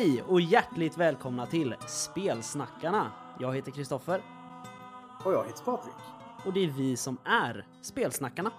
Hej 0.00 0.22
och 0.22 0.40
hjärtligt 0.40 0.98
välkomna 0.98 1.46
till 1.46 1.74
Spelsnackarna. 1.88 3.12
Jag 3.40 3.54
heter 3.54 3.70
Kristoffer 3.72 4.22
Och 5.24 5.32
jag 5.32 5.44
heter 5.44 5.64
Patrik. 5.64 5.94
och 6.46 6.52
det 6.52 6.60
är 6.60 6.68
vi 6.68 6.96
som 6.96 7.18
är 7.24 7.66
Spelsnackarna. 7.82 8.52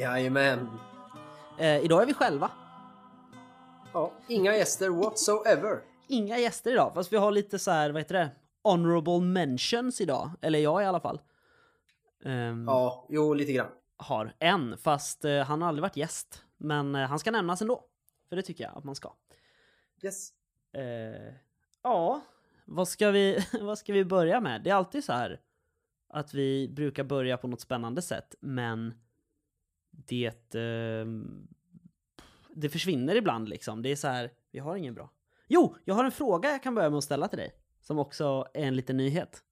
Jajamän. 0.00 0.70
Eh, 1.58 1.78
idag 1.78 2.02
är 2.02 2.06
vi 2.06 2.14
själva. 2.14 2.50
Ja, 3.92 4.12
inga 4.28 4.56
gäster 4.56 4.88
whatsoever. 4.88 5.80
Inga 6.08 6.38
gäster 6.38 6.72
idag, 6.72 6.94
fast 6.94 7.12
vi 7.12 7.16
har 7.16 7.32
lite 7.32 7.58
så 7.58 7.70
här, 7.70 7.90
vad 7.90 8.00
heter 8.00 8.14
det? 8.14 8.30
Honorable 8.62 9.20
mentions 9.20 10.00
idag. 10.00 10.30
Eller 10.40 10.58
jag 10.58 10.82
i 10.82 10.86
alla 10.86 11.00
fall. 11.00 11.20
Ehm, 12.24 12.64
Ja, 12.66 13.06
jo, 13.08 13.34
lite 13.34 13.52
grann. 13.52 13.70
Har 13.96 14.34
en, 14.38 14.78
fast 14.78 15.24
eh, 15.24 15.42
han 15.42 15.62
har 15.62 15.68
aldrig 15.68 15.82
varit 15.82 15.96
gäst. 15.96 16.42
Men 16.56 16.94
eh, 16.94 17.08
han 17.08 17.18
ska 17.18 17.30
nämnas 17.30 17.62
ändå. 17.62 17.84
För 18.28 18.36
det 18.36 18.42
tycker 18.42 18.64
jag 18.64 18.78
att 18.78 18.84
man 18.84 18.94
ska. 18.94 19.12
Yes. 20.02 20.30
Eh, 20.74 21.34
ja, 21.82 22.20
vad 22.64 22.88
ska, 22.88 23.10
vi, 23.10 23.38
vad 23.60 23.78
ska 23.78 23.92
vi 23.92 24.04
börja 24.04 24.40
med? 24.40 24.62
Det 24.62 24.70
är 24.70 24.74
alltid 24.74 25.04
så 25.04 25.12
här 25.12 25.40
att 26.08 26.34
vi 26.34 26.68
brukar 26.68 27.04
börja 27.04 27.36
på 27.36 27.48
något 27.48 27.60
spännande 27.60 28.02
sätt, 28.02 28.34
men 28.40 28.94
det, 29.90 30.54
eh, 30.54 31.06
det 32.54 32.68
försvinner 32.68 33.14
ibland 33.16 33.48
liksom. 33.48 33.82
Det 33.82 33.88
är 33.92 33.96
så 33.96 34.08
här, 34.08 34.30
vi 34.50 34.58
har 34.58 34.76
ingen 34.76 34.94
bra. 34.94 35.10
Jo, 35.48 35.76
jag 35.84 35.94
har 35.94 36.04
en 36.04 36.12
fråga 36.12 36.50
jag 36.50 36.62
kan 36.62 36.74
börja 36.74 36.90
med 36.90 36.98
att 36.98 37.04
ställa 37.04 37.28
till 37.28 37.38
dig, 37.38 37.52
som 37.80 37.98
också 37.98 38.46
är 38.54 38.64
en 38.64 38.76
liten 38.76 38.96
nyhet. 38.96 39.42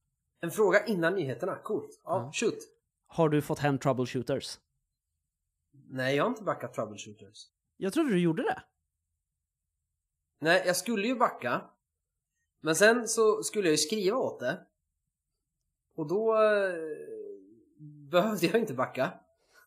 En 0.41 0.51
fråga 0.51 0.87
innan 0.87 1.15
nyheterna. 1.15 1.57
Coolt. 1.57 2.01
Ja, 2.05 2.11
Ja. 2.11 2.33
shoot. 2.35 2.59
Har 3.07 3.29
du 3.29 3.43
fått 3.43 3.59
hem 3.59 3.79
troubleshooters? 3.79 4.59
Nej, 5.89 6.17
jag 6.17 6.25
har 6.25 6.29
inte 6.31 6.43
backat 6.43 6.75
troubleshooters. 6.75 7.47
Jag 7.77 7.93
trodde 7.93 8.11
du 8.11 8.21
gjorde 8.21 8.43
det. 8.43 8.63
Nej, 10.43 10.63
jag 10.67 10.77
skulle 10.77 11.07
ju 11.07 11.15
backa. 11.15 11.61
Men 12.61 12.77
sen 12.77 13.09
så 13.09 13.43
skulle 13.43 13.67
jag 13.69 13.73
ju 13.73 13.79
skriva 13.79 14.17
åt 14.17 14.41
det. 14.41 14.61
Och 15.97 16.09
då 16.09 16.35
eh, 16.35 16.75
behövde 18.11 18.47
jag 18.47 18.57
inte 18.57 18.75
backa. 18.75 19.13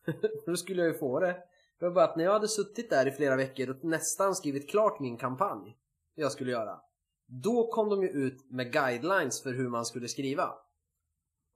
För 0.04 0.46
då 0.50 0.56
skulle 0.56 0.82
jag 0.82 0.92
ju 0.92 0.98
få 0.98 1.20
det. 1.20 1.42
Det 1.78 1.84
var 1.84 1.90
bara 1.92 2.04
att 2.04 2.16
när 2.16 2.24
jag 2.24 2.32
hade 2.32 2.48
suttit 2.48 2.90
där 2.90 3.06
i 3.08 3.10
flera 3.10 3.36
veckor 3.36 3.70
och 3.70 3.84
nästan 3.84 4.34
skrivit 4.34 4.70
klart 4.70 5.00
min 5.00 5.16
kampanj 5.16 5.76
jag 6.14 6.32
skulle 6.32 6.50
göra. 6.52 6.80
Då 7.26 7.70
kom 7.72 7.88
de 7.88 8.02
ju 8.02 8.08
ut 8.08 8.50
med 8.50 8.72
guidelines 8.72 9.42
för 9.42 9.52
hur 9.52 9.68
man 9.68 9.84
skulle 9.84 10.08
skriva. 10.08 10.54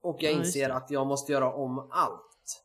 Och 0.03 0.23
jag 0.23 0.33
Ja, 0.33 0.39
inser 0.39 0.71
att 0.71 0.91
jag 0.91 1.07
måste 1.07 1.33
göra 1.33 1.53
om 1.53 1.79
allt. 1.91 2.65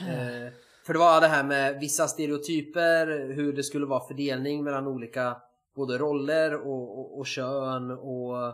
Eh, 0.08 0.52
för 0.84 0.92
det 0.92 0.98
var 0.98 1.20
det 1.20 1.26
här 1.26 1.44
med 1.44 1.80
vissa 1.80 2.08
stereotyper, 2.08 3.32
hur 3.32 3.52
det 3.52 3.62
skulle 3.62 3.86
vara 3.86 4.06
fördelning 4.08 4.64
mellan 4.64 4.86
olika 4.86 5.36
både 5.74 5.98
roller 5.98 6.54
och, 6.54 6.98
och, 6.98 7.18
och 7.18 7.26
kön 7.26 7.90
och 7.90 8.46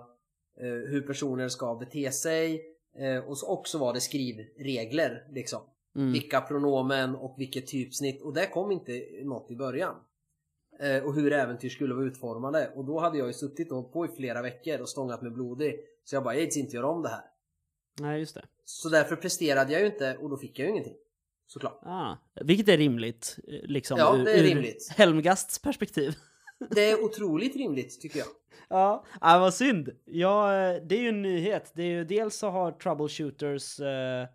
eh, 0.61 0.89
hur 0.89 1.01
personer 1.01 1.49
ska 1.49 1.75
bete 1.75 2.13
sig. 2.13 2.63
Eh, 2.99 3.19
och 3.29 3.39
så 3.39 3.49
också 3.49 3.79
var 3.79 3.95
det 3.95 4.01
skrivregler 4.01 5.27
liksom. 5.31 5.61
Mm. 5.97 6.13
Vilka 6.13 6.41
pronomen 6.41 7.15
och 7.15 7.35
vilket 7.39 7.67
typsnitt 7.67 8.23
och 8.23 8.35
det 8.35 8.47
kom 8.47 8.73
inte 8.73 9.03
något 9.25 9.51
i 9.51 9.57
början. 9.57 9.95
Eh, 10.81 11.05
och 11.05 11.15
hur 11.15 11.33
äventyr 11.33 11.69
skulle 11.69 11.95
vara 11.95 12.05
utformade 12.05 12.73
och 12.75 12.85
då 12.85 12.99
hade 12.99 13.19
jag 13.19 13.27
ju 13.27 13.33
suttit 13.33 13.71
och 13.71 13.77
hållit 13.77 13.93
på 13.93 14.05
i 14.05 14.09
flera 14.09 14.43
veckor 14.43 14.81
och 14.81 14.89
stångat 14.89 15.23
mig 15.23 15.31
blodig. 15.31 15.81
Så 16.05 16.17
jag 16.17 16.25
bara, 16.25 16.35
jag 16.35 16.57
inte 16.57 16.77
göra 16.77 16.89
om 16.89 17.03
det 17.03 17.09
här. 17.09 17.25
Nej, 18.01 18.21
just 18.21 18.35
det. 18.35 18.45
Så 18.65 18.89
därför 18.89 19.17
presterade 19.17 19.73
jag 19.73 19.81
ju 19.81 19.87
inte 19.87 20.17
och 20.17 20.31
då 20.31 20.37
fick 20.37 20.59
jag 20.59 20.67
ju 20.67 20.73
ingenting. 20.73 20.97
Såklart. 21.49 21.81
Ah, 21.83 22.17
vilket 22.41 22.69
är 22.69 22.77
rimligt, 22.77 23.39
eh, 23.49 23.61
liksom, 23.63 23.99
Ja, 23.99 24.13
det 24.13 24.33
är 24.33 24.39
ur 24.39 24.43
rimligt. 24.43 24.93
Helmgasts 24.97 25.59
perspektiv. 25.59 26.17
Det 26.71 26.91
är 26.91 27.05
otroligt 27.05 27.57
rimligt 27.57 28.01
tycker 28.01 28.19
jag. 28.19 28.29
Ja, 28.69 29.05
ah, 29.21 29.39
vad 29.39 29.55
synd. 29.55 29.91
Ja, 30.05 30.55
eh, 30.55 30.83
det 30.83 30.97
är 30.97 31.01
ju 31.01 31.09
en 31.09 31.23
nyhet. 31.23 31.73
Det 31.75 31.83
är 31.83 31.91
ju, 31.91 32.05
dels 32.05 32.37
så 32.37 32.51
har 32.51 32.73
troubleshooters 32.73 33.81
eh, 33.81 34.27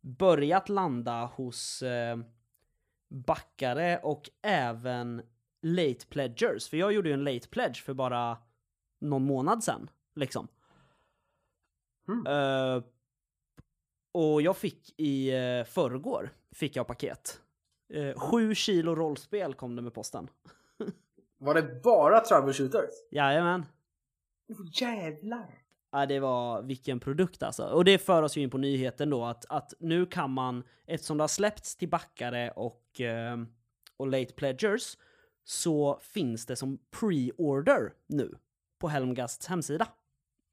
börjat 0.00 0.68
landa 0.68 1.24
hos 1.24 1.82
eh, 1.82 2.18
backare 3.10 4.00
och 4.02 4.30
även 4.42 5.22
late 5.62 6.06
pledgers. 6.08 6.68
För 6.68 6.76
jag 6.76 6.92
gjorde 6.92 7.08
ju 7.08 7.12
en 7.12 7.24
late 7.24 7.48
pledge 7.48 7.82
för 7.84 7.94
bara 7.94 8.38
någon 9.00 9.24
månad 9.24 9.64
sedan, 9.64 9.90
liksom. 10.14 10.48
Mm. 12.08 12.26
Eh, 12.26 12.82
och 14.18 14.42
jag 14.42 14.56
fick 14.56 15.00
i 15.00 15.32
uh, 15.36 15.64
förrgår, 15.64 16.30
fick 16.52 16.76
jag 16.76 16.86
paket. 16.86 17.40
Uh, 17.94 18.18
sju 18.18 18.54
kilo 18.54 18.94
rollspel 18.94 19.54
kom 19.54 19.76
det 19.76 19.82
med 19.82 19.94
posten. 19.94 20.28
Var 21.38 21.54
det 21.54 21.82
bara 21.82 22.20
troubleshooters? 22.20 22.90
Jajamän. 23.10 23.66
Oh, 24.48 24.66
jävlar! 24.72 25.62
Ja, 25.92 26.06
det 26.06 26.20
var 26.20 26.62
vilken 26.62 27.00
produkt 27.00 27.42
alltså. 27.42 27.64
Och 27.64 27.84
det 27.84 27.98
för 27.98 28.22
oss 28.22 28.36
ju 28.36 28.42
in 28.42 28.50
på 28.50 28.58
nyheten 28.58 29.10
då 29.10 29.24
att, 29.24 29.44
att 29.48 29.74
nu 29.78 30.06
kan 30.06 30.30
man, 30.30 30.62
eftersom 30.86 31.16
det 31.16 31.22
har 31.22 31.28
släppts 31.28 31.76
till 31.76 31.88
backare 31.88 32.50
och, 32.50 33.00
eh, 33.00 33.36
och 33.96 34.06
late 34.06 34.32
pledgers, 34.32 34.96
så 35.44 35.98
finns 36.02 36.46
det 36.46 36.56
som 36.56 36.78
pre-order 36.90 37.92
nu 38.06 38.34
på 38.78 38.88
Helmgasts 38.88 39.46
hemsida. 39.46 39.88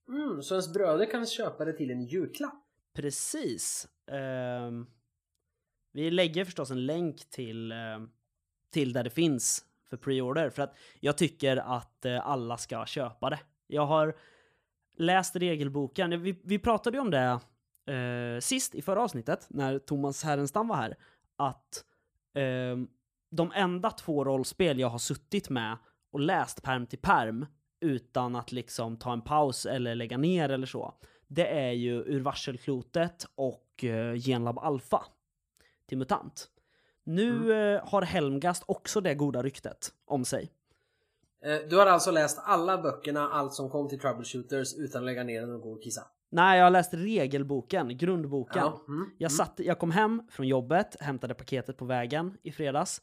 Mm, 0.08 0.42
så 0.42 0.54
ens 0.54 0.74
bröder 0.74 1.12
kan 1.12 1.26
köpa 1.26 1.66
det 1.66 1.74
till 1.74 1.92
en 1.92 2.02
julklapp? 2.02 2.65
Precis. 2.96 3.88
Ehm, 4.12 4.88
vi 5.92 6.12
lägger 6.12 6.46
förstås 6.46 6.72
en 6.72 6.86
länk 6.86 7.30
till, 7.30 7.72
ehm, 7.72 8.10
till 8.72 8.94
där 8.94 9.04
det 9.04 9.10
finns 9.10 9.66
för 9.90 9.98
pre-order 9.98 10.50
för 10.50 10.62
att 10.62 10.76
jag 11.00 11.18
tycker 11.18 11.58
att 11.58 12.06
eh, 12.06 12.28
alla 12.28 12.58
ska 12.58 12.86
köpa 12.86 13.30
det. 13.30 13.40
Jag 13.68 13.86
har 13.86 14.16
läst 14.98 15.36
regelboken. 15.36 16.22
Vi, 16.22 16.40
vi 16.44 16.60
pratade 16.60 16.98
ju 16.98 17.02
om 17.02 17.12
det 17.12 17.40
eh, 17.94 18.40
sist 18.40 18.76
i 18.76 18.82
förra 18.82 19.02
avsnittet 19.02 19.48
när 19.50 19.80
Thomas 19.80 20.24
Härenstam 20.24 20.68
var 20.68 20.76
här. 20.76 20.96
Att 21.36 21.86
ehm, 22.34 22.88
de 23.32 23.52
enda 23.56 23.92
två 23.92 24.24
rollspel 24.24 24.80
jag 24.80 24.90
har 24.90 25.00
suttit 25.00 25.50
med 25.50 25.78
och 26.12 26.20
läst 26.20 26.64
perm 26.64 26.88
till 26.88 27.00
perm 27.00 27.46
utan 27.80 28.36
att 28.36 28.52
liksom 28.52 28.98
ta 28.98 29.14
en 29.14 29.22
paus 29.22 29.66
eller 29.66 29.96
lägga 29.96 30.18
ner 30.18 30.50
eller 30.50 30.68
så. 30.68 30.94
Det 31.28 31.48
är 31.48 31.72
ju 31.72 31.94
Ur 31.94 32.22
varselklotet 32.22 33.28
och 33.36 33.84
uh, 33.84 34.14
Genlab 34.16 34.60
Alpha 34.60 35.06
till 35.88 35.98
MUTANT. 35.98 36.50
Nu 37.04 37.54
eh, 37.54 37.88
har 37.88 38.02
Helmgast 38.02 38.64
också 38.66 39.02
det 39.02 39.16
goda 39.16 39.44
ryktet 39.44 39.94
om 40.06 40.26
sig. 40.26 40.52
Eh, 41.44 41.70
Du 41.70 41.78
har 41.78 41.86
alltså 41.86 42.12
läst 42.12 42.40
alla 42.44 42.82
böckerna, 42.82 43.30
allt 43.30 43.54
som 43.54 43.70
kom 43.70 43.90
till 43.90 44.00
troubleshooters 44.00 44.76
utan 44.78 45.02
att 45.02 45.06
lägga 45.06 45.24
ner 45.24 45.42
den 45.42 45.54
och 45.54 45.62
gå 45.62 45.72
och 45.72 45.84
kissa? 45.84 46.02
Nej, 46.30 46.58
jag 46.58 46.66
har 46.66 46.72
läst 46.72 46.94
regelboken, 46.94 47.98
grundboken. 47.98 48.62
Ja, 48.62 48.82
mm, 48.88 49.10
Jag, 49.18 49.32
mm. 49.32 49.38
satt, 49.38 49.54
jag 49.58 49.80
kom 49.80 49.92
hem 49.92 50.24
från 50.32 50.48
jobbet, 50.48 50.96
hämtade 51.00 51.34
paketet 51.34 51.78
på 51.78 51.86
vägen 51.86 52.38
i 52.44 52.52
fredags, 52.52 53.02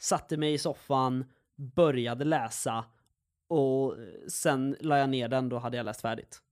satte 0.00 0.36
mig 0.36 0.54
i 0.54 0.58
soffan, 0.58 1.24
började 1.56 2.24
läsa 2.24 2.84
och 3.48 3.96
sen 4.28 4.76
la 4.80 4.98
jag 4.98 5.10
ner 5.10 5.28
den, 5.28 5.48
då 5.48 5.58
hade 5.58 5.76
jag 5.76 5.84
läst 5.84 6.00
färdigt. 6.00 6.42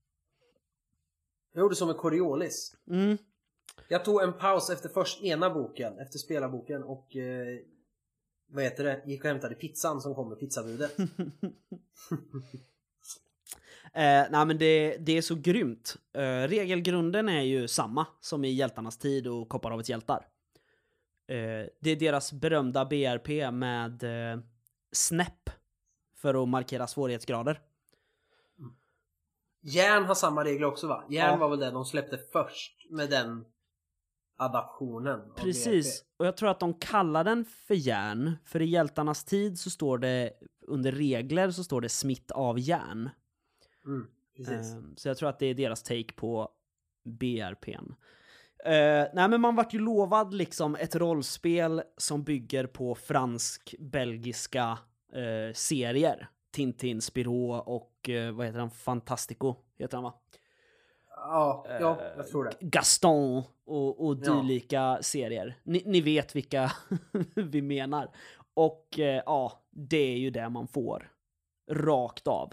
Jag 1.59 1.65
gjorde 1.65 1.77
som 1.77 1.89
med 1.89 1.97
Coriolis. 1.97 2.77
Mm. 2.91 3.19
Jag 3.89 4.05
tog 4.05 4.23
en 4.23 4.33
paus 4.33 4.71
efter 4.71 4.89
först 4.89 5.23
ena 5.23 5.51
boken, 5.51 5.99
efter 5.99 6.19
spelarboken 6.19 6.83
och 6.83 7.17
eh, 7.17 7.59
vad 8.47 8.65
heter 8.65 8.85
det, 8.85 9.03
gick 9.07 9.25
och 9.25 9.31
hämtade 9.31 9.55
pizzan 9.55 10.01
som 10.01 10.15
kom 10.15 10.29
med 10.29 10.39
pizzabudet. 10.39 10.97
Eh, 13.93 14.27
nej 14.31 14.47
men 14.47 14.59
det, 14.59 14.97
det 14.97 15.13
är 15.13 15.23
så 15.23 15.35
grymt. 15.35 15.97
Eh, 16.13 16.49
regelgrunden 16.49 17.29
är 17.29 17.43
ju 17.43 17.69
samma 17.69 18.07
som 18.21 18.45
i 18.45 18.51
Hjältarnas 18.51 18.99
tid 18.99 19.27
och 19.27 19.49
Kopparhavets 19.49 19.91
hjältar. 19.91 20.27
Eh, 21.29 21.67
det 21.81 21.91
är 21.91 21.97
deras 21.97 22.33
berömda 22.33 22.85
BRP 22.85 23.51
med 23.53 24.03
eh, 24.03 24.41
snäpp 24.93 25.51
för 26.17 26.43
att 26.43 26.49
markera 26.49 26.87
svårighetsgrader. 26.87 27.61
Järn 29.63 30.05
har 30.05 30.15
samma 30.15 30.45
regler 30.45 30.67
också 30.67 30.87
va? 30.87 31.05
Järn 31.09 31.31
Ja. 31.31 31.37
var 31.37 31.49
väl 31.49 31.59
det 31.59 31.71
de 31.71 31.85
släppte 31.85 32.19
först 32.33 32.87
med 32.91 33.11
den 33.11 33.45
adaptionen. 34.37 35.21
Precis. 35.37 36.05
Och 36.17 36.27
jag 36.27 36.37
tror 36.37 36.51
att 36.51 36.61
de 36.61 36.75
kallar 36.75 37.25
den 37.25 37.45
för 37.45 37.75
järn, 37.75 38.37
för 38.45 38.63
i 38.63 38.67
Hjältarnas 38.67 39.25
tid 39.25 39.59
så 39.59 39.71
står 39.71 39.99
det 39.99 40.33
under 40.67 40.93
regler 40.93 41.51
så 41.51 41.65
står 41.65 41.81
det 41.81 41.89
smitt 41.89 42.31
av 42.31 42.59
järn. 42.59 43.11
Mm, 43.87 44.07
precis. 44.37 44.73
Ehm, 44.73 44.95
Så 44.97 45.09
jag 45.09 45.17
tror 45.17 45.29
att 45.29 45.39
det 45.39 45.47
är 45.47 45.55
deras 45.55 45.83
take 45.83 46.13
på 46.17 46.49
BRPn. 47.05 47.93
Eh, 48.65 49.07
nej 49.15 49.29
men 49.29 49.41
man 49.41 49.57
vart 49.57 49.75
ju 49.75 49.79
lovad 49.79 50.35
liksom 50.35 50.75
ett 50.75 50.97
rollspel 50.97 51.83
som 51.97 52.25
bygger 52.25 52.67
på 52.67 52.95
fransk-belgiska 52.95 54.79
eh, 55.13 55.53
serier. 55.55 56.29
Tintin, 56.51 57.01
Spirou 57.03 57.51
och 57.53 58.09
eh, 58.09 58.33
vad 58.33 58.47
heter 58.47 58.59
han? 58.59 58.71
Fantastico 58.71 59.55
heter 59.79 59.97
han 59.97 60.05
va? 60.05 60.15
Ja, 61.17 61.67
ja, 61.81 62.01
jag 62.17 62.29
tror 62.29 62.45
det. 62.45 62.53
Gaston 62.61 63.43
och, 63.67 64.07
och 64.07 64.17
Ja. 64.23 64.33
dylika 64.43 64.99
serier. 65.03 65.59
Ni, 65.63 65.83
ni 65.87 66.01
vet 66.01 66.37
vilka 66.37 66.73
vi 67.35 67.63
menar. 67.63 68.11
Och 68.55 68.99
eh, 68.99 69.23
ja, 69.27 69.63
det 69.71 69.97
är 70.13 70.17
ju 70.19 70.31
det 70.31 70.49
man 70.49 70.69
får. 70.69 71.11
rakt 71.71 72.27
av. 72.29 72.53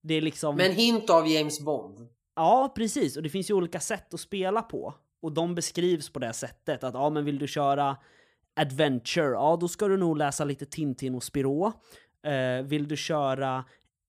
Det 0.00 0.14
är 0.14 0.20
liksom... 0.20 0.56
Med 0.56 0.66
en 0.66 0.72
hint 0.76 1.10
av 1.10 1.28
James 1.28 1.60
Bond. 1.60 2.08
Ja, 2.36 2.72
precis. 2.76 3.16
Och 3.16 3.22
det 3.22 3.28
finns 3.28 3.50
ju 3.50 3.54
olika 3.54 3.80
sätt 3.80 4.14
att 4.14 4.20
spela 4.20 4.62
på. 4.62 4.94
Och 5.22 5.32
de 5.32 5.54
beskrivs 5.54 6.10
på 6.12 6.18
det 6.18 6.32
sättet. 6.32 6.84
Att 6.84 6.94
ja, 6.94 7.10
men 7.10 7.24
vill 7.24 7.38
du 7.38 7.48
köra 7.48 7.96
adventure, 8.56 9.30
ja 9.32 9.56
då 9.60 9.68
ska 9.68 9.88
du 9.88 9.96
nog 9.96 10.16
läsa 10.18 10.44
lite 10.44 10.66
Tintin 10.66 11.14
och 11.14 11.22
Spirou. 11.22 11.72
Eh, 12.22 12.62
vill 12.62 12.88
du 12.88 12.96
köra 12.96 13.64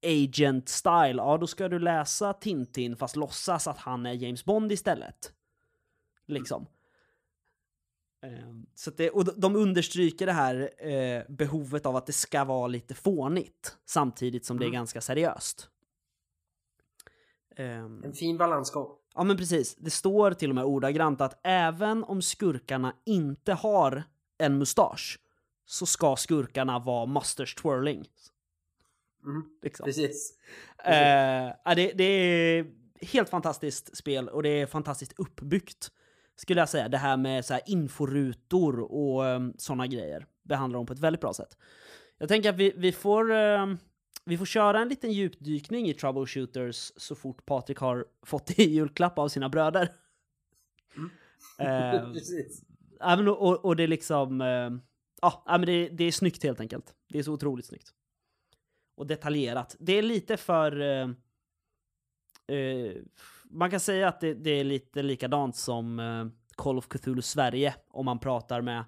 agent 0.06 0.70
style, 0.70 1.14
ja 1.18 1.38
då 1.38 1.48
ska 1.48 1.70
du 1.70 1.80
läsa 1.80 2.34
Tintin 2.34 2.96
fast 2.96 3.16
låtsas 3.16 3.68
att 3.68 3.78
han 3.78 4.06
är 4.06 4.14
James 4.14 4.46
Bond 4.46 4.72
istället. 4.72 5.34
Liksom. 6.28 6.66
Eh, 8.24 8.30
så 8.76 8.92
det, 8.92 9.10
och 9.10 9.40
de 9.40 9.56
understryker 9.56 10.26
det 10.26 10.32
här 10.32 10.86
eh, 10.88 11.24
behovet 11.30 11.86
av 11.86 11.96
att 11.96 12.06
det 12.06 12.14
ska 12.14 12.44
vara 12.44 12.68
lite 12.68 12.94
fånigt 12.94 13.78
samtidigt 13.86 14.46
som 14.46 14.60
det 14.60 14.64
är 14.66 14.68
Mm. 14.68 14.74
ganska 14.80 15.02
seriöst. 15.02 15.70
Ehm, 17.56 18.04
En 18.04 18.14
fin 18.14 18.38
balansgång. 18.38 18.88
Ja 19.16 19.24
men 19.24 19.38
precis, 19.38 19.76
det 19.76 19.90
står 19.90 20.32
till 20.32 20.50
och 20.50 20.56
med 20.56 20.64
ordagrant 20.64 21.22
att 21.22 21.40
även 21.44 22.04
om 22.04 22.22
skurkarna 22.22 22.96
inte 23.06 23.54
har 23.54 24.04
en 24.38 24.58
mustasch 24.58 25.20
så 25.66 25.86
ska 25.86 26.16
skurkarna 26.16 26.80
vara 26.80 27.06
musters 27.06 27.56
twirling. 27.56 28.06
Mm, 29.26 29.44
Liksom. 29.62 29.86
precis. 29.86 30.40
Eh, 30.86 31.76
det, 31.76 31.92
det 31.96 32.04
är 32.04 32.66
helt 33.02 33.30
fantastiskt 33.30 33.98
spel 33.98 34.30
och 34.30 34.44
det 34.44 34.50
är 34.50 34.66
fantastiskt 34.66 35.14
uppbyggt. 35.20 35.92
Skulle 36.36 36.62
jag 36.62 36.70
säga. 36.70 36.90
Det 36.90 36.98
här 36.98 37.18
med 37.18 37.46
så 37.46 37.54
här 37.54 37.62
inforutor 37.66 38.80
och 38.80 39.24
um, 39.24 39.54
sådana 39.58 39.88
grejer 39.88 40.26
behandlar 40.44 40.80
de 40.80 40.86
på 40.86 40.94
ett 40.94 41.00
väldigt 41.00 41.22
bra 41.22 41.34
sätt. 41.34 41.58
Jag 42.18 42.30
tänker 42.30 42.50
att 42.50 42.56
vi, 42.56 42.74
vi 42.78 42.92
får 42.92 43.32
ehm, 43.32 43.78
vi 44.26 44.38
får 44.38 44.46
köra 44.46 44.80
en 44.80 44.90
liten 44.90 45.12
djupdykning 45.12 45.90
i 45.90 45.94
Troubleshooters 45.94 46.92
så 46.96 47.16
fort 47.16 47.46
Patrik 47.46 47.78
har 47.78 48.06
fått 48.26 48.46
det 48.46 48.60
i 48.60 48.70
julklapp 48.74 49.20
av 49.20 49.28
sina 49.28 49.50
bröder. 49.50 49.90
Eh, 51.60 52.12
precis. 52.14 52.64
Och, 53.28 53.66
och 53.66 53.76
det 53.76 53.84
är 53.84 53.88
liksom... 53.88 54.42
eh, 54.42 54.70
Ja, 55.24 55.44
men 55.48 55.66
det, 55.66 55.90
det 55.90 56.04
är 56.04 56.12
snyggt 56.12 56.44
helt 56.44 56.60
enkelt. 56.60 56.96
Det 57.10 57.20
är 57.20 57.24
så 57.24 57.34
otroligt 57.34 57.66
snyggt. 57.66 57.94
Och 58.96 59.08
detaljerat. 59.08 59.76
Det 59.80 59.94
är 59.94 60.02
lite 60.02 60.38
för... 60.38 60.82
eh, 60.82 61.10
eh, 62.58 62.92
man 63.46 63.72
kan 63.72 63.80
säga 63.80 64.08
att 64.08 64.22
det, 64.22 64.34
det 64.34 64.50
är 64.50 64.64
lite 64.64 65.04
likadant 65.04 65.56
som 65.56 66.00
eh, 66.00 66.26
Call 66.56 66.78
of 66.78 66.88
Cthulhu 66.88 67.22
Sverige 67.22 67.76
om 67.90 68.06
man 68.06 68.20
pratar 68.20 68.62
med 68.62 68.86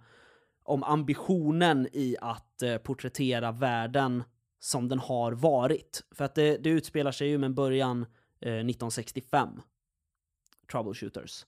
om 0.63 0.83
ambitionen 0.83 1.87
i 1.93 2.15
att 2.21 2.61
eh, 2.61 2.77
porträttera 2.77 3.51
världen 3.51 4.23
som 4.59 4.87
den 4.87 4.99
har 4.99 5.31
varit. 5.31 6.03
För 6.11 6.25
att 6.25 6.35
det, 6.35 6.57
det 6.57 6.69
utspelar 6.69 7.11
sig 7.11 7.27
ju 7.27 7.37
med 7.37 7.53
början 7.53 8.01
eh, 8.41 8.53
1965. 8.53 9.49
Troubleshooters. 10.71 11.45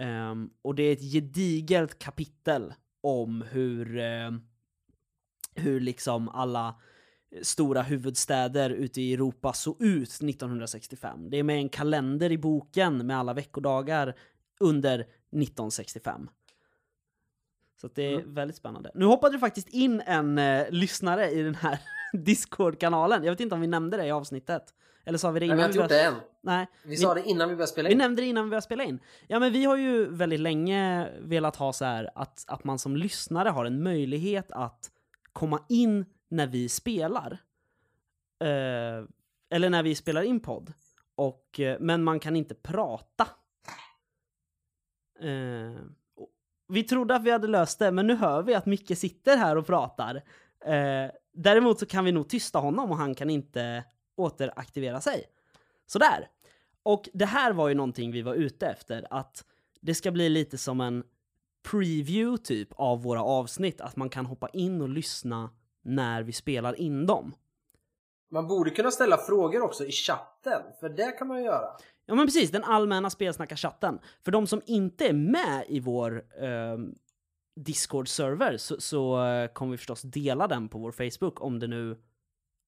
Ehm, 0.00 0.50
och 0.62 0.74
det 0.74 0.82
är 0.82 0.92
ett 0.92 1.12
gediget 1.12 1.98
kapitel 1.98 2.74
om 3.06 3.42
hur, 3.50 3.98
eh, 3.98 4.30
hur 5.54 5.80
liksom 5.80 6.28
alla 6.28 6.74
stora 7.42 7.82
huvudstäder 7.82 8.70
ute 8.70 9.00
i 9.02 9.12
Europa 9.14 9.52
såg 9.52 9.82
ut 9.82 10.08
1965. 10.22 11.30
Det 11.30 11.36
är 11.36 11.42
med 11.42 11.56
en 11.56 11.68
kalender 11.68 12.32
i 12.32 12.38
boken 12.38 13.06
med 13.06 13.18
alla 13.18 13.34
veckodagar 13.34 14.14
under 14.60 14.98
1965. 15.30 16.28
Så 17.80 17.88
det 17.94 18.02
är 18.02 18.14
Mm. 18.20 18.34
väldigt 18.34 18.56
spännande. 18.56 18.90
Nu 18.94 19.04
hoppade 19.04 19.34
det 19.36 19.40
faktiskt 19.40 19.68
in 19.68 20.00
en 20.06 20.38
eh, 20.38 20.70
lyssnare 20.70 21.30
i 21.30 21.42
den 21.42 21.54
här 21.54 21.78
Discord-kanalen. 22.16 23.24
Jag 23.24 23.32
vet 23.32 23.40
inte 23.40 23.54
om 23.54 23.60
vi 23.60 23.66
nämnde 23.66 23.96
det 23.96 24.06
i 24.06 24.10
avsnittet. 24.10 24.74
Eller 25.04 25.18
sa 25.18 25.30
vi 25.30 25.40
det 25.40 25.46
Nej, 25.46 25.54
innan 25.56 25.70
vi 25.72 25.78
har 25.78 25.84
inte 25.84 25.94
gjort 25.94 26.00
det 26.02 26.02
än. 26.02 26.14
Nej, 26.40 26.66
Vi 26.84 26.96
sa 26.96 27.14
det 27.14 27.22
innan 27.24 27.48
vi 27.48 27.54
började 27.54 27.72
spela 27.72 27.88
vi 27.88 27.92
in. 27.92 27.98
nämnde 27.98 28.22
det 28.22 28.26
innan 28.28 28.44
vi 28.44 28.50
började 28.50 28.62
spela 28.64 28.84
in. 28.84 28.98
Ja, 29.28 29.38
men 29.38 29.52
vi 29.52 29.64
har 29.64 29.76
ju 29.76 30.06
väldigt 30.10 30.40
länge 30.40 31.08
velat 31.20 31.56
ha 31.56 31.72
så 31.72 31.84
här 31.84 32.10
att, 32.14 32.44
att 32.46 32.64
man 32.64 32.78
som 32.78 32.96
lyssnare 32.96 33.48
har 33.48 33.64
en 33.64 33.82
möjlighet 33.82 34.52
att 34.52 34.90
komma 35.32 35.60
in 35.68 36.04
när 36.28 36.46
vi 36.46 36.68
spelar. 36.68 37.32
Eh, 38.40 39.04
eller 39.50 39.70
när 39.70 39.82
vi 39.82 39.94
spelar 39.94 40.22
in 40.22 40.40
podd. 40.40 40.72
Och, 41.14 41.60
eh, 41.60 41.76
men 41.80 42.04
man 42.04 42.20
kan 42.20 42.36
inte 42.36 42.54
prata. 42.54 43.26
Eh, 45.20 45.80
vi 46.68 46.82
trodde 46.82 47.14
att 47.14 47.22
vi 47.24 47.30
hade 47.30 47.46
löst 47.48 47.78
det, 47.78 47.92
men 47.92 48.06
nu 48.06 48.14
hör 48.16 48.42
vi 48.42 48.54
att 48.54 48.66
Micke 48.66 48.98
sitter 48.98 49.36
här 49.36 49.56
och 49.56 49.66
pratar. 49.66 50.14
Eh, 50.64 51.10
däremot 51.36 51.78
så 51.78 51.86
kan 51.86 52.04
vi 52.04 52.12
nog 52.12 52.28
tysta 52.28 52.58
honom 52.58 52.90
och 52.90 52.96
han 52.96 53.14
kan 53.14 53.30
inte 53.30 53.84
återaktivera 54.16 55.00
sig. 55.00 55.24
Sådär. 55.86 56.28
Och 56.82 57.08
det 57.14 57.26
här 57.26 57.52
var 57.52 57.68
ju 57.68 57.74
någonting 57.74 58.12
vi 58.12 58.22
var 58.22 58.34
ute 58.34 58.66
efter, 58.66 59.06
att 59.10 59.44
det 59.80 59.94
ska 59.94 60.10
bli 60.10 60.28
lite 60.28 60.58
som 60.58 60.80
en 60.80 61.04
preview 61.70 62.42
typ 62.44 62.68
av 62.72 63.02
våra 63.02 63.22
avsnitt, 63.22 63.80
att 63.80 63.96
man 63.96 64.08
kan 64.08 64.26
hoppa 64.26 64.48
in 64.48 64.80
och 64.80 64.88
lyssna 64.88 65.50
när 65.82 66.22
vi 66.22 66.32
spelar 66.32 66.80
in 66.80 67.06
dem. 67.06 67.34
Man 68.30 68.46
borde 68.46 68.70
kunna 68.70 68.90
ställa 68.90 69.18
frågor 69.18 69.62
också 69.62 69.84
i 69.84 69.92
chatten, 69.92 70.62
för 70.80 70.88
det 70.88 71.12
kan 71.12 71.28
man 71.28 71.38
ju 71.38 71.44
göra. 71.44 71.68
Ja 72.06 72.14
men 72.14 72.26
precis, 72.26 72.50
den 72.50 72.64
allmänna 72.64 73.10
spelsnackarchatten. 73.10 73.98
För 74.24 74.32
de 74.32 74.46
som 74.46 74.62
inte 74.66 75.08
är 75.08 75.12
med 75.12 75.64
i 75.68 75.80
vår 75.80 76.24
ehm, 76.42 76.94
Discord-server 77.56 78.56
så, 78.56 78.80
så 78.80 79.24
eh, 79.24 79.48
kommer 79.48 79.72
vi 79.72 79.78
förstås 79.78 80.02
dela 80.02 80.46
den 80.46 80.68
på 80.68 80.78
vår 80.78 80.92
Facebook 80.92 81.40
om 81.40 81.58
det 81.58 81.66
nu 81.66 81.96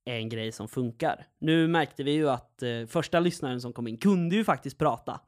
är 0.04 0.14
en 0.14 0.28
grej 0.28 0.52
som 0.52 0.68
funkar. 0.68 1.26
Nu 1.38 1.68
märkte 1.68 2.02
vi 2.02 2.10
ju 2.10 2.30
att 2.30 2.62
eh, 2.62 2.86
första 2.86 3.20
lyssnaren 3.20 3.60
som 3.60 3.72
kom 3.72 3.88
in 3.88 3.98
kunde 3.98 4.36
ju 4.36 4.44
faktiskt 4.44 4.78
prata. 4.78 5.20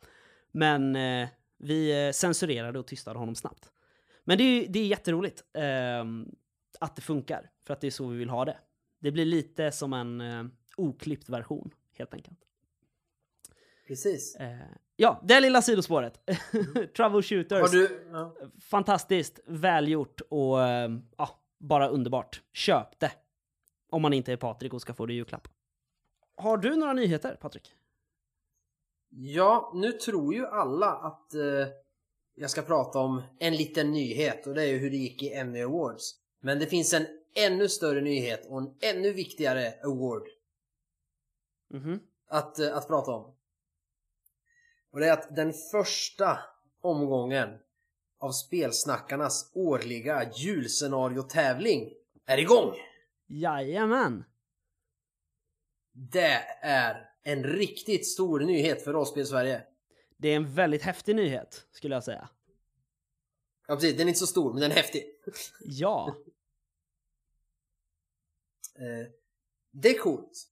Men 0.53 0.97
eh, 0.97 1.29
vi 1.59 2.07
eh, 2.07 2.13
censurerade 2.13 2.79
och 2.79 2.87
tystade 2.87 3.19
honom 3.19 3.35
snabbt. 3.35 3.73
Men 4.25 4.39
det 4.39 4.45
är, 4.45 4.69
det 4.69 4.79
är 4.79 4.87
jätteroligt 4.87 5.45
eh, 5.55 6.05
att 6.81 6.97
det 6.97 7.03
funkar, 7.03 7.51
för 7.67 7.75
att 7.75 7.81
det 7.81 7.87
är 7.87 7.91
så 7.91 8.09
vi 8.09 8.19
vill 8.19 8.31
ha 8.31 8.45
det. 8.45 8.57
Det 9.01 9.11
blir 9.11 9.25
lite 9.25 9.73
som 9.73 9.93
en 9.93 10.21
eh, 10.21 10.45
oklippt 10.77 11.29
version, 11.29 11.71
helt 11.99 12.15
enkelt. 12.15 12.39
Precis. 13.91 14.37
Eh, 14.37 14.59
ja, 14.97 15.21
det 15.25 15.41
lilla 15.41 15.63
sidospåret. 15.63 16.21
Troubleshooters. 16.97 17.61
Har 17.61 17.69
du... 17.69 18.09
Ja. 18.13 18.37
Fantastiskt, 18.61 19.41
välgjort 19.47 20.21
och 20.29 20.63
eh, 20.63 20.91
ja, 21.17 21.41
bara 21.59 21.89
underbart. 21.89 22.43
Köp 22.53 23.01
det. 23.01 23.13
Om 23.91 24.03
man 24.03 24.13
inte 24.13 24.33
är 24.33 24.37
Patrik 24.37 24.75
och 24.75 24.81
ska 24.81 24.95
få 24.95 25.07
det 25.07 25.13
i 25.13 25.17
julklapp. 25.17 25.49
Har 26.37 26.57
du 26.57 26.77
några 26.77 26.93
nyheter, 26.93 27.35
Patrik? 27.41 27.75
ja, 29.13 29.73
nu 29.75 29.93
tror 29.93 30.35
ju 30.35 30.47
alla 30.47 30.87
att 30.91 31.35
eh, 31.35 31.69
jag 32.35 32.51
ska 32.51 32.63
prata 32.63 32.99
om 32.99 33.23
en 33.39 33.57
liten 33.57 33.91
nyhet 33.93 34.47
och 34.47 34.55
det 34.55 34.63
är 34.63 34.67
ju 34.69 34.79
hur 34.79 34.91
det 34.91 34.97
gick 34.97 35.23
i 35.23 35.33
Emmy 35.35 35.63
Awards. 35.63 36.15
Men 36.41 36.59
det 36.59 36.67
finns 36.67 36.95
en 36.95 37.07
ännu 37.47 37.69
större 37.69 38.01
nyhet 38.01 38.47
och 38.47 38.59
en 38.59 38.75
ännu 38.81 39.13
viktigare 39.13 39.73
award 39.85 40.23
Mhm. 41.71 42.01
att, 42.29 42.59
eh, 42.59 42.77
att 42.77 42.89
prata 42.89 43.11
om. 43.11 43.35
Och 44.91 45.01
det 45.01 45.09
är 45.09 45.13
att 45.13 45.37
den 45.37 45.53
första 45.53 46.39
omgången 46.81 47.59
av 48.19 48.33
Spelsnackarnas 48.33 49.51
årliga 49.55 50.31
julscenariotävling 50.35 51.93
är 52.27 52.39
igång! 52.39 52.75
Jajamän! 53.27 54.25
Det 55.93 56.45
är 56.61 57.11
en 57.23 57.45
riktigt 57.45 58.07
stor 58.07 58.41
nyhet 58.41 58.85
för 58.85 58.93
Rollspel 58.93 59.27
Sverige. 59.27 59.63
Det 60.17 60.29
är 60.29 60.37
en 60.37 60.55
väldigt 60.55 60.83
häftig 60.83 61.17
nyhet, 61.17 61.67
skulle 61.73 61.95
jag 61.95 62.05
säga. 62.05 62.29
Ja 63.69 63.75
precis, 63.75 63.97
den 63.97 64.07
är 64.07 64.09
inte 64.09 64.21
så 64.21 64.27
stor 64.27 64.53
men 64.53 64.61
den 64.61 64.71
är 64.71 64.77
häftig. 64.77 65.05
Ja. 65.61 66.17
Eh, 68.75 69.07
det 69.71 69.89
är 69.89 69.99
coolt. 69.99 70.49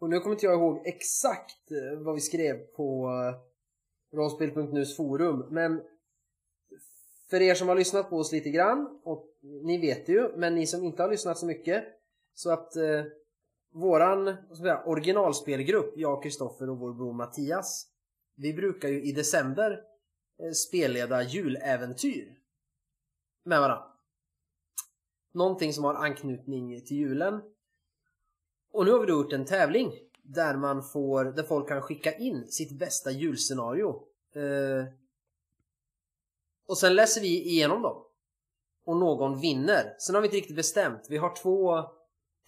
Och 0.00 0.10
nu 0.10 0.20
kommer 0.20 0.34
inte 0.34 0.46
jag 0.46 0.54
ihåg 0.54 0.86
exakt 0.86 1.70
eh, 1.70 1.98
vad 1.98 2.14
vi 2.14 2.20
skrev 2.20 2.58
på 2.58 3.08
eh, 3.08 4.16
rollspel.nus 4.16 4.96
forum 4.96 5.48
men 5.50 5.82
för 7.30 7.42
er 7.42 7.54
som 7.54 7.68
har 7.68 7.76
lyssnat 7.76 8.10
på 8.10 8.16
oss 8.16 8.32
lite 8.32 8.50
grann 8.50 9.00
och 9.04 9.26
ni 9.42 9.78
vet 9.78 10.08
ju, 10.08 10.36
men 10.36 10.54
ni 10.54 10.66
som 10.66 10.84
inte 10.84 11.02
har 11.02 11.10
lyssnat 11.10 11.38
så 11.38 11.46
mycket 11.46 11.84
så 12.34 12.50
att 12.50 12.76
eh, 12.76 13.04
våran 13.72 14.26
jag 14.26 14.56
säga, 14.56 14.82
originalspelgrupp, 14.86 15.92
jag, 15.96 16.22
Kristoffer 16.22 16.70
och 16.70 16.78
vår 16.78 16.94
bror 16.94 17.12
Mattias 17.12 17.96
vi 18.36 18.52
brukar 18.52 18.88
ju 18.88 19.02
i 19.02 19.12
december 19.12 19.70
eh, 20.42 20.52
spelleda 20.52 21.22
juläventyr 21.22 22.38
med 23.44 23.60
varandra. 23.60 23.86
Någonting 25.34 25.72
som 25.72 25.84
har 25.84 25.94
anknytning 25.94 26.84
till 26.84 26.96
julen. 26.96 27.40
Och 28.72 28.84
nu 28.84 28.92
har 28.92 29.00
vi 29.00 29.06
då 29.06 29.12
gjort 29.12 29.32
en 29.32 29.44
tävling 29.44 29.92
där 30.22 30.56
man 30.56 30.82
får, 30.82 31.24
där 31.24 31.42
folk 31.42 31.68
kan 31.68 31.82
skicka 31.82 32.12
in 32.12 32.46
sitt 32.48 32.78
bästa 32.78 33.10
julscenario. 33.10 34.02
Eh, 34.34 34.86
och 36.68 36.78
sen 36.78 36.94
läser 36.94 37.20
vi 37.20 37.48
igenom 37.48 37.82
dem. 37.82 38.02
Och 38.84 38.96
någon 38.96 39.40
vinner. 39.40 39.94
Sen 39.98 40.14
har 40.14 40.22
vi 40.22 40.26
inte 40.26 40.36
riktigt 40.36 40.56
bestämt. 40.56 41.06
Vi 41.08 41.16
har 41.16 41.36
två 41.36 41.84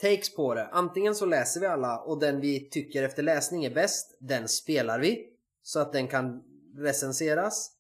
takes 0.01 0.35
på 0.35 0.55
det. 0.55 0.67
Antingen 0.67 1.15
så 1.15 1.27
läser 1.27 1.61
vi 1.61 1.67
alla 1.67 2.01
och 2.01 2.21
den 2.21 2.41
vi 2.41 2.71
tycker 2.71 3.03
efter 3.03 3.23
läsning 3.23 3.65
är 3.65 3.75
bäst, 3.75 4.17
den 4.21 4.49
spelar 4.49 5.01
vi. 5.01 5.27
Så 5.63 5.81
att 5.81 5.93
den 5.93 6.09
kan 6.09 6.43
recenseras. 6.77 7.73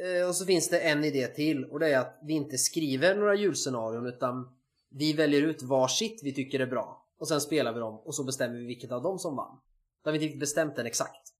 Eh, 0.00 0.28
och 0.28 0.34
så 0.34 0.46
finns 0.46 0.68
det 0.68 0.80
en 0.80 1.04
idé 1.04 1.26
till 1.26 1.64
och 1.64 1.80
det 1.80 1.88
är 1.88 1.98
att 1.98 2.18
vi 2.22 2.32
inte 2.32 2.58
skriver 2.58 3.14
några 3.14 3.34
julscenarion 3.34 4.06
utan 4.06 4.48
vi 4.90 5.12
väljer 5.12 5.42
ut 5.42 5.62
varsitt 5.62 6.20
vi 6.22 6.34
tycker 6.34 6.60
är 6.60 6.66
bra. 6.66 6.99
Och 7.20 7.28
sen 7.28 7.40
spelar 7.40 7.72
vi 7.72 7.80
dem 7.80 7.98
och 7.98 8.14
så 8.14 8.24
bestämmer 8.24 8.58
vi 8.58 8.66
vilket 8.66 8.92
av 8.92 9.02
dem 9.02 9.18
som 9.18 9.36
vann. 9.36 9.60
Då 10.04 10.10
har 10.10 10.18
vi 10.18 10.24
inte 10.24 10.38
bestämt 10.38 10.76
den 10.76 10.86
exakt. 10.86 11.32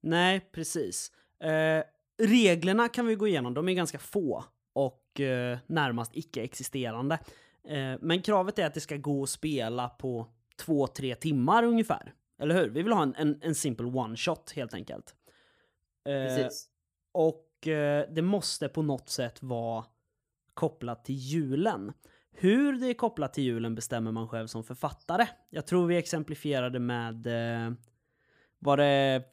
Nej, 0.00 0.50
precis. 0.52 1.12
Eh, 1.42 1.84
reglerna 2.18 2.88
kan 2.88 3.06
vi 3.06 3.14
gå 3.14 3.26
igenom, 3.28 3.54
de 3.54 3.68
är 3.68 3.72
ganska 3.72 3.98
få 3.98 4.44
och 4.72 5.20
eh, 5.20 5.58
närmast 5.66 6.16
icke-existerande. 6.16 7.18
Eh, 7.64 7.94
men 8.00 8.22
kravet 8.22 8.58
är 8.58 8.66
att 8.66 8.74
det 8.74 8.80
ska 8.80 8.96
gå 8.96 9.22
att 9.22 9.30
spela 9.30 9.88
på 9.88 10.26
två, 10.56 10.86
tre 10.86 11.14
timmar 11.14 11.62
ungefär. 11.62 12.14
Eller 12.38 12.54
hur? 12.54 12.68
Vi 12.68 12.82
vill 12.82 12.92
ha 12.92 13.02
en, 13.02 13.14
en, 13.14 13.38
en 13.42 13.54
simple 13.54 13.86
one-shot 13.86 14.52
helt 14.54 14.74
enkelt. 14.74 15.14
Eh, 16.08 16.36
Precis. 16.36 16.68
och 17.12 17.68
eh, 17.68 18.06
det 18.10 18.22
måste 18.22 18.68
på 18.68 18.82
något 18.82 19.08
sätt 19.08 19.42
vara 19.42 19.84
kopplat 20.54 21.04
till 21.04 21.14
julen. 21.14 21.92
Hur 22.32 22.72
det 22.72 22.86
är 22.86 22.94
kopplat 22.94 23.32
till 23.34 23.44
julen 23.44 23.74
bestämmer 23.74 24.12
man 24.12 24.28
själv 24.28 24.46
som 24.46 24.64
författare. 24.64 25.26
Jag 25.50 25.66
tror 25.66 25.86
vi 25.86 25.96
exemplifierade 25.96 26.78
med, 26.78 27.26
eh, 27.26 27.72
var 28.58 28.76
det 28.76 29.24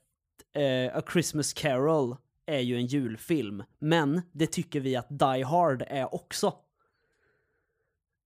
eh, 0.53 0.97
A 0.97 1.01
Christmas 1.11 1.53
Carol 1.53 2.15
är 2.45 2.59
ju 2.59 2.75
en 2.75 2.85
julfilm, 2.85 3.63
men 3.79 4.21
det 4.31 4.47
tycker 4.47 4.79
vi 4.79 4.95
att 4.95 5.07
Die 5.09 5.43
Hard 5.43 5.83
är 5.87 6.15
också. 6.15 6.53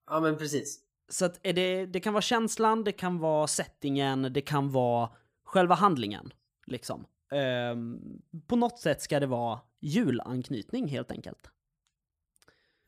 Ja 0.10 0.20
men 0.20 0.38
precis. 0.38 0.80
Så 1.10 1.26
att 1.26 1.40
är 1.44 1.54
det, 1.54 1.86
det 1.86 2.00
kan 2.00 2.14
vara 2.14 2.22
känslan, 2.22 2.84
det 2.84 2.92
kan 2.92 3.20
vara 3.20 3.48
settingen, 3.48 4.34
det 4.34 4.42
kan 4.42 4.72
vara 4.72 5.10
själva 5.44 5.76
handlingen. 5.76 6.34
Liksom. 6.68 7.06
Ehm, 7.32 8.00
på 8.48 8.56
något 8.56 8.80
sätt 8.80 9.02
ska 9.02 9.20
det 9.20 9.28
vara 9.28 9.60
julanknytning 9.80 10.88
helt 10.88 11.12
enkelt. 11.12 11.52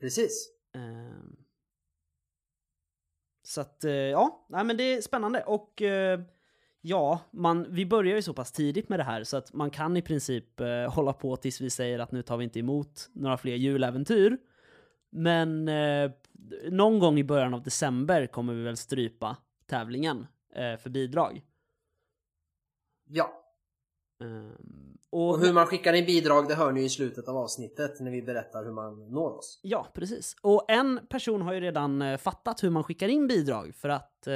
Precis. 0.00 0.50
Ehm, 0.74 1.36
så 3.46 3.60
att, 3.60 3.84
eh, 3.84 3.92
ja, 3.92 4.46
nej, 4.48 4.64
men 4.64 4.76
det 4.76 4.82
är 4.82 5.00
spännande 5.00 5.42
och 5.42 5.82
eh, 5.82 6.20
ja, 6.80 7.20
man, 7.30 7.66
vi 7.68 7.86
börjar 7.86 8.16
ju 8.16 8.22
så 8.22 8.34
pass 8.34 8.52
tidigt 8.52 8.88
med 8.88 8.98
det 8.98 9.04
här 9.04 9.24
så 9.24 9.36
att 9.36 9.52
man 9.52 9.70
kan 9.70 9.96
i 9.96 10.02
princip 10.02 10.60
eh, 10.60 10.92
hålla 10.92 11.12
på 11.12 11.36
tills 11.36 11.60
vi 11.60 11.70
säger 11.70 11.98
att 11.98 12.12
nu 12.12 12.22
tar 12.22 12.36
vi 12.36 12.44
inte 12.44 12.58
emot 12.58 13.10
några 13.12 13.36
fler 13.36 13.54
juläventyr. 13.54 14.38
Men 15.10 15.68
eh, 15.68 16.10
någon 16.70 16.98
gång 16.98 17.18
i 17.18 17.24
början 17.24 17.54
av 17.54 17.62
december 17.62 18.26
kommer 18.26 18.54
vi 18.54 18.62
väl 18.62 18.76
strypa 18.76 19.36
tävlingen 19.66 20.26
eh, 20.54 20.76
för 20.76 20.90
bidrag. 20.90 21.42
Ja. 23.04 23.44
Ehm, 24.20 24.93
Och 25.16 25.40
hur 25.40 25.52
man 25.52 25.66
skickar 25.66 25.92
in 25.92 26.06
bidrag 26.06 26.48
det 26.48 26.54
hör 26.54 26.72
ni 26.72 26.84
i 26.84 26.88
slutet 26.88 27.28
av 27.28 27.36
avsnittet 27.36 28.00
när 28.00 28.10
vi 28.10 28.22
berättar 28.22 28.64
hur 28.64 28.72
man 28.72 29.10
når 29.10 29.38
oss. 29.38 29.60
Ja, 29.62 29.86
precis. 29.94 30.36
Och 30.40 30.64
en 30.68 31.06
person 31.06 31.42
har 31.42 31.52
ju 31.52 31.60
redan 31.60 32.02
eh, 32.02 32.16
fattat 32.16 32.62
hur 32.62 32.70
man 32.70 32.84
skickar 32.84 33.08
in 33.08 33.26
bidrag 33.26 33.74
för 33.74 33.88
att 33.88 34.26
eh, 34.26 34.34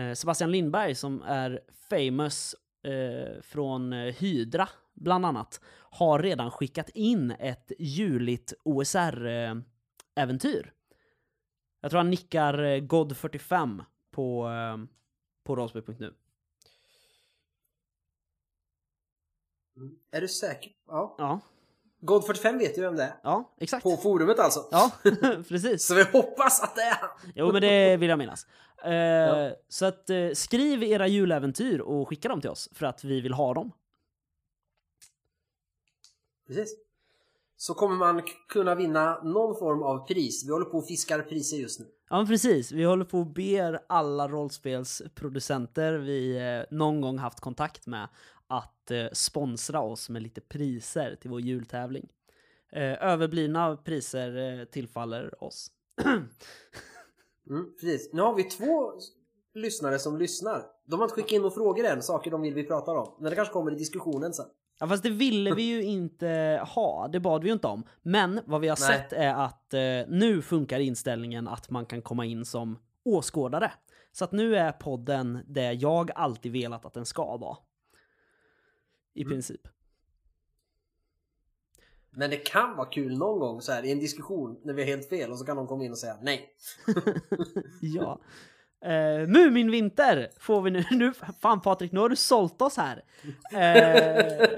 eh, 0.00 0.14
Sebastian 0.14 0.50
Lindberg 0.50 0.94
som 0.94 1.22
är 1.22 1.60
famous 1.90 2.54
eh, 2.82 3.40
från 3.42 3.92
eh, 3.92 4.14
Hydra 4.14 4.68
bland 4.94 5.26
annat 5.26 5.60
har 5.90 6.18
redan 6.18 6.50
skickat 6.50 6.88
in 6.88 7.30
ett 7.30 7.72
juligt 7.78 8.52
OSR-äventyr. 8.64 10.72
Jag 11.80 11.90
tror 11.90 11.98
han 11.98 12.10
nickar 12.10 12.62
eh, 12.62 12.80
God45 12.80 13.84
på, 14.10 14.50
på 15.44 15.56
rollspel.nu. 15.56 16.12
Mm. 19.76 19.94
Är 20.10 20.20
du 20.20 20.28
säker? 20.28 20.72
Ja. 20.88 21.14
Ja, 21.18 21.40
God45 22.02 22.58
vet 22.58 22.78
ju 22.78 22.82
vem 22.82 22.96
det 22.96 23.02
är. 23.02 23.14
ja, 23.22 23.54
exakt. 23.60 23.82
På 23.82 23.96
forumet 23.96 24.38
alltså. 24.38 24.68
Ja, 24.70 24.90
precis. 25.48 25.86
Så 25.86 25.94
vi 25.94 26.02
hoppas 26.02 26.62
att 26.62 26.74
det 26.74 26.82
är 26.82 26.94
han. 27.00 27.10
Jo, 27.34 27.52
men 27.52 27.62
det 27.62 27.96
vill 27.96 28.08
jag 28.08 28.18
minnas. 28.18 28.46
Eh, 28.84 28.92
Ja. 28.94 29.50
Så 29.68 29.86
att 29.86 30.10
eh, 30.10 30.30
skriv 30.34 30.82
era 30.82 31.06
juläventyr 31.06 31.78
och 31.80 32.08
skicka 32.08 32.28
dem 32.28 32.40
till 32.40 32.50
oss 32.50 32.68
för 32.72 32.86
att 32.86 33.04
vi 33.04 33.20
vill 33.20 33.32
ha 33.32 33.54
dem. 33.54 33.72
Precis. 36.46 36.76
Så 37.56 37.74
kommer 37.74 37.96
man 37.96 38.22
kunna 38.48 38.74
vinna 38.74 39.22
någon 39.22 39.58
form 39.58 39.82
av 39.82 40.06
pris. 40.06 40.46
Vi 40.48 40.52
håller 40.52 40.66
på 40.66 40.78
och 40.78 40.86
fiskar 40.86 41.22
priser 41.22 41.56
just 41.56 41.80
nu. 41.80 41.86
Ja, 42.10 42.16
men 42.16 42.26
precis. 42.26 42.72
Vi 42.72 42.84
håller 42.84 43.04
på 43.04 43.18
och 43.18 43.26
ber 43.26 43.80
alla 43.86 44.28
rollspelsproducenter 44.28 45.92
vi 45.92 46.36
eh, 46.36 46.76
någon 46.76 47.00
gång 47.00 47.18
haft 47.18 47.40
kontakt 47.40 47.86
med 47.86 48.08
att 48.48 48.90
eh, 48.90 49.06
sponsra 49.12 49.80
oss 49.80 50.08
med 50.08 50.22
lite 50.22 50.40
priser 50.40 51.16
till 51.20 51.30
vår 51.30 51.40
jultävling. 51.40 52.08
Eh, 52.72 53.04
överblivna 53.04 53.76
priser 53.76 54.58
eh, 54.60 54.64
tillfaller 54.64 55.44
oss. 55.44 55.70
Mm, 57.50 57.74
precis. 57.80 58.10
Nu 58.12 58.22
har 58.22 58.34
vi 58.34 58.44
två 58.44 58.92
lyssnare 59.54 59.98
som 59.98 60.18
lyssnar. 60.18 60.62
De 60.86 61.00
har 61.00 61.04
inte 61.04 61.14
skickat 61.14 61.32
in 61.32 61.42
några 61.42 61.54
frågor 61.54 61.84
än, 61.84 62.02
saker 62.02 62.30
de 62.30 62.42
vill 62.42 62.54
vi 62.54 62.64
pratar 62.64 62.94
om. 62.94 63.14
Men 63.20 63.30
det 63.30 63.36
kanske 63.36 63.52
kommer 63.52 63.72
i 63.72 63.74
diskussionen 63.74 64.32
sen. 64.32 64.46
Ja 64.80 64.86
fast 64.86 65.02
det 65.02 65.10
ville 65.10 65.54
vi 65.54 65.62
ju 65.62 65.82
inte 65.82 66.60
ha, 66.74 67.08
det 67.08 67.20
bad 67.20 67.42
vi 67.42 67.48
ju 67.48 67.52
inte 67.52 67.66
om. 67.66 67.84
Men 68.02 68.40
vad 68.46 68.60
vi 68.60 68.68
har 68.68 68.78
Nej. 68.80 68.98
sett 68.98 69.12
är 69.12 69.34
att 69.34 69.74
eh, 69.74 69.80
nu 70.08 70.42
funkar 70.42 70.78
inställningen 70.78 71.48
att 71.48 71.70
man 71.70 71.86
kan 71.86 72.02
komma 72.02 72.24
in 72.24 72.44
som 72.44 72.78
åskådare. 73.04 73.72
Så 74.12 74.24
att 74.24 74.32
nu 74.32 74.56
är 74.56 74.72
podden 74.72 75.38
det 75.46 75.72
jag 75.72 76.10
alltid 76.14 76.52
velat 76.52 76.84
att 76.86 76.94
den 76.94 77.06
ska 77.06 77.36
vara. 77.36 77.56
I 79.16 79.22
Mm. 79.22 79.32
princip. 79.32 79.60
Men 82.10 82.30
det 82.30 82.36
kan 82.36 82.76
vara 82.76 82.88
kul 82.88 83.18
någon 83.18 83.38
gång 83.38 83.60
så 83.60 83.72
här 83.72 83.82
i 83.84 83.92
en 83.92 83.98
diskussion 83.98 84.60
när 84.64 84.74
vi 84.74 84.82
har 84.82 84.86
helt 84.88 85.08
fel 85.08 85.30
och 85.30 85.38
så 85.38 85.44
kan 85.44 85.56
de 85.56 85.66
komma 85.66 85.84
in 85.84 85.90
och 85.92 85.98
säga 85.98 86.16
nej. 86.22 86.48
Ja. 87.80 88.20
Uh, 88.86 89.28
Muminvinter 89.28 90.28
får 90.38 90.62
vi 90.62 90.70
nu. 90.70 90.84
nu. 90.90 91.12
Fan 91.42 91.60
Patrik, 91.60 91.92
nu 91.92 92.00
har 92.00 92.08
du 92.08 92.16
sålt 92.16 92.62
oss 92.62 92.76
här. 92.76 93.02
Eh, 93.52 94.48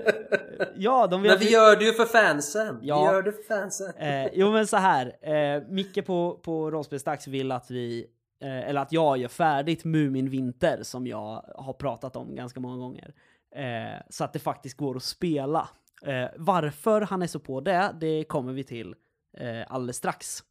ja, 0.77 1.07
de 1.07 1.23
vill 1.23 1.31
Men 1.31 1.37
att 1.37 1.43
vi 1.45 1.51
gör 1.53 1.77
det 1.77 1.85
ju 1.85 1.93
för 1.93 2.05
fansen. 2.05 2.79
Ja. 2.83 3.01
Vi 3.01 3.07
gör 3.07 3.23
det 3.23 3.33
för 3.33 3.43
fansen. 3.43 3.95
Eh, 3.97 4.29
jo 4.33 4.53
men 4.53 4.67
så 4.67 4.77
här, 4.77 5.17
eh, 5.33 5.63
Micke 5.69 6.07
på, 6.07 6.41
på 6.43 6.71
Rollspelsdags 6.71 7.27
vill 7.29 7.53
att 7.53 7.71
vi, 7.71 8.07
eh, 8.43 8.69
eller 8.69 8.81
att 8.81 8.93
jag 8.93 9.19
gör 9.19 9.29
färdigt 9.29 9.85
Muminvinter 9.85 10.83
som 10.83 11.07
jag 11.07 11.53
har 11.57 11.73
pratat 11.73 12.17
om 12.17 12.35
ganska 12.35 12.61
många 12.61 12.77
gånger. 12.77 13.15
Eh, 13.55 14.01
så 14.11 14.25
att 14.25 14.33
det 14.33 14.39
faktiskt 14.39 14.77
går 14.77 14.97
att 14.97 15.03
spela. 15.03 15.69
Eh, 16.03 16.29
varför 16.37 17.01
han 17.01 17.23
är 17.23 17.27
så 17.27 17.41
på 17.41 17.61
det, 17.61 17.95
det 18.01 18.25
kommer 18.25 18.53
vi 18.53 18.65
till 18.65 18.95
eh, 19.37 19.73
alldeles 19.73 19.97
strax. 19.97 20.45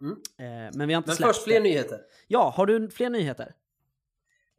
Mm. 0.00 0.12
Eh, 0.38 0.70
men 0.78 0.88
vi 0.88 0.94
har 0.94 0.98
inte 0.98 1.08
Men 1.10 1.16
släppt 1.16 1.28
först 1.28 1.44
fler 1.44 1.54
det. 1.54 1.60
nyheter. 1.60 2.00
Ja, 2.26 2.52
har 2.56 2.66
du 2.66 2.90
fler 2.90 3.10
nyheter? 3.10 3.54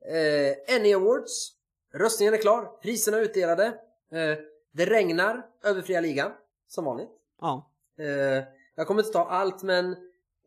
Eh, 0.01 0.75
Annie 0.75 0.93
Awards. 0.95 1.51
Röstningen 1.93 2.33
är 2.33 2.37
klar. 2.37 2.65
Priserna 2.81 3.17
är 3.17 3.21
utdelade. 3.21 3.65
Eh, 4.11 4.37
det 4.71 4.85
regnar 4.85 5.45
över 5.63 5.81
fria 5.81 6.01
ligan. 6.01 6.31
Som 6.67 6.85
vanligt. 6.85 7.09
Ja. 7.41 7.69
Eh, 7.99 8.43
jag 8.75 8.87
kommer 8.87 9.01
inte 9.01 9.13
ta 9.13 9.25
allt 9.25 9.63
men 9.63 9.91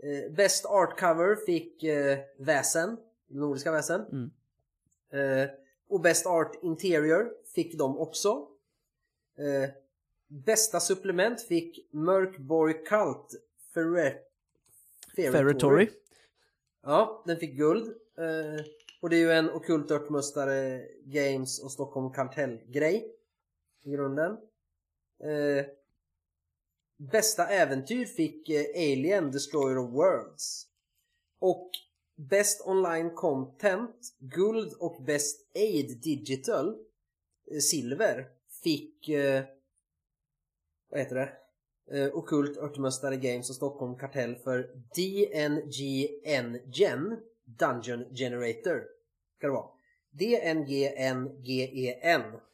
eh, 0.03 0.33
Best 0.33 0.67
Art 0.67 1.01
Cover 1.01 1.37
fick 1.47 1.85
Väsen. 2.39 2.97
Nordiska 3.29 3.73
Väsen. 3.73 4.01
Mm. 4.01 4.31
Och 5.93 6.01
Best 6.01 6.27
Art 6.27 6.63
Interior 6.63 7.33
fick 7.55 7.79
de 7.79 7.99
också. 7.99 8.49
Eh, 9.39 9.71
bästa 10.29 10.81
supplement 10.81 11.43
fick 11.43 11.89
Mörkborg 11.93 12.75
Cult 12.75 13.35
Ferre- 13.75 14.19
Ferretory. 15.17 15.91
Ja, 16.83 17.23
den 17.27 17.37
fick 17.37 17.57
guld. 17.57 17.87
Eh, 18.19 18.65
och 19.01 19.11
det 19.11 19.17
är 19.17 19.21
ju 19.21 19.33
en 19.33 19.51
Ockult 19.51 19.91
Örtmustare 19.91 20.89
Games 21.05 21.63
och 21.63 21.73
Stockholm 21.73 22.13
Kartell-grej. 22.13 23.13
I 23.83 23.91
grunden. 23.91 24.33
Eh, 25.23 25.67
bästa 26.97 27.47
äventyr 27.47 28.05
fick 28.07 28.49
eh, 28.49 28.65
Alien 28.75 29.31
Destroyer 29.31 29.79
of 29.79 29.91
Worlds. 29.91 30.67
Och 31.39 31.71
Best 32.31 32.67
Online 32.67 33.11
Content, 33.15 33.97
guld 34.19 34.73
och 34.73 35.03
Best 35.03 35.51
Aid 35.55 36.01
Digital, 36.03 36.69
eh, 37.51 37.59
silver, 37.59 38.29
fick 38.63 39.09
eh, 39.09 39.45
vad 40.91 41.01
heter 41.01 41.15
det? 41.17 41.33
Eh, 41.93 42.15
Ockult 42.15 42.59
Örtmöstare 42.59 43.17
Games 43.17 43.51
och 43.51 43.57
Stockholm 43.57 43.99
Kartell 43.99 44.37
för 44.37 44.71
DNGN 44.97 46.59
Gen, 46.73 47.21
Dungeon 47.45 48.05
Generator. 48.15 48.85
Ska 49.39 49.47
det 49.47 49.53
vara. 49.53 49.69
DNGNGEN 50.11 51.03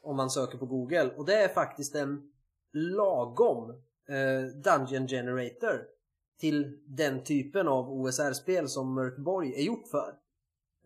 om 0.03 0.17
man 0.17 0.31
söker 0.31 0.59
på 0.59 0.67
Google. 0.67 1.11
Och 1.17 1.27
det 1.27 1.35
är 1.35 1.49
faktiskt 1.49 1.95
en 1.95 2.33
lagom 2.73 3.71
eh, 4.09 4.43
Dungeon 4.65 5.09
Generator 5.09 5.98
till 6.39 6.79
den 6.87 7.25
typen 7.25 7.69
av 7.69 7.91
OSR-spel 7.93 8.69
som 8.69 8.95
Mörkborg 8.95 9.55
är 9.55 9.63
gjort 9.63 9.89
för. 9.89 10.15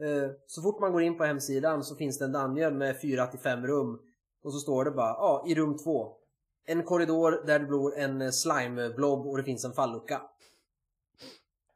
Eh, 0.00 0.30
så 0.46 0.62
fort 0.62 0.80
man 0.80 0.92
går 0.92 1.02
in 1.02 1.18
på 1.18 1.24
hemsidan 1.24 1.84
så 1.84 1.96
finns 1.96 2.18
det 2.18 2.24
en 2.24 2.32
dungeon 2.32 2.78
med 2.78 2.96
4-5 2.96 3.66
rum 3.66 4.00
och 4.42 4.52
så 4.52 4.58
står 4.58 4.84
det 4.84 4.90
bara, 4.90 5.08
ja, 5.08 5.44
i 5.48 5.54
rum 5.54 5.78
2 5.78 6.16
en 6.64 6.82
korridor 6.82 7.42
där 7.46 7.58
det 7.58 7.66
bor 7.66 7.98
en 7.98 8.32
slime-blob 8.32 9.26
och 9.26 9.36
det 9.36 9.44
finns 9.44 9.64
en 9.64 9.72
fallucka. 9.72 10.22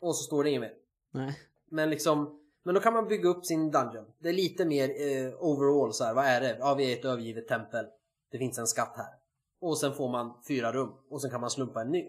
Och 0.00 0.16
så 0.16 0.22
står 0.22 0.44
det 0.44 0.50
inget 0.50 0.60
mer. 0.60 0.74
Nej. 1.10 1.38
Men 1.70 1.90
liksom, 1.90 2.40
men 2.62 2.74
då 2.74 2.80
kan 2.80 2.92
man 2.92 3.08
bygga 3.08 3.28
upp 3.28 3.46
sin 3.46 3.70
dungeon. 3.70 4.04
Det 4.18 4.28
är 4.28 4.32
lite 4.32 4.64
mer 4.64 4.88
eh, 4.88 5.32
overall 5.38 5.92
så 5.92 6.04
här. 6.04 6.14
vad 6.14 6.24
är 6.24 6.40
det? 6.40 6.56
Ja, 6.60 6.74
vi 6.74 6.92
är 6.92 6.98
ett 6.98 7.04
övergivet 7.04 7.48
tempel. 7.48 7.86
Det 8.30 8.38
finns 8.38 8.58
en 8.58 8.66
skatt 8.66 8.94
här. 8.96 9.14
Och 9.60 9.78
sen 9.78 9.94
får 9.94 10.08
man 10.08 10.32
fyra 10.48 10.72
rum 10.72 10.92
och 11.08 11.22
sen 11.22 11.30
kan 11.30 11.40
man 11.40 11.50
slumpa 11.50 11.80
en 11.80 11.90
ny. 11.90 12.08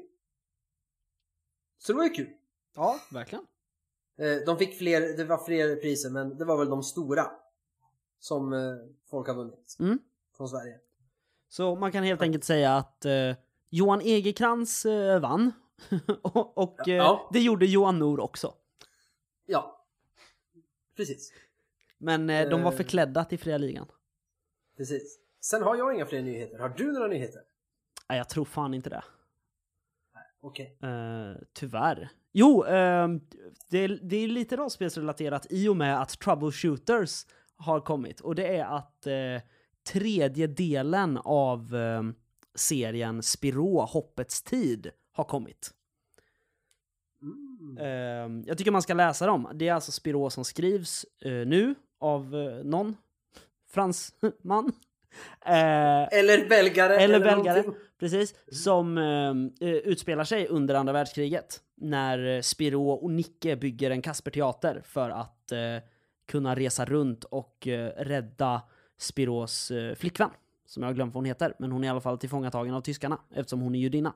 Så 1.77 1.91
det 1.91 1.97
var 1.97 2.03
ju 2.03 2.09
kul. 2.09 2.29
Ja, 2.75 2.99
verkligen. 3.11 3.45
Eh, 4.17 4.35
de 4.45 4.57
fick 4.57 4.77
fler, 4.77 5.01
det 5.17 5.23
var 5.23 5.45
fler 5.45 5.75
priser 5.75 6.09
men 6.09 6.37
det 6.37 6.45
var 6.45 6.57
väl 6.57 6.69
de 6.69 6.83
stora 6.83 7.31
som 8.19 8.53
eh, 8.53 8.59
folk 9.09 9.27
har 9.27 9.35
vunnit 9.35 9.75
Mm. 9.79 9.99
från 10.37 10.49
Sverige. 10.49 10.79
Så 11.49 11.75
man 11.75 11.91
kan 11.91 12.03
helt 12.03 12.21
enkelt 12.21 12.43
säga 12.43 12.75
att 12.77 13.05
eh, 13.05 13.35
Johan 13.69 14.01
Egerkrans 14.01 14.85
eh, 14.85 15.19
vann. 15.19 15.51
och 16.21 16.57
och 16.57 16.87
eh, 16.87 16.95
Ja. 16.95 17.29
det 17.33 17.39
gjorde 17.39 17.65
Johan 17.65 17.99
Nor 17.99 18.19
också. 18.19 18.53
Ja, 19.45 19.85
precis. 20.95 21.33
Men 21.97 22.29
eh, 22.29 22.49
de 22.49 22.63
var 22.63 22.71
förklädda 22.71 23.25
till 23.25 23.39
fria 23.39 23.57
ligan. 23.57 23.87
precis. 24.77 25.19
Sen 25.39 25.63
har 25.63 25.75
jag 25.75 25.95
inga 25.95 26.05
fler 26.05 26.21
nyheter. 26.21 26.59
Har 26.59 26.69
du 26.69 26.91
några 26.91 27.07
nyheter? 27.07 27.41
Nej, 28.09 28.17
jag 28.17 28.29
tror 28.29 28.45
fan 28.45 28.73
inte 28.73 28.89
det. 28.89 29.03
Okej. 30.47 30.77
Eh, 30.81 31.37
tyvärr. 31.53 32.09
Jo, 32.31 32.63
ehm, 32.63 33.21
det, 33.69 33.77
är, 33.77 33.99
det 34.03 34.15
är 34.17 34.27
lite 34.27 34.55
rollspelsrelaterat 34.55 35.47
i 35.49 35.67
och 35.67 35.77
med 35.77 36.01
att 36.01 36.19
Troubleshooters 36.19 37.25
har 37.55 37.79
kommit. 37.79 38.19
Och 38.19 38.35
det 38.35 38.57
är 38.57 38.65
att 38.65 39.07
eh, 39.07 39.41
tredje 39.93 40.47
delen 40.47 41.17
av 41.23 41.75
eh, 41.75 42.03
serien 42.55 43.23
Spiro, 43.23 43.79
Hoppets 43.79 44.43
tid, 44.43 44.91
har 45.11 45.23
kommit. 45.23 45.73
Mm. 47.21 47.77
Ehm, 47.77 48.43
jag 48.47 48.57
tycker 48.57 48.71
man 48.71 48.81
ska 48.81 48.93
läsa 48.93 49.25
dem. 49.25 49.49
Det 49.53 49.67
är 49.67 49.73
alltså 49.73 49.91
Spiro 49.91 50.29
som 50.29 50.45
skrivs 50.45 51.05
eh, 51.21 51.31
nu 51.31 51.75
av 51.99 52.35
någon 52.63 52.95
fransman. 53.69 54.71
Eh, 55.45 56.19
Eller 56.19 56.49
belgare. 56.49 56.95
eller 56.97 57.19
belgare, 57.19 57.57
någonting. 57.61 57.81
precis. 57.99 58.35
Som 58.51 58.97
eh, 58.97 59.67
eh, 59.69 59.75
utspelar 59.75 60.23
sig 60.23 60.47
under 60.47 60.75
andra 60.75 60.93
världskriget. 60.93 61.61
När 61.75 62.35
eh, 62.35 62.41
Spiro 62.41 62.89
och 62.89 63.11
Nicke 63.11 63.55
bygger 63.55 63.91
en 63.91 64.01
Kasperteater 64.01 64.81
för 64.85 65.09
att 65.09 65.51
eh, 65.51 65.59
kunna 66.27 66.55
resa 66.55 66.85
runt 66.85 67.23
och 67.23 67.67
eh, 67.67 67.91
rädda 67.97 68.61
Spiros 68.97 69.71
eh, 69.71 69.95
flickvän. 69.95 70.29
Som 70.65 70.83
jag 70.83 70.89
har 70.89 70.93
glömt 70.93 71.13
vad 71.13 71.21
hon 71.21 71.25
heter, 71.25 71.53
men 71.59 71.71
hon 71.71 71.83
är 71.83 71.87
i 71.87 71.89
alla 71.89 72.01
fall 72.01 72.17
tillfångatagen 72.17 72.73
av 72.73 72.81
tyskarna 72.81 73.19
eftersom 73.35 73.61
hon 73.61 73.75
är 73.75 73.79
judinna. 73.79 74.13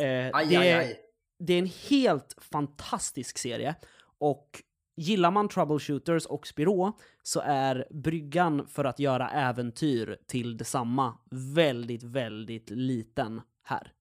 Eh, 0.00 0.06
Aj, 0.32 0.46
det, 0.48 0.56
aj, 0.56 0.72
aj. 0.72 1.00
det 1.38 1.54
är 1.54 1.58
en 1.58 1.70
helt 1.90 2.36
fantastisk 2.38 3.38
serie 3.38 3.74
och 4.18 4.62
gillar 4.94 5.30
man 5.30 5.48
Troubleshooters 5.48 6.26
och 6.26 6.46
Spiro 6.46 6.98
så 7.22 7.40
är 7.44 7.86
bryggan 7.90 8.66
för 8.66 8.84
att 8.84 8.98
göra 8.98 9.30
äventyr 9.30 10.18
till 10.26 10.56
detsamma 10.56 11.18
väldigt, 11.54 12.02
väldigt 12.02 12.70
liten 12.70 13.40
här. 13.62 13.92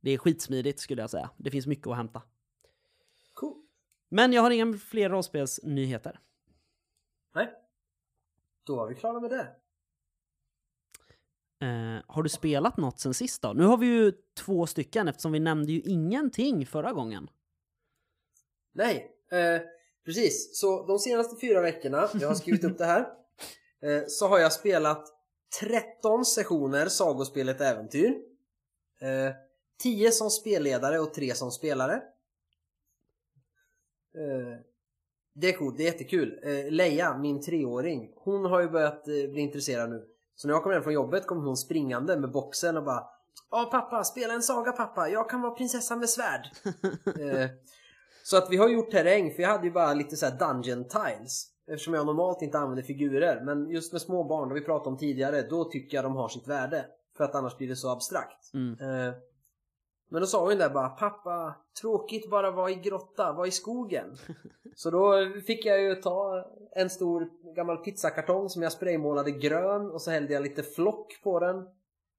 Det 0.00 0.10
är 0.10 0.18
skitsmidigt 0.18 0.80
skulle 0.80 1.02
jag 1.02 1.10
säga. 1.10 1.30
Det 1.36 1.50
finns 1.50 1.66
mycket 1.66 1.86
att 1.86 1.96
hämta. 1.96 2.22
Cool. 3.34 3.62
Men 4.08 4.32
jag 4.32 4.42
har 4.42 4.50
inga 4.50 4.72
fler 4.72 5.10
rollspelsnyheter. 5.10 6.20
Nej. 7.34 7.52
Då 8.64 8.76
var 8.76 8.88
vi 8.88 8.94
klara 8.94 9.20
med 9.20 9.30
det. 9.30 9.56
Eh, 11.66 12.02
har 12.06 12.22
du 12.22 12.28
spelat 12.28 12.76
något 12.76 13.00
sen 13.00 13.14
sist 13.14 13.42
då? 13.42 13.52
Nu 13.52 13.64
har 13.64 13.76
vi 13.76 13.86
ju 13.86 14.12
två 14.34 14.66
stycken 14.66 15.08
eftersom 15.08 15.32
vi 15.32 15.40
nämnde 15.40 15.72
ju 15.72 15.80
ingenting 15.80 16.66
förra 16.66 16.92
gången. 16.92 17.30
Nej, 18.72 19.10
eh, 19.30 19.60
precis. 20.04 20.60
Så 20.60 20.86
de 20.86 20.98
senaste 20.98 21.40
fyra 21.40 21.60
veckorna, 21.60 22.08
jag 22.20 22.28
har 22.28 22.34
skrivit 22.34 22.64
upp 22.64 22.78
det 22.78 22.84
här, 22.84 23.00
eh, 23.82 24.02
så 24.08 24.28
har 24.28 24.38
jag 24.38 24.52
spelat 24.52 25.08
13 25.60 26.24
sessioner 26.24 26.86
Sagospelet 26.86 27.60
Äventyr. 27.60 28.14
Eh, 29.00 29.34
10 29.82 30.12
som 30.12 30.30
spelledare 30.30 30.98
och 30.98 31.14
3 31.14 31.34
som 31.34 31.50
spelare. 31.50 31.94
Eh, 34.14 34.58
det 35.34 35.48
är 35.48 35.52
coolt, 35.52 35.76
det 35.76 35.82
är 35.82 35.92
jättekul. 35.92 36.40
Eh, 36.42 36.70
Leia, 36.70 37.18
min 37.18 37.42
treåring, 37.42 38.10
hon 38.16 38.44
har 38.44 38.60
ju 38.60 38.68
börjat 38.68 39.08
eh, 39.08 39.14
bli 39.14 39.40
intresserad 39.40 39.90
nu. 39.90 40.04
Så 40.34 40.48
när 40.48 40.54
jag 40.54 40.62
kommer 40.62 40.74
hem 40.74 40.82
från 40.82 40.92
jobbet 40.92 41.26
kommer 41.26 41.42
hon 41.42 41.56
springande 41.56 42.16
med 42.16 42.30
boxen 42.30 42.76
och 42.76 42.84
bara 42.84 43.04
Ja 43.50 43.68
pappa, 43.70 44.04
spela 44.04 44.34
en 44.34 44.42
saga 44.42 44.72
pappa, 44.72 45.08
jag 45.08 45.30
kan 45.30 45.40
vara 45.40 45.54
prinsessan 45.54 45.98
med 45.98 46.08
svärd. 46.10 46.48
så 48.24 48.36
att 48.36 48.50
vi 48.50 48.56
har 48.56 48.68
gjort 48.68 48.90
terräng, 48.90 49.34
för 49.34 49.42
jag 49.42 49.50
hade 49.50 49.64
ju 49.64 49.72
bara 49.72 49.94
lite 49.94 50.16
så 50.16 50.26
här 50.26 50.38
dungeon 50.38 50.84
tiles. 50.88 51.48
Eftersom 51.66 51.94
jag 51.94 52.06
normalt 52.06 52.42
inte 52.42 52.58
använder 52.58 52.82
figurer. 52.82 53.40
Men 53.44 53.70
just 53.70 53.92
med 53.92 54.02
små 54.02 54.24
barn, 54.24 54.48
det 54.48 54.54
vi 54.54 54.60
pratade 54.60 54.90
om 54.90 54.98
tidigare, 54.98 55.42
då 55.42 55.64
tycker 55.64 55.96
jag 55.96 56.04
de 56.04 56.16
har 56.16 56.28
sitt 56.28 56.48
värde. 56.48 56.86
För 57.16 57.24
att 57.24 57.34
annars 57.34 57.56
blir 57.56 57.68
det 57.68 57.76
så 57.76 57.90
abstrakt. 57.90 58.54
Mm. 58.54 58.72
Eh, 58.80 59.14
men 60.12 60.20
då 60.20 60.26
sa 60.26 60.44
hon 60.44 60.58
där 60.58 60.70
bara 60.70 60.88
Pappa, 60.88 61.54
tråkigt 61.80 62.30
bara 62.30 62.50
vara 62.50 62.70
i 62.70 62.74
grotta, 62.74 63.32
vara 63.32 63.46
i 63.46 63.50
skogen. 63.50 64.16
Så 64.74 64.90
då 64.90 65.30
fick 65.46 65.66
jag 65.66 65.82
ju 65.82 65.94
ta 65.94 66.44
en 66.76 66.90
stor 66.90 67.28
gammal 67.54 67.76
pizzakartong 67.76 68.48
som 68.48 68.62
jag 68.62 68.72
spraymålade 68.72 69.30
grön 69.30 69.90
och 69.90 70.02
så 70.02 70.10
hällde 70.10 70.32
jag 70.32 70.42
lite 70.42 70.62
flock 70.62 71.20
på 71.22 71.40
den. 71.40 71.68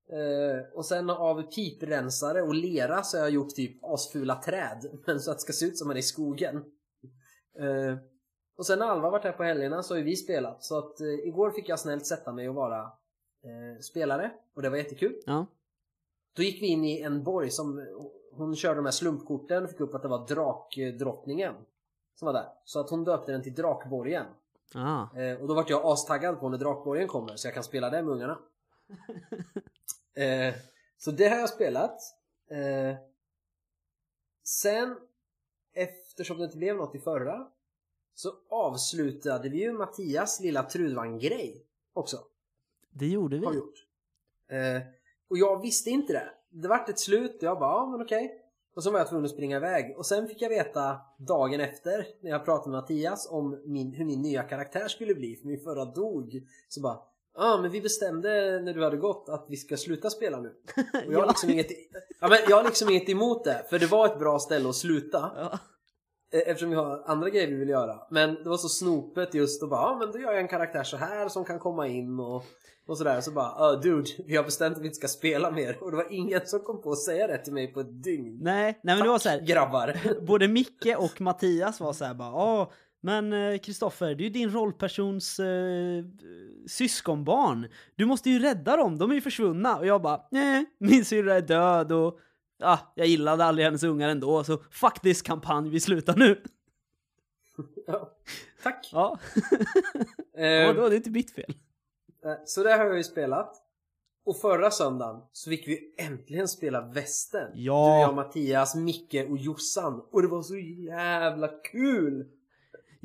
Eh, 0.10 0.74
och 0.74 0.86
sen 0.86 1.10
av 1.10 1.42
piprensare 1.42 2.42
och 2.42 2.56
lera 2.56 3.04
så 3.04 3.18
har 3.18 3.24
jag 3.24 3.34
gjort 3.34 3.56
typ 3.56 3.84
asfula 3.84 4.36
träd. 4.36 4.86
Men 5.06 5.20
så 5.20 5.32
att 5.32 5.38
det 5.38 5.42
ska 5.42 5.54
se 5.54 5.66
ut 5.66 5.78
som 5.78 5.88
man 5.88 5.98
är 5.98 6.00
i 6.00 6.04
skogen. 6.04 6.56
Eh, 7.60 7.98
och 8.58 8.66
sen 8.66 8.80
när 8.80 8.86
Alva 8.86 9.10
varit 9.10 9.24
här 9.24 9.32
på 9.32 9.44
helgerna 9.44 9.84
så 9.84 9.96
har 9.96 10.02
vi 10.02 10.16
spelat. 10.16 10.64
Så 10.64 10.78
att 10.78 11.00
eh, 11.00 11.08
igår 11.08 11.52
fick 11.52 11.70
jag 11.70 11.80
snällt 11.80 12.06
sätta 12.06 12.34
mig 12.34 12.50
och 12.50 12.56
vara 12.56 12.92
spelare. 13.82 14.32
Och 14.56 14.62
det 14.62 14.70
var 14.70 14.78
jättekul. 14.78 15.16
Ja. 15.26 15.46
Då 16.36 16.44
gick 16.44 16.62
vi 16.62 16.68
in 16.68 16.86
i 16.86 17.02
en 17.02 17.24
borg 17.24 17.50
som 17.50 17.86
hon 18.32 18.56
körde 18.56 18.76
de 18.76 18.86
här 18.86 18.92
slumpkorten 18.92 19.64
och 19.64 19.70
fick 19.70 19.80
upp 19.80 19.96
att 19.96 20.02
det 20.02 20.08
var 20.08 20.28
drakdrottningen 20.28 21.54
som 22.16 22.26
var 22.26 22.34
där. 22.34 22.46
Så 22.64 22.80
att 22.80 22.90
hon 22.90 23.04
döpte 23.04 23.32
den 23.32 23.44
till 23.44 23.54
Drakborgen. 23.54 24.26
Ah. 24.76 25.04
Och 25.42 25.48
då 25.48 25.54
vart 25.54 25.70
jag 25.70 25.86
astaggad 25.86 26.40
på 26.40 26.50
när 26.50 26.58
Drakborgen 26.58 27.08
kommer 27.08 27.36
så 27.36 27.48
jag 27.48 27.54
kan 27.54 27.64
spela 27.64 27.90
det 27.90 28.04
med 28.04 28.14
ungarna. 28.14 28.40
eh, 30.16 30.54
så 30.98 31.12
det 31.12 31.28
har 31.28 31.38
jag 31.38 31.50
spelat. 31.50 32.00
Eh, 32.50 32.96
sen, 34.44 34.98
eftersom 35.74 36.38
det 36.38 36.44
inte 36.44 36.58
blev 36.58 36.76
något 36.76 36.96
i 36.96 37.00
förra, 37.00 37.48
så 38.14 38.34
avslutade 38.50 39.50
vi 39.50 39.58
ju 39.58 39.74
Mattias 39.74 40.40
lilla 40.40 40.64
Trudvang-grej 40.64 41.66
också. 41.94 42.18
Det 42.90 43.08
gjorde 43.08 43.40
vi. 43.40 43.46
Har 43.46 43.54
gjort. 43.54 43.88
Eh, 44.48 44.82
och 45.28 45.38
jag 45.38 45.62
visste 45.62 45.90
inte 45.90 46.14
det. 46.14 46.30
Det 46.50 46.68
vart 46.68 46.90
ett 46.90 47.00
slut 47.00 47.36
och 47.36 47.44
jag 47.44 47.60
bara, 47.60 47.72
ja 47.72 47.86
men 47.86 48.02
okej. 48.02 48.40
Och 48.76 48.84
så 48.84 48.92
var 48.92 49.00
jag 49.00 49.10
tvungen 49.10 49.26
att 49.26 49.32
springa 49.32 49.58
iväg. 49.58 49.98
Och 49.98 50.06
sen 50.06 50.28
fick 50.28 50.42
jag 50.42 50.50
veta 50.50 51.02
dagen 51.18 51.60
efter 51.60 52.08
när 52.22 52.32
jag 52.32 52.46
pratade 52.46 52.72
med 52.72 52.82
Mattias 52.82 53.28
om 53.32 53.62
min, 53.66 53.94
hur 53.94 54.06
min 54.06 54.22
nya 54.22 54.44
karaktär 54.44 54.88
skulle 54.88 55.16
bli. 55.16 55.36
För 55.36 55.48
min 55.48 55.60
förra 55.60 55.86
dog. 55.86 56.48
Så 56.70 56.82
bara, 56.82 57.02
ja 57.36 57.54
ah, 57.54 57.62
men 57.62 57.72
vi 57.72 57.82
bestämde 57.82 58.62
när 58.64 58.74
du 58.74 58.84
hade 58.84 58.98
gått 58.98 59.30
att 59.30 59.46
vi 59.50 59.58
ska 59.58 59.78
sluta 59.78 60.10
spela 60.10 60.40
nu. 60.40 60.48
Och 61.08 61.14
jag 61.14 61.20
har 61.20 61.28
liksom 61.28 61.50
inget, 61.50 61.68
ja, 62.20 62.28
men 62.28 62.38
jag 62.50 62.58
har 62.58 62.64
liksom 62.64 62.90
inget 62.90 63.10
emot 63.10 63.44
det. 63.44 63.66
För 63.70 63.80
det 63.80 63.86
var 63.86 64.06
ett 64.06 64.20
bra 64.20 64.40
ställe 64.40 64.70
att 64.70 64.76
sluta. 64.76 65.32
Ja. 65.36 65.60
Eh, 66.34 66.42
Eftersom 66.46 66.70
vi 66.70 66.76
har 66.76 67.04
andra 67.06 67.30
grejer 67.30 67.48
vi 67.48 67.56
vill 67.56 67.70
göra. 67.70 68.00
Men 68.10 68.34
det 68.44 68.50
var 68.50 68.58
så 68.58 68.70
snopet 68.70 69.34
just 69.34 69.64
att 69.64 69.70
bara, 69.70 69.82
ja 69.82 69.98
men 70.00 70.12
då 70.12 70.20
gör 70.20 70.32
jag 70.32 70.42
en 70.42 70.48
karaktär 70.48 70.84
så 70.84 70.98
här 70.98 71.30
som 71.30 71.46
kan 71.46 71.60
komma 71.60 71.88
in 71.88 72.20
och, 72.20 72.44
och 72.88 72.98
sådär. 72.98 73.22
Så 73.22 73.32
bara, 73.32 73.52
ah 73.52 73.76
dude, 73.76 74.10
vi 74.26 74.36
har 74.36 74.44
bestämt 74.44 74.78
att 74.78 74.84
vi 74.84 74.88
inte 74.88 74.98
ska 74.98 75.08
spela 75.08 75.52
mer. 75.52 75.84
Och 75.84 75.92
det 75.92 75.98
var 75.98 76.14
ingen 76.14 76.42
som 76.46 76.60
kom 76.60 76.82
på 76.82 76.92
att 76.92 77.00
säga 77.00 77.28
det 77.28 77.38
till 77.38 77.54
mig 77.54 77.74
på 77.74 77.80
ett 77.80 78.04
dygn. 78.04 78.40
Nej, 78.42 78.80
nej 78.84 78.96
men 78.96 79.04
det 79.04 79.10
var 79.10 79.20
så 79.20 79.30
här. 79.30 79.42
Grabbar. 79.42 80.22
både 80.26 80.48
Micke 80.48 80.96
och 80.98 81.22
Mattias 81.22 81.80
var 81.80 81.94
så 81.94 82.06
här 82.06 82.14
bara 82.14 82.34
Åh, 82.34 82.68
men 83.04 83.34
eh, 83.34 83.58
Kristoffer, 83.60 84.16
det 84.16 84.22
är 84.24 84.26
ju 84.26 84.30
din 84.30 84.52
rollpersons 84.52 85.40
eh, 85.40 86.04
syskonbarn. 86.68 87.68
Du 87.96 88.06
måste 88.06 88.30
ju 88.30 88.40
rädda 88.40 88.78
dem, 88.78 88.98
de 88.98 89.12
är 89.12 89.16
ju 89.16 89.22
försvunna. 89.22 89.78
Och 89.78 89.86
jag 89.86 90.02
bara, 90.02 90.22
nej, 90.32 90.66
min 90.78 91.06
syrra 91.06 91.36
är 91.36 91.42
död 91.42 91.92
och 91.92 92.20
ah, 92.64 92.78
jag 92.96 93.08
gillade 93.08 93.46
aldrig 93.46 93.66
hennes 93.66 93.84
ungar 93.84 94.10
ändå, 94.10 94.44
så 94.44 94.58
fuck 94.72 95.00
this 95.02 95.22
kampanj, 95.22 95.70
vi 95.70 95.80
slutar 95.80 96.16
nu. 96.16 96.42
Ja. 97.88 98.12
Tack. 98.64 98.90
Ja, 98.94 99.20
Eh, 100.38 100.70
och 100.70 100.76
då 100.76 100.86
är 100.86 100.90
det 100.90 100.96
inte 100.96 101.10
mitt 101.10 101.32
fel. 101.32 101.54
eh, 102.26 102.32
så 102.46 102.64
det 102.64 102.72
har 102.74 102.86
jag 102.86 102.98
ju 102.98 103.04
spelat. 103.04 103.56
Och 104.26 104.38
förra 104.38 104.72
söndagen 104.72 105.22
så 105.32 105.50
fick 105.50 105.68
vi 105.68 105.96
äntligen 105.98 106.48
spela 106.48 106.82
västern. 106.82 107.52
Ja. 107.54 107.96
Du, 107.96 108.02
jag, 108.02 108.16
Mattias, 108.16 108.76
Micke 108.76 109.16
och 109.30 109.38
Jossan. 109.38 110.02
Och 110.12 110.22
det 110.22 110.28
var 110.28 110.42
så 110.42 110.58
jävla 110.58 111.48
kul! 111.48 112.26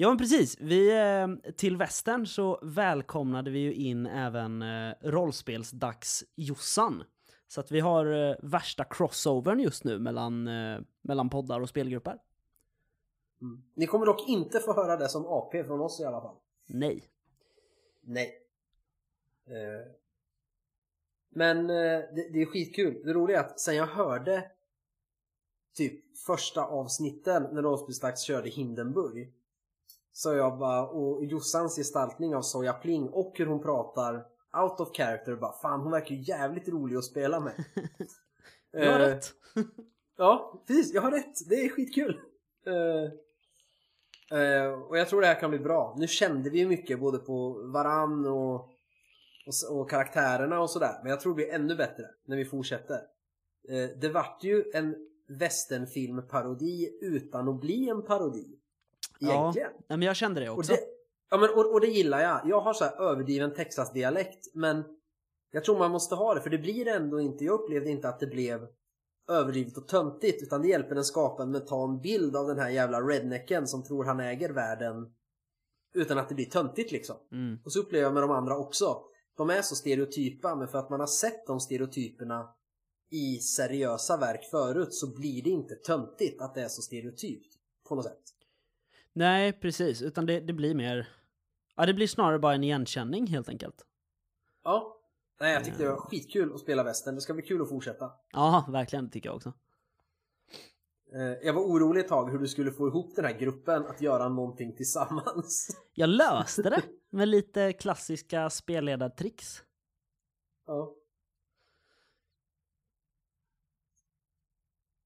Ja 0.01 0.09
men 0.09 0.19
precis, 0.19 0.57
vi, 0.61 0.99
eh, 0.99 1.53
till 1.53 1.77
västern 1.77 2.27
så 2.27 2.61
välkomnade 2.63 3.51
vi 3.51 3.59
ju 3.59 3.75
in 3.75 4.07
även 4.07 4.63
eh, 4.63 4.95
rollspelsdags-Jossan. 5.01 7.05
Så 7.49 7.61
att 7.61 7.71
vi 7.71 7.81
har 7.81 8.07
eh, 8.07 8.37
värsta 8.43 8.85
crossovern 8.85 9.61
just 9.61 9.85
nu 9.85 9.99
mellan, 9.99 10.49
mellan 11.03 11.31
poddar 11.31 11.61
och 11.61 11.69
spelgrupper. 11.69 12.19
Mm. 13.43 13.63
Ni 13.75 13.87
kommer 13.87 14.07
dock 14.07 14.29
inte 14.29 14.61
få 14.61 14.75
höra 14.75 14.97
det 14.97 15.09
som 15.09 15.27
AP 15.27 15.65
från 15.65 15.81
oss 15.81 16.01
i 16.01 16.05
alla 16.05 16.21
fall. 16.21 16.37
Nej. 16.67 17.05
Nej. 18.01 18.43
Eh. 19.47 19.93
Men 21.29 21.59
eh, 21.59 22.01
det, 22.15 22.29
det 22.33 22.43
är 22.43 22.47
skitkul. 22.47 23.03
Det 23.05 23.13
roliga 23.13 23.39
är 23.39 23.45
att 23.45 23.61
sen 23.61 23.77
jag 23.77 23.87
hörde 23.87 24.51
typ 25.75 26.19
första 26.19 26.65
avsnitten 26.65 27.47
när 27.53 27.63
Rollspelsdags 27.63 28.23
körde 28.23 28.49
Hindenburg 28.49 29.33
så 30.19 30.35
jag 30.35 30.59
bara, 30.59 30.87
och 30.87 31.25
Jossans 31.25 31.77
gestaltning 31.77 32.35
av 32.35 32.43
Soja 32.43 32.73
Pling 32.73 33.09
och 33.09 33.33
hur 33.35 33.47
hon 33.47 33.63
pratar 33.63 34.15
out 34.63 34.81
of 34.81 34.97
character 34.97 35.37
bara 35.37 35.53
fan 35.53 35.81
hon 35.81 35.93
verkar 35.93 36.15
ju 36.15 36.23
jävligt 36.23 36.69
rolig 36.69 36.97
att 36.97 37.05
spela 37.05 37.41
med. 37.41 37.65
Du 38.73 38.79
har 38.79 39.01
Eh, 39.01 39.07
rätt. 39.07 39.33
Ja, 40.17 40.63
precis. 40.67 40.95
Jag 40.95 41.03
har 41.03 41.11
rätt. 41.11 41.49
Det 41.49 41.55
är 41.55 41.69
skitkul. 41.69 42.21
Eh, 42.67 43.05
eh, 44.41 44.73
och 44.73 44.99
jag 44.99 45.09
tror 45.09 45.21
det 45.21 45.27
här 45.27 45.41
kan 45.41 45.51
bli 45.51 45.59
bra. 45.59 45.97
Nu 45.99 46.07
kände 46.07 46.51
vi 46.51 46.59
ju 46.59 46.69
mycket 46.69 47.01
både 47.01 47.19
på 47.19 47.53
varann 47.73 48.27
och, 48.27 48.55
och, 49.47 49.79
och 49.79 49.91
karaktärerna 49.91 50.61
och 50.61 50.71
sådär. 50.71 51.01
Men 51.03 51.11
jag 51.11 51.21
tror 51.21 51.33
det 51.33 51.37
blir 51.37 51.55
ännu 51.55 51.77
bättre 51.77 52.05
när 52.25 52.37
vi 52.37 52.45
fortsätter. 52.45 53.01
Eh, 53.69 53.89
det 54.01 54.09
vart 54.09 54.45
ju 54.45 54.65
en 54.75 54.97
westernfilmparodi 55.29 56.99
utan 57.03 57.49
att 57.49 57.61
bli 57.61 57.89
en 57.89 58.03
parodi. 58.03 58.58
Ja, 59.19 59.41
Egentligen. 59.41 59.71
nej, 59.89 59.99
men 59.99 60.03
jag 60.07 60.17
kände 60.17 60.41
det 60.41 60.51
Och 60.51 60.59
också. 60.59 60.73
det, 60.73 60.81
ja, 61.31 61.37
men, 61.37 61.51
och, 61.51 61.73
och 61.73 61.81
det 61.81 61.87
gillar 61.87 62.21
jag. 62.21 62.41
Jag 62.45 62.61
har 62.61 62.73
så 62.75 62.85
här 62.85 63.01
överdriven 63.01 63.55
Texas-dialekt 63.55 64.55
men 64.55 64.85
jag 65.51 65.65
tror 65.65 65.79
man 65.79 65.91
måste 65.91 66.15
ha 66.15 66.35
det 66.35 66.41
för 66.41 66.51
det 66.51 66.59
blir 66.59 66.89
ändå 66.89 67.21
inte, 67.21 67.45
jag 67.45 67.61
upplevde 67.61 67.91
inte 67.91 68.09
att 68.09 68.21
det 68.21 68.27
blev 68.27 68.69
överdrivet 69.29 69.77
och 69.77 69.89
töntigt 69.89 70.43
utan 70.43 70.63
det 70.63 70.69
hjälper 70.69 70.97
en 70.97 71.05
skapa 71.05 71.43
en 71.43 71.51
mental 71.51 72.01
bild 72.01 72.37
av 72.37 72.47
den 72.47 72.59
här 72.59 72.71
jävla 72.71 73.01
rednecken 73.01 73.67
som 73.67 73.85
tror 73.85 74.05
han 74.05 74.21
äger 74.21 74.53
världen 74.53 74.95
utan 75.95 76.19
att 76.19 76.29
det 76.29 76.35
blir 76.35 76.51
töntigt 76.51 76.93
liksom. 76.93 77.17
Mm. 77.33 77.59
Och 77.65 77.73
så 77.73 77.81
upplever 77.81 78.05
jag 78.05 78.15
med 78.15 78.23
de 78.23 78.31
andra 78.31 78.57
också. 78.57 79.03
De 79.37 79.51
är 79.51 79.63
så 79.63 79.75
stereotypa 79.77 80.55
men 80.57 80.69
för 80.69 80.79
att 80.79 80.91
man 80.91 81.01
har 81.01 81.07
sett 81.07 81.47
de 81.47 81.61
stereotyperna 81.61 82.49
i 83.11 83.39
seriösa 83.39 84.17
verk 84.17 84.45
förut 84.51 84.95
så 84.95 85.15
blir 85.15 85.43
det 85.43 85.51
inte 85.51 85.75
töntigt 85.75 86.43
att 86.43 86.55
det 86.55 86.63
är 86.63 86.69
så 86.69 86.83
stereotypt 86.83 87.55
på 87.89 87.95
något 87.95 88.05
sätt. 88.05 88.23
Nej, 89.19 89.53
precis. 89.53 90.03
Utan 90.03 90.27
det, 90.27 90.41
det 90.41 90.53
blir 90.53 90.75
mer... 90.75 91.09
Ja, 91.77 91.87
det 91.87 91.95
blir 91.95 92.07
snarare 92.07 92.39
bara 92.39 92.55
en 92.55 92.65
igenkänning 92.65 93.27
helt 93.27 93.49
enkelt. 93.49 93.87
Ja. 94.65 95.01
Nej, 95.41 95.53
jag 95.53 95.65
tyckte 95.65 95.83
det 95.83 95.89
var 95.91 95.97
skitkul 95.97 96.55
att 96.55 96.61
spela 96.61 96.83
västern. 96.83 97.15
Det 97.15 97.21
ska 97.21 97.35
bli 97.35 97.43
kul 97.43 97.63
att 97.63 97.69
fortsätta. 97.69 98.13
Ja, 98.33 98.65
verkligen. 98.69 99.05
Det 99.05 99.11
tycker 99.11 99.29
jag 99.29 99.37
också. 99.37 99.53
Eh, 101.13 101.21
Jag 101.47 101.53
var 101.53 101.63
orolig 101.63 102.01
ett 102.01 102.09
tag 102.09 102.31
hur 102.31 102.39
du 102.39 102.49
skulle 102.49 102.73
få 102.73 102.89
ihop 102.89 103.17
den 103.17 103.25
här 103.25 103.39
gruppen 103.39 103.87
att 103.87 104.01
göra 104.01 104.29
någonting 104.29 104.77
tillsammans. 104.77 105.77
Jag 105.95 106.09
löste 106.09 106.63
det 106.63 106.83
med 107.11 107.29
lite 107.29 107.73
klassiska 107.73 108.51
spelledartricks. 108.51 109.63
Ja. 110.67 110.95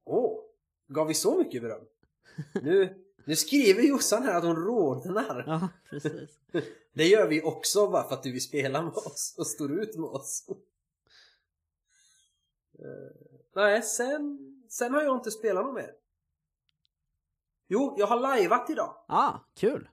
Åh, 0.05 0.41
gav 0.89 1.07
vi 1.07 1.15
så 1.15 1.39
mycket 1.39 1.63
beröm? 1.63 1.85
Nu, 2.63 3.05
nu 3.25 3.37
skriver 3.37 3.83
Jossan 3.83 4.23
här 4.23 4.35
att 4.39 4.45
hon 4.45 4.57
rodnar. 4.57 5.45
Ja, 5.47 5.69
precis. 5.91 6.31
Det 6.95 7.07
gör 7.09 7.29
vi 7.29 7.43
också 7.43 7.89
bara 7.89 8.09
för 8.09 8.15
att 8.15 8.23
du 8.23 8.33
vill 8.33 8.43
spela 8.43 8.83
med 8.83 8.93
oss 8.93 9.35
och 9.39 9.47
står 9.47 9.73
ut 9.83 9.97
med 9.99 10.09
oss. 10.11 10.45
Eh, 12.79 12.87
Nej, 13.55 13.83
sen, 13.83 14.39
sen 14.69 14.95
har 14.95 15.03
jag 15.03 15.17
inte 15.17 15.31
spelat 15.31 15.65
något 15.65 15.75
mer. 15.75 15.91
Jo, 17.69 17.95
jag 17.99 18.07
har 18.07 18.21
lajvat 18.21 18.71
idag. 18.71 19.05
Ah, 19.09 19.33
kul. 19.55 19.89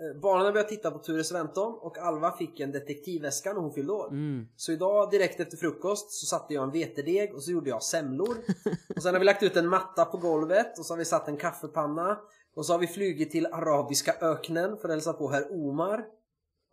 Eh, 0.00 0.20
Barnen 0.20 0.52
börjat 0.52 0.68
titta 0.68 0.90
på 0.90 0.98
Ture 0.98 1.24
Sventon 1.24 1.78
och 1.80 1.98
Alva 1.98 2.36
fick 2.36 2.60
en 2.60 2.72
detektivväska 2.72 3.52
när 3.52 3.60
hon 3.60 3.72
fyllde 3.72 3.92
år. 3.92 4.08
Mm. 4.08 4.48
Så 4.56 4.72
idag 4.72 5.10
direkt 5.10 5.40
efter 5.40 5.56
frukost 5.56 6.10
så 6.10 6.26
satte 6.26 6.54
jag 6.54 6.64
en 6.64 6.70
vetedeg 6.70 7.34
och 7.34 7.42
så 7.42 7.50
gjorde 7.50 7.70
jag 7.70 7.82
semlor. 7.82 8.36
Och 8.96 9.02
sen 9.02 9.14
har 9.14 9.18
vi 9.18 9.24
lagt 9.24 9.42
ut 9.42 9.56
en 9.56 9.68
matta 9.68 10.04
på 10.04 10.16
golvet 10.16 10.78
och 10.78 10.86
så 10.86 10.92
har 10.92 10.98
vi 10.98 11.04
satt 11.04 11.28
en 11.28 11.36
kaffepanna. 11.36 12.18
Och 12.54 12.66
så 12.66 12.72
har 12.72 12.78
vi 12.78 12.86
flugit 12.86 13.30
till 13.30 13.46
Arabiska 13.46 14.14
öknen 14.20 14.76
för 14.76 14.88
att 14.88 14.94
hälsa 14.94 15.12
på 15.12 15.30
herr 15.30 15.52
Omar. 15.52 16.04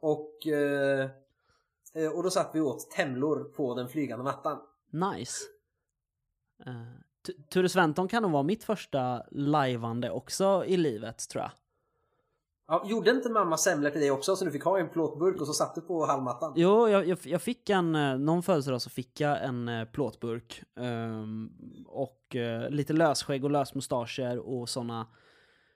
Och, 0.01 0.47
eh, 0.47 1.09
eh, 1.95 2.11
och 2.11 2.23
då 2.23 2.29
satt 2.29 2.51
vi 2.53 2.61
åt 2.61 2.91
temlor 2.91 3.43
på 3.43 3.75
den 3.75 3.89
flygande 3.89 4.23
mattan. 4.23 4.59
Nice. 4.91 5.43
Uh, 6.67 7.43
Ture 7.49 7.69
Sventon 7.69 8.07
kan 8.07 8.23
nog 8.23 8.31
vara 8.31 8.43
mitt 8.43 8.63
första 8.63 9.23
lajvande 9.31 10.11
också 10.11 10.63
i 10.67 10.77
livet, 10.77 11.29
tror 11.29 11.41
jag. 11.43 11.51
Ja, 12.73 12.83
gjorde 12.85 13.11
inte 13.11 13.29
mamma 13.29 13.57
semlor 13.57 13.89
till 13.89 14.01
dig 14.01 14.11
också 14.11 14.35
så 14.35 14.45
du 14.45 14.51
fick 14.51 14.63
ha 14.63 14.79
en 14.79 14.89
plåtburk 14.89 15.41
och 15.41 15.47
så 15.47 15.53
satt 15.53 15.75
du 15.75 15.81
på 15.81 16.05
halmmattan? 16.05 16.53
Jo, 16.55 16.89
jag, 16.89 17.07
jag, 17.07 17.17
jag 17.23 17.41
fick 17.41 17.69
en, 17.69 17.95
eh, 17.95 18.17
någon 18.17 18.43
födelsedag 18.43 18.81
så 18.81 18.89
fick 18.89 19.19
jag 19.19 19.43
en 19.43 19.69
eh, 19.69 19.85
plåtburk. 19.85 20.63
ehm, 20.75 21.49
och 21.87 22.35
eh, 22.35 22.69
lite 22.69 22.93
lösskägg 22.93 23.43
och 23.43 23.51
lösmustascher 23.51 24.37
och 24.37 24.69
såna 24.69 25.07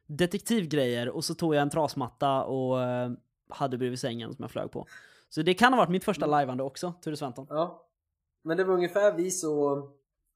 detektivgrejer. 0.08 1.10
Och 1.10 1.26
så 1.26 1.36
tog 1.36 1.56
jag 1.56 1.62
en 1.62 1.70
trasmatta 1.70 2.44
och 2.44 2.82
eh, 2.82 3.12
hade 3.50 3.78
bredvid 3.78 4.00
sängen 4.00 4.34
som 4.34 4.44
jag 4.44 4.52
flög 4.52 4.72
på. 4.72 4.88
Så 5.30 5.42
det 5.42 5.54
kan 5.54 5.74
ha 5.74 5.78
varit 5.78 5.90
mitt 5.90 6.06
första 6.06 6.26
lajvande 6.26 6.64
också, 6.64 6.94
Ture 7.02 7.18
Sventon. 7.18 7.48
Ja. 7.50 7.88
Men 8.44 8.58
det 8.58 8.64
var 8.64 8.74
ungefär 8.74 9.14
vi 9.14 9.32
så, 9.32 9.90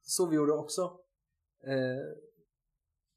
så 0.03 0.25
vi 0.25 0.35
gjorde 0.35 0.53
också. 0.53 0.81
Eh, 1.63 2.17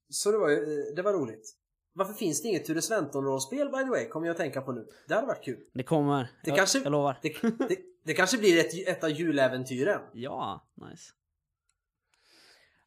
så 0.09 0.31
det 0.33 0.39
var 0.39 0.49
det 0.97 1.03
var 1.03 1.13
roligt. 1.13 1.57
Varför 1.97 2.15
finns 2.15 2.43
det 2.43 2.49
inget 2.49 2.65
Ture 2.65 2.81
Sventon-rollspel 2.83 3.71
by 3.71 3.79
the 3.85 3.91
way? 3.91 4.09
Kommer 4.09 4.27
jag 4.27 4.35
att 4.35 4.39
tänka 4.39 4.61
på 4.61 4.73
nu. 4.73 4.87
Det 5.09 5.15
hade 5.15 5.27
varit 5.27 5.45
kul. 5.45 5.65
Det 5.75 5.83
kommer. 5.83 6.23
Det 6.23 6.51
jag, 6.51 6.57
kanske- 6.57 6.79
jag 6.79 6.91
lovar. 6.93 7.19
Det, 7.23 7.43
det, 7.69 7.77
det 8.05 8.15
kanske 8.15 8.39
blir 8.39 8.61
ett, 8.61 8.89
ett 8.89 9.05
av 9.05 9.11
juläventyren. 9.11 10.01
Ja, 10.13 10.67
nice. 10.75 11.13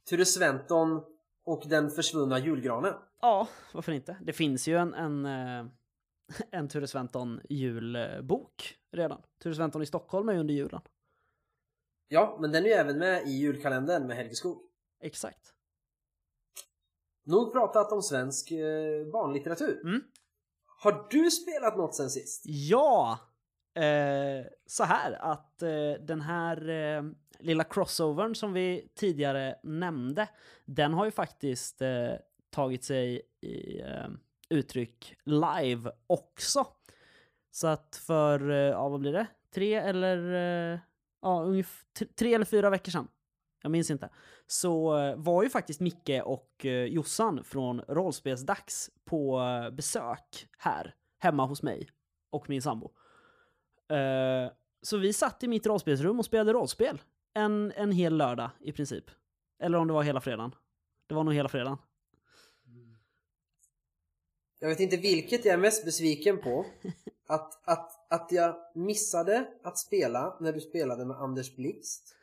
Ture 0.09 0.25
Sventon 0.25 1.03
och 1.45 1.63
den 1.67 1.89
försvunna 1.91 2.39
julgranen. 2.39 2.93
Ja, 3.21 3.47
varför 3.73 3.91
inte? 3.91 4.17
Det 4.21 4.33
finns 4.33 4.67
ju 4.67 4.77
en, 4.77 4.93
en, 4.93 5.25
eh, 5.25 5.65
en 6.51 6.67
Ture 6.69 6.87
Sventon 6.87 7.41
julbok 7.49 8.75
redan. 8.91 9.21
Ture 9.43 9.55
Sventon 9.55 9.81
i 9.81 9.85
Stockholm 9.85 10.29
är 10.29 10.33
ju 10.33 10.39
under 10.39 10.53
julen. 10.53 10.81
Ja, 12.07 12.37
men 12.41 12.51
den 12.51 12.63
är 12.63 12.67
ju 12.67 12.73
även 12.73 12.97
med 12.97 13.27
i 13.27 13.31
julkalendern 13.31 14.07
med 14.07 14.17
Helge 14.17 14.35
Skog. 14.35 14.61
Exakt. 15.01 15.53
Nog 17.27 17.51
pratat 17.51 17.91
om 17.91 18.01
svensk 18.01 18.51
eh, 18.51 19.07
barnlitteratur. 19.11 19.81
Mm. 19.83 20.01
Har 20.65 21.07
du 21.09 21.31
spelat 21.31 21.77
något 21.77 21.95
sen 21.95 22.09
sist? 22.09 22.43
Ja! 22.45 23.19
Eh, 23.75 24.45
så 24.65 24.83
här 24.83 25.11
att 25.11 25.61
eh, 25.61 25.91
den 25.99 26.21
här 26.21 26.69
eh, 26.69 27.03
lilla 27.39 27.63
crossovern 27.63 28.35
som 28.35 28.53
vi 28.53 28.91
tidigare 28.95 29.55
nämnde, 29.63 30.29
den 30.65 30.93
har 30.93 31.05
ju 31.05 31.11
faktiskt 31.11 31.81
eh, 31.81 32.11
tagit 32.49 32.83
sig 32.83 33.21
i 33.41 33.81
eh, 33.81 34.07
uttryck 34.49 35.15
live 35.23 35.91
också. 36.07 36.67
Så 37.51 37.67
att 37.67 38.01
för, 38.05 38.49
eh, 38.49 38.57
ja 38.57 38.89
vad 38.89 38.99
blir 38.99 39.13
det? 39.13 39.27
Tre 39.53 39.73
eller, 39.73 40.17
ja 41.21 41.43
ungefär 41.43 42.05
tre 42.05 42.33
eller 42.33 42.45
fyra 42.45 42.69
veckor 42.69 42.91
sedan. 42.91 43.07
Jag 43.67 43.71
minns 43.71 43.91
inte. 43.91 44.09
Så 44.45 44.97
eh, 44.97 45.15
var 45.15 45.43
ju 45.43 45.49
faktiskt 45.49 45.79
Micke 45.79 46.21
och 46.25 46.65
eh, 46.65 46.85
Jossan 46.85 47.43
från 47.43 47.81
Rollspelsdags 47.81 48.89
på 49.05 49.39
eh, 49.39 49.75
besök 49.75 50.47
här 50.57 50.95
hemma 51.19 51.45
hos 51.45 51.63
mig 51.63 51.89
och 52.29 52.49
min 52.49 52.61
sambo. 52.61 52.91
Så 54.81 54.97
vi 54.97 55.13
satt 55.13 55.43
i 55.43 55.47
mitt 55.47 55.65
rollspelsrum 55.65 56.19
och 56.19 56.25
spelade 56.25 56.53
rollspel 56.53 57.01
en, 57.33 57.71
en 57.75 57.91
hel 57.91 58.17
lördag 58.17 58.49
i 58.59 58.71
princip. 58.71 59.05
Eller 59.59 59.77
om 59.77 59.87
det 59.87 59.93
var 59.93 60.03
hela 60.03 60.21
fredagen. 60.21 60.55
Det 61.07 61.15
var 61.15 61.23
nog 61.23 61.33
hela 61.33 61.49
fredagen. 61.49 61.77
Jag 64.59 64.69
vet 64.69 64.79
inte 64.79 64.97
vilket 64.97 65.45
jag 65.45 65.53
är 65.53 65.57
mest 65.57 65.85
besviken 65.85 66.37
på. 66.41 66.65
Att, 67.27 67.67
att, 67.67 68.13
att 68.13 68.31
jag 68.31 68.55
missade 68.75 69.47
att 69.63 69.77
spela 69.77 70.37
när 70.39 70.53
du 70.53 70.61
spelade 70.61 71.05
med 71.05 71.17
Anders 71.17 71.55
Blixt. 71.55 72.15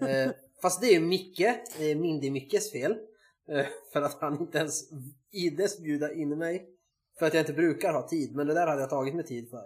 Eh, 0.00 0.30
fast 0.62 0.80
det 0.80 0.86
är 0.86 0.92
ju 0.92 1.00
Micke, 1.00 1.40
eh, 1.40 1.96
Mindy-Mickes 1.96 2.72
fel. 2.72 2.96
Eh, 3.48 3.66
för 3.92 4.02
att 4.02 4.20
han 4.20 4.40
inte 4.40 4.58
ens 4.58 4.90
ides 5.30 5.80
bjuda 5.80 6.12
in 6.14 6.38
mig. 6.38 6.68
För 7.18 7.26
att 7.26 7.34
jag 7.34 7.40
inte 7.40 7.52
brukar 7.52 7.92
ha 7.92 8.08
tid, 8.08 8.34
men 8.34 8.46
det 8.46 8.54
där 8.54 8.66
hade 8.66 8.80
jag 8.80 8.90
tagit 8.90 9.14
mig 9.14 9.24
tid 9.24 9.50
för. 9.50 9.64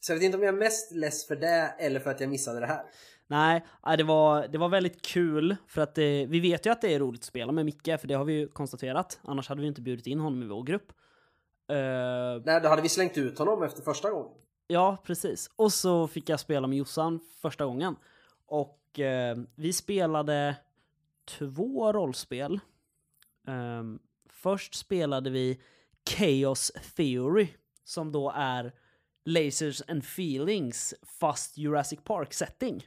Så 0.00 0.12
jag 0.12 0.16
vet 0.16 0.24
inte 0.24 0.36
om 0.36 0.42
jag 0.42 0.54
är 0.54 0.58
mest 0.58 0.92
less 0.92 1.26
för 1.26 1.36
det 1.36 1.74
eller 1.78 2.00
för 2.00 2.10
att 2.10 2.20
jag 2.20 2.30
missade 2.30 2.60
det 2.60 2.66
här. 2.66 2.82
Nej, 3.26 3.64
det 3.96 4.04
var, 4.04 4.48
det 4.48 4.58
var 4.58 4.68
väldigt 4.68 5.02
kul 5.02 5.56
för 5.68 5.80
att 5.80 5.94
det, 5.94 6.26
vi 6.26 6.40
vet 6.40 6.66
ju 6.66 6.70
att 6.70 6.80
det 6.80 6.94
är 6.94 6.98
roligt 6.98 7.20
att 7.20 7.24
spela 7.24 7.52
med 7.52 7.64
Micke, 7.64 8.00
för 8.00 8.06
det 8.06 8.14
har 8.14 8.24
vi 8.24 8.32
ju 8.32 8.48
konstaterat. 8.48 9.20
Annars 9.22 9.48
hade 9.48 9.60
vi 9.60 9.66
inte 9.66 9.80
bjudit 9.80 10.06
in 10.06 10.20
honom 10.20 10.42
i 10.42 10.46
vår 10.46 10.62
grupp. 10.62 10.92
Eh, 11.68 12.42
Nej, 12.44 12.60
då 12.60 12.68
hade 12.68 12.82
vi 12.82 12.88
slängt 12.88 13.18
ut 13.18 13.38
honom 13.38 13.62
efter 13.62 13.82
första 13.82 14.10
gången. 14.10 14.32
ja, 14.66 14.96
precis. 15.04 15.50
Och 15.56 15.72
så 15.72 16.08
fick 16.08 16.28
jag 16.28 16.40
spela 16.40 16.66
med 16.66 16.78
Jossan 16.78 17.20
första 17.42 17.64
gången. 17.64 17.96
Och 18.46 18.78
eh, 19.00 19.36
vi 19.54 19.72
spelade 19.72 20.56
två 21.24 21.92
rollspel. 21.92 22.60
Ehm, 23.46 23.98
först 24.30 24.74
spelade 24.74 25.30
vi 25.30 25.60
Chaos 26.10 26.72
Theory, 26.96 27.48
som 27.84 28.12
då 28.12 28.32
är 28.36 28.72
Lasers 29.24 29.82
and 29.88 30.04
Feelings 30.04 30.94
fast 31.02 31.58
Jurassic 31.58 32.00
Park 32.04 32.32
setting. 32.32 32.86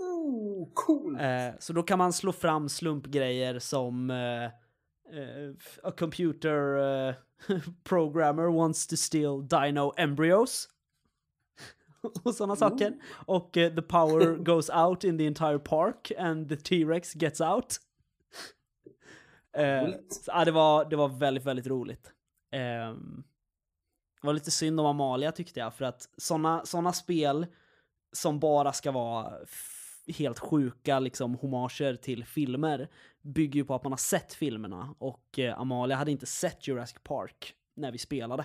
Ooh, 0.00 0.68
cool! 0.74 1.20
Eh, 1.20 1.50
så 1.58 1.72
då 1.72 1.82
kan 1.82 1.98
man 1.98 2.12
slå 2.12 2.32
fram 2.32 2.68
slumpgrejer 2.68 3.58
som 3.58 4.10
eh, 4.10 4.44
eh, 4.44 5.50
a 5.82 5.90
computer 5.98 7.14
programmer 7.84 8.46
wants 8.46 8.86
to 8.86 8.96
steal 8.96 9.48
dino 9.48 9.92
embryos. 9.96 10.68
och 12.22 12.34
sådana 12.34 12.56
saker. 12.56 12.94
Och 13.26 13.56
eh, 13.56 13.74
the 13.74 13.82
power 13.82 14.36
goes 14.44 14.70
out 14.70 15.04
in 15.04 15.18
the 15.18 15.26
entire 15.26 15.58
park 15.58 16.12
and 16.18 16.48
the 16.48 16.56
T-Rex 16.56 17.14
gets 17.14 17.40
out. 17.40 17.76
Coolt. 19.56 20.12
så, 20.12 20.30
ja, 20.30 20.44
det, 20.44 20.50
var, 20.50 20.84
det 20.84 20.96
var 20.96 21.08
väldigt, 21.08 21.44
väldigt 21.44 21.66
roligt. 21.66 22.12
Ehm, 22.52 23.24
det 24.20 24.26
var 24.26 24.34
lite 24.34 24.50
synd 24.50 24.80
om 24.80 24.86
Amalia 24.86 25.32
tyckte 25.32 25.60
jag, 25.60 25.74
för 25.74 25.84
att 25.84 26.08
såna, 26.16 26.64
såna 26.64 26.92
spel 26.92 27.46
som 28.12 28.40
bara 28.40 28.72
ska 28.72 28.92
vara 28.92 29.32
helt 30.06 30.38
sjuka 30.38 30.98
liksom 30.98 31.34
homager 31.34 31.96
till 31.96 32.24
filmer 32.24 32.88
bygger 33.22 33.60
ju 33.60 33.64
på 33.64 33.74
att 33.74 33.84
man 33.84 33.92
har 33.92 33.98
sett 33.98 34.34
filmerna 34.34 34.94
och 34.98 35.38
eh, 35.38 35.60
Amalia 35.60 35.96
hade 35.96 36.10
inte 36.10 36.26
sett 36.26 36.68
Jurassic 36.68 36.98
Park 37.02 37.54
när 37.74 37.92
vi 37.92 37.98
spelade. 37.98 38.44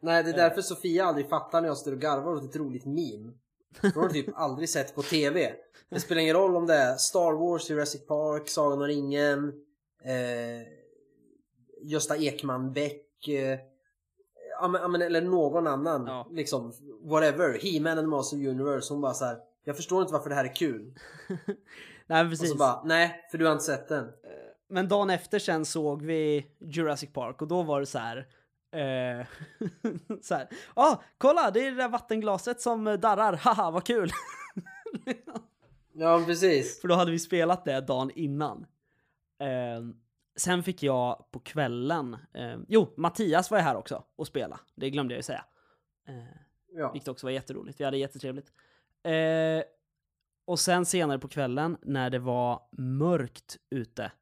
Nej, 0.00 0.22
det 0.22 0.30
är 0.30 0.36
därför 0.36 0.62
Sofia 0.62 1.04
aldrig 1.04 1.28
fattar 1.28 1.60
när 1.60 1.68
jag 1.68 1.76
står 1.76 1.92
och 1.92 2.00
garvar 2.00 2.34
åt 2.34 2.44
ett 2.44 2.56
roligt 2.56 2.84
meme. 2.84 3.32
Hon 3.80 4.02
har 4.02 4.08
typ 4.08 4.28
aldrig 4.34 4.68
sett 4.68 4.94
på 4.94 5.02
TV. 5.02 5.52
Det 5.88 6.00
spelar 6.00 6.22
ingen 6.22 6.36
roll 6.36 6.56
om 6.56 6.66
det 6.66 6.74
är 6.74 6.96
Star 6.96 7.32
Wars, 7.32 7.70
Jurassic 7.70 8.06
Park, 8.06 8.48
Sagan 8.48 8.82
om 8.82 8.86
ringen, 8.86 9.52
eh, 10.04 10.68
Gösta 11.82 12.16
Ekman 12.16 12.72
Bäck, 12.72 13.28
eh, 13.28 13.58
ja, 14.60 14.68
men, 14.68 14.82
ja, 14.82 14.88
men, 14.88 15.02
eller 15.02 15.20
någon 15.20 15.66
annan. 15.66 16.06
Ja. 16.06 16.28
Liksom, 16.30 16.72
whatever. 17.02 17.58
He-Man 17.58 17.98
and 17.98 18.08
Master 18.08 18.36
Universe. 18.36 18.94
Hon 18.94 19.00
bara 19.00 19.14
så 19.14 19.24
här. 19.24 19.38
Jag 19.64 19.76
förstår 19.76 20.00
inte 20.00 20.12
varför 20.12 20.28
det 20.28 20.34
här 20.36 20.44
är 20.44 20.54
kul. 20.54 20.94
Nej 22.06 22.24
Och 22.24 22.30
precis. 22.30 22.50
så 22.50 22.56
bara, 22.56 22.82
nej, 22.84 23.26
för 23.30 23.38
du 23.38 23.44
har 23.44 23.52
inte 23.52 23.64
sett 23.64 23.88
den. 23.88 24.06
Men 24.68 24.88
dagen 24.88 25.10
efter 25.10 25.38
sen 25.38 25.64
såg 25.64 26.02
vi 26.02 26.46
Jurassic 26.60 27.12
Park 27.12 27.42
och 27.42 27.48
då 27.48 27.62
var 27.62 27.80
det 27.80 27.86
så 27.86 27.98
här. 27.98 28.26
Eh, 28.80 29.26
så 30.22 30.34
här. 30.34 30.48
Ah, 30.74 30.96
kolla 31.18 31.50
det 31.50 31.66
är 31.66 31.70
det 31.70 31.76
där 31.76 31.88
vattenglaset 31.88 32.60
som 32.60 32.84
darrar, 32.84 33.32
haha 33.36 33.70
vad 33.70 33.84
kul! 33.86 34.10
Ja, 35.98 36.22
precis. 36.26 36.80
För 36.80 36.88
då 36.88 36.94
hade 36.94 37.10
vi 37.10 37.18
spelat 37.18 37.64
det 37.64 37.80
dagen 37.80 38.10
innan. 38.14 38.66
Eh, 39.40 39.82
sen 40.36 40.62
fick 40.62 40.82
jag 40.82 41.28
på 41.30 41.38
kvällen, 41.40 42.16
eh, 42.34 42.56
jo 42.68 42.94
Mattias 42.96 43.50
var 43.50 43.58
ju 43.58 43.64
här 43.64 43.76
också 43.76 44.04
och 44.16 44.26
spela, 44.26 44.60
det 44.74 44.90
glömde 44.90 45.14
jag 45.14 45.18
ju 45.18 45.22
säga. 45.22 45.44
Eh, 46.08 46.14
Ja. 46.72 46.92
vilket 46.92 47.08
också 47.08 47.26
var 47.26 47.30
jätteroligt, 47.30 47.80
vi 47.80 47.84
hade 47.84 47.98
jättetrevligt. 47.98 48.52
Eh, 49.02 49.64
och 50.44 50.58
sen 50.58 50.86
senare 50.86 51.18
på 51.18 51.28
kvällen 51.28 51.76
när 51.82 52.10
det 52.10 52.18
var 52.18 52.62
mörkt 52.72 53.56
ute, 53.70 54.12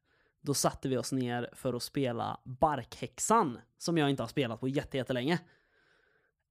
då 0.44 0.54
satte 0.54 0.88
vi 0.88 0.96
oss 0.96 1.12
ner 1.12 1.50
för 1.52 1.74
att 1.74 1.83
spela 1.83 2.40
Barkhäxan, 2.44 3.59
som 3.78 3.98
jag 3.98 4.11
inte 4.11 4.22
har 4.22 4.28
spelat 4.28 4.61
på 4.61 4.68
jätte- 4.68 4.96
jättelänge. 4.96 5.38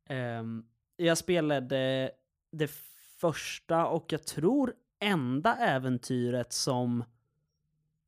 Ehm, 0.05 0.65
jag 0.97 1.17
spelade 1.17 2.11
det 2.51 2.71
första 3.17 3.85
och 3.87 4.05
jag 4.13 4.25
tror 4.25 4.73
enda 4.99 5.55
äventyret 5.55 6.53
som 6.53 7.03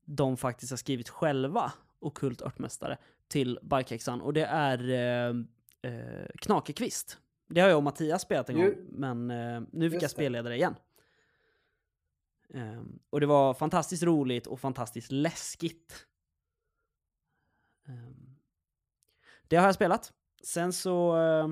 de 0.06 0.38
faktiskt 0.38 0.71
har 0.71 0.78
skrivit 0.78 1.10
själva, 1.10 1.71
Okult 2.00 2.41
Örtmästare, 2.41 2.98
till 3.28 3.60
Barkhäxan. 3.62 4.21
Och 4.21 4.34
det 4.34 4.45
är 4.45 4.89
eh, 4.89 5.36
eh, 5.91 6.26
Knakekvist. 6.36 7.17
Det 7.48 7.62
har 7.62 7.69
jag 7.69 7.78
och 7.78 7.84
Mattias 7.84 8.21
spelat 8.21 8.50
en 8.50 8.56
gång, 8.56 8.65
men 8.89 9.32
eh, 9.32 9.62
nu 9.71 9.91
fick 9.91 10.02
jag 10.04 10.12
spelleda 10.12 10.50
det 10.50 10.56
igen. 10.56 10.76
Ehm, 12.54 13.00
och 13.10 13.20
det 13.20 13.26
var 13.26 13.54
fantastiskt 13.54 14.04
roligt 14.04 14.48
och 14.48 14.60
fantastiskt 14.60 15.12
läskigt. 15.12 16.08
Ehm, 17.88 18.36
det 19.48 19.56
har 19.56 19.66
jag 19.66 19.76
spelat. 19.76 20.14
Sen 20.44 20.74
så 20.74 21.18
eh, 21.18 21.50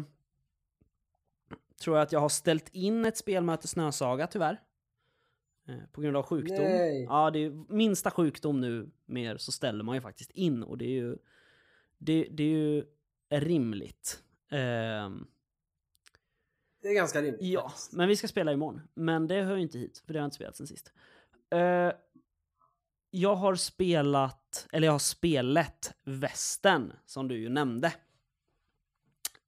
tror 1.81 1.97
jag 1.97 2.03
att 2.03 2.11
jag 2.11 2.19
har 2.19 2.29
ställt 2.29 2.69
in 2.69 3.05
ett 3.05 3.17
spelmöte 3.17 3.67
Snösaga 3.67 4.27
tyvärr. 4.27 4.61
Eh, 5.67 5.85
på 5.91 6.01
grund 6.01 6.17
av 6.17 6.23
sjukdom. 6.23 6.57
Nej. 6.57 7.03
Ja, 7.03 7.31
det 7.31 7.39
är 7.39 7.73
minsta 7.73 8.11
sjukdom 8.11 8.61
nu 8.61 8.91
mer 9.05 9.37
så 9.37 9.51
ställer 9.51 9.83
man 9.83 9.95
ju 9.95 10.01
faktiskt 10.01 10.31
in 10.31 10.63
och 10.63 10.77
det 10.77 10.85
är 10.85 10.89
ju 10.89 11.17
det, 11.97 12.27
det 12.31 12.43
är 12.43 12.47
ju 12.47 12.85
rimligt. 13.29 14.23
Ehm, 14.49 15.27
Det 16.83 16.89
är 16.89 16.93
ganska 16.93 17.21
rimligt. 17.21 17.41
Ja, 17.41 17.61
faktiskt. 17.61 17.93
men 17.93 18.07
vi 18.07 18.15
ska 18.15 18.27
spela 18.27 18.53
imorgon. 18.53 18.81
Men 18.93 19.27
det 19.27 19.41
hör 19.41 19.55
ju 19.55 19.61
inte 19.61 19.77
hit, 19.77 20.03
för 20.05 20.13
det 20.13 20.19
har 20.19 20.23
jag 20.23 20.27
inte 20.27 20.35
spelat 20.35 20.55
sen 20.55 20.67
sist. 20.67 20.91
Eh, 21.49 21.91
jag 23.11 23.35
har 23.35 23.55
spelat, 23.55 24.67
eller 24.71 24.87
jag 24.87 24.91
har 24.91 24.99
spelat 24.99 25.93
västen 26.03 26.93
som 27.05 27.27
du 27.27 27.37
ju 27.37 27.49
nämnde. 27.49 27.93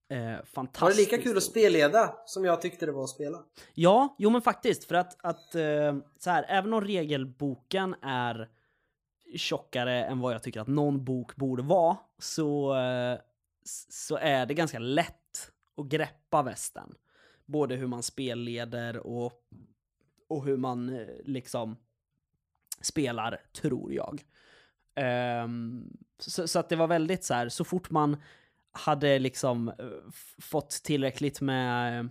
Eh, 0.10 0.44
fantastiskt. 0.46 0.82
Var 0.82 0.90
det 0.90 0.96
lika 0.96 1.18
kul 1.18 1.38
att 1.38 1.44
spelleda 1.44 2.16
som 2.26 2.46
jag 2.46 2.62
tyckte 2.62 2.86
det 2.86 2.92
var 2.92 3.04
att 3.04 3.10
spela? 3.10 3.44
Ja, 3.74 4.16
jo 4.20 4.30
men 4.30 4.42
faktiskt. 4.42 4.84
För 4.84 4.96
att, 4.96 5.26
att 5.26 5.56
eh, 5.56 5.96
så 6.20 6.30
här, 6.30 6.46
även 6.48 6.74
om 6.74 6.82
regelboken 6.82 7.96
är 8.02 8.50
tjockare 9.36 10.04
än 10.04 10.20
vad 10.20 10.34
jag 10.34 10.44
tycker 10.44 10.62
att 10.62 10.68
någon 10.68 11.06
bok 11.06 11.36
borde 11.36 11.64
vara, 11.64 11.98
så, 12.20 12.76
eh, 12.76 13.20
så 13.90 14.18
är 14.18 14.46
det 14.46 14.54
ganska 14.54 14.80
lätt 14.80 15.52
att 15.78 15.86
greppa 15.86 16.44
västen. 16.44 16.96
Både 17.46 17.76
hur 17.76 17.88
man 17.88 18.04
spelleder 18.04 18.98
och, 18.98 19.34
och 20.28 20.46
hur 20.46 20.58
man 20.58 20.90
eh, 20.90 21.08
liksom 21.24 21.78
spelar, 22.82 23.42
tror 23.54 23.94
jag. 23.94 24.24
Um, 25.44 25.98
så, 26.20 26.48
så 26.48 26.60
att 26.60 26.70
det 26.70 26.76
var 26.76 26.88
väldigt 26.88 27.24
så 27.24 27.34
här, 27.34 27.50
så 27.50 27.64
fort 27.64 27.90
man 27.90 28.18
hade 28.72 29.20
liksom 29.20 29.70
eh, 29.70 30.12
fått 30.38 30.70
tillräckligt 30.70 31.42
med 31.42 32.10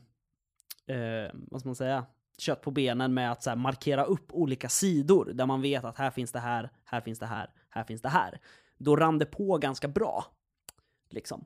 uh, 0.90 1.30
vad 1.32 1.60
ska 1.60 1.68
man 1.68 1.76
säga, 1.76 2.06
kött 2.38 2.62
på 2.62 2.70
benen 2.70 3.14
med 3.14 3.32
att 3.32 3.42
så 3.42 3.50
här, 3.50 3.56
markera 3.56 4.04
upp 4.04 4.32
olika 4.32 4.68
sidor 4.68 5.24
där 5.34 5.46
man 5.46 5.62
vet 5.62 5.84
att 5.84 5.98
här 5.98 6.10
finns 6.10 6.32
det 6.32 6.38
här, 6.38 6.70
här 6.84 7.00
finns 7.00 7.18
det 7.18 7.26
här, 7.26 7.50
här 7.68 7.84
finns 7.84 8.02
det 8.02 8.08
här. 8.08 8.40
Då 8.78 8.96
rann 8.96 9.18
det 9.18 9.26
på 9.26 9.58
ganska 9.58 9.88
bra. 9.88 10.24
Liksom. 11.10 11.44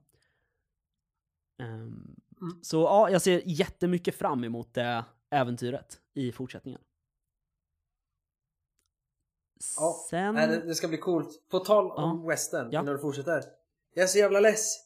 Um, 1.59 2.17
Mm. 2.41 2.59
Så 2.63 2.77
ja, 2.77 3.11
jag 3.11 3.23
ser 3.23 3.43
jättemycket 3.45 4.15
fram 4.15 4.45
emot 4.45 4.75
det 4.75 5.05
äventyret 5.31 6.01
i 6.15 6.33
fortsättningen. 6.33 6.81
Ja, 9.77 10.07
Sen... 10.11 10.35
Nej, 10.35 10.49
det, 10.49 10.67
det 10.67 10.75
ska 10.75 10.89
bli 10.89 10.99
coolt. 10.99 11.49
På 11.51 11.59
tal 11.59 11.91
om 11.91 12.21
Ja. 12.23 12.29
western, 12.29 12.69
Ja. 12.73 12.81
innan 12.83 12.95
du 12.95 13.01
fortsätter. 13.01 13.45
Jag 13.95 14.03
är 14.03 14.07
så 14.07 14.19
jävla 14.19 14.41
less. 14.41 14.77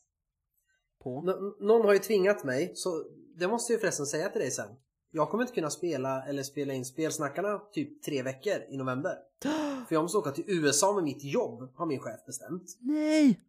På. 1.02 1.22
Nå- 1.22 1.56
någon 1.60 1.86
har 1.86 1.92
ju 1.92 1.98
tvingat 1.98 2.44
mig, 2.44 2.72
så 2.76 3.04
det 3.36 3.48
måste 3.48 3.72
jag 3.72 3.80
förresten 3.80 4.06
säga 4.06 4.28
till 4.28 4.40
dig 4.40 4.50
sen. 4.50 4.76
Jag 5.10 5.30
kommer 5.30 5.44
inte 5.44 5.54
kunna 5.54 5.70
spela 5.70 6.24
eller 6.24 6.42
spela 6.42 6.72
in 6.74 6.84
spelsnackarna 6.84 7.58
typ 7.58 8.02
tre 8.02 8.22
veckor 8.22 8.62
i 8.70 8.76
november. 8.76 9.18
För 9.88 9.94
jag 9.94 10.02
måste 10.02 10.18
åka 10.18 10.30
till 10.30 10.44
USA 10.46 10.92
med 10.94 11.04
mitt 11.04 11.24
jobb, 11.24 11.72
har 11.74 11.86
min 11.86 12.00
chef 12.00 12.24
bestämt. 12.26 12.76
Nej! 12.80 13.40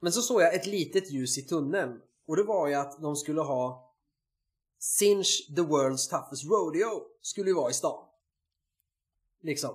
Men 0.00 0.12
så 0.12 0.22
såg 0.22 0.40
jag 0.42 0.54
ett 0.54 0.66
litet 0.66 1.10
ljus 1.10 1.38
i 1.38 1.42
tunneln. 1.42 2.00
Och 2.26 2.36
det 2.36 2.42
var 2.42 2.68
ju 2.68 2.74
att 2.74 3.02
de 3.02 3.16
skulle 3.16 3.40
ha 3.40 3.94
Cinch 4.80 5.54
the 5.56 5.62
World's 5.62 6.10
Toughest 6.10 6.44
Rodeo 6.44 7.02
skulle 7.20 7.50
ju 7.50 7.54
vara 7.54 7.70
i 7.70 7.74
stan. 7.74 8.04
Liksom. 9.42 9.74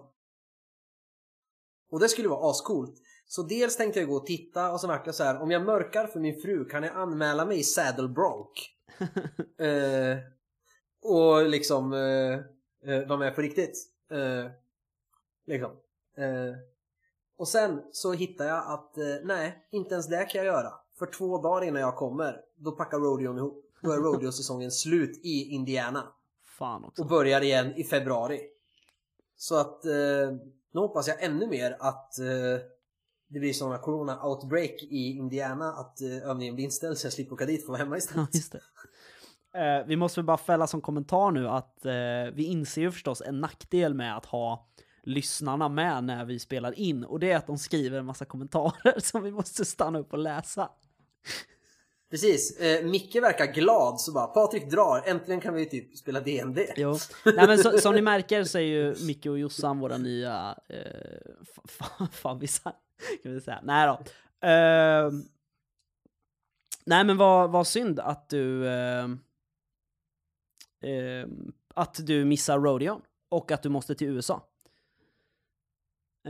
Och 1.89 1.99
det 1.99 2.09
skulle 2.09 2.27
vara 2.27 2.49
ascoolt. 2.49 2.95
Så 3.25 3.43
dels 3.43 3.77
tänkte 3.77 3.99
jag 3.99 4.09
gå 4.09 4.15
och 4.15 4.25
titta 4.25 4.71
och 4.71 4.81
så 4.81 4.87
vart 4.87 5.05
det 5.05 5.13
så 5.13 5.23
här. 5.23 5.41
Om 5.41 5.51
jag 5.51 5.65
mörkar 5.65 6.07
för 6.07 6.19
min 6.19 6.41
fru 6.41 6.65
kan 6.65 6.83
jag 6.83 6.95
anmäla 6.95 7.45
mig 7.45 7.59
i 7.59 7.63
Saddle 7.63 8.07
Bronc. 8.07 8.49
eh, 9.59 10.17
och 11.01 11.49
liksom 11.49 11.93
eh, 11.93 12.33
eh, 12.93 13.07
vara 13.07 13.19
med 13.19 13.35
på 13.35 13.41
riktigt. 13.41 13.77
Eh, 14.11 14.51
liksom. 15.45 15.71
Eh, 16.17 16.55
och 17.37 17.47
sen 17.47 17.83
så 17.91 18.13
hittar 18.13 18.45
jag 18.45 18.63
att 18.67 18.97
eh, 18.97 19.15
nej, 19.23 19.67
inte 19.71 19.93
ens 19.93 20.07
det 20.07 20.25
kan 20.25 20.45
jag 20.45 20.53
göra. 20.53 20.73
För 20.99 21.05
två 21.05 21.41
dagar 21.41 21.67
innan 21.67 21.81
jag 21.81 21.95
kommer, 21.95 22.41
då 22.55 22.71
packar 22.71 22.97
rodeon 22.99 23.37
ihop. 23.37 23.63
Då 23.81 23.91
är 23.91 23.97
rodeo-säsongen 23.97 24.71
slut 24.71 25.19
i 25.23 25.43
Indiana. 25.49 26.03
Fan 26.57 26.85
också. 26.85 27.01
Och 27.01 27.07
börjar 27.09 27.41
igen 27.41 27.73
i 27.75 27.83
februari. 27.83 28.41
Så 29.35 29.55
att 29.55 29.85
eh, 29.85 29.91
nu 30.71 30.79
hoppas 30.79 31.07
jag 31.07 31.23
ännu 31.23 31.47
mer 31.47 31.77
att 31.79 32.19
eh, 32.19 32.25
det 33.27 33.39
blir 33.39 33.53
sådana 33.53 33.77
corona-outbreak 33.77 34.83
i 34.83 35.17
Indiana 35.17 35.73
att 35.73 36.01
eh, 36.01 36.29
övningen 36.29 36.55
blir 36.55 36.65
inställd 36.65 36.97
så 36.97 37.05
jag 37.05 37.13
slipper 37.13 37.33
åka 37.33 37.45
dit 37.45 37.65
för 37.65 37.73
att 37.73 37.79
vara 37.79 37.83
hemma 37.83 37.95
Ja, 37.95 37.99
istället. 37.99 38.35
just 38.35 38.51
det. 38.51 38.61
Eh, 39.59 39.85
vi 39.87 39.95
måste 39.95 40.19
väl 40.19 40.25
bara 40.25 40.37
fälla 40.37 40.67
som 40.67 40.81
kommentar 40.81 41.31
nu 41.31 41.47
att 41.47 41.85
eh, 41.85 41.91
vi 42.33 42.43
inser 42.43 42.81
ju 42.81 42.91
förstås 42.91 43.21
en 43.21 43.39
nackdel 43.41 43.93
med 43.93 44.17
att 44.17 44.25
ha 44.25 44.67
lyssnarna 45.03 45.69
med 45.69 46.03
när 46.03 46.25
vi 46.25 46.39
spelar 46.39 46.79
in 46.79 47.03
och 47.03 47.19
det 47.19 47.31
är 47.31 47.37
att 47.37 47.47
de 47.47 47.57
skriver 47.57 47.99
en 47.99 48.05
massa 48.05 48.25
kommentarer 48.25 48.99
som 49.03 49.23
vi 49.23 49.31
måste 49.31 49.65
stanna 49.65 49.99
upp 49.99 50.13
och 50.13 50.19
läsa. 50.19 50.69
Precis, 52.09 52.59
eh, 52.59 52.85
Micke 52.85 53.15
verkar 53.15 53.45
glad 53.45 53.99
så 53.99 54.11
bara 54.11 54.27
Patrik 54.27 54.69
drar, 54.69 55.03
äntligen 55.05 55.41
kan 55.41 55.53
vi 55.53 55.65
typ 55.65 55.97
spela 55.97 56.19
DND. 56.19 56.59
Jo. 56.75 56.97
Nej, 57.25 57.47
men 57.47 57.57
så, 57.57 57.77
som 57.77 57.95
ni 57.95 58.01
märker 58.01 58.43
så 58.43 58.57
är 58.57 58.61
ju 58.61 58.95
Micke 59.07 59.25
och 59.25 59.39
Jossan 59.39 59.79
våra 59.79 59.97
nya 59.97 60.57
eh, 60.69 61.31
favvisar. 62.11 62.73
Kan 63.23 63.33
vi 63.33 63.41
säga. 63.41 63.59
Nej 63.63 63.87
då. 63.87 63.93
Eh, 64.47 65.11
nej 66.85 67.03
men 67.03 67.17
vad, 67.17 67.51
vad 67.51 67.67
synd 67.67 67.99
att 67.99 68.29
du 68.29 68.67
eh, 68.67 69.03
eh, 70.83 71.27
att 71.75 72.07
du 72.07 72.25
missar 72.25 72.59
Rodeon 72.59 73.01
och 73.29 73.51
att 73.51 73.63
du 73.63 73.69
måste 73.69 73.95
till 73.95 74.07
USA. 74.07 74.46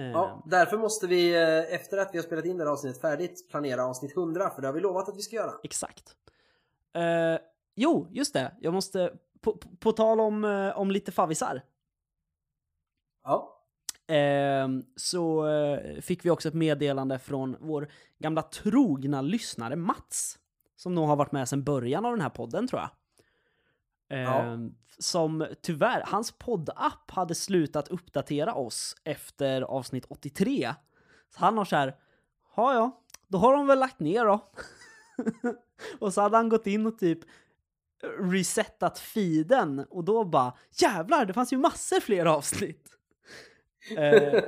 Ja, 0.01 0.43
därför 0.45 0.77
måste 0.77 1.07
vi 1.07 1.35
eh, 1.35 1.75
efter 1.75 1.97
att 1.97 2.09
vi 2.13 2.17
har 2.17 2.23
spelat 2.23 2.45
in 2.45 2.57
det 2.57 2.63
här 2.63 2.71
avsnittet 2.71 3.01
färdigt 3.01 3.49
planera 3.49 3.85
avsnitt 3.85 4.17
100 4.17 4.49
för 4.49 4.61
det 4.61 4.67
har 4.67 4.73
vi 4.73 4.81
lovat 4.81 5.09
att 5.09 5.17
vi 5.17 5.21
ska 5.21 5.35
göra. 5.35 5.51
Exakt. 5.63 6.15
Eh, 6.95 7.39
jo, 7.75 8.07
just 8.09 8.33
det. 8.33 8.51
Jag 8.59 8.73
måste, 8.73 9.13
på, 9.41 9.57
på, 9.57 9.69
på 9.79 9.91
tal 9.91 10.19
om, 10.19 10.43
eh, 10.43 10.77
om 10.77 10.91
lite 10.91 11.11
favvisar. 11.11 11.61
Ja, 13.23 13.57
Ehm, 14.07 14.83
så 14.95 15.47
eh, 15.47 16.01
fick 16.01 16.25
vi 16.25 16.29
också 16.29 16.47
ett 16.47 16.53
meddelande 16.53 17.19
från 17.19 17.57
vår 17.59 17.87
gamla 18.19 18.41
trogna 18.41 19.21
lyssnare 19.21 19.75
Mats. 19.75 20.39
Som 20.75 20.95
nog 20.95 21.07
har 21.07 21.15
varit 21.15 21.31
med 21.31 21.49
sedan 21.49 21.63
början 21.63 22.05
av 22.05 22.11
den 22.11 22.21
här 22.21 22.29
podden 22.29 22.67
tror 22.67 22.81
jag. 22.81 22.89
Ja. 24.07 24.41
Ehm, 24.41 24.75
som 24.99 25.47
tyvärr, 25.61 26.03
hans 26.05 26.31
poddapp 26.31 27.11
hade 27.11 27.35
slutat 27.35 27.87
uppdatera 27.87 28.53
oss 28.53 28.95
efter 29.03 29.61
avsnitt 29.61 30.05
83. 30.09 30.73
Så 31.29 31.39
han 31.39 31.57
har 31.57 31.65
så 31.65 31.75
här, 31.75 31.95
ja 32.55 32.73
ja, 32.73 33.01
då 33.27 33.37
har 33.37 33.53
de 33.53 33.67
väl 33.67 33.79
lagt 33.79 33.99
ner 33.99 34.25
då. 34.25 34.51
och 35.99 36.13
så 36.13 36.21
hade 36.21 36.37
han 36.37 36.49
gått 36.49 36.67
in 36.67 36.85
och 36.85 36.99
typ 36.99 37.19
resetat 38.19 38.99
feeden 38.99 39.85
och 39.89 40.03
då 40.03 40.23
bara 40.23 40.53
jävlar, 40.71 41.25
det 41.25 41.33
fanns 41.33 41.53
ju 41.53 41.57
massor 41.57 41.99
fler 41.99 42.25
avsnitt. 42.25 42.83
Eh, 43.97 44.43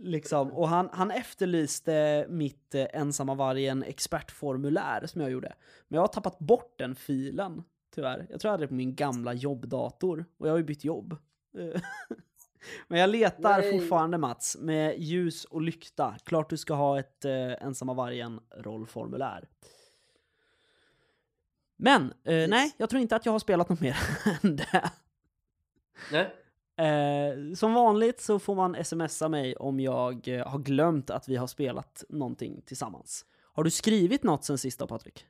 liksom. 0.00 0.52
Och 0.52 0.68
han, 0.68 0.88
han 0.92 1.10
efterlyste 1.10 2.26
mitt 2.28 2.74
eh, 2.74 2.86
ensamma 2.92 3.34
vargen 3.34 3.82
expertformulär 3.82 5.06
som 5.06 5.20
jag 5.20 5.30
gjorde. 5.30 5.52
Men 5.88 5.96
jag 5.96 6.02
har 6.02 6.08
tappat 6.08 6.38
bort 6.38 6.74
den 6.78 6.94
filen, 6.94 7.64
tyvärr. 7.94 8.26
Jag 8.30 8.40
tror 8.40 8.48
jag 8.48 8.52
hade 8.52 8.64
det 8.64 8.68
på 8.68 8.74
min 8.74 8.94
gamla 8.94 9.34
jobbdator. 9.34 10.24
Och 10.38 10.46
jag 10.46 10.52
har 10.52 10.58
ju 10.58 10.64
bytt 10.64 10.84
jobb. 10.84 11.16
Eh, 11.58 11.80
Men 12.88 13.00
jag 13.00 13.10
letar 13.10 13.58
Nej. 13.60 13.78
fortfarande 13.80 14.18
Mats, 14.18 14.56
med 14.60 14.98
ljus 14.98 15.44
och 15.44 15.62
lykta. 15.62 16.16
Klart 16.24 16.50
du 16.50 16.56
ska 16.56 16.74
ha 16.74 16.98
ett 16.98 17.24
eh, 17.24 17.52
ensamma 17.62 17.94
vargen-rollformulär. 17.94 19.48
Men, 21.76 22.02
eh, 22.02 22.12
Precis. 22.24 22.50
nej, 22.50 22.74
jag 22.76 22.90
tror 22.90 23.02
inte 23.02 23.16
att 23.16 23.26
jag 23.26 23.32
har 23.32 23.38
spelat 23.38 23.68
något 23.68 23.80
mer 23.80 23.96
än 24.42 24.56
det. 24.56 24.90
nej. 26.12 26.34
Eh, 26.88 27.54
som 27.54 27.74
vanligt 27.74 28.20
så 28.20 28.38
får 28.38 28.54
man 28.54 28.84
smsa 28.84 29.28
mig 29.28 29.56
om 29.56 29.80
jag 29.80 30.28
eh, 30.28 30.46
har 30.48 30.58
glömt 30.58 31.10
att 31.10 31.28
vi 31.28 31.36
har 31.36 31.46
spelat 31.46 32.04
någonting 32.08 32.62
tillsammans. 32.66 33.24
Har 33.42 33.64
du 33.64 33.70
skrivit 33.70 34.22
något 34.22 34.44
sen 34.44 34.58
sista 34.58 34.86
Patrik? 34.86 35.26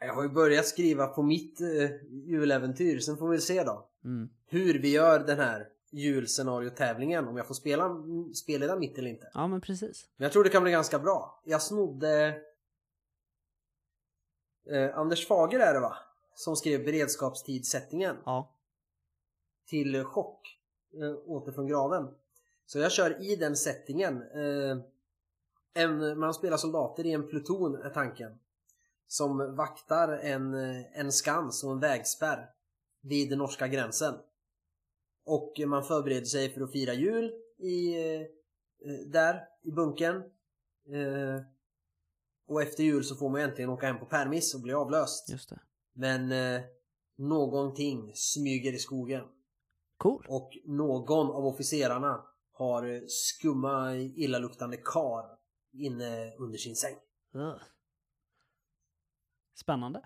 Jag 0.00 0.14
har 0.14 0.22
ju 0.22 0.28
börjat 0.28 0.66
skriva 0.66 1.06
på 1.06 1.22
mitt 1.22 1.60
eh, 1.60 1.90
juläventyr, 2.26 2.98
sen 3.00 3.16
får 3.16 3.28
vi 3.28 3.40
se 3.40 3.62
då 3.64 3.84
Mm. 4.04 4.28
hur 4.46 4.78
vi 4.78 4.92
gör 4.92 5.18
den 5.26 5.38
här 5.38 5.68
julscenariotävlingen, 5.90 7.28
om 7.28 7.36
jag 7.36 7.46
får 7.46 7.54
spela, 7.54 7.96
spelleda 8.34 8.76
mitt 8.76 8.98
eller 8.98 9.08
inte. 9.10 9.30
Ja, 9.34 9.46
men 9.46 9.60
precis. 9.60 10.08
Men 10.16 10.24
jag 10.24 10.32
tror 10.32 10.44
det 10.44 10.50
kan 10.50 10.62
bli 10.62 10.72
ganska 10.72 10.98
bra. 10.98 11.42
Jag 11.44 11.62
snodde 11.62 12.40
eh, 14.70 14.98
Anders 14.98 15.26
Fager 15.26 15.60
är 15.60 15.74
det 15.74 15.80
va? 15.80 15.96
Som 16.34 16.56
skrev 16.56 16.84
beredskapstidsättningen 16.84 18.16
Ja. 18.24 18.54
till 19.66 20.04
chock 20.04 20.58
eh, 21.02 21.30
åter 21.30 21.52
från 21.52 21.66
graven. 21.66 22.08
Så 22.66 22.78
jag 22.78 22.92
kör 22.92 23.22
i 23.22 23.36
den 23.36 23.56
settingen. 23.56 24.22
Eh, 24.22 24.78
en, 25.74 26.18
man 26.18 26.34
spelar 26.34 26.56
soldater 26.56 27.06
i 27.06 27.12
en 27.12 27.28
pluton 27.28 27.74
är 27.74 27.90
tanken. 27.90 28.38
Som 29.08 29.56
vaktar 29.56 30.08
en, 30.08 30.54
en 30.94 31.12
skans 31.12 31.64
och 31.64 31.72
en 31.72 31.80
vägspärr 31.80 32.50
vid 33.02 33.30
den 33.30 33.38
norska 33.38 33.68
gränsen. 33.68 34.14
Och 35.24 35.52
man 35.66 35.84
förbereder 35.84 36.26
sig 36.26 36.54
för 36.54 36.60
att 36.60 36.72
fira 36.72 36.94
jul 36.94 37.32
i, 37.58 37.94
eh, 37.94 38.26
där 39.06 39.44
i 39.62 39.70
bunkern. 39.70 40.16
Eh, 40.88 41.42
och 42.46 42.62
efter 42.62 42.84
jul 42.84 43.04
så 43.04 43.16
får 43.16 43.30
man 43.30 43.40
äntligen 43.40 43.70
åka 43.70 43.86
hem 43.86 43.98
på 43.98 44.06
permis 44.06 44.54
och 44.54 44.60
bli 44.60 44.72
avlöst. 44.72 45.30
Just 45.30 45.48
det. 45.48 45.60
Men 45.92 46.32
eh, 46.32 46.60
någonting 47.16 48.12
smyger 48.14 48.72
i 48.72 48.78
skogen. 48.78 49.24
Cool. 49.96 50.26
Och 50.28 50.58
någon 50.64 51.30
av 51.30 51.46
officerarna 51.46 52.24
har 52.52 53.02
skumma 53.08 53.96
illaluktande 53.96 54.76
kar 54.76 55.38
inne 55.72 56.34
under 56.38 56.58
sin 56.58 56.76
säng. 56.76 56.96
Ugh. 57.34 57.62
Spännande. 59.60 60.00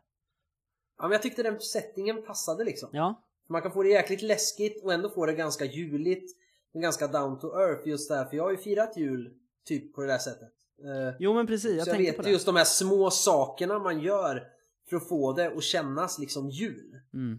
Ja, 0.99 1.03
men 1.05 1.13
jag 1.13 1.23
tyckte 1.23 1.43
den 1.43 1.61
settingen 1.61 2.23
passade 2.23 2.65
liksom. 2.65 2.89
Ja, 2.93 3.23
Man 3.49 3.63
kan 3.63 3.73
få 3.73 3.83
det 3.83 3.89
jäkligt 3.89 4.23
läskigt 4.23 4.85
och 4.85 4.93
ändå 4.93 5.11
få 5.11 5.27
det 5.27 5.33
ganska 5.33 5.65
juligt. 5.65 6.37
Men 6.73 6.83
ganska 6.83 7.07
down 7.07 7.39
to 7.39 7.47
earth 7.47 7.89
just 7.89 8.09
där. 8.09 8.25
För 8.25 8.37
jag 8.37 8.45
har 8.45 8.51
ju 8.51 8.57
firat 8.57 8.97
jul 8.97 9.35
typ 9.65 9.95
på 9.95 10.01
det 10.01 10.07
där 10.07 10.19
sättet. 10.19 10.49
Eh, 10.85 11.17
jo 11.19 11.35
men 11.35 11.47
precis. 11.47 11.77
Jag 11.77 11.85
så 11.85 11.91
jag 11.91 11.97
tänkte 11.97 12.11
vet 12.11 12.17
på 12.17 12.23
det. 12.23 12.31
just 12.31 12.47
de 12.47 12.57
här 12.57 12.65
små 12.65 13.11
sakerna 13.11 13.79
man 13.79 14.01
gör 14.01 14.43
för 14.91 14.97
att 14.97 15.09
få 15.09 15.33
det 15.33 15.47
att 15.57 15.63
kännas 15.63 16.19
liksom 16.19 16.51
jul. 16.51 17.01
Mm. 17.15 17.39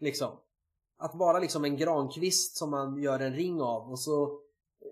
Liksom. 0.00 0.38
Att 0.98 1.18
bara 1.18 1.38
liksom 1.38 1.64
en 1.64 1.76
grankvist 1.76 2.56
som 2.56 2.70
man 2.70 3.02
gör 3.02 3.20
en 3.20 3.34
ring 3.34 3.60
av 3.60 3.90
och 3.90 4.00
så 4.00 4.40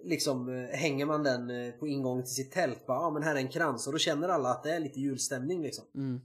liksom 0.05 0.49
eh, 0.49 0.79
hänger 0.79 1.07
man 1.07 1.23
den 1.23 1.51
eh, 1.51 1.73
på 1.73 1.87
ingången 1.87 2.25
till 2.25 2.35
sitt 2.35 2.53
tält. 2.53 2.87
Bara, 2.87 2.99
ja 2.99 3.11
men 3.11 3.23
här 3.23 3.35
är 3.35 3.39
en 3.39 3.49
krans 3.49 3.87
och 3.87 3.93
då 3.93 3.99
känner 3.99 4.29
alla 4.29 4.49
att 4.51 4.63
det 4.63 4.71
är 4.71 4.81
lite 4.81 5.01
julstämning 5.01 5.63
liksom. 5.63 5.85
Mm. 5.95 6.21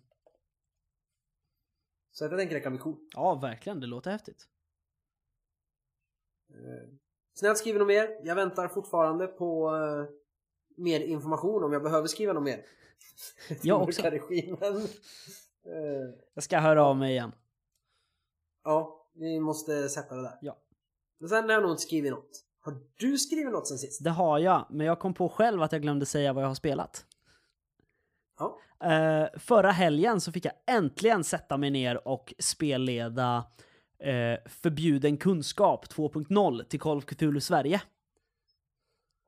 Så 2.17 2.23
jag 2.23 2.37
tänker 2.37 2.55
det 2.55 2.61
kan 2.61 2.71
bli 2.71 2.79
coolt. 2.81 2.99
Ja, 3.15 3.35
verkligen. 3.35 3.79
Det 3.79 3.87
låter 3.87 4.11
häftigt. 4.11 4.47
Eh, 6.49 6.89
Snällt 7.33 7.57
skriv 7.57 7.75
något 7.77 7.87
mer. 7.87 8.19
Jag 8.23 8.35
väntar 8.35 8.67
fortfarande 8.67 9.27
på 9.27 9.75
eh, 9.75 10.05
mer 10.77 10.99
information 10.99 11.63
om 11.63 11.73
jag 11.73 11.83
behöver 11.83 12.07
skriva 12.07 12.33
något 12.33 12.43
mer. 12.43 12.65
Jag 13.63 13.81
också. 13.81 14.01
Regimen. 14.01 14.75
Eh, 15.65 16.15
Jag 16.33 16.43
ska 16.43 16.59
höra 16.59 16.83
av 16.85 16.97
mig 16.97 17.11
igen. 17.11 17.31
ja, 18.63 19.07
vi 19.13 19.39
måste 19.39 19.89
sätta 19.89 20.15
det 20.15 20.21
där. 20.21 20.37
Ja. 20.41 20.57
Men 21.19 21.29
sen 21.29 21.43
har 21.43 21.51
jag 21.51 21.61
nog 21.63 21.71
inte 21.71 21.83
skrivit 21.83 22.11
något. 22.11 22.43
Har 22.59 22.79
du 22.97 23.17
skrivit 23.17 23.51
något 23.51 23.67
sen 23.67 23.77
sist? 23.77 24.03
Det 24.03 24.09
har 24.09 24.39
jag, 24.39 24.65
men 24.69 24.87
jag 24.87 24.99
kom 24.99 25.13
på 25.13 25.29
själv 25.29 25.61
att 25.61 25.71
jag 25.71 25.81
glömde 25.81 26.05
säga 26.05 26.33
vad 26.33 26.43
jag 26.43 26.47
har 26.47 26.55
spelat. 26.55 27.05
Ja. 28.39 28.59
Eh, 28.83 29.39
förra 29.39 29.71
helgen 29.71 30.21
så 30.21 30.31
fick 30.31 30.45
jag 30.45 30.53
äntligen 30.67 31.23
sätta 31.23 31.57
mig 31.57 31.69
ner 31.69 32.07
och 32.07 32.33
spelleda 32.39 33.45
eh, 33.99 34.39
Förbjuden 34.45 35.17
kunskap 35.17 35.85
2.0 35.85 36.63
till 36.63 36.79
Call 36.79 36.97
of 36.97 37.05
Cthulhu 37.05 37.41
Sverige. 37.41 37.81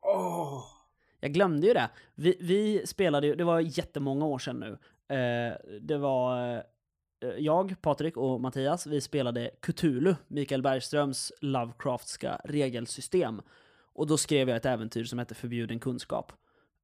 Åh! 0.01 0.64
Jag 1.20 1.34
glömde 1.34 1.68
ju 1.68 1.74
det. 1.74 1.89
Vi, 2.16 2.38
vi 2.39 2.88
spelade 2.88 3.28
ju, 3.28 3.36
det 3.36 3.43
var 3.43 3.60
jättemånga 3.60 4.26
år 4.26 4.39
sedan 4.39 4.60
nu. 4.60 4.78
Eh, 5.16 5.53
det 5.82 5.97
var 5.97 6.64
jag, 7.38 7.82
Patrik 7.82 8.18
och 8.18 8.41
Mattias, 8.41 8.88
vi 8.88 9.01
spelade 9.01 9.51
Cthulhu, 9.62 10.16
Mikael 10.28 10.62
Bergströms 10.62 11.32
Lovecraftska 11.41 12.41
regelsystem. 12.43 13.41
Och 13.93 14.07
då 14.07 14.18
skrev 14.18 14.49
jag 14.49 14.57
ett 14.57 14.66
äventyr 14.66 15.03
som 15.03 15.20
hette 15.20 15.36
Förbjuden 15.36 15.80
kunskap. 15.80 16.32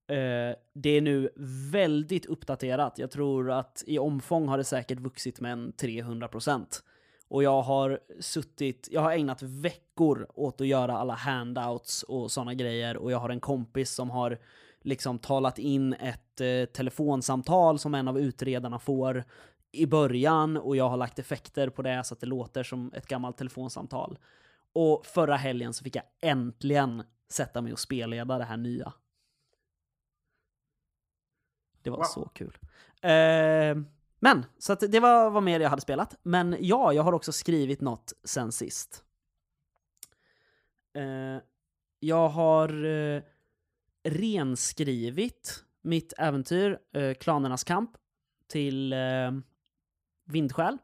Eh, 0.07 0.55
det 0.73 0.89
är 0.89 1.01
nu 1.01 1.29
väldigt 1.71 2.25
uppdaterat. 2.25 2.97
Jag 2.97 3.11
tror 3.11 3.51
att 3.51 3.83
i 3.87 3.99
omfång 3.99 4.47
har 4.47 4.57
det 4.57 4.63
säkert 4.63 4.99
vuxit 4.99 5.39
med 5.39 5.51
en 5.51 5.73
300%. 5.73 6.81
Och 7.27 7.43
jag 7.43 7.61
har 7.61 7.99
suttit, 8.19 8.87
jag 8.91 9.01
har 9.01 9.11
ägnat 9.11 9.41
veckor 9.41 10.27
åt 10.33 10.61
att 10.61 10.67
göra 10.67 10.97
alla 10.97 11.13
handouts 11.13 12.03
och 12.03 12.31
sådana 12.31 12.53
grejer 12.53 12.97
och 12.97 13.11
jag 13.11 13.17
har 13.17 13.29
en 13.29 13.39
kompis 13.39 13.91
som 13.91 14.09
har 14.09 14.39
liksom 14.81 15.19
talat 15.19 15.59
in 15.59 15.93
ett 15.93 16.41
eh, 16.41 16.65
telefonsamtal 16.65 17.79
som 17.79 17.95
en 17.95 18.07
av 18.07 18.19
utredarna 18.19 18.79
får 18.79 19.23
i 19.71 19.85
början 19.85 20.57
och 20.57 20.75
jag 20.75 20.89
har 20.89 20.97
lagt 20.97 21.19
effekter 21.19 21.69
på 21.69 21.81
det 21.81 22.03
så 22.03 22.13
att 22.13 22.19
det 22.19 22.27
låter 22.27 22.63
som 22.63 22.91
ett 22.95 23.07
gammalt 23.07 23.37
telefonsamtal. 23.37 24.17
Och 24.73 25.05
förra 25.05 25.35
helgen 25.35 25.73
så 25.73 25.83
fick 25.83 25.95
jag 25.95 26.03
äntligen 26.21 27.03
sätta 27.29 27.61
mig 27.61 27.73
och 27.73 27.79
spelleda 27.79 28.37
det 28.37 28.43
här 28.43 28.57
nya. 28.57 28.93
Det 31.85 31.89
var 31.91 31.97
Wow. 31.97 32.03
så 32.03 32.29
kul. 32.33 32.57
Eh, 33.01 33.77
men, 34.19 34.45
så 34.57 34.73
att 34.73 34.79
det 34.79 34.99
var 34.99 35.29
vad 35.29 35.43
mer 35.43 35.59
jag 35.59 35.69
hade 35.69 35.81
spelat. 35.81 36.15
Men 36.23 36.55
ja, 36.59 36.93
jag 36.93 37.03
har 37.03 37.13
också 37.13 37.31
skrivit 37.31 37.81
något 37.81 38.13
sen 38.23 38.51
sist. 38.51 39.03
Eh, 40.93 41.41
jag 41.99 42.29
har 42.29 42.85
eh, 42.85 43.21
renskrivit 44.03 45.63
mitt 45.81 46.13
äventyr, 46.17 46.79
eh, 46.93 47.13
Klanernas 47.13 47.63
kamp, 47.63 47.91
till 48.47 48.93
eh, 48.93 49.31
Vindskäl. 50.25 50.77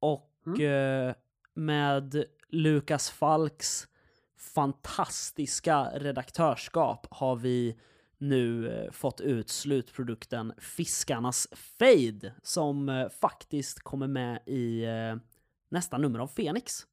Och 0.00 0.60
eh, 0.60 1.14
med 1.54 2.24
Lukas 2.48 3.10
Falks 3.10 3.88
fantastiska 4.36 5.84
redaktörskap 5.94 7.06
har 7.10 7.36
vi 7.36 7.78
nu 8.18 8.72
eh, 8.72 8.90
fått 8.90 9.20
ut 9.20 9.48
slutprodukten 9.48 10.52
Fiskarnas 10.58 11.48
Fade 11.52 12.32
som 12.42 12.88
eh, 12.88 13.08
faktiskt 13.08 13.80
kommer 13.80 14.06
med 14.06 14.42
i 14.46 14.84
eh, 14.84 15.16
nästa 15.68 15.98
nummer 15.98 16.18
av 16.18 16.26
Fenix. 16.26 16.86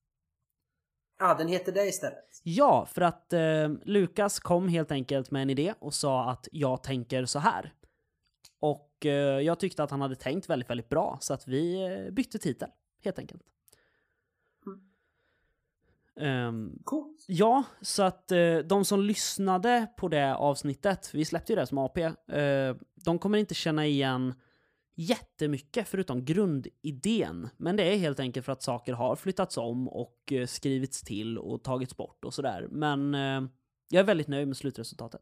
Ja, 1.20 1.34
den 1.34 1.48
heter 1.48 1.72
det 1.72 1.86
istället. 1.86 2.42
Ja, 2.44 2.86
för 2.86 3.02
att 3.02 3.34
eh, 3.34 3.70
Lukas 3.84 4.40
kom 4.40 4.68
helt 4.68 4.92
enkelt 4.92 5.32
med 5.32 5.42
en 5.42 5.50
idé 5.50 5.74
och 5.80 5.94
sa 5.94 6.30
att 6.30 6.48
jag 6.52 6.84
tänker 6.84 7.26
så 7.26 7.40
här. 7.40 7.74
Och 8.60 9.06
eh, 9.06 9.40
jag 9.40 9.60
tyckte 9.60 9.84
att 9.84 9.92
han 9.92 10.02
hade 10.02 10.16
tänkt 10.16 10.50
väldigt, 10.50 10.70
väldigt 10.70 10.90
bra 10.90 11.18
så 11.22 11.34
att 11.34 11.48
vi 11.48 11.84
eh, 11.84 12.14
bytte 12.14 12.40
titel 12.40 12.70
helt 13.04 13.20
enkelt. 13.20 13.42
Ehm, 16.20 16.80
Coolt. 16.84 17.26
Ja, 17.28 17.64
så 17.82 18.04
att 18.04 18.32
eh, 18.32 18.58
de 18.58 18.86
som 18.86 19.02
lyssnade 19.02 19.88
på 19.98 20.08
det 20.08 20.36
avsnittet, 20.36 21.10
vi 21.14 21.26
släppte 21.26 21.52
ju 21.52 21.56
det 21.56 21.68
som 21.68 21.78
AP, 21.78 22.02
eh, 22.02 22.76
de 22.96 23.20
kommer 23.20 23.38
inte 23.38 23.54
känna 23.54 23.86
igen 23.86 24.34
jättemycket 24.96 25.88
förutom 25.88 26.26
grundidén. 26.26 27.50
Men 27.58 27.76
det 27.76 27.84
är 27.84 27.98
helt 27.98 28.20
enkelt 28.20 28.46
för 28.46 28.54
att 28.54 28.64
saker 28.64 28.94
har 28.94 29.16
flyttats 29.16 29.58
om 29.58 29.90
och 29.90 30.32
eh, 30.32 30.46
skrivits 30.46 31.02
till 31.02 31.38
och 31.38 31.64
tagits 31.64 31.98
bort 31.98 32.26
och 32.26 32.34
sådär. 32.34 32.68
Men 32.72 33.14
jag 33.90 34.00
är 34.00 34.04
väldigt 34.04 34.28
nöjd 34.28 34.48
med 34.48 34.58
slutresultatet. 34.58 35.22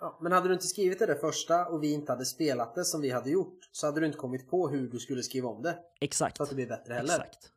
Ja, 0.00 0.18
men 0.22 0.32
hade 0.32 0.48
du 0.48 0.54
inte 0.54 0.66
skrivit 0.66 0.98
det 0.98 1.06
där 1.06 1.14
första 1.14 1.66
och 1.66 1.82
vi 1.82 1.92
inte 1.92 2.12
hade 2.12 2.24
spelat 2.24 2.74
det 2.74 2.84
som 2.84 3.00
vi 3.00 3.10
hade 3.10 3.30
gjort 3.30 3.58
så 3.72 3.86
hade 3.86 4.00
du 4.00 4.06
inte 4.06 4.18
kommit 4.18 4.50
på 4.50 4.68
hur 4.68 4.88
du 4.88 4.98
skulle 4.98 5.22
skriva 5.22 5.48
om 5.48 5.62
det. 5.62 5.78
Exakt. 6.00 6.36
Så 6.36 6.42
att 6.42 6.48
det 6.48 6.54
blir 6.54 6.66
bättre 6.66 6.94
heller. 6.94 7.14
Exakt. 7.14 7.52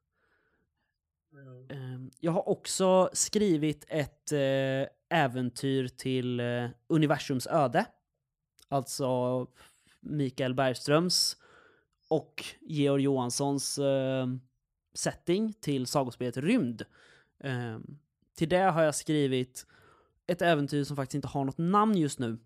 Ehm, 1.70 2.12
jag 2.20 2.32
har 2.32 2.50
också 2.50 3.10
skrivit 3.14 3.86
ett 3.88 4.32
eh, 4.32 5.20
äventyr 5.20 5.88
till 5.88 6.40
eh, 6.40 6.70
universums 6.88 7.48
öde. 7.48 7.86
Alltså 8.68 9.48
Mikael 10.00 10.54
Bergströms 10.54 11.38
och 12.08 12.46
Georg 12.62 13.04
Johanssons 13.04 13.78
ehm, 13.78 14.42
setting 14.94 15.54
till 15.54 15.88
sagospelet 15.88 16.38
Rymd. 16.38 16.86
Ehm, 17.40 17.98
till 18.36 18.50
det 18.50 18.58
har 18.58 18.84
jag 18.84 18.96
skrivit 18.96 19.66
ett 20.28 20.42
äventyr 20.42 20.84
som 20.84 20.96
faktiskt 20.96 21.16
inte 21.16 21.28
har 21.28 21.46
något 21.46 21.58
namn 21.58 21.98
just 21.98 22.20
nu. 22.20 22.38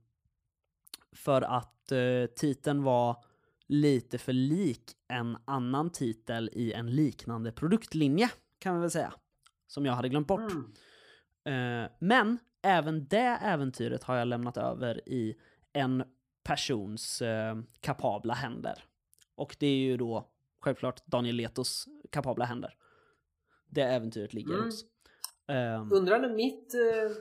För 1.12 1.42
att 1.42 1.92
eh, 1.92 2.26
titeln 2.36 2.84
var 2.84 3.24
lite 3.68 4.18
för 4.18 4.34
lik 4.34 4.96
en 5.08 5.38
annan 5.46 5.90
titel 5.90 6.50
i 6.54 6.74
en 6.74 6.96
liknande 6.96 7.52
produktlinje, 7.52 8.30
kan 8.60 8.74
man 8.74 8.82
väl 8.82 8.92
säga. 8.92 9.14
Som 9.68 9.86
jag 9.86 9.94
hade 9.94 10.10
glömt 10.10 10.28
bort. 10.28 10.52
Mm. 11.46 11.84
Eh, 11.84 11.92
men 12.00 12.38
även 12.62 13.08
det 13.08 13.38
äventyret 13.42 14.04
har 14.04 14.16
jag 14.16 14.28
lämnat 14.28 14.58
över 14.58 15.10
i 15.10 15.36
en 15.74 16.04
persons 16.44 17.22
eh, 17.22 17.58
kapabla 17.82 18.34
händer. 18.34 18.84
Och 19.36 19.56
det 19.60 19.68
är 19.68 19.78
ju 19.78 19.98
då 19.98 20.30
självklart 20.60 21.06
Daniel 21.06 21.36
Letos 21.36 21.86
kapabla 22.10 22.46
händer. 22.46 22.76
Det 23.68 23.82
äventyret 23.82 24.34
ligger 24.34 24.54
Mm. 24.54 24.66
hos. 24.66 24.86
Ehm, 25.48 25.92
Undrar 25.94 26.20
när 26.20 26.30
mitt 26.30 26.74
eh, 26.74 27.12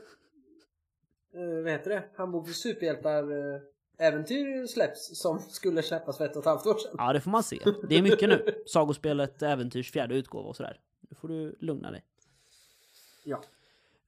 eh, 1.41 1.63
vad 1.63 1.71
heter 1.71 1.89
det? 1.89 2.03
Handbok 2.17 2.47
för 2.47 2.53
superhjältar 2.53 3.23
eh, 3.55 3.61
äventyr 4.07 4.67
släpps 4.67 5.19
som 5.21 5.39
skulle 5.39 5.83
släppas 5.83 6.17
för 6.17 6.25
ett 6.25 6.35
och 6.35 6.39
ett 6.41 6.45
halvt 6.45 6.65
år 6.65 6.77
sedan. 6.77 6.95
ja, 6.97 7.13
det 7.13 7.21
får 7.21 7.31
man 7.31 7.43
se. 7.43 7.59
Det 7.89 7.95
är 7.97 8.01
mycket 8.01 8.29
nu. 8.29 8.63
Sagospelet 8.67 9.41
Äventyrs 9.41 9.91
fjärde 9.91 10.15
utgåva 10.15 10.49
och 10.49 10.55
sådär. 10.55 10.79
Nu 11.09 11.15
får 11.15 11.27
du 11.27 11.55
lugna 11.59 11.91
dig. 11.91 12.03
Ja. 13.23 13.43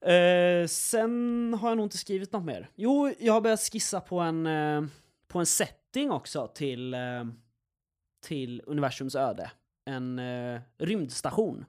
Eh, 0.08 0.66
sen 0.66 1.54
har 1.60 1.68
jag 1.68 1.76
nog 1.76 1.86
inte 1.86 1.98
skrivit 1.98 2.32
något 2.32 2.44
mer. 2.44 2.70
Jo, 2.74 3.12
jag 3.18 3.32
har 3.32 3.40
börjat 3.40 3.60
skissa 3.60 4.00
på 4.00 4.20
en, 4.20 4.46
eh, 4.46 4.84
på 5.28 5.38
en 5.38 5.46
setting 5.46 6.10
också 6.10 6.48
till, 6.54 6.94
eh, 6.94 7.24
till 8.20 8.62
universums 8.66 9.14
öde. 9.14 9.52
En 9.84 10.18
eh, 10.18 10.60
rymdstation 10.78 11.64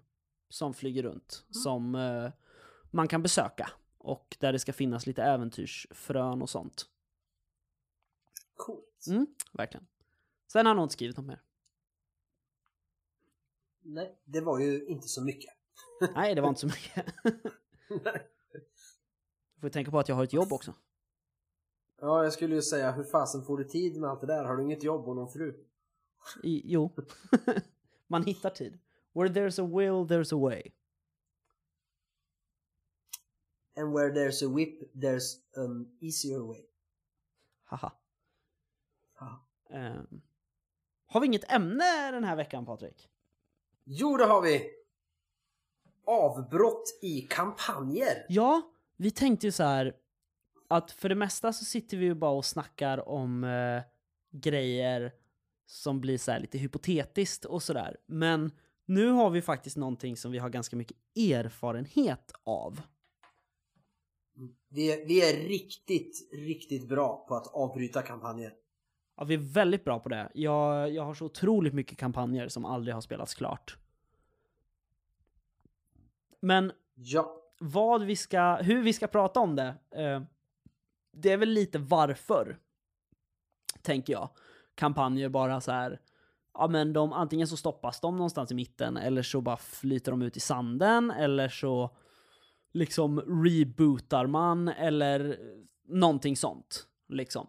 som 0.50 0.74
flyger 0.74 1.04
runt, 1.04 1.46
som 1.50 1.96
eh, 1.96 2.32
man 2.92 3.08
kan 3.08 3.24
besöka. 3.24 3.70
Och 3.98 4.38
där 4.40 4.54
det 4.54 4.60
ska 4.60 4.74
finnas 4.74 5.08
lite 5.08 5.24
äventyrsfrön 5.24 6.42
och 6.42 6.50
sånt. 6.50 6.86
Coolt. 8.56 9.06
Mm, 9.08 9.28
verkligen. 9.52 9.88
Sen 10.52 10.66
har 10.66 10.70
jag 10.70 10.76
nog 10.76 10.86
inte 10.86 10.94
skrivit 10.94 11.18
något 11.18 11.26
mer. 11.26 11.42
Nej, 13.84 14.18
det 14.26 14.42
var 14.42 14.60
ju 14.60 14.86
inte 14.86 15.08
så 15.08 15.22
mycket. 15.24 15.54
Nej, 16.16 16.36
det 16.36 16.42
var 16.42 16.50
inte 16.50 16.62
så 16.62 16.68
mycket. 16.68 17.06
Du 19.56 19.62
får 19.62 19.70
tänka 19.70 19.92
på 19.92 20.00
att 20.00 20.10
jag 20.10 20.16
har 20.16 20.24
ett 20.24 20.34
jobb 20.34 20.54
också. 20.54 20.74
ja, 22.02 22.24
jag 22.24 22.34
skulle 22.34 22.56
ju 22.56 22.62
säga 22.62 22.92
hur 22.92 23.04
fasen 23.04 23.46
får 23.46 23.58
du 23.58 23.64
tid 23.64 24.00
med 24.02 24.10
allt 24.10 24.22
det 24.22 24.28
där? 24.28 24.44
Har 24.44 24.58
du 24.58 24.64
inget 24.64 24.84
jobb 24.84 25.08
och 25.08 25.16
någon 25.16 25.32
fru? 25.32 25.66
I, 26.44 26.62
jo, 26.66 26.92
man 28.08 28.24
hittar 28.24 28.50
tid. 28.50 28.80
Where 29.14 29.30
there's 29.30 29.62
a 29.64 29.68
will, 29.78 30.08
there's 30.18 30.34
a 30.36 30.40
way. 30.40 30.72
And 33.76 33.94
where 33.94 34.10
there's 34.14 34.46
a 34.46 34.50
whip 34.56 34.94
there's 34.94 35.40
an 35.56 35.98
easier 36.02 36.40
way. 36.48 36.66
Haha. 37.64 37.92
Ja. 39.20 39.46
Ehm, 39.70 40.22
har 41.06 41.20
vi 41.20 41.28
inget 41.28 41.52
ämne 41.52 42.12
den 42.12 42.24
här 42.24 42.36
veckan, 42.36 42.66
Patrik? 42.66 43.10
Jo, 43.86 44.18
det 44.18 44.26
har 44.26 44.42
vi! 44.42 44.70
Avbrott 46.06 47.00
i 47.02 47.22
kampanjer. 47.22 48.26
Ja, 48.30 48.62
vi 48.98 49.12
tänkte 49.12 49.48
ju 49.48 49.52
så 49.52 49.64
här 49.64 49.96
att 50.68 50.92
för 50.92 51.10
det 51.10 51.16
mesta 51.16 51.54
så 51.54 51.66
sitter 51.66 51.98
vi 51.98 52.06
ju 52.06 52.14
bara 52.14 52.32
och 52.32 52.46
snackar 52.46 53.10
om 53.10 53.44
eh, 53.44 53.82
grejer 54.32 55.12
som 55.66 56.02
blir 56.02 56.18
så 56.18 56.32
här 56.32 56.40
lite 56.40 56.58
hypotetiskt 56.58 57.46
och 57.46 57.64
sådär. 57.64 57.98
Men 58.06 58.52
nu 58.86 59.10
har 59.10 59.30
vi 59.30 59.42
faktiskt 59.42 59.78
någonting 59.78 60.18
som 60.18 60.32
vi 60.32 60.38
har 60.38 60.50
ganska 60.50 60.76
mycket 60.76 60.98
erfarenhet 61.16 62.32
av. 62.44 62.82
Vi 64.70 64.92
är, 64.92 65.06
vi 65.06 65.30
är 65.30 65.48
riktigt, 65.48 66.30
riktigt 66.34 66.90
bra 66.90 67.26
på 67.28 67.36
att 67.36 67.48
avbryta 67.48 68.02
kampanjer. 68.02 68.54
Ja, 69.16 69.24
vi 69.24 69.34
är 69.34 69.54
väldigt 69.54 69.84
bra 69.86 70.00
på 70.00 70.10
det. 70.10 70.32
Jag, 70.34 70.92
jag 70.94 71.06
har 71.06 71.14
så 71.14 71.26
otroligt 71.26 71.74
mycket 71.74 71.98
kampanjer 71.98 72.48
som 72.48 72.66
aldrig 72.66 72.94
har 72.94 73.02
spelats 73.02 73.34
klart. 73.36 73.78
Men 76.40 76.72
Ja. 76.96 77.42
vad 77.60 78.04
vi 78.04 78.16
ska, 78.16 78.56
hur 78.56 78.84
vi 78.84 78.94
ska 78.94 79.08
prata 79.08 79.40
om 79.40 79.56
det, 79.56 79.76
eh, 79.92 80.22
det 81.12 81.32
är 81.32 81.38
väl 81.38 81.50
lite 81.50 81.80
varför, 81.80 82.58
tänker 83.82 84.14
jag. 84.14 84.30
Kampanjer 84.76 85.30
bara 85.30 85.62
så 85.62 85.72
här, 85.72 86.00
ja 86.54 86.68
men 86.68 86.94
de, 86.94 87.14
antingen 87.14 87.48
så 87.48 87.58
stoppas 87.58 88.00
de 88.00 88.18
någonstans 88.18 88.52
i 88.52 88.56
mitten, 88.56 88.98
eller 88.98 89.22
så 89.22 89.42
bara 89.42 89.58
flyter 89.58 90.12
de 90.12 90.22
ut 90.22 90.38
i 90.38 90.40
sanden, 90.40 91.12
eller 91.12 91.50
så 91.50 91.96
liksom 92.72 93.20
rebootar 93.22 94.26
man, 94.28 94.68
eller 94.68 95.40
någonting 95.88 96.38
sånt, 96.38 96.88
liksom. 97.08 97.48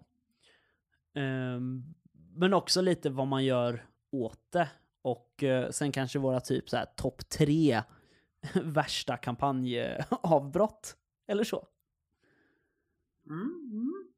Ehm, 1.14 1.94
men 2.34 2.54
också 2.54 2.80
lite 2.80 3.10
vad 3.10 3.26
man 3.26 3.44
gör 3.44 3.86
åt 4.10 4.52
det. 4.52 4.68
Och 5.02 5.42
eh, 5.42 5.70
sen 5.70 5.92
kanske 5.92 6.18
våra 6.18 6.40
typ 6.40 6.70
så 6.70 6.76
här 6.76 6.86
topp 6.96 7.28
tre 7.28 7.82
värsta 8.62 9.16
kampanjavbrott. 9.16 10.96
Eller 11.26 11.44
så. 11.44 11.66
Mm, 13.26 13.70
mm. 13.72 14.08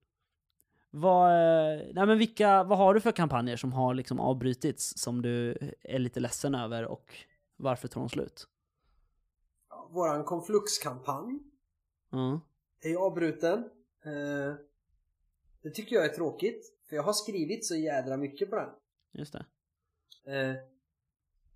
Vad, 0.91 1.31
eh, 1.31 1.81
nej 1.95 2.07
men 2.07 2.19
vilka, 2.19 2.65
vad 2.65 2.79
har 2.79 2.95
du 2.95 3.01
för 3.01 3.13
kampanjer 3.13 3.57
som 3.57 3.73
har 3.73 3.95
liksom 3.95 4.21
avbrutits 4.21 4.99
som 4.99 5.23
du 5.23 5.59
är 5.83 5.99
lite 5.99 6.21
ledsen 6.21 6.55
över 6.55 6.85
och 6.85 7.27
Varför 7.57 7.89
tog 7.89 8.03
de 8.03 8.09
slut? 8.09 8.49
Våran 9.91 10.25
konfluxkampanj 10.25 11.39
Ja, 12.11 12.41
är 12.81 12.89
ju 12.89 12.97
avbruten. 12.97 13.59
Eh, 14.05 14.55
det 15.63 15.71
tycker 15.71 15.97
jag 15.97 16.05
är 16.05 16.09
tråkigt. 16.09 16.76
För 16.89 16.97
jag 16.97 17.03
har 17.03 17.13
skrivit 17.13 17.67
så 17.67 17.75
jädra 17.75 18.17
mycket 18.17 18.51
på 18.51 18.57
den. 18.57 18.69
just 19.13 19.33
det. 19.33 19.45
Eh, 20.33 20.57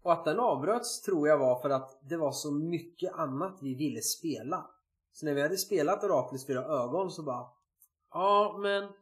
och 0.02 0.12
att 0.12 0.24
den 0.24 0.40
avbröts 0.40 1.02
tror 1.02 1.28
jag 1.28 1.38
var 1.38 1.60
för 1.60 1.70
att 1.70 1.98
det 2.02 2.16
var 2.16 2.32
så 2.32 2.50
mycket 2.50 3.12
annat 3.12 3.58
vi 3.62 3.74
ville 3.74 4.00
spela. 4.00 4.70
Så 5.12 5.26
när 5.26 5.34
vi 5.34 5.42
hade 5.42 5.56
spelat 5.56 6.04
Oraklets 6.04 6.46
fyra 6.46 6.64
ögon 6.64 7.10
så 7.10 7.22
bara 7.22 7.46
Ja 8.10 8.58
men 8.62 8.92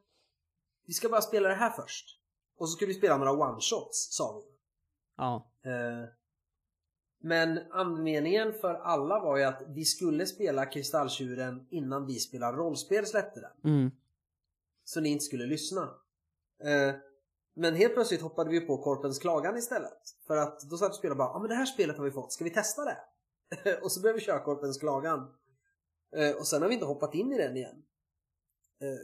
Vi 0.87 0.93
ska 0.93 1.09
bara 1.09 1.21
spela 1.21 1.49
det 1.49 1.55
här 1.55 1.71
först. 1.71 2.21
Och 2.59 2.69
så 2.69 2.77
skulle 2.77 2.89
vi 2.89 2.95
spela 2.95 3.17
några 3.17 3.33
one-shots 3.33 4.09
sa 4.11 4.37
vi. 4.37 4.55
Ja, 5.17 5.53
Eh, 5.63 6.09
men 7.21 7.73
andemeningen 7.73 8.53
för 8.53 8.75
alla 8.75 9.21
var 9.21 9.37
ju 9.37 9.45
att 9.45 9.63
vi 9.69 9.85
skulle 9.85 10.27
spela 10.27 10.67
Kristalltjuren 10.67 11.67
innan 11.71 12.07
vi 12.07 12.15
spelar 12.15 12.53
rollspel 12.53 13.07
släppte 13.07 13.41
den. 13.41 13.73
mm. 13.73 13.91
Så 14.85 15.01
ni 15.01 15.09
inte 15.09 15.25
skulle 15.25 15.47
lyssna. 15.47 15.95
Eh, 16.65 16.95
men 17.55 17.75
helt 17.75 17.95
plötsligt 17.95 18.23
hoppade 18.23 18.51
vi 18.51 18.61
på 18.61 18.79
Korpens 18.83 19.19
klagan 19.19 19.57
istället. 19.57 19.99
För 20.27 20.37
att 20.37 20.61
då 20.61 20.77
satt 20.77 20.89
vi 20.89 20.93
och 20.93 20.95
spelade 20.95 21.13
och 21.13 21.19
bara, 21.19 21.29
ja 21.29 21.35
ah, 21.35 21.39
men 21.39 21.49
det 21.49 21.55
här 21.55 21.67
spelet 21.67 21.97
har 21.97 22.05
vi 22.05 22.11
fått, 22.11 22.33
ska 22.33 22.45
vi 22.45 22.51
testa 22.51 22.85
det? 22.85 22.99
och 23.83 23.93
så 23.93 24.01
började 24.01 24.19
vi 24.19 24.25
köra 24.25 24.45
Korpens 24.45 24.79
klagan. 24.79 25.35
Eh, 26.17 26.37
och 26.37 26.47
sen 26.47 26.63
har 26.63 26.69
vi 26.69 26.75
inte 26.75 26.87
hoppat 26.87 27.15
in 27.15 27.33
i 27.33 27.39
den 27.39 27.57
igen. 27.57 27.83
Eh, 28.81 29.01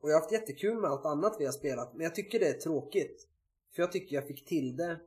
och 0.00 0.10
jag 0.10 0.14
har 0.14 0.20
haft 0.20 0.32
jättekul 0.32 0.80
med 0.80 0.90
allt 0.90 1.06
annat 1.06 1.36
vi 1.38 1.44
har 1.44 1.52
spelat, 1.52 1.94
men 1.94 2.04
jag 2.04 2.14
tycker 2.14 2.40
det 2.40 2.48
är 2.48 2.60
tråkigt. 2.60 3.28
För 3.74 3.82
jag 3.82 3.92
tycker 3.92 4.16
jag 4.16 4.26
fick 4.26 4.44
till 4.44 4.76
det. 4.76 5.00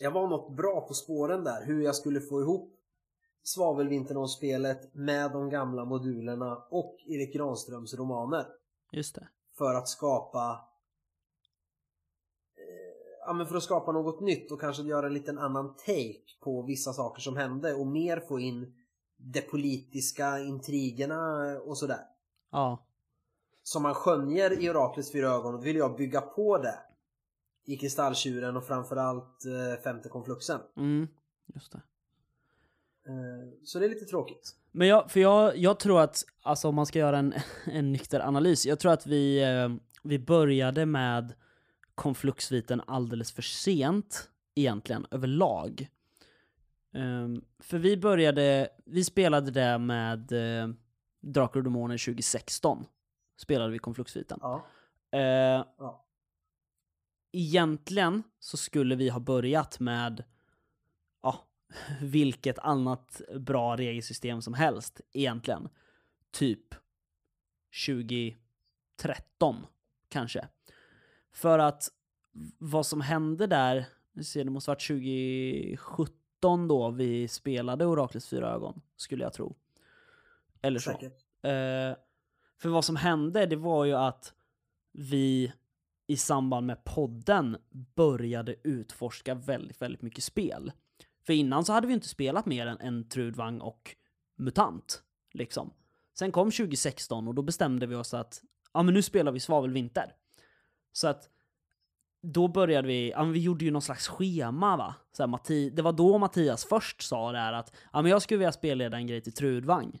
Jag 0.00 0.10
var 0.10 0.28
något 0.28 0.56
bra 0.56 0.80
på 0.88 0.94
spåren 0.94 1.44
där, 1.44 1.64
hur 1.64 1.84
jag 1.84 1.94
skulle 1.96 2.20
få 2.20 2.40
ihop 2.40 2.72
Svavelvinternon-spelet 3.42 4.94
med 4.94 5.32
de 5.32 5.50
gamla 5.50 5.84
modulerna 5.84 6.56
och 6.70 6.96
Erik 7.06 7.34
Granströms 7.34 7.94
romaner 7.94 8.46
just 8.92 9.14
det 9.14 9.28
för 9.58 9.74
att 9.74 9.88
skapa 9.88 10.68
eh, 12.56 13.26
ja 13.26 13.32
men 13.32 13.46
för 13.46 13.56
att 13.56 13.62
skapa 13.62 13.92
något 13.92 14.20
nytt 14.20 14.52
och 14.52 14.60
kanske 14.60 14.82
göra 14.82 15.06
en 15.06 15.14
liten 15.14 15.38
annan 15.38 15.76
take 15.76 16.40
på 16.40 16.62
vissa 16.62 16.92
saker 16.92 17.20
som 17.20 17.36
hände 17.36 17.74
och 17.74 17.86
mer 17.86 18.20
få 18.20 18.40
in 18.40 18.74
de 19.16 19.40
politiska 19.40 20.38
intrigerna 20.38 21.42
och 21.60 21.78
sådär. 21.78 22.04
Ja, 22.50 22.86
Som 23.62 23.82
man 23.82 23.94
skönjer 23.94 24.62
i 24.62 24.70
Oraklets 24.70 25.12
fyra 25.12 25.28
ögon 25.28 25.60
vill 25.60 25.76
jag 25.76 25.96
bygga 25.96 26.20
på 26.20 26.58
det 26.58 26.78
i 27.64 27.76
Kristalltjuren 27.76 28.56
och 28.56 28.64
framförallt 28.64 29.44
eh, 29.44 29.82
femte 29.82 30.08
konfluxen. 30.08 30.60
mm. 30.76 31.08
just 31.54 31.72
det. 31.72 31.82
Eh, 33.06 33.48
så 33.64 33.78
det 33.78 33.84
är 33.84 33.88
lite 33.88 34.04
tråkigt. 34.04 34.54
Men 34.72 34.88
jag, 34.88 35.10
för 35.10 35.20
jag, 35.20 35.56
jag 35.56 35.78
tror 35.78 36.00
att, 36.00 36.24
alltså 36.42 36.68
om 36.68 36.74
man 36.74 36.86
ska 36.86 36.98
göra 36.98 37.18
en, 37.18 37.34
en 37.64 37.92
nykter 37.92 38.20
analys, 38.20 38.66
jag 38.66 38.78
tror 38.78 38.92
att 38.92 39.06
vi, 39.06 39.42
eh, 39.42 39.68
vi 40.02 40.18
började 40.18 40.86
med 40.86 41.34
konfluxviten 41.94 42.82
alldeles 42.86 43.32
för 43.32 43.42
sent 43.42 44.30
egentligen 44.54 45.06
överlag. 45.10 45.88
Um, 46.94 47.44
för 47.58 47.78
vi 47.78 47.96
började, 47.96 48.68
vi 48.84 49.04
spelade 49.04 49.50
det 49.50 49.78
med 49.78 50.32
uh, 50.32 50.74
Drakar 51.20 51.60
och 51.60 51.64
Demoner 51.64 51.98
2016. 51.98 52.86
Spelade 53.36 53.72
vi 53.72 53.78
konfluxviten. 53.78 54.38
Ja. 54.42 54.66
Eh, 55.10 55.64
ja. 55.78 56.06
egentligen 57.32 58.22
så 58.38 58.56
skulle 58.56 58.96
vi 58.96 59.08
ha 59.08 59.20
börjat 59.20 59.80
med 59.80 60.24
vilket 62.00 62.58
annat 62.58 63.20
bra 63.38 63.76
regelsystem 63.76 64.42
som 64.42 64.54
helst 64.54 65.00
egentligen. 65.12 65.68
Typ 66.30 66.74
2013 67.86 69.66
kanske. 70.08 70.48
För 71.32 71.58
att 71.58 71.88
vad 72.58 72.86
som 72.86 73.00
hände 73.00 73.46
där, 73.46 73.84
nu 74.12 74.24
ser 74.24 74.44
det 74.44 74.50
måste 74.50 74.70
varit 74.70 74.86
2017 74.86 76.68
då 76.68 76.90
vi 76.90 77.28
spelade 77.28 77.86
Oraklets 77.86 78.28
fyra 78.28 78.52
ögon, 78.52 78.80
skulle 78.96 79.24
jag 79.24 79.32
tro. 79.32 79.56
Eller 80.62 80.78
så. 80.78 80.90
Eh, 80.90 81.96
för 82.58 82.68
vad 82.68 82.84
som 82.84 82.96
hände, 82.96 83.46
det 83.46 83.56
var 83.56 83.84
ju 83.84 83.92
att 83.92 84.34
vi 84.92 85.52
i 86.06 86.16
samband 86.16 86.66
med 86.66 86.84
podden 86.84 87.56
började 87.94 88.56
utforska 88.62 89.34
väldigt, 89.34 89.82
väldigt 89.82 90.02
mycket 90.02 90.24
spel. 90.24 90.72
För 91.26 91.32
innan 91.32 91.64
så 91.64 91.72
hade 91.72 91.86
vi 91.86 91.92
inte 91.92 92.08
spelat 92.08 92.46
mer 92.46 92.66
än, 92.66 92.80
än 92.80 93.08
Trudvang 93.08 93.60
och 93.60 93.96
MUTANT. 94.36 95.02
Liksom. 95.32 95.72
Sen 96.18 96.32
kom 96.32 96.50
2016 96.50 97.28
och 97.28 97.34
då 97.34 97.42
bestämde 97.42 97.86
vi 97.86 97.94
oss 97.94 98.14
att 98.14 98.42
ja, 98.72 98.82
men 98.82 98.94
nu 98.94 99.02
spelar 99.02 99.32
vi 99.32 99.40
Svavelvinter. 99.40 100.14
Så 100.92 101.08
att 101.08 101.30
då 102.22 102.48
började 102.48 102.88
vi, 102.88 103.10
ja, 103.10 103.24
men 103.24 103.32
vi 103.32 103.40
gjorde 103.40 103.64
ju 103.64 103.70
någon 103.70 103.82
slags 103.82 104.08
schema 104.08 104.76
va. 104.76 104.94
Så 105.12 105.22
här, 105.22 105.28
Matti, 105.28 105.70
det 105.70 105.82
var 105.82 105.92
då 105.92 106.18
Mattias 106.18 106.64
först 106.64 107.02
sa 107.02 107.32
det 107.32 107.38
här 107.38 107.52
att 107.52 107.74
ja, 107.92 108.02
men 108.02 108.10
jag 108.10 108.22
skulle 108.22 108.38
vilja 108.38 108.52
spelleda 108.52 108.96
en 108.96 109.06
grej 109.06 109.20
till 109.20 109.32
Trudvang. 109.32 110.00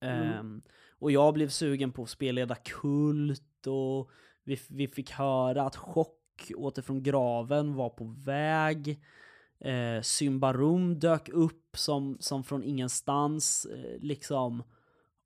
Mm. 0.00 0.32
Ehm, 0.32 0.62
och 0.98 1.12
jag 1.12 1.34
blev 1.34 1.48
sugen 1.48 1.92
på 1.92 2.02
att 2.02 2.10
spelleda 2.10 2.54
Kult 2.54 3.66
och 3.66 4.10
vi, 4.44 4.60
vi 4.68 4.88
fick 4.88 5.10
höra 5.10 5.62
att 5.62 5.76
Chock 5.76 6.52
återifrån 6.56 7.02
graven 7.02 7.74
var 7.74 7.90
på 7.90 8.04
väg. 8.04 9.02
Eh, 9.64 10.02
Symbarum 10.02 10.98
dök 10.98 11.28
upp 11.28 11.76
som, 11.76 12.16
som 12.20 12.44
från 12.44 12.62
ingenstans 12.62 13.66
eh, 13.66 13.98
liksom. 14.00 14.62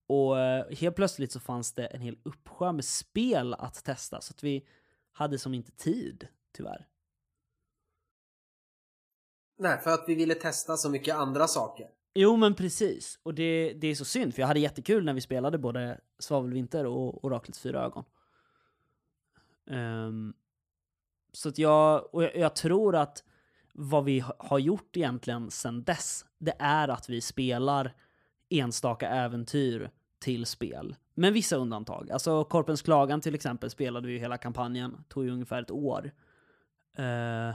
Och 0.07 0.41
eh, 0.41 0.67
helt 0.71 0.97
plötsligt 0.97 1.33
så 1.33 1.41
fanns 1.41 1.73
det 1.73 1.87
en 1.87 2.01
hel 2.01 2.19
uppsjö 2.23 2.73
med 2.73 2.85
spel 2.85 3.55
att 3.55 3.85
testa 3.85 4.21
så 4.21 4.33
att 4.33 4.43
vi 4.43 4.67
hade 5.13 5.39
som 5.39 5.55
inte 5.55 5.71
tid, 5.73 6.29
tyvärr. 6.53 6.89
Nej, 9.59 9.81
för 9.81 9.91
att 9.91 10.05
vi 10.07 10.15
ville 10.15 10.35
testa 10.35 10.77
så 10.77 10.91
mycket 10.91 11.15
andra 11.15 11.47
saker. 11.47 11.87
Jo 12.15 12.37
men 12.37 12.55
precis, 12.55 13.19
och 13.23 13.35
det, 13.35 13.73
det 13.73 13.87
är 13.87 13.95
så 13.95 14.05
synd 14.05 14.35
för 14.35 14.43
jag 14.43 14.47
hade 14.47 14.61
jättekul 14.61 15.05
när 15.05 15.13
vi 15.13 15.21
spelade 15.21 15.59
både 15.59 16.01
Svavelvinter 16.19 16.87
och 16.87 17.25
Oraklets 17.25 17.61
fyra 17.61 17.85
ögon. 17.85 18.05
Ehm, 19.71 20.35
så 21.33 21.49
att 21.49 21.59
jag, 21.59 22.15
och 22.15 22.23
jag, 22.23 22.37
jag 22.37 22.57
tror 22.57 22.97
att 22.97 23.25
vad 23.79 24.05
vi 24.05 24.25
har 24.39 24.59
gjort 24.59 24.97
egentligen 24.97 25.51
sedan 25.51 25.85
dess, 25.85 26.25
det 26.39 26.57
är 26.59 26.89
att 26.89 27.09
vi 27.09 27.21
spelar 27.21 27.95
enstaka 28.49 29.09
äventyr 29.09 29.91
till 30.19 30.47
spel. 30.47 30.97
Med 31.15 31.33
vissa 31.33 31.57
undantag. 31.57 32.11
Alltså 32.11 32.45
Korpens 32.45 32.83
klagan 32.83 33.21
till 33.21 33.35
exempel 33.35 33.71
spelade 33.71 34.07
vi 34.07 34.13
ju 34.13 34.19
hela 34.19 34.39
kampanjen, 34.39 35.05
tog 35.09 35.25
ju 35.25 35.31
ungefär 35.31 35.63
ett 35.63 35.71
år. 35.71 36.13
Eh, 36.99 37.05
uh, 37.05 37.55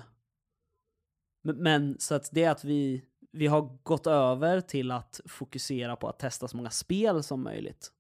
men, 1.42 1.56
men 1.58 1.96
så 2.00 2.16
att 2.16 2.30
det 2.32 2.44
är 2.44 2.52
att 2.52 2.64
vi, 2.64 3.06
vi 3.32 3.48
har 3.48 3.78
gått 3.84 4.08
över 4.08 4.62
till 4.62 4.92
att 4.92 5.22
fokusera 5.26 5.96
på 5.96 6.10
att 6.10 6.20
testa 6.20 6.48
så 6.48 6.58
många 6.58 6.70
spel 6.70 7.24
som 7.24 7.44
möjligt. 7.44 7.92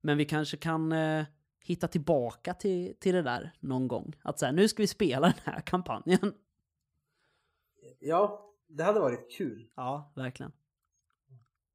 Men 0.00 0.18
vi 0.18 0.24
kanske 0.24 0.56
kan 0.56 0.92
eh, 0.92 1.24
hitta 1.70 1.88
tillbaka 1.88 2.54
till, 2.54 2.94
till 2.98 3.14
det 3.14 3.22
där 3.22 3.52
någon 3.60 3.88
gång. 3.88 4.16
Att 4.22 4.38
säga 4.38 4.52
nu 4.52 4.68
ska 4.68 4.82
vi 4.82 4.86
spela 4.86 5.26
den 5.26 5.54
här 5.54 5.60
kampanjen. 5.60 6.34
Ja, 7.98 8.52
det 8.68 8.84
hade 8.84 9.00
varit 9.00 9.30
kul. 9.30 9.70
Ja, 9.76 10.12
verkligen. 10.16 10.52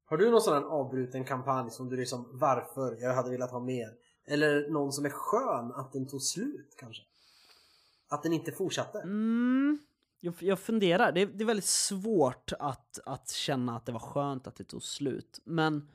Har 0.04 0.16
du 0.16 0.30
någon 0.30 0.40
sån 0.40 0.54
här 0.54 0.62
avbruten 0.62 1.24
kampanj 1.24 1.70
som 1.70 1.88
du 1.88 1.96
liksom 1.96 2.28
varför 2.32 2.96
jag 3.00 3.14
hade 3.14 3.30
velat 3.30 3.50
ha 3.50 3.60
mer? 3.60 3.94
Eller 4.26 4.70
någon 4.70 4.92
som 4.92 5.04
är 5.04 5.10
skön 5.10 5.72
att 5.72 5.92
den 5.92 6.06
tog 6.06 6.22
slut 6.22 6.74
kanske? 6.78 7.02
Att 8.08 8.22
den 8.22 8.32
inte 8.32 8.52
fortsatte? 8.52 9.00
Mm, 9.00 9.78
jag, 10.20 10.34
jag 10.40 10.58
funderar. 10.58 11.12
Det 11.12 11.20
är, 11.20 11.26
det 11.26 11.44
är 11.44 11.46
väldigt 11.46 11.64
svårt 11.64 12.52
att, 12.58 12.98
att 13.06 13.30
känna 13.30 13.76
att 13.76 13.86
det 13.86 13.92
var 13.92 14.00
skönt 14.00 14.46
att 14.46 14.56
det 14.56 14.64
tog 14.64 14.82
slut. 14.82 15.40
Men 15.44 15.88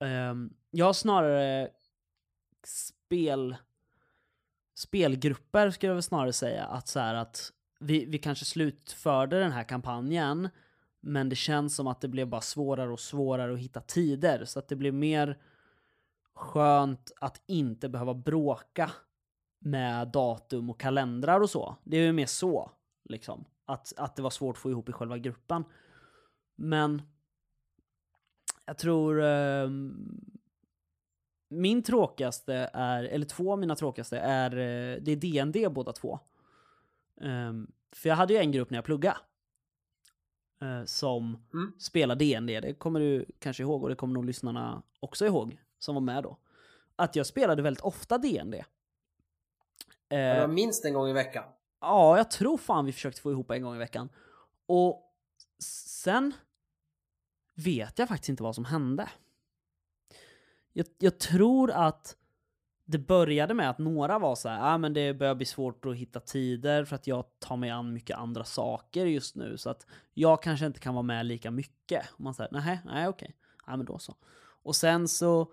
ehm, 0.00 0.50
jag 0.70 0.86
har 0.86 0.92
snarare 0.92 1.70
spel 2.68 3.56
spelgrupper 4.74 5.70
skulle 5.70 5.90
jag 5.90 5.94
väl 5.94 6.02
snarare 6.02 6.32
säga 6.32 6.64
att 6.64 6.88
så 6.88 7.00
här 7.00 7.14
att 7.14 7.52
vi, 7.80 8.04
vi 8.04 8.18
kanske 8.18 8.44
slutförde 8.44 9.38
den 9.38 9.52
här 9.52 9.64
kampanjen 9.64 10.48
men 11.00 11.28
det 11.28 11.36
känns 11.36 11.76
som 11.76 11.86
att 11.86 12.00
det 12.00 12.08
blev 12.08 12.28
bara 12.28 12.40
svårare 12.40 12.92
och 12.92 13.00
svårare 13.00 13.52
att 13.52 13.58
hitta 13.58 13.80
tider 13.80 14.44
så 14.44 14.58
att 14.58 14.68
det 14.68 14.76
blev 14.76 14.94
mer 14.94 15.38
skönt 16.34 17.12
att 17.20 17.42
inte 17.46 17.88
behöva 17.88 18.14
bråka 18.14 18.90
med 19.58 20.08
datum 20.08 20.70
och 20.70 20.80
kalendrar 20.80 21.40
och 21.40 21.50
så. 21.50 21.76
Det 21.84 21.96
är 21.96 22.00
ju 22.00 22.12
mer 22.12 22.26
så, 22.26 22.70
liksom. 23.04 23.44
Att, 23.64 23.92
att 23.96 24.16
det 24.16 24.22
var 24.22 24.30
svårt 24.30 24.56
att 24.56 24.62
få 24.62 24.70
ihop 24.70 24.88
i 24.88 24.92
själva 24.92 25.18
gruppen. 25.18 25.64
Men 26.56 27.02
jag 28.64 28.78
tror 28.78 29.22
Eh, 29.22 29.68
min 31.48 31.82
tråkigaste 31.82 32.70
är, 32.72 33.04
eller 33.04 33.26
två 33.26 33.52
av 33.52 33.58
mina 33.58 33.74
tråkigaste 33.76 34.18
är, 34.18 34.50
eh, 34.50 35.00
det 35.02 35.12
är 35.12 35.16
DND 35.16 35.68
båda 35.72 35.92
två. 35.92 36.20
Ehm, 37.20 37.70
för 37.92 38.08
jag 38.08 38.16
hade 38.16 38.32
ju 38.32 38.38
en 38.40 38.52
grupp 38.52 38.70
när 38.70 38.78
jag 38.78 38.84
pluggade. 38.84 39.16
Eh, 40.60 40.84
som 40.84 41.46
Mm. 41.54 41.72
spelade 41.78 42.24
DND. 42.24 42.60
Det 42.60 42.74
kommer 42.74 43.00
du 43.00 43.26
kanske 43.38 43.62
ihåg 43.62 43.82
och 43.82 43.88
det 43.88 43.94
kommer 43.94 44.14
nog 44.14 44.24
lyssnarna 44.24 44.82
också 45.00 45.26
ihåg 45.26 45.58
som 45.78 45.94
var 45.94 46.02
med 46.02 46.22
då. 46.22 46.36
Att 46.96 47.16
jag 47.16 47.26
spelade 47.26 47.62
väldigt 47.62 47.82
ofta 47.84 48.18
DND. 48.18 48.64
Det 50.08 50.16
Eh, 50.16 50.48
minst 50.48 50.84
en 50.84 50.94
gång 50.94 51.08
i 51.08 51.12
veckan. 51.12 51.44
Ja, 51.80 52.16
jag 52.16 52.30
tror 52.30 52.58
fan 52.58 52.84
vi 52.84 52.92
försökte 52.92 53.20
få 53.20 53.30
ihop 53.30 53.50
en 53.50 53.62
gång 53.62 53.74
i 53.74 53.78
veckan. 53.78 54.08
Och 54.66 55.12
sen 55.98 56.32
vet 57.54 57.98
jag 57.98 58.08
faktiskt 58.08 58.28
inte 58.28 58.42
vad 58.42 58.54
som 58.54 58.64
hände. 58.64 59.08
Jag, 60.78 60.86
jag 60.98 61.18
tror 61.18 61.70
att 61.70 62.16
det 62.84 62.98
började 62.98 63.54
med 63.54 63.70
att 63.70 63.78
några 63.78 64.18
var 64.18 64.34
så 64.34 64.48
här, 64.48 64.74
ah, 64.74 64.78
men 64.78 64.92
det 64.92 65.14
börjar 65.14 65.34
bli 65.34 65.46
svårt 65.46 65.84
att 65.84 65.96
hitta 65.96 66.20
tider 66.20 66.84
för 66.84 66.96
att 66.96 67.06
jag 67.06 67.24
tar 67.38 67.56
mig 67.56 67.70
an 67.70 67.92
mycket 67.92 68.16
andra 68.16 68.44
saker 68.44 69.06
just 69.06 69.36
nu 69.36 69.58
så 69.58 69.70
att 69.70 69.86
jag 70.14 70.42
kanske 70.42 70.66
inte 70.66 70.80
kan 70.80 70.94
vara 70.94 71.02
med 71.02 71.26
lika 71.26 71.50
mycket. 71.50 72.10
Och 72.12 72.20
man 72.20 72.34
säger, 72.34 72.50
nej, 72.52 72.80
nej 72.84 73.08
okej, 73.08 73.36
ja 73.66 73.76
men 73.76 73.86
då 73.86 73.98
så. 73.98 74.14
Och 74.62 74.76
sen 74.76 75.08
så 75.08 75.52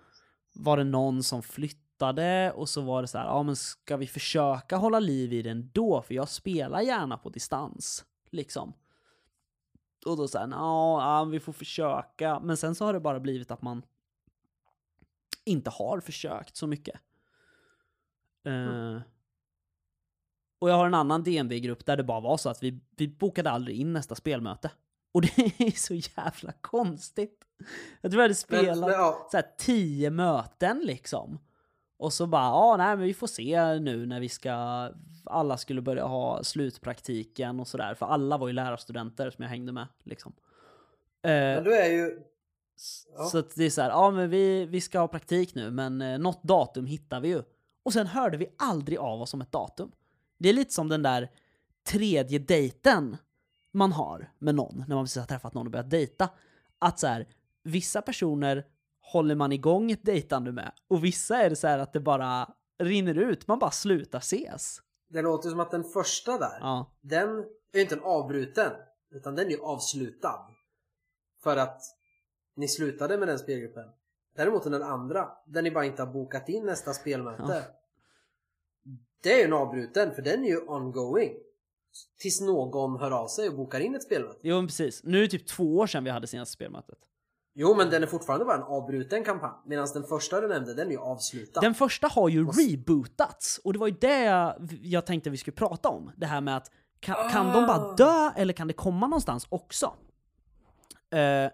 var 0.54 0.78
det 0.78 0.84
någon 0.84 1.24
som 1.24 1.44
flyttade 1.44 2.52
och 2.52 2.70
så 2.70 2.82
var 2.82 3.02
det 3.02 3.08
så 3.08 3.18
här, 3.18 3.26
ja 3.26 3.44
men 3.44 3.56
ska 3.56 3.98
vi 3.98 4.08
försöka 4.08 4.78
hålla 4.78 5.00
liv 5.00 5.34
i 5.34 5.42
den 5.42 5.70
då? 5.74 6.02
För 6.02 6.14
jag 6.14 6.30
spelar 6.30 6.82
gärna 6.82 7.18
på 7.18 7.30
distans, 7.30 8.06
liksom. 8.30 8.74
Och 10.06 10.18
då 10.18 10.28
säger 10.28 10.48
ja, 10.52 11.24
vi 11.32 11.40
får 11.40 11.54
försöka. 11.54 12.40
Men 12.40 12.58
sen 12.58 12.76
så 12.76 12.86
har 12.86 12.94
det 12.94 13.00
bara 13.00 13.20
blivit 13.20 13.52
att 13.52 13.62
man 13.62 13.84
inte 15.46 15.70
har 15.70 16.00
försökt 16.00 16.56
så 16.56 16.68
mycket. 16.68 17.00
Eh, 18.46 19.02
och 20.60 20.70
jag 20.70 20.76
har 20.76 20.86
en 20.86 20.94
annan 20.94 21.24
DNB-grupp 21.24 21.86
där 21.86 21.98
det 21.98 22.04
bara 22.04 22.20
var 22.20 22.38
så 22.38 22.50
att 22.50 22.64
vi, 22.64 22.80
vi 22.98 23.08
bokade 23.08 23.50
aldrig 23.52 23.80
in 23.80 23.94
nästa 23.94 24.16
spelmöte. 24.16 24.72
Och 25.12 25.22
det 25.22 25.38
är 25.58 25.78
så 25.80 25.94
jävla 25.94 26.52
konstigt. 26.62 27.42
Jag 28.02 28.12
tror 28.12 28.22
jag 28.22 28.24
hade 28.24 28.36
spelat 28.36 28.80
men, 28.80 28.90
ja, 28.90 29.28
så 29.32 29.38
här 29.38 29.46
tio 29.58 30.10
möten 30.10 30.82
liksom. 30.84 31.40
Och 31.98 32.14
så 32.14 32.28
bara, 32.28 32.44
ja 32.44 32.76
nej 32.78 32.98
men 32.98 33.06
vi 33.06 33.14
får 33.14 33.28
se 33.28 33.80
nu 33.80 34.06
när 34.06 34.20
vi 34.20 34.30
ska, 34.30 34.90
alla 35.26 35.58
skulle 35.58 35.82
börja 35.82 36.06
ha 36.06 36.44
slutpraktiken 36.44 37.60
och 37.60 37.68
sådär. 37.68 37.94
För 37.94 38.06
alla 38.06 38.38
var 38.38 38.48
ju 38.48 38.54
lärarstudenter 38.54 39.30
som 39.30 39.42
jag 39.42 39.50
hängde 39.50 39.72
med 39.72 39.88
liksom. 40.04 40.34
Eh, 41.22 41.32
men 41.32 41.64
du 41.64 41.76
är 41.76 41.90
ju... 41.90 42.22
ja. 43.18 43.24
Så 43.24 43.38
att 43.38 43.56
det 43.56 43.66
är 43.66 43.70
så 43.70 43.82
här, 43.82 43.90
ja 43.90 44.12
men 44.12 44.30
vi, 44.30 44.66
vi 44.66 44.82
ska 44.82 45.00
ha 45.00 45.08
praktik 45.08 45.56
nu 45.56 45.72
men 45.72 46.02
eh, 46.02 46.20
något 46.20 46.44
datum 46.44 46.86
hittar 46.86 47.20
vi 47.20 47.28
ju. 47.28 47.44
Och 47.84 47.94
sen 47.94 48.08
hörde 48.08 48.38
vi 48.38 48.48
aldrig 48.58 48.98
av 48.98 49.22
oss 49.22 49.34
om 49.34 49.42
ett 49.42 49.52
datum. 49.52 49.92
Det 50.38 50.50
är 50.50 50.54
lite 50.54 50.74
som 50.74 50.90
den 50.90 51.04
där 51.04 51.32
tredje 51.88 52.40
dejten 52.40 53.18
man 53.74 53.92
har 53.92 54.32
med 54.40 54.56
någon 54.56 54.84
när 54.88 54.96
man 54.96 55.06
precis 55.06 55.18
har 55.18 55.28
träffat 55.28 55.54
någon 55.54 55.68
och 55.68 55.72
börjat 55.72 55.90
dejta. 55.90 56.30
Att 56.80 57.00
så 57.00 57.08
här, 57.08 57.28
vissa 57.64 58.02
personer 58.02 58.66
håller 59.02 59.36
man 59.36 59.52
igång 59.52 59.92
ett 59.92 60.06
dejtande 60.06 60.52
med 60.52 60.72
och 60.88 61.04
vissa 61.04 61.38
är 61.38 61.50
det 61.50 61.56
så 61.56 61.68
att 61.68 61.94
det 61.94 62.00
bara 62.00 62.54
rinner 62.80 63.16
ut, 63.16 63.48
man 63.48 63.60
bara 63.60 63.72
slutar 63.72 64.20
ses. 64.20 64.82
Det 65.10 65.22
låter 65.22 65.50
som 65.50 65.60
att 65.60 65.72
den 65.72 65.84
första 65.84 66.38
där, 66.38 66.58
Ja, 66.62 66.92
den 67.02 67.30
är 67.40 67.76
ju 67.76 67.82
inte 67.82 67.96
en 67.96 68.04
avbruten. 68.04 68.72
Utan 69.12 69.36
den 69.36 69.46
är 69.46 69.52
ju 69.52 69.62
avslutad. 69.62 70.40
För 71.44 71.58
att 71.58 71.82
ni 72.56 72.68
slutade 72.68 73.18
med 73.18 73.28
den 73.28 73.40
spelgruppen. 73.40 73.86
Däremot 74.36 74.64
den 74.64 74.84
andra, 74.84 75.28
där 75.46 75.62
ni 75.62 75.72
bara 75.72 75.86
inte 75.86 76.02
har 76.04 76.14
bokat 76.14 76.50
in 76.50 76.66
nästa 76.66 76.94
spelmöte. 76.94 77.64
Det 79.24 79.34
är 79.34 79.38
ju 79.38 79.44
en 79.44 79.54
avbruten, 79.54 80.16
för 80.16 80.22
den 80.22 80.44
är 80.44 80.48
ju 80.48 80.60
ongoing. 80.60 81.34
Tills 82.20 82.42
någon 82.42 83.00
hör 83.00 83.12
av 83.12 83.28
sig 83.28 83.50
och 83.50 83.56
bokar 83.56 83.80
in 83.80 83.96
ett 83.96 84.04
spelmöte. 84.04 84.40
jo 84.42 84.56
men 84.56 84.68
precis. 84.68 85.04
Nu 85.04 85.18
är 85.18 85.22
det 85.22 85.28
typ 85.28 85.48
två 85.48 85.78
år 85.78 85.88
sedan 85.88 86.04
vi 86.04 86.10
hade 86.10 86.28
senaste 86.28 86.54
spelmötet. 86.54 86.98
Jo, 87.58 87.76
men 87.76 87.90
den 87.90 88.04
är 88.04 88.08
fortfarande 88.08 88.46
bara 88.46 88.56
en 88.58 88.64
avbruten 88.64 89.24
kampanj. 89.24 89.52
Medan 89.66 89.88
den 89.94 90.04
första 90.04 90.42
du 90.42 90.48
nämnde, 90.48 90.74
den 90.74 90.88
är 90.88 90.92
ju 90.92 90.98
avslutad. 91.00 91.62
Den 91.62 91.74
första 91.76 92.08
har 92.08 92.30
ju 92.30 92.46
rebootats 92.48 93.60
och 93.64 93.74
det 93.74 93.80
var 93.80 93.88
ju 93.88 93.96
det 94.02 94.24
jag, 94.24 94.56
jag 94.82 95.06
tänkte 95.06 95.30
vi 95.30 95.38
skulle 95.38 95.56
prata 95.56 95.90
om. 95.90 96.12
Det 96.18 96.26
här 96.26 96.42
med 96.42 96.58
att 96.58 96.72
kan, 97.00 97.30
kan 97.30 97.46
de 97.46 97.68
bara 97.68 97.78
Ah. 97.78 97.96
dö 97.96 98.32
eller 98.36 98.54
kan 98.54 98.68
det 98.68 98.74
komma 98.74 99.08
någonstans 99.08 99.46
också? 99.50 99.94
Eh, 101.10 101.52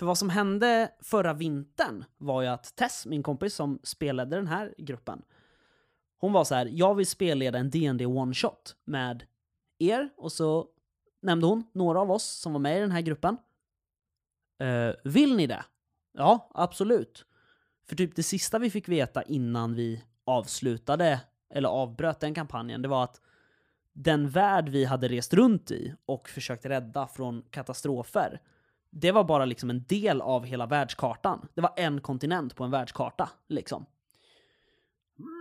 för 0.00 0.06
vad 0.06 0.18
som 0.18 0.30
hände 0.30 0.92
förra 1.00 1.32
vintern 1.32 2.04
var 2.18 2.42
ju 2.42 2.48
att 2.48 2.76
Tess, 2.76 3.06
min 3.06 3.22
kompis 3.22 3.54
som 3.54 3.80
spelade 3.82 4.36
den 4.36 4.46
här 4.46 4.74
gruppen, 4.78 5.22
hon 6.18 6.32
var 6.32 6.44
så 6.44 6.54
här, 6.54 6.68
jag 6.72 6.94
vill 6.94 7.06
spelleda 7.06 7.58
en 7.58 7.70
D&D 7.70 8.06
one 8.06 8.34
shot 8.34 8.76
med 8.84 9.24
er 9.78 10.10
och 10.16 10.32
så 10.32 10.68
nämnde 11.22 11.46
hon 11.46 11.64
några 11.72 12.00
av 12.00 12.10
oss 12.10 12.24
som 12.24 12.52
var 12.52 12.60
med 12.60 12.76
i 12.76 12.80
den 12.80 12.90
här 12.90 13.00
gruppen. 13.00 13.36
Eh, 14.58 14.94
vill 15.04 15.36
ni 15.36 15.46
det? 15.46 15.64
Ja, 16.12 16.50
absolut. 16.54 17.24
För 17.88 17.96
typ 17.96 18.16
det 18.16 18.22
sista 18.22 18.58
vi 18.58 18.70
fick 18.70 18.88
veta 18.88 19.22
innan 19.22 19.74
vi 19.74 20.04
avslutade 20.24 21.20
eller 21.50 21.68
avbröt 21.68 22.20
den 22.20 22.34
kampanjen, 22.34 22.82
det 22.82 22.88
var 22.88 23.04
att 23.04 23.20
den 23.92 24.28
värld 24.28 24.68
vi 24.68 24.84
hade 24.84 25.08
rest 25.08 25.34
runt 25.34 25.70
i 25.70 25.94
och 26.06 26.28
försökt 26.28 26.66
rädda 26.66 27.06
från 27.06 27.42
katastrofer, 27.42 28.40
det 28.90 29.12
var 29.12 29.24
bara 29.24 29.44
liksom 29.44 29.70
en 29.70 29.84
del 29.88 30.20
av 30.20 30.44
hela 30.44 30.66
världskartan. 30.66 31.48
Det 31.54 31.60
var 31.60 31.72
en 31.76 32.00
kontinent 32.00 32.56
på 32.56 32.64
en 32.64 32.70
världskarta, 32.70 33.30
liksom. 33.48 33.86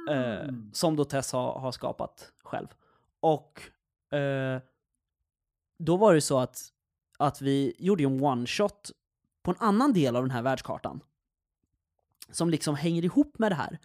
Eh, 0.10 0.54
som 0.74 0.96
då 0.96 1.06
Tess 1.06 1.32
har, 1.32 1.60
har 1.60 1.72
skapat 1.72 2.32
själv. 2.44 2.68
Och 3.20 3.62
eh, 4.18 4.62
då 5.78 5.98
var 5.98 6.14
det 6.14 6.22
så 6.22 6.40
att, 6.40 6.74
att 7.18 7.42
vi 7.42 7.76
gjorde 7.80 8.04
en 8.04 8.20
one-shot 8.20 8.92
på 9.44 9.52
en 9.52 9.58
annan 9.60 9.94
del 9.94 10.16
av 10.16 10.24
den 10.24 10.32
här 10.32 10.42
världskartan. 10.42 11.02
Som 12.32 12.50
liksom 12.50 12.76
hänger 12.76 13.06
ihop 13.06 13.40
med 13.40 13.52
det 13.52 13.56
här. 13.56 13.80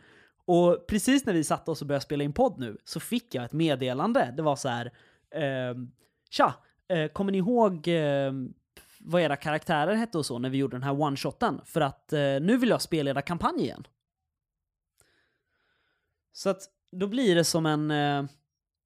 Och 0.44 0.86
precis 0.86 1.26
när 1.26 1.32
vi 1.32 1.44
satte 1.44 1.70
oss 1.70 1.80
och 1.80 1.86
började 1.86 2.04
spela 2.04 2.24
in 2.24 2.32
podd 2.32 2.58
nu 2.58 2.78
så 2.84 3.00
fick 3.00 3.34
jag 3.34 3.44
ett 3.44 3.52
meddelande. 3.52 4.34
Det 4.36 4.42
var 4.42 4.56
så 4.56 4.68
här. 4.68 4.92
ehm, 5.30 5.90
Tja, 6.30 6.54
eh, 6.88 7.08
kommer 7.08 7.32
ni 7.32 7.38
ihåg 7.38 7.88
eh, 7.88 8.32
vad 9.04 9.22
era 9.22 9.36
karaktärer 9.36 9.94
hette 9.94 10.18
och 10.18 10.26
så 10.26 10.38
när 10.38 10.50
vi 10.50 10.58
gjorde 10.58 10.74
den 10.74 10.82
här 10.82 10.92
one-shoten? 10.92 11.60
För 11.64 11.80
att 11.80 12.12
eh, 12.12 12.20
nu 12.20 12.56
vill 12.56 12.68
jag 12.68 12.82
spelleda 12.82 13.22
kampanj 13.22 13.62
igen. 13.62 13.86
Så 16.32 16.50
att 16.50 16.62
då 16.92 17.06
blir 17.06 17.34
det 17.34 17.44
som 17.44 17.66
en, 17.66 17.90
eh, 17.90 18.24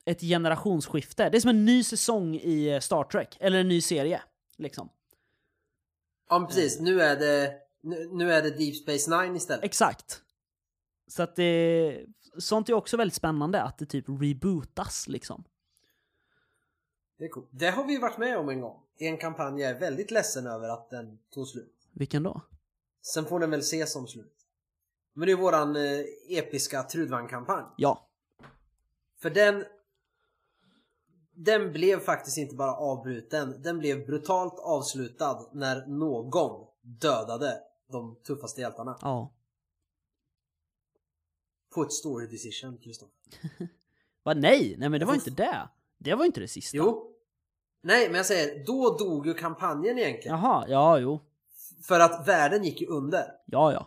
ett 0.04 0.20
generationsskifte. 0.20 1.28
Det 1.28 1.38
är 1.38 1.40
som 1.40 1.50
en 1.50 1.64
ny 1.64 1.84
säsong 1.84 2.34
i 2.34 2.68
eh, 2.68 2.80
Star 2.80 3.04
Trek, 3.04 3.36
eller 3.40 3.58
en 3.58 3.68
ny 3.68 3.80
serie. 3.80 4.22
Liksom. 4.56 4.88
Ja, 6.28 6.38
men 6.38 6.48
precis. 6.48 6.80
Nu 6.80 7.02
är 7.02 7.16
det, 7.16 7.54
nu, 7.82 8.08
nu 8.12 8.32
är 8.32 8.42
det 8.42 8.50
Deep 8.50 8.76
Space 8.76 9.10
Nine 9.10 9.36
istället. 9.36 9.64
Exakt. 9.64 10.22
Så 11.06 11.22
att 11.22 11.36
det, 11.36 12.04
sånt 12.38 12.68
är 12.68 12.72
också 12.72 12.96
väldigt 12.96 13.14
spännande, 13.14 13.62
att 13.62 13.78
det 13.78 13.86
typ 13.86 14.08
rebootas 14.08 15.08
liksom. 15.08 15.44
Det 17.18 17.24
är 17.24 17.28
coolt. 17.28 17.48
Det 17.50 17.70
har 17.70 17.84
vi 17.84 17.92
ju 17.92 17.98
varit 17.98 18.18
med 18.18 18.38
om 18.38 18.48
en 18.48 18.60
gång. 18.60 18.82
I 18.96 19.06
en 19.06 19.18
kampanj 19.18 19.60
jag 19.60 19.70
är 19.70 19.78
väldigt 19.78 20.10
ledsen 20.10 20.46
över 20.46 20.68
att 20.68 20.90
den 20.90 21.18
tog 21.30 21.48
slut. 21.48 21.88
Vilken 21.92 22.22
då? 22.22 22.40
Sen 23.02 23.24
får 23.24 23.40
den 23.40 23.50
väl 23.50 23.60
ses 23.60 23.92
som 23.92 24.06
slut. 24.06 24.34
Men 25.12 25.26
det 25.26 25.32
är 25.32 25.36
våran 25.36 25.76
eh, 25.76 26.04
episka 26.28 26.82
Trudvang-kampanj. 26.82 27.64
Ja. 27.76 28.08
För 29.18 29.30
den... 29.30 29.64
Den 31.40 31.72
blev 31.72 32.00
faktiskt 32.00 32.38
inte 32.38 32.54
bara 32.54 32.74
avbruten. 32.74 33.62
Den 33.62 33.78
blev 33.78 34.06
brutalt 34.06 34.58
avslutad 34.58 35.50
när 35.52 35.86
någon 35.86 36.66
dödade 36.80 37.60
de 37.88 38.16
tuffaste 38.26 38.60
hjältarna. 38.60 38.98
Ja. 39.00 39.32
På 41.74 41.82
ett 41.82 41.92
story 41.92 42.26
decision, 42.26 42.78
Kristoffer. 42.78 43.14
Va, 44.22 44.34
nej, 44.36 44.76
nej 44.78 44.88
men 44.88 45.00
det 45.00 45.06
var 45.06 45.14
inte 45.14 45.30
det. 45.30 45.68
Det 45.98 46.14
var 46.14 46.24
inte 46.24 46.40
det 46.40 46.48
sista. 46.48 46.76
Jo. 46.76 47.14
Nej, 47.82 48.08
men 48.08 48.16
jag 48.16 48.26
säger, 48.26 48.64
då 48.66 48.96
dog 48.96 49.26
ju 49.26 49.34
kampanjen 49.34 49.98
egentligen. 49.98 50.38
Jaha, 50.38 50.64
ja, 50.68 50.98
jo. 50.98 51.20
För 51.82 52.00
att 52.00 52.28
världen 52.28 52.64
gick 52.64 52.80
ju 52.80 52.86
under. 52.86 53.32
Ja, 53.46 53.72
ja. 53.72 53.86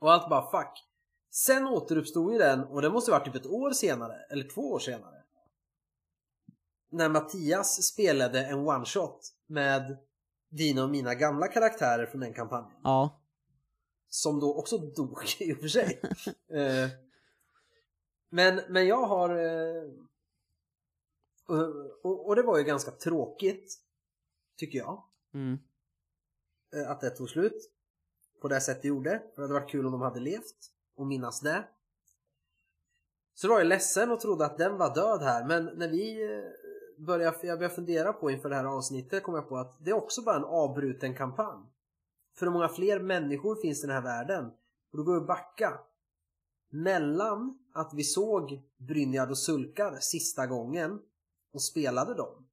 Och 0.00 0.12
allt 0.12 0.30
bara 0.30 0.50
fuck. 0.50 0.86
Sen 1.30 1.66
återuppstod 1.66 2.32
ju 2.32 2.38
den 2.38 2.64
och 2.64 2.82
det 2.82 2.90
måste 2.90 3.10
ha 3.10 3.18
varit 3.18 3.26
typ 3.32 3.44
ett 3.44 3.50
år 3.50 3.70
senare, 3.70 4.14
eller 4.30 4.48
två 4.48 4.60
år 4.60 4.78
senare. 4.78 5.22
När 6.90 7.08
Mattias 7.08 7.82
spelade 7.82 8.46
en 8.46 8.68
one 8.68 8.84
shot 8.84 9.32
med 9.46 9.98
dina 10.50 10.84
och 10.84 10.90
mina 10.90 11.14
gamla 11.14 11.48
karaktärer 11.48 12.06
från 12.06 12.20
den 12.20 12.34
kampanjen. 12.34 12.80
Ja. 12.82 13.20
Som 14.08 14.40
då 14.40 14.58
också 14.58 14.78
dog 14.78 15.18
i 15.38 15.52
och 15.52 15.58
för 15.58 15.68
sig. 15.68 16.00
Eh, 16.52 16.88
men, 18.30 18.60
men 18.68 18.86
jag 18.86 19.06
har... 19.06 19.30
eh, 21.50 21.68
och, 22.02 22.26
och, 22.26 22.36
det 22.36 22.42
var 22.42 22.58
ju 22.58 22.64
ganska 22.64 22.90
tråkigt, 22.90 23.78
tycker 24.56 24.78
jag, 24.78 25.02
Mm. 25.34 25.58
eh, 26.74 26.90
att 26.90 27.00
det 27.00 27.10
tog 27.10 27.30
slut. 27.30 27.70
På 28.40 28.48
det 28.48 28.60
sätt 28.60 28.82
det 28.82 28.88
gjorde. 28.88 29.22
För 29.34 29.42
det 29.42 29.48
hade 29.48 29.60
varit 29.60 29.70
kul 29.70 29.86
om 29.86 29.92
de 29.92 30.00
hade 30.00 30.20
levt 30.20 30.72
och 30.96 31.06
minnas 31.06 31.40
det. 31.40 31.64
Så 33.34 33.46
då 33.46 33.52
var 33.52 33.60
jag 33.60 33.66
ledsen 33.66 34.10
och 34.10 34.20
trodde 34.20 34.46
att 34.46 34.58
den 34.58 34.76
var 34.76 34.94
död 34.94 35.22
här. 35.22 35.44
Men 35.46 35.64
när 35.64 35.88
vi 35.88 36.22
eh, 36.22 37.04
börjar, 37.06 37.36
jag 37.42 37.58
börjar 37.58 37.70
fundera 37.70 38.12
på 38.12 38.30
inför 38.30 38.48
det 38.48 38.56
här 38.56 38.64
avsnittet 38.64 39.22
kom 39.22 39.34
jag 39.34 39.48
på 39.48 39.56
att 39.56 39.84
det 39.84 39.90
är 39.90 39.94
också 39.94 40.22
bara 40.22 40.36
en 40.36 40.44
avbruten 40.44 41.14
kampanj. 41.14 41.66
För 42.34 42.46
hur 42.46 42.52
många 42.52 42.68
fler 42.68 43.00
människor 43.00 43.56
finns 43.56 43.84
i 43.84 43.86
den 43.86 43.96
här 43.96 44.02
världen? 44.02 44.44
Och 44.92 44.98
då 44.98 45.02
går 45.04 45.20
vi 45.20 45.26
backa. 45.26 45.80
Mellan 46.72 47.58
att 47.72 47.94
vi 47.94 48.04
såg 48.04 48.62
Brynjard 48.76 49.30
och 49.30 49.38
Sulkar 49.38 49.96
sista 50.00 50.46
gången 50.46 51.02
och 51.52 51.62
spelade 51.62 52.14
dem 52.14 52.46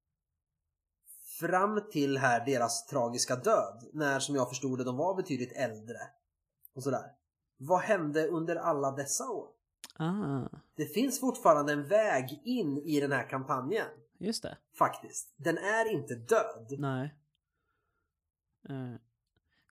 fram 1.40 1.82
till 1.92 2.18
här 2.18 2.46
deras 2.46 2.86
tragiska 2.86 3.36
död 3.36 3.84
när 3.94 4.20
som 4.20 4.36
jag 4.36 4.50
förstod 4.50 4.78
det 4.80 4.84
de 4.84 4.98
var 4.98 5.16
betydligt 5.16 5.52
äldre 5.56 5.98
och 6.76 6.84
sådär. 6.84 7.12
Vad 7.58 7.80
hände 7.80 8.28
under 8.28 8.56
alla 8.56 8.92
dessa 8.92 9.30
år? 9.30 9.48
Ah, 10.00 10.48
Det 10.76 10.86
finns 10.86 11.20
fortfarande 11.20 11.74
en 11.74 11.88
väg 11.88 12.42
in 12.46 12.78
i 12.78 13.00
den 13.00 13.12
här 13.12 13.30
kampanjen 13.30 13.88
just 14.18 14.44
det. 14.44 14.58
faktiskt. 14.78 15.34
Den 15.38 15.58
är 15.58 15.92
inte 15.92 16.16
död. 16.16 16.76
Nej. 16.80 17.16
Eh, 18.70 18.96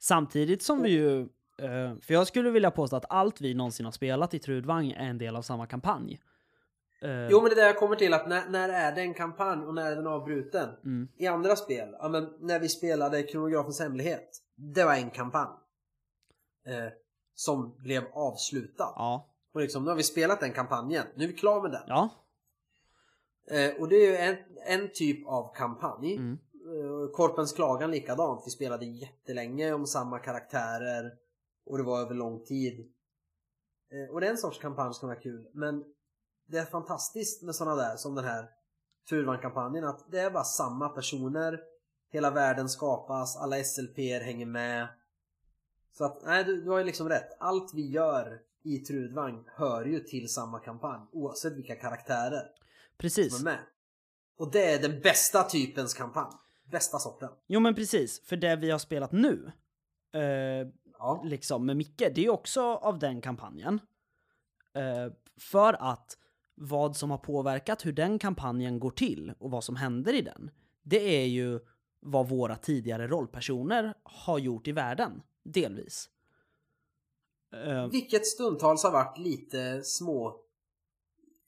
samtidigt 0.01 0.62
som 0.62 0.83
vi 0.83 0.91
ju... 0.91 1.20
eh, 1.59 1.97
för 2.03 2.14
jag 2.14 2.27
skulle 2.27 2.51
vilja 2.51 2.70
påstå 2.70 2.97
att 2.97 3.05
allt 3.11 3.41
vi 3.41 3.55
någonsin 3.55 3.85
har 3.85 3.93
spelat 3.93 4.35
i 4.35 4.39
Trudvang 4.39 4.91
är 4.91 5.09
en 5.11 5.18
del 5.18 5.37
av 5.37 5.43
samma 5.43 5.66
kampanj. 5.66 6.20
Eh, 7.03 7.28
Jo 7.30 7.40
men 7.40 7.51
det 7.51 7.55
är 7.55 7.57
där 7.57 7.66
jag 7.66 7.78
kommer 7.78 7.97
till 7.97 8.14
att 8.14 8.28
när, 8.28 8.49
när 8.49 8.68
är 8.68 8.94
det 8.94 9.01
en 9.01 9.14
kampanj 9.14 9.64
och 9.64 9.74
när 9.74 9.92
är 9.92 9.97
den 9.97 10.07
avbruten? 10.07 10.68
Mm. 10.84 11.09
I 11.16 11.26
andra 11.26 11.57
spel, 11.57 11.97
ja 11.99 12.09
men 12.09 12.28
när 12.40 12.61
vi 12.61 12.68
spelade 12.68 13.22
Kronografens 13.22 13.80
hemlighet. 13.80 14.42
Det 14.55 14.84
var 14.84 14.94
en 14.94 15.11
kampanj. 15.11 15.51
Eh, 16.66 16.92
som 17.34 17.76
blev 17.78 18.05
avslutad. 18.12 18.92
Ja. 18.97 19.30
Och 19.53 19.61
liksom, 19.61 19.84
nu 19.84 19.90
har 19.90 19.97
vi 19.97 20.03
spelat 20.03 20.40
den 20.40 20.53
kampanjen. 20.53 21.07
Nu 21.14 21.24
är 21.24 21.28
vi 21.28 21.34
klara 21.34 21.62
med 21.62 21.70
den. 21.70 21.82
Ja. 21.86 22.09
Eh, 23.51 23.80
och 23.80 23.88
det 23.88 23.97
är 23.97 24.11
ju 24.11 24.16
en, 24.16 24.36
en 24.66 24.92
typ 24.92 25.26
av 25.26 25.55
kampanj. 25.55 26.16
Mm. 26.16 26.32
Eh, 26.32 27.11
Korpens 27.12 27.53
klagan 27.53 27.90
likadant. 27.90 28.42
Vi 28.47 28.51
spelade 28.51 28.84
jättelänge 28.84 29.72
om 29.72 29.86
samma 29.86 30.18
karaktärer. 30.18 31.12
Och 31.66 31.78
det 31.78 31.84
var 31.84 32.01
över 32.01 32.14
lång 32.14 32.44
tid. 32.44 32.92
Eh, 33.92 34.14
och 34.14 34.20
det 34.20 34.26
är 34.26 34.30
en 34.30 34.38
sorts 34.38 34.59
kampanj 34.59 34.94
som 34.94 35.11
är 35.11 35.20
kul. 35.20 35.49
Men 35.53 35.84
det 36.47 36.59
är 36.59 36.64
fantastiskt 36.64 37.42
med 37.42 37.55
sådana 37.55 37.76
där 37.76 37.97
som 37.97 38.14
den 38.14 38.24
här 38.24 38.49
Furvan-kampanjen. 39.09 39.84
Att 39.84 40.11
det 40.11 40.20
är 40.20 40.30
bara 40.30 40.44
samma 40.44 40.88
personer. 40.88 41.61
Hela 42.11 42.30
världen 42.30 42.68
skapas. 42.68 43.36
Alla 43.36 43.64
SLP 43.64 43.99
hänger 43.99 44.47
med. 44.47 44.88
Så 45.92 46.05
att, 46.05 46.22
nej 46.24 46.44
du, 46.44 46.62
du 46.62 46.70
har 46.70 46.78
ju 46.78 46.84
liksom 46.84 47.09
rätt. 47.09 47.36
Allt 47.40 47.74
vi 47.74 47.90
gör 47.90 48.40
i 48.62 48.78
Trudvang 48.78 49.44
hör 49.47 49.84
ju 49.84 50.01
till 50.01 50.28
samma 50.28 50.59
kampanj. 50.59 51.01
Oavsett 51.12 51.53
vilka 51.53 51.74
karaktärer 51.76 52.47
Precis. 52.99 53.36
som 53.38 53.47
är 53.47 53.51
med. 53.53 53.61
Och 54.38 54.51
det 54.53 54.72
är 54.72 54.78
den 54.82 55.01
bästa 55.01 55.42
typens 55.42 55.94
kampanj. 55.94 56.32
Bästa 56.70 56.99
sorten. 56.99 57.28
Jo 57.47 57.61
men 57.61 57.74
precis, 57.74 58.20
för 58.26 58.36
det 58.36 58.57
vi 58.57 58.70
har 58.70 58.78
spelat 58.78 59.12
nu, 59.12 59.53
eh, 60.14 60.68
Ja. 60.99 61.22
liksom 61.24 61.66
med 61.66 61.76
Micke, 61.76 61.99
det 61.99 62.18
är 62.18 62.24
ju 62.24 62.30
också 62.30 62.62
av 62.62 62.99
den 62.99 63.20
kampanjen. 63.20 63.80
Eh, 64.74 65.12
för 65.40 65.72
att 65.72 66.18
vad 66.57 66.96
som 66.96 67.11
har 67.11 67.18
påverkat 67.18 67.86
hur 67.86 67.92
den 67.92 68.18
kampanjen 68.18 68.80
går 68.80 68.90
till 68.90 69.32
och 69.38 69.50
vad 69.50 69.64
som 69.64 69.76
händer 69.76 70.14
i 70.14 70.22
den, 70.22 70.50
det 70.82 71.22
är 71.22 71.26
ju 71.26 71.61
vad 72.00 72.28
våra 72.28 72.57
tidigare 72.57 73.07
rollpersoner 73.07 73.94
har 74.02 74.38
gjort 74.38 74.68
i 74.68 74.72
världen, 74.72 75.22
delvis. 75.44 76.09
Eh, 77.66 77.86
Vilket 77.86 78.26
stundtals 78.26 78.82
har 78.82 78.92
varit 78.92 79.18
lite 79.18 79.82
små 79.82 80.40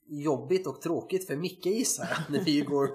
jobbigt 0.07 0.67
och 0.67 0.81
tråkigt 0.81 1.27
för 1.27 1.35
Micke 1.35 1.65
gissar 1.65 2.07
jag 2.11 2.31
när 2.33 2.45
vi 2.45 2.61
går, 2.61 2.89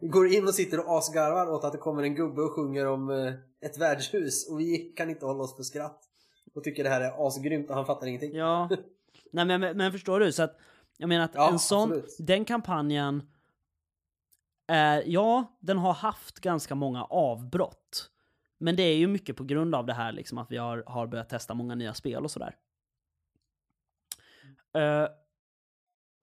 går 0.10 0.26
in 0.26 0.44
och 0.48 0.54
sitter 0.54 0.80
och 0.80 0.98
asgarvar 0.98 1.50
åt 1.52 1.64
att 1.64 1.72
det 1.72 1.78
kommer 1.78 2.02
en 2.02 2.14
gubbe 2.14 2.42
och 2.42 2.52
sjunger 2.52 2.86
om 2.86 3.10
eh, 3.10 3.34
ett 3.60 3.78
värdshus 3.78 4.48
och 4.50 4.60
vi 4.60 4.78
kan 4.96 5.10
inte 5.10 5.26
hålla 5.26 5.42
oss 5.42 5.56
för 5.56 5.62
skratt 5.62 6.00
och 6.54 6.64
tycker 6.64 6.84
det 6.84 6.90
här 6.90 7.00
är 7.00 7.26
asgrymt 7.26 7.70
och 7.70 7.76
han 7.76 7.86
fattar 7.86 8.06
ingenting. 8.06 8.34
Ja, 8.34 8.68
nej 9.30 9.44
men, 9.44 9.60
men, 9.60 9.76
men 9.76 9.92
förstår 9.92 10.20
du? 10.20 10.32
Så 10.32 10.42
att 10.42 10.56
jag 11.00 11.08
menar 11.08 11.24
att 11.24 11.34
Ja, 11.34 11.50
en 11.52 11.58
sån, 11.58 11.82
absolut. 11.92 12.16
den 12.18 12.44
kampanjen 12.44 13.30
är, 14.66 15.02
ja, 15.06 15.58
den 15.60 15.78
har 15.78 15.92
haft 15.94 16.40
ganska 16.40 16.74
många 16.74 17.04
avbrott. 17.04 18.10
Men 18.58 18.76
det 18.76 18.82
är 18.82 18.96
ju 18.96 19.06
mycket 19.06 19.36
på 19.36 19.44
grund 19.44 19.74
av 19.74 19.86
det 19.86 19.94
här 19.94 20.12
liksom 20.12 20.38
att 20.38 20.50
vi 20.50 20.56
har, 20.56 20.84
har 20.86 21.06
börjat 21.06 21.28
testa 21.28 21.54
många 21.54 21.74
nya 21.74 21.94
spel 21.94 22.24
och 22.24 22.30
sådär. 22.30 22.56
Eh, 24.74 25.08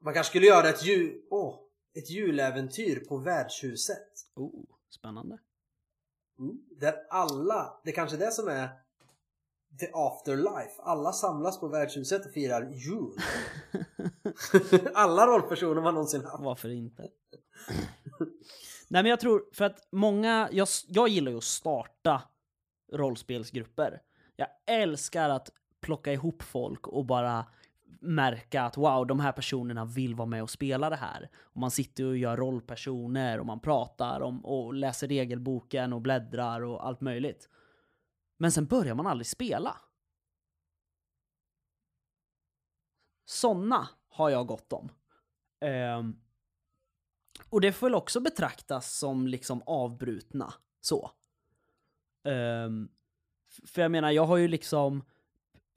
Man 0.02 0.14
kanske 0.14 0.30
skulle 0.30 0.46
göra 0.46 0.70
ett, 0.70 0.84
jul, 0.86 1.22
åh, 1.30 1.60
ett 1.94 2.10
juläventyr 2.10 3.00
på 3.00 3.18
värdshuset. 3.18 4.08
oh, 4.36 4.66
spännande. 4.90 5.40
Mm. 6.40 6.58
Där 6.80 6.96
alla, 7.10 7.82
det 7.84 7.90
är 7.92 7.96
kanske 7.96 8.18
är 8.18 8.20
det 8.20 8.32
som 8.32 8.48
är 8.48 8.70
the 9.80 9.90
afterlife. 9.94 10.82
Alla 10.84 11.12
samlas 11.12 11.60
på 11.60 11.68
värdshuset 11.68 12.26
och 12.26 12.32
firar 12.32 12.72
jul. 12.72 13.12
alla 14.94 15.28
rollpersoner 15.28 15.82
man 15.82 15.94
någonsin 15.94 16.26
haft. 16.26 16.44
Varför 16.44 16.70
inte? 16.70 17.08
Nej 18.88 19.04
men 19.04 19.06
jag 19.06 19.20
tror, 19.20 19.44
för 19.54 19.66
att 19.66 19.88
många, 19.92 20.50
jag, 20.52 20.68
jag 20.88 21.08
gillar 21.08 21.32
ju 21.32 21.38
att 21.38 21.44
starta 21.44 22.22
rollspelsgrupper. 22.94 24.02
Jag 24.36 24.48
älskar 24.66 25.30
att 25.30 25.50
plocka 25.82 26.14
ihop 26.14 26.44
folk 26.44 26.88
och 26.88 27.06
bara 27.06 27.46
märka 28.02 28.64
att 28.64 28.78
wow, 28.78 29.08
de 29.08 29.20
här 29.20 29.32
personerna 29.32 29.86
vill 29.86 30.16
vara 30.16 30.26
med 30.26 30.44
och 30.44 30.50
spela 30.50 30.90
det 30.90 30.96
här. 30.96 31.30
Och 31.42 31.58
man 31.58 31.72
sitter 31.72 32.06
och 32.06 32.18
gör 32.18 32.38
rollpersoner 32.38 33.40
och 33.40 33.46
man 33.46 33.60
pratar 33.60 34.22
om 34.22 34.46
och 34.46 34.74
läser 34.74 35.08
regelboken 35.08 35.94
och 35.94 36.02
bläddrar 36.02 36.62
och 36.62 36.88
allt 36.88 37.02
möjligt. 37.02 37.50
Men 38.38 38.52
sen 38.52 38.66
börjar 38.66 38.96
man 38.96 39.08
aldrig 39.08 39.28
spela. 39.28 39.78
Såna 43.26 43.90
har 44.10 44.30
jag 44.30 44.48
gott 44.48 44.74
om. 44.74 44.90
Um, 46.00 46.22
och 47.50 47.62
det 47.62 47.72
får 47.72 47.88
väl 47.88 47.96
också 47.96 48.20
betraktas 48.20 48.98
som 48.98 49.28
liksom 49.28 49.64
avbrutna 49.66 50.54
så. 50.82 51.12
Um, 52.24 52.90
för 53.66 53.82
jag 53.82 53.92
menar, 53.92 54.12
jag 54.12 54.26
har 54.26 54.38
ju 54.38 54.48
liksom 54.48 55.04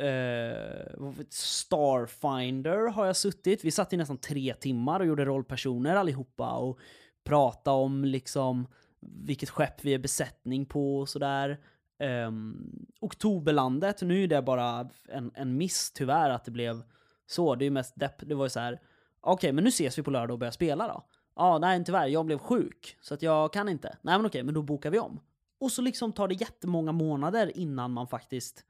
uh, 0.03 1.13
Starfinder 1.29 2.89
har 2.89 3.07
jag 3.07 3.17
suttit. 3.17 3.65
Vi 3.65 3.71
satt 3.71 3.93
i 3.93 3.97
nästan 3.97 4.19
tre 4.19 4.55
timmar 4.55 5.01
och 5.01 5.07
gjorde 5.07 5.25
rollpersoner 5.25 5.97
allihopa 5.97 6.51
och 6.51 6.79
pratade 7.25 7.77
om 7.77 8.05
liksom 8.05 8.67
vilket 9.01 9.51
skepp 9.51 9.85
vi 9.85 9.95
är 9.95 9.99
besättning 9.99 10.67
på 10.67 10.99
och 10.99 11.09
sådär. 11.09 11.61
Um, 12.01 12.87
Oktoberlandet, 13.01 14.03
nu 14.03 14.25
är 14.25 14.29
det 14.29 14.43
bara 14.43 14.89
en, 15.09 15.31
en 15.35 15.57
miss 15.57 15.93
tyvärr 15.93 16.31
att 16.31 16.45
det 16.45 16.51
blev 16.51 16.83
så. 17.27 17.55
Det 17.55 17.63
är 17.63 17.67
ju 17.67 17.71
mest 17.71 17.97
depp. 17.97 18.15
Det 18.21 18.35
var 18.35 18.45
ju 18.45 18.51
så 18.51 18.61
här. 18.61 18.81
okej, 19.21 19.53
men 19.53 19.65
nu 19.65 19.69
ses 19.69 19.99
vi 19.99 20.03
på 20.03 20.11
lördag 20.11 20.35
och 20.35 20.39
börjar 20.39 20.53
spela 20.53 20.89
då. 20.89 21.05
Ja, 21.37 21.59
nej 21.59 21.85
tyvärr, 21.85 22.07
jag 22.07 22.27
blev 22.27 22.39
sjuk 22.39 22.97
så 23.01 23.15
att 23.15 23.23
jag 23.23 23.53
kan 23.53 23.69
inte. 23.69 23.97
Nej 24.03 24.19
men 24.19 24.27
okej, 24.27 24.43
men 24.43 24.55
då 24.55 24.63
bokar 24.63 24.91
vi 24.91 24.99
om. 24.99 25.21
Och 25.61 25.73
så 25.73 25.83
liksom 25.83 26.13
tar 26.13 26.29
det 26.29 26.35
jättemånga 26.35 26.93
månader 26.93 27.59
innan 27.59 27.93
man 27.93 28.07
faktiskt 28.07 28.65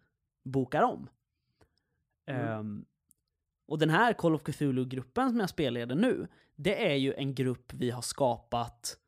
bokar 0.45 0.83
om. 0.83 1.09
Mm. 2.26 2.49
Ehm, 2.49 2.85
och 3.66 3.79
den 3.79 3.91
här 3.91 4.12
Call 4.12 4.35
of 4.35 4.43
Cthulhu-gruppen 4.43 5.31
som 5.31 5.41
jag 5.41 5.51
spelleder 5.51 5.95
nu, 5.95 6.29
det 6.57 6.93
är 6.93 6.95
ju 6.95 7.14
en 7.14 7.35
grupp 7.35 7.72
vi 7.72 7.91
har 7.91 8.03
skapat 8.03 8.99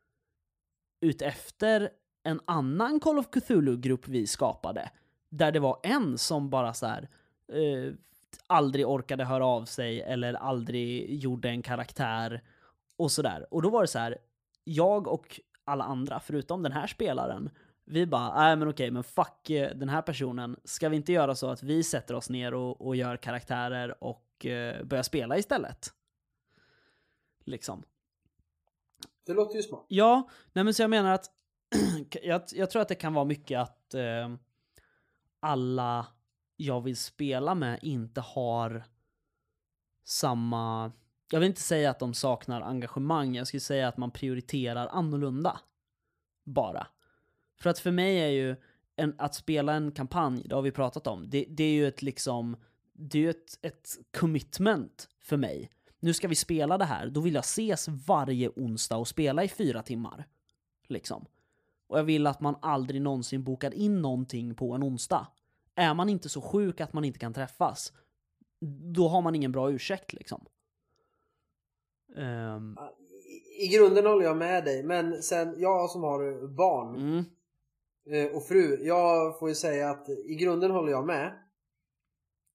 utefter 1.00 1.90
en 2.22 2.40
annan 2.44 3.00
Call 3.00 3.18
of 3.18 3.30
Cthulhu-grupp 3.30 4.08
vi 4.08 4.26
skapade. 4.26 4.90
Där 5.28 5.52
det 5.52 5.60
var 5.60 5.80
en 5.82 6.18
som 6.18 6.50
bara 6.50 6.74
så 6.74 6.86
här 6.86 7.08
eh, 7.52 7.94
aldrig 8.46 8.88
orkade 8.88 9.24
höra 9.24 9.46
av 9.46 9.64
sig 9.64 10.00
eller 10.00 10.34
aldrig 10.34 11.14
gjorde 11.22 11.48
en 11.48 11.62
karaktär 11.62 12.42
och 12.96 13.12
sådär. 13.12 13.46
Och 13.50 13.62
då 13.62 13.70
var 13.70 13.80
det 13.80 13.88
så 13.88 13.98
här, 13.98 14.18
jag 14.64 15.08
och 15.08 15.40
alla 15.64 15.84
andra, 15.84 16.20
förutom 16.20 16.62
den 16.62 16.72
här 16.72 16.86
spelaren, 16.86 17.50
vi 17.84 18.06
bara, 18.06 18.34
nej 18.34 18.56
men 18.56 18.68
okej, 18.68 18.90
men 18.90 19.04
fuck 19.04 19.50
eh, 19.50 19.76
den 19.76 19.88
här 19.88 20.02
personen. 20.02 20.56
Ska 20.64 20.88
vi 20.88 20.96
inte 20.96 21.12
göra 21.12 21.34
så 21.34 21.50
att 21.50 21.62
vi 21.62 21.82
sätter 21.82 22.14
oss 22.14 22.30
ner 22.30 22.54
och, 22.54 22.86
och 22.86 22.96
gör 22.96 23.16
karaktärer 23.16 24.04
och 24.04 24.46
eh, 24.46 24.84
börjar 24.84 25.02
spela 25.02 25.38
istället? 25.38 25.92
Liksom. 27.44 27.82
Det 29.26 29.34
låter 29.34 29.56
ju 29.56 29.62
smart. 29.62 29.84
Ja, 29.88 30.28
nej 30.52 30.64
men 30.64 30.74
så 30.74 30.82
jag 30.82 30.90
menar 30.90 31.12
att 31.12 31.30
jag, 32.22 32.42
jag 32.52 32.70
tror 32.70 32.82
att 32.82 32.88
det 32.88 32.94
kan 32.94 33.14
vara 33.14 33.24
mycket 33.24 33.58
att 33.58 33.94
eh, 33.94 34.34
alla 35.40 36.06
jag 36.56 36.80
vill 36.80 36.96
spela 36.96 37.54
med 37.54 37.78
inte 37.82 38.20
har 38.20 38.84
samma... 40.04 40.92
Jag 41.30 41.40
vill 41.40 41.48
inte 41.48 41.60
säga 41.60 41.90
att 41.90 41.98
de 41.98 42.14
saknar 42.14 42.60
engagemang, 42.60 43.34
jag 43.34 43.46
skulle 43.46 43.60
säga 43.60 43.88
att 43.88 43.96
man 43.96 44.10
prioriterar 44.10 44.86
annorlunda. 44.86 45.60
Bara. 46.44 46.86
För 47.56 47.70
att 47.70 47.78
för 47.78 47.90
mig 47.90 48.20
är 48.20 48.28
ju 48.28 48.56
en, 48.96 49.14
att 49.18 49.34
spela 49.34 49.72
en 49.74 49.92
kampanj, 49.92 50.42
det 50.44 50.54
har 50.54 50.62
vi 50.62 50.70
pratat 50.70 51.06
om, 51.06 51.30
det, 51.30 51.46
det 51.48 51.64
är 51.64 51.72
ju 51.72 51.88
ett 51.88 52.02
liksom... 52.02 52.56
Det 52.92 53.18
är 53.18 53.22
ju 53.22 53.30
ett, 53.30 53.58
ett 53.62 53.98
commitment 54.18 55.08
för 55.20 55.36
mig. 55.36 55.70
nu 56.00 56.14
ska 56.14 56.28
vi 56.28 56.34
spela 56.34 56.78
det 56.78 56.84
här, 56.84 57.06
då 57.06 57.20
vill 57.20 57.34
jag 57.34 57.44
ses 57.44 57.88
varje 57.88 58.48
onsdag 58.48 58.96
och 58.96 59.08
spela 59.08 59.44
i 59.44 59.48
fyra 59.48 59.82
timmar. 59.82 60.26
Liksom. 60.86 61.26
Och 61.90 61.98
jag 61.98 62.04
vill 62.04 62.26
att 62.26 62.40
man 62.40 62.56
aldrig 62.62 63.02
någonsin 63.02 63.44
bokar 63.44 63.74
in 63.74 64.02
någonting 64.02 64.54
på 64.54 64.72
en 64.72 64.82
onsdag. 64.82 65.26
Är 65.74 65.94
man 65.94 66.08
inte 66.08 66.28
så 66.28 66.40
sjuk 66.40 66.80
att 66.80 66.92
man 66.92 67.04
inte 67.04 67.18
kan 67.18 67.34
träffas, 67.34 67.92
då 68.94 69.08
har 69.08 69.22
man 69.22 69.34
ingen 69.34 69.52
bra 69.52 69.70
ursäkt 69.70 70.12
liksom. 70.12 70.46
Um, 72.16 72.78
I 73.60 73.68
grunden 73.68 74.06
håller 74.06 74.24
jag 74.24 74.36
med 74.36 74.64
dig, 74.64 74.82
men 74.82 75.22
sen 75.22 75.54
jag 75.58 75.90
som 75.90 76.02
har 76.02 76.48
barn 76.48 76.94
mm, 76.96 77.24
eh, 78.10 78.36
och 78.36 78.46
fru, 78.46 78.78
jag 78.82 79.38
får 79.38 79.48
ju 79.48 79.54
säga 79.54 79.90
att 79.90 80.08
i 80.08 80.34
grunden 80.34 80.70
håller 80.70 80.92
jag 80.92 81.06
med. 81.06 81.32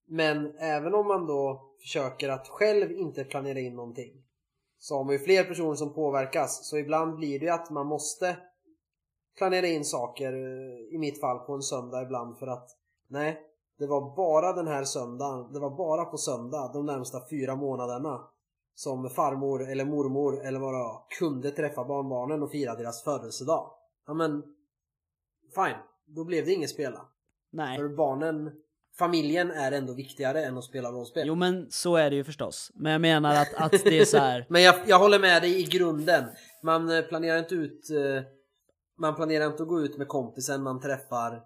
Men 0.07 0.57
även 0.57 0.93
om 0.93 1.07
man 1.07 1.25
då 1.25 1.71
försöker 1.81 2.29
att 2.29 2.47
själv 2.47 2.91
inte 2.91 3.23
planera 3.23 3.59
in 3.59 3.75
någonting 3.75 4.23
så 4.79 4.97
har 4.97 5.03
man 5.03 5.13
ju 5.13 5.19
fler 5.19 5.43
personer 5.43 5.75
som 5.75 5.93
påverkas 5.93 6.69
så 6.69 6.77
ibland 6.77 7.15
blir 7.15 7.39
det 7.39 7.45
ju 7.45 7.51
att 7.51 7.69
man 7.69 7.87
måste 7.87 8.37
planera 9.37 9.67
in 9.67 9.85
saker 9.85 10.33
eh, 10.33 10.95
i 10.95 10.97
mitt 10.97 11.21
fall 11.21 11.39
på 11.39 11.53
en 11.53 11.61
söndag 11.61 12.01
ibland 12.01 12.37
för 12.37 12.47
att 12.47 12.69
nej, 13.07 13.41
det 13.79 13.87
var 13.87 14.15
bara 14.15 14.53
den 14.53 14.67
här 14.67 14.83
söndagen, 14.83 15.53
det 15.53 15.59
var 15.59 15.77
bara 15.77 16.05
på 16.05 16.17
söndag 16.17 16.71
de 16.73 16.85
närmsta 16.85 17.21
fyra 17.29 17.55
månaderna 17.55 18.21
som 18.75 19.09
farmor 19.09 19.69
eller 19.69 19.85
mormor 19.85 20.45
eller 20.45 20.59
vad 20.59 20.73
det 20.73 20.77
var 20.77 21.01
kunde 21.19 21.51
träffa 21.51 21.83
barnbarnen 21.83 22.43
och 22.43 22.51
fira 22.51 22.75
deras 22.75 23.03
födelsedag. 23.03 23.71
Ja 24.07 24.13
men, 24.13 24.43
fine, 25.55 25.77
då 26.05 26.23
blev 26.23 26.45
det 26.45 26.53
inget 26.53 26.69
spela. 26.69 27.01
nej. 27.51 27.77
För 27.77 27.87
barnen, 27.87 28.51
familjen 28.97 29.51
är 29.51 29.71
ändå 29.71 29.93
viktigare 29.93 30.45
än 30.45 30.57
att 30.57 30.63
spela 30.63 30.91
rollspel. 30.91 31.27
Jo 31.27 31.35
men 31.35 31.71
så 31.71 31.95
är 31.95 32.09
det 32.09 32.15
ju 32.15 32.23
förstås. 32.23 32.71
Men 32.75 32.91
jag 32.91 33.01
menar 33.01 33.35
att, 33.35 33.53
att 33.53 33.83
det 33.83 33.99
är 33.99 34.05
så 34.05 34.17
här. 34.17 34.45
Men 34.49 34.63
jag, 34.63 34.75
jag 34.85 34.99
håller 34.99 35.19
med 35.19 35.41
dig 35.41 35.59
i 35.59 35.63
grunden. 35.63 36.23
Man 36.63 36.89
eh, 36.89 37.01
planerar 37.01 37.39
inte 37.39 37.55
ut 37.55 37.89
eh, 37.89 38.23
Man 38.97 39.15
planerar 39.15 39.47
inte 39.47 39.63
att 39.63 39.69
gå 39.69 39.81
ut 39.81 39.97
med 39.97 40.07
kompisen 40.07 40.63
man 40.63 40.79
träffar 40.79 41.43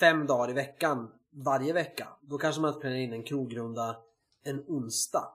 fem 0.00 0.26
dagar 0.26 0.50
i 0.50 0.52
veckan 0.52 1.08
varje 1.30 1.72
vecka. 1.72 2.08
Då 2.20 2.38
kanske 2.38 2.60
man 2.60 2.68
inte 2.68 2.80
planerar 2.80 3.00
in 3.00 3.12
en 3.12 3.22
krogrunda 3.22 3.96
en 4.44 4.64
onsdag. 4.66 5.28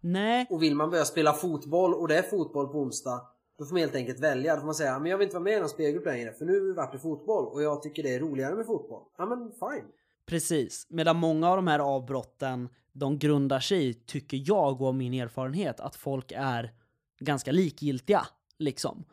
Nej, 0.00 0.46
Och 0.50 0.62
vill 0.62 0.74
man 0.74 0.90
börja 0.90 1.04
spela 1.04 1.32
fotboll 1.32 1.94
och 1.94 2.08
det 2.08 2.18
är 2.18 2.22
fotboll 2.22 2.68
på 2.68 2.78
onsdag 2.78 3.26
då 3.58 3.64
får 3.64 3.72
man 3.72 3.80
helt 3.80 3.94
enkelt 3.94 4.20
välja. 4.20 4.54
Då 4.54 4.60
får 4.60 4.66
man 4.66 4.74
säga 4.74 4.98
men 4.98 5.10
jag 5.10 5.18
vill 5.18 5.24
inte 5.24 5.34
vara 5.36 5.44
med 5.44 5.56
i 5.56 5.60
någon 5.60 5.68
spelgrupp 5.68 6.06
längre 6.06 6.32
för 6.32 6.44
nu 6.44 6.72
vart 6.72 6.92
det 6.92 6.98
fotboll 6.98 7.46
och 7.46 7.62
jag 7.62 7.82
tycker 7.82 8.02
det 8.02 8.14
är 8.14 8.20
roligare 8.20 8.54
med 8.54 8.66
fotboll. 8.66 9.02
Ja 9.18 9.26
men 9.26 9.50
fine. 9.50 9.86
precis. 10.26 10.86
Medan 10.90 11.16
många 11.16 11.50
av 11.50 11.56
de 11.56 11.66
här 11.66 11.78
avbrotten, 11.78 12.68
de 12.92 13.18
grundar 13.18 13.60
sig 13.60 13.88
i, 13.88 13.94
tycker 13.94 14.42
jag 14.44 14.82
och 14.82 14.94
min 14.94 15.14
erfarenhet, 15.14 15.80
att 15.80 15.96
folk 15.96 16.32
är 16.32 16.72
ganska 17.20 17.52
likgiltiga. 17.52 18.26
Liksom. 18.58 19.04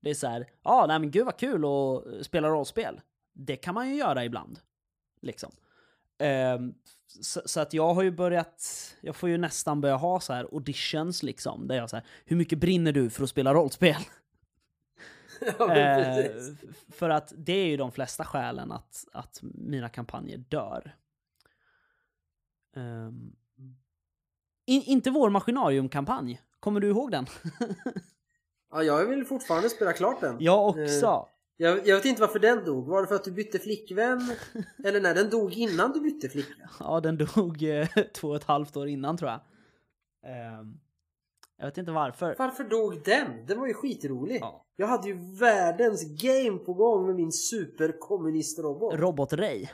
Det 0.00 0.10
är 0.10 0.14
så 0.14 0.26
här, 0.26 0.40
ja, 0.62 0.70
ah, 0.70 0.86
nej 0.86 0.98
men 0.98 1.10
gud 1.10 1.24
vad 1.24 1.36
kul 1.36 1.64
att 1.64 2.26
spela 2.26 2.48
rollspel. 2.48 3.00
Det 3.32 3.56
kan 3.56 3.74
man 3.74 3.88
ju 3.88 3.94
göra 3.96 4.24
ibland. 4.24 4.60
Liksom. 5.20 5.52
Ehm, 6.18 6.74
så, 7.20 7.42
så 7.44 7.60
att 7.60 7.72
jag 7.72 7.94
har 7.94 8.02
ju 8.02 8.10
börjat, 8.10 8.62
jag 9.00 9.16
får 9.16 9.28
ju 9.28 9.38
nästan 9.38 9.80
börja 9.80 9.96
ha 9.96 10.20
så 10.20 10.32
här 10.32 10.44
auditions 10.52 11.22
liksom, 11.22 11.68
där 11.68 11.76
jag 11.76 11.90
så 11.90 11.96
här, 11.96 12.06
hur 12.24 12.36
mycket 12.36 12.58
brinner 12.58 12.92
du 12.92 13.10
för 13.10 13.22
att 13.22 13.30
spela 13.30 13.54
rollspel? 13.54 13.96
ja, 15.58 15.74
f- 15.74 16.74
för 16.88 17.10
att 17.10 17.32
det 17.36 17.52
är 17.52 17.66
ju 17.66 17.76
de 17.76 17.92
flesta 17.92 18.24
skälen 18.24 18.72
att, 18.72 19.04
att 19.12 19.38
mina 19.42 19.88
kampanjer 19.88 20.38
dör. 20.38 20.96
Ehm, 22.76 23.36
in, 24.66 24.82
inte 24.82 25.10
vår 25.10 25.30
Maskinarium-kampanj. 25.30 26.40
Kommer 26.60 26.80
du 26.80 26.88
ihåg 26.88 27.10
den? 27.10 27.26
Ja, 28.70 28.82
jag 28.82 29.06
vill 29.06 29.24
fortfarande 29.24 29.70
spela 29.70 29.92
klart 29.92 30.20
den. 30.20 30.36
Jag 30.40 30.68
också. 30.68 31.28
Jag, 31.56 31.86
jag 31.86 31.96
vet 31.96 32.04
inte 32.04 32.20
varför 32.20 32.38
den 32.38 32.64
dog. 32.64 32.86
Var 32.86 33.02
det 33.02 33.08
för 33.08 33.14
att 33.14 33.24
du 33.24 33.32
bytte 33.32 33.58
flickvän? 33.58 34.20
Eller 34.84 35.00
nej, 35.00 35.14
den 35.14 35.30
dog 35.30 35.52
innan 35.52 35.92
du 35.92 36.00
bytte 36.00 36.28
flickvän. 36.28 36.68
Ja, 36.80 37.00
den 37.00 37.18
dog 37.18 37.62
eh, 37.62 37.86
två 38.14 38.28
och 38.28 38.36
ett 38.36 38.44
halvt 38.44 38.76
år 38.76 38.88
innan 38.88 39.16
tror 39.16 39.30
jag. 39.30 39.40
Ehm, 40.26 40.80
jag 41.56 41.66
vet 41.66 41.78
inte 41.78 41.92
varför. 41.92 42.34
Varför 42.38 42.64
dog 42.64 43.04
den? 43.04 43.46
Den 43.46 43.60
var 43.60 43.66
ju 43.66 43.74
skitrolig. 43.74 44.38
Ja. 44.40 44.64
Jag 44.76 44.86
hade 44.86 45.08
ju 45.08 45.36
världens 45.38 46.22
game 46.22 46.58
på 46.58 46.74
gång 46.74 47.06
med 47.06 47.14
min 47.14 47.32
superkommunistrobot. 47.32 48.94
Robot-Ray. 48.94 49.68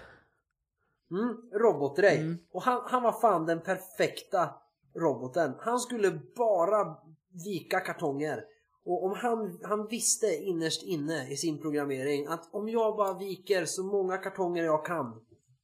Mm, 1.11 1.37
robotrej. 1.53 2.19
Mm. 2.19 2.39
Och 2.53 2.63
han, 2.63 2.81
han 2.87 3.03
var 3.03 3.13
fan 3.13 3.47
den 3.47 3.61
perfekta 3.61 4.55
roboten. 4.97 5.53
Han 5.59 5.79
skulle 5.79 6.11
bara 6.37 6.97
vika 7.45 7.81
kartonger. 7.81 8.45
Och 8.85 9.05
om 9.05 9.13
han, 9.13 9.59
han 9.63 9.87
visste 9.87 10.27
innerst 10.27 10.83
inne 10.83 11.33
i 11.33 11.37
sin 11.37 11.59
programmering 11.59 12.27
att 12.27 12.55
om 12.55 12.69
jag 12.69 12.97
bara 12.97 13.19
viker 13.19 13.65
så 13.65 13.83
många 13.83 14.17
kartonger 14.17 14.65
jag 14.65 14.87
kan 14.87 15.21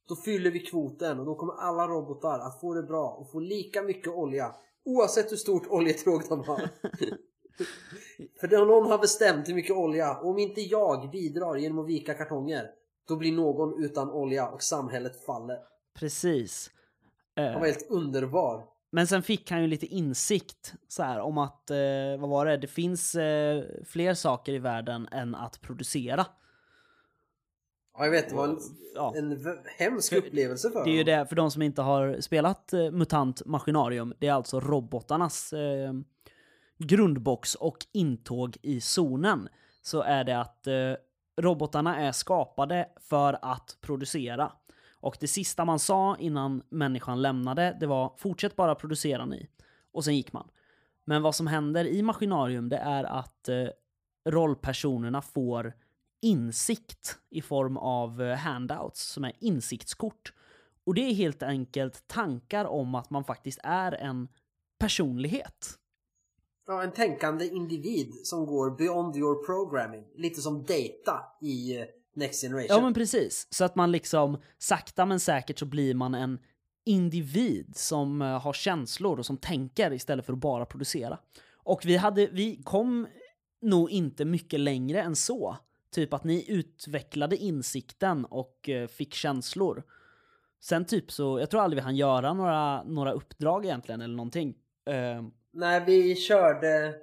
då 0.07 0.15
fyller 0.15 0.51
vi 0.51 0.59
kvoten 0.59 1.19
och 1.19 1.25
då 1.25 1.35
kommer 1.35 1.53
alla 1.53 1.87
robotar 1.87 2.39
att 2.39 2.61
få 2.61 2.73
det 2.73 2.83
bra 2.83 3.09
och 3.09 3.31
få 3.31 3.39
lika 3.39 3.81
mycket 3.81 4.13
olja 4.13 4.55
oavsett 4.85 5.31
hur 5.31 5.37
stort 5.37 5.67
oljetråg 5.69 6.21
de 6.29 6.43
har. 6.43 6.61
För 8.39 8.65
någon 8.65 8.91
har 8.91 8.97
bestämt 8.97 9.49
hur 9.49 9.53
mycket 9.53 9.75
olja 9.75 10.17
och 10.17 10.29
om 10.29 10.37
inte 10.37 10.61
jag 10.61 11.11
bidrar 11.11 11.55
genom 11.55 11.79
att 11.79 11.87
vika 11.87 12.13
kartonger 12.13 12.71
då 13.07 13.15
blir 13.15 13.31
någon 13.31 13.83
utan 13.83 14.11
olja 14.11 14.49
och 14.49 14.63
samhället 14.63 15.25
faller. 15.25 15.57
Precis. 15.99 16.71
Eh, 17.35 17.45
Han 17.45 17.59
var 17.59 17.67
helt 17.67 17.89
underbar. 17.89 18.70
Men 18.91 19.07
sen 19.07 19.23
fick 19.23 19.51
han 19.51 19.61
ju 19.61 19.67
lite 19.67 19.85
insikt 19.85 20.73
så 20.87 21.03
här, 21.03 21.19
om 21.19 21.37
att, 21.37 21.69
eh, 21.69 21.77
vad 22.19 22.29
var 22.29 22.45
det, 22.45 22.57
det 22.57 22.67
finns 22.67 23.15
eh, 23.15 23.63
fler 23.85 24.13
saker 24.13 24.53
i 24.53 24.59
världen 24.59 25.07
än 25.11 25.35
att 25.35 25.61
producera. 25.61 26.25
Ja, 27.97 28.03
jag 28.03 28.11
vet, 28.11 28.29
det 28.29 28.35
var 28.35 28.47
en, 28.47 28.59
Ja. 28.95 29.13
en 29.15 29.57
hemsk 29.77 30.13
upplevelse 30.13 30.71
för 30.71 30.83
Det 30.83 30.89
är 30.89 30.95
ju 30.95 31.03
det, 31.03 31.25
för 31.25 31.35
de 31.35 31.51
som 31.51 31.61
inte 31.61 31.81
har 31.81 32.21
spelat 32.21 32.73
eh, 32.73 32.91
MUTANT 32.91 33.45
Maskinarium, 33.45 34.13
det 34.19 34.27
är 34.27 34.33
alltså 34.33 34.59
robotarnas 34.59 35.53
eh, 35.53 35.93
grundbox 36.77 37.55
och 37.55 37.77
intåg 37.91 38.57
i 38.61 38.81
zonen. 38.81 39.49
Så 39.81 40.01
är 40.01 40.23
det 40.23 40.39
att 40.39 40.67
eh, 40.67 40.73
robotarna 41.41 41.99
är 41.99 42.11
skapade 42.11 42.89
för 43.09 43.39
att 43.41 43.77
producera. 43.81 44.51
Och 45.01 45.17
det 45.19 45.27
sista 45.27 45.65
man 45.65 45.79
sa 45.79 46.17
innan 46.17 46.63
människan 46.69 47.21
lämnade, 47.21 47.77
det 47.79 47.87
var 47.87 48.13
fortsätt 48.17 48.55
bara 48.55 48.75
producera 48.75 49.25
ni. 49.25 49.49
Och 49.91 50.05
sen 50.05 50.15
gick 50.15 50.33
man. 50.33 50.47
Men 51.05 51.21
vad 51.21 51.35
som 51.35 51.47
händer 51.47 51.85
i 51.85 52.01
Maskinarium, 52.01 52.69
det 52.69 52.77
är 52.77 53.03
att 53.03 53.49
eh, 53.49 53.67
rollpersonerna 54.29 55.21
får 55.21 55.73
insikt 56.21 57.17
i 57.29 57.41
form 57.41 57.77
av 57.77 58.21
eh, 58.21 58.37
handouts 58.37 59.01
som 59.01 59.23
är 59.23 59.33
insiktskort. 59.39 60.33
Och 60.83 60.93
det 60.93 61.01
är 61.01 61.13
helt 61.13 61.43
enkelt 61.43 62.07
tankar 62.07 62.65
om 62.65 62.95
att 62.95 63.09
man 63.09 63.23
faktiskt 63.23 63.59
är 63.63 63.91
en 63.91 64.27
personlighet. 64.79 65.77
Ja, 66.67 66.83
en 66.83 66.91
tänkande 66.91 67.47
individ 67.47 68.13
som 68.23 68.45
går 68.45 68.77
beyond 68.77 69.17
your 69.17 69.45
programming. 69.45 70.05
Lite 70.15 70.41
som 70.41 70.63
data 70.63 71.23
i 71.41 71.77
eh, 71.77 71.85
Next 72.13 72.41
Generation. 72.41 72.67
Ja 72.69 72.81
men 72.81 72.93
precis. 72.93 73.47
Så 73.49 73.65
att 73.65 73.75
man 73.75 73.91
liksom 73.91 74.41
sakta 74.57 75.05
men 75.05 75.19
säkert 75.19 75.59
så 75.59 75.65
blir 75.65 75.93
man 75.93 76.15
en 76.15 76.39
individ 76.85 77.75
som 77.75 78.21
eh, 78.21 78.41
har 78.41 78.53
känslor 78.53 79.19
och 79.19 79.25
som 79.25 79.37
tänker 79.37 79.93
istället 79.93 80.25
för 80.25 80.33
att 80.33 80.39
bara 80.39 80.65
producera. 80.65 81.19
Och 81.63 81.81
vi, 81.85 81.97
hade, 81.97 82.27
vi 82.27 82.61
kom 82.63 83.07
nog 83.61 83.91
inte 83.91 84.25
mycket 84.25 84.59
längre 84.59 85.01
än 85.01 85.15
så. 85.15 85.57
Typ 85.91 86.13
att 86.13 86.23
ni 86.23 86.45
utvecklade 86.51 87.37
insikten 87.37 88.25
och 88.25 88.69
eh, 88.69 88.87
fick 88.87 89.13
känslor. 89.13 89.83
Sen 90.63 90.85
typ 90.85 91.11
så, 91.11 91.39
jag 91.39 91.49
tror 91.49 91.61
aldrig 91.61 91.75
vi 91.77 91.83
hann 91.83 91.95
göra 91.95 92.33
några, 92.33 92.83
några 92.83 93.11
uppdrag 93.11 93.65
egentligen 93.65 94.01
eller 94.01 94.15
någonting. 94.15 94.55
Eh, 94.85 95.23
När 95.51 95.85
vi 95.85 96.15
körde... 96.15 96.95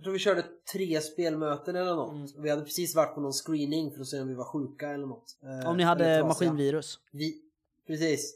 Jag 0.00 0.04
tror 0.04 0.12
vi 0.12 0.18
körde 0.18 0.44
tre 0.72 1.00
spelmöten 1.00 1.76
eller 1.76 1.94
något. 1.94 2.12
Mm. 2.12 2.42
Vi 2.42 2.50
hade 2.50 2.62
precis 2.62 2.94
varit 2.94 3.14
på 3.14 3.20
någon 3.20 3.32
screening 3.32 3.90
för 3.90 4.00
att 4.00 4.06
se 4.06 4.20
om 4.20 4.28
vi 4.28 4.34
var 4.34 4.44
sjuka 4.44 4.90
eller 4.90 5.06
något. 5.06 5.38
Eh, 5.42 5.70
om 5.70 5.76
ni 5.76 5.82
hade 5.82 6.24
maskinvirus. 6.24 6.98
Vi, 7.10 7.42
precis. 7.86 8.34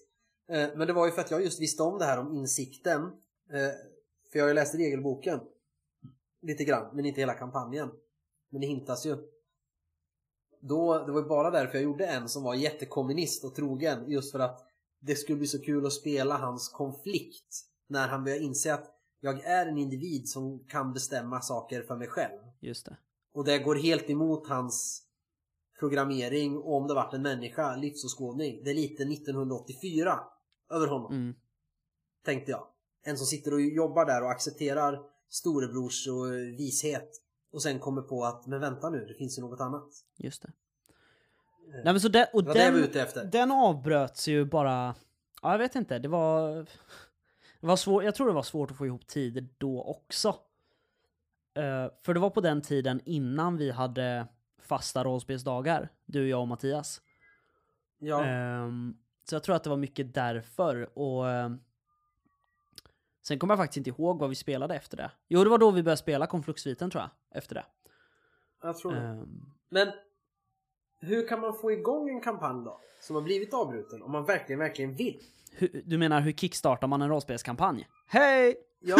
Eh, 0.48 0.68
Men 0.76 0.86
det 0.86 0.92
var 0.92 1.06
ju 1.06 1.12
för 1.12 1.20
att 1.20 1.30
jag 1.30 1.42
just 1.42 1.60
visste 1.60 1.82
om 1.82 1.98
det 1.98 2.04
här 2.04 2.18
om 2.18 2.32
insikten. 2.34 3.02
Eh, 3.02 3.70
För 4.32 4.38
jag 4.38 4.42
har 4.42 4.48
ju 4.48 4.54
läst 4.54 4.74
regelboken. 4.74 5.40
Lite 6.42 6.64
grann, 6.64 6.96
men 6.96 7.04
inte 7.04 7.20
hela 7.20 7.34
kampanjen. 7.34 7.90
Men 8.50 8.60
det 8.60 8.66
hintas 8.66 9.06
ju. 9.06 9.16
Då, 10.60 11.04
det 11.06 11.12
var 11.12 11.20
ju 11.22 11.28
bara 11.28 11.50
därför 11.50 11.74
jag 11.74 11.84
gjorde 11.84 12.06
en 12.06 12.28
som 12.28 12.42
var 12.42 12.54
jättekommunist 12.54 13.44
och 13.44 13.54
trogen. 13.54 14.10
Just 14.10 14.32
för 14.32 14.38
att 14.38 14.66
det 15.00 15.16
skulle 15.16 15.38
bli 15.38 15.46
så 15.46 15.62
kul 15.62 15.86
att 15.86 15.92
spela 15.92 16.36
hans 16.36 16.68
konflikt. 16.68 17.64
När 17.86 18.08
han 18.08 18.24
börjar 18.24 18.40
inse 18.40 18.74
att 18.74 18.93
jag 19.24 19.44
är 19.44 19.66
en 19.66 19.78
individ 19.78 20.28
som 20.28 20.58
kan 20.58 20.92
bestämma 20.92 21.40
saker 21.40 21.82
för 21.82 21.96
mig 21.96 22.08
själv. 22.08 22.38
Just 22.60 22.86
det. 22.86 22.96
Och 23.32 23.44
det 23.44 23.58
går 23.58 23.74
helt 23.74 24.10
emot 24.10 24.48
hans 24.48 25.02
programmering 25.78 26.56
och 26.56 26.74
om 26.76 26.86
det 26.88 26.94
varit 26.94 27.14
en 27.14 27.22
människa, 27.22 27.76
livsåskådning. 27.76 28.64
Det 28.64 28.70
är 28.70 28.74
lite 28.74 29.02
1984 29.02 30.20
över 30.70 30.86
honom, 30.86 31.12
Mm. 31.12 31.34
tänkte 32.24 32.50
jag. 32.50 32.66
En 33.02 33.16
som 33.18 33.26
sitter 33.26 33.54
och 33.54 33.60
jobbar 33.60 34.04
där 34.06 34.22
och 34.22 34.30
accepterar 34.30 35.00
storebrors 35.28 36.08
och 36.08 36.32
vishet. 36.32 37.10
Och 37.52 37.62
sen 37.62 37.78
kommer 37.78 38.02
på 38.02 38.24
att, 38.24 38.46
men 38.46 38.60
vänta 38.60 38.90
nu, 38.90 39.04
det 39.06 39.14
finns 39.14 39.38
ju 39.38 39.42
något 39.42 39.60
annat. 39.60 39.88
Just 40.16 40.42
det. 40.42 40.52
Nej, 41.66 41.84
men 41.84 42.00
så 42.00 42.08
den, 42.08 42.26
och 42.32 42.44
den, 42.44 42.90
den 43.32 43.50
avbröts 43.50 44.28
ju 44.28 44.44
bara... 44.44 44.94
Ja, 45.42 45.50
jag 45.50 45.58
vet 45.58 45.74
inte. 45.74 45.98
Det 45.98 46.08
var... 46.08 46.66
Det 47.64 47.68
var 47.68 47.76
svårt, 47.76 48.04
jag 48.04 48.14
tror 48.14 48.26
det 48.26 48.32
var 48.32 48.42
svårt 48.42 48.70
att 48.70 48.76
få 48.76 48.86
ihop 48.86 49.06
tider 49.06 49.48
då 49.58 49.82
också. 49.82 50.28
Eh, 51.54 51.88
för 52.02 52.14
det 52.14 52.20
var 52.20 52.30
på 52.30 52.40
den 52.40 52.62
tiden 52.62 53.00
innan 53.04 53.56
vi 53.56 53.70
hade 53.70 54.26
fasta 54.58 55.04
rollspelsdagar, 55.04 55.88
du, 56.04 56.28
jag 56.28 56.40
och 56.40 56.48
Mattias. 56.48 57.00
Ja, 57.98 58.24
Ehm, 58.24 58.96
så 59.28 59.34
jag 59.34 59.42
tror 59.42 59.56
att 59.56 59.64
det 59.64 59.70
var 59.70 59.76
mycket 59.76 60.14
därför. 60.14 60.98
Och 60.98 61.30
ehm, 61.30 61.60
Sen 63.26 63.38
kommer 63.38 63.52
jag 63.54 63.58
faktiskt 63.58 63.76
inte 63.76 63.90
ihåg 63.90 64.18
vad 64.18 64.28
vi 64.28 64.34
spelade 64.34 64.74
efter 64.74 64.96
det. 64.96 65.10
Jo, 65.28 65.44
det 65.44 65.50
var 65.50 65.58
då 65.58 65.70
vi 65.70 65.82
började 65.82 65.96
spela 65.96 66.26
Konfluktsviten 66.26 66.90
tror 66.90 67.02
jag. 67.02 67.10
Efter 67.38 67.54
det. 67.54 67.64
jag 68.62 68.78
tror 68.78 68.92
det. 68.92 69.00
Ehm, 69.00 69.52
Men 69.68 69.88
hur 71.04 71.28
kan 71.28 71.40
man 71.40 71.54
få 71.54 71.72
igång 71.72 72.08
en 72.08 72.20
kampanj 72.20 72.64
då? 72.64 72.80
Som 73.00 73.16
har 73.16 73.22
blivit 73.22 73.54
avbruten 73.54 74.02
om 74.02 74.12
man 74.12 74.24
verkligen, 74.24 74.58
verkligen 74.58 74.94
vill? 74.94 75.20
hur, 75.56 75.82
du 75.84 75.98
menar 75.98 76.20
hur 76.20 76.32
kickstartar 76.32 76.86
man 76.86 77.02
en 77.02 77.08
rollspelskampanj? 77.08 77.88
Hej! 78.06 78.56
Ja, 78.80 78.96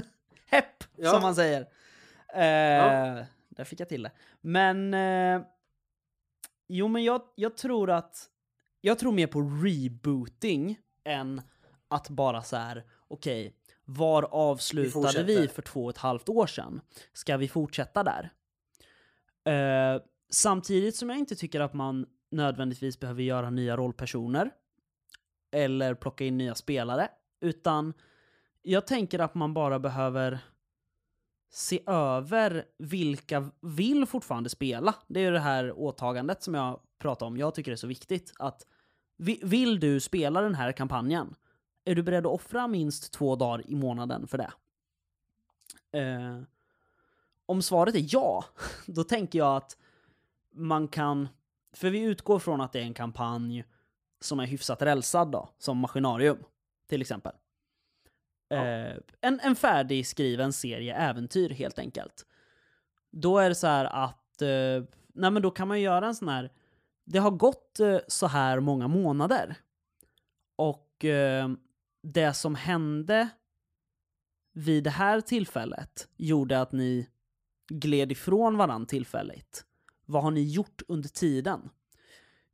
Hepp! 0.46 0.84
Ja. 0.96 1.10
Som 1.10 1.22
man 1.22 1.34
säger. 1.34 1.60
Eh, 2.34 3.24
Där 3.48 3.64
fick 3.64 3.80
jag 3.80 3.88
till 3.88 4.02
det. 4.02 4.10
Men... 4.40 4.94
Eh, 4.94 5.42
jo, 6.68 6.88
men 6.88 7.04
jag, 7.04 7.22
jag 7.34 7.56
tror 7.56 7.90
att... 7.90 8.28
Jag 8.80 8.98
tror 8.98 9.12
mer 9.12 9.26
på 9.26 9.40
rebooting 9.40 10.78
än 11.04 11.42
att 11.88 12.08
bara 12.10 12.42
så 12.42 12.56
här, 12.56 12.84
okej, 13.08 13.54
var 13.84 14.22
avslutade 14.22 14.90
fortsätter. 14.92 15.24
vi, 15.24 15.48
för 15.48 15.62
två 15.62 15.84
och 15.84 15.90
ett 15.90 15.96
halvt 15.98 16.28
år 16.28 16.46
sedan? 16.46 16.80
Ska 17.12 17.36
vi 17.36 17.48
fortsätta 17.48 18.02
där? 18.04 18.30
Eh, 19.44 20.02
samtidigt 20.30 20.96
som 20.96 21.10
jag 21.10 21.18
inte 21.18 21.36
tycker 21.36 21.60
att 21.60 21.74
man 21.74 22.06
nödvändigtvis 22.30 23.00
behöver 23.00 23.22
göra 23.22 23.50
nya 23.50 23.76
rollpersoner 23.76 24.50
eller 25.50 25.94
plocka 25.94 26.24
in 26.24 26.38
nya 26.38 26.54
spelare, 26.54 27.08
utan 27.40 27.92
jag 28.62 28.86
tänker 28.86 29.18
att 29.18 29.34
man 29.34 29.54
bara 29.54 29.78
behöver 29.78 30.38
se 31.50 31.82
över 31.86 32.64
vilka 32.78 33.50
vill 33.60 34.06
fortfarande 34.06 34.50
spela. 34.50 34.94
Det 35.06 35.20
är 35.20 35.24
ju 35.24 35.30
det 35.30 35.40
här 35.40 35.72
åtagandet 35.78 36.42
som 36.42 36.54
jag 36.54 36.80
pratar 36.98 37.26
om. 37.26 37.36
Jag 37.36 37.54
tycker 37.54 37.70
det 37.70 37.74
är 37.74 37.76
så 37.76 37.86
viktigt 37.86 38.32
att 38.38 38.66
vill 39.42 39.80
du 39.80 40.00
spela 40.00 40.40
den 40.40 40.54
här 40.54 40.72
kampanjen? 40.72 41.34
Är 41.84 41.94
du 41.94 42.02
beredd 42.02 42.26
att 42.26 42.32
offra 42.32 42.66
minst 42.66 43.12
två 43.12 43.36
dagar 43.36 43.70
i 43.70 43.74
månaden 43.74 44.26
för 44.26 44.38
det? 44.38 44.50
Eh, 45.98 46.42
om 47.46 47.62
svaret 47.62 47.94
är 47.94 48.06
ja, 48.08 48.44
då 48.86 49.04
tänker 49.04 49.38
jag 49.38 49.56
att 49.56 49.76
man 50.58 50.88
kan... 50.88 51.28
För 51.72 51.90
vi 51.90 52.00
utgår 52.00 52.38
från 52.38 52.60
att 52.60 52.72
det 52.72 52.78
är 52.78 52.84
en 52.84 52.94
kampanj 52.94 53.64
som 54.20 54.40
är 54.40 54.46
hyfsat 54.46 54.82
rälsad 54.82 55.32
då, 55.32 55.48
som 55.58 55.78
Maskinarium 55.78 56.38
till 56.88 57.00
exempel. 57.00 57.32
Ja. 58.48 58.66
Eh, 58.66 58.96
en, 59.20 59.40
en 59.40 59.56
färdigskriven 59.56 60.52
serie 60.52 60.94
äventyr 60.94 61.50
helt 61.50 61.78
enkelt. 61.78 62.26
Då 63.10 63.38
är 63.38 63.48
det 63.48 63.54
så 63.54 63.66
här 63.66 63.84
att, 63.84 64.42
eh, 64.42 64.84
nej 65.14 65.30
men 65.30 65.42
då 65.42 65.50
kan 65.50 65.68
man 65.68 65.80
göra 65.80 66.06
en 66.06 66.14
sån 66.14 66.28
här, 66.28 66.52
det 67.04 67.18
har 67.18 67.30
gått 67.30 67.80
eh, 67.80 67.98
så 68.08 68.26
här 68.26 68.60
många 68.60 68.88
månader. 68.88 69.54
Och 70.56 71.04
eh, 71.04 71.48
det 72.02 72.34
som 72.34 72.54
hände 72.54 73.28
vid 74.52 74.84
det 74.84 74.90
här 74.90 75.20
tillfället 75.20 76.08
gjorde 76.16 76.60
att 76.60 76.72
ni 76.72 77.08
gled 77.68 78.12
ifrån 78.12 78.56
varann 78.56 78.86
tillfälligt. 78.86 79.64
Vad 80.10 80.22
har 80.22 80.30
ni 80.30 80.42
gjort 80.42 80.82
under 80.88 81.08
tiden? 81.08 81.70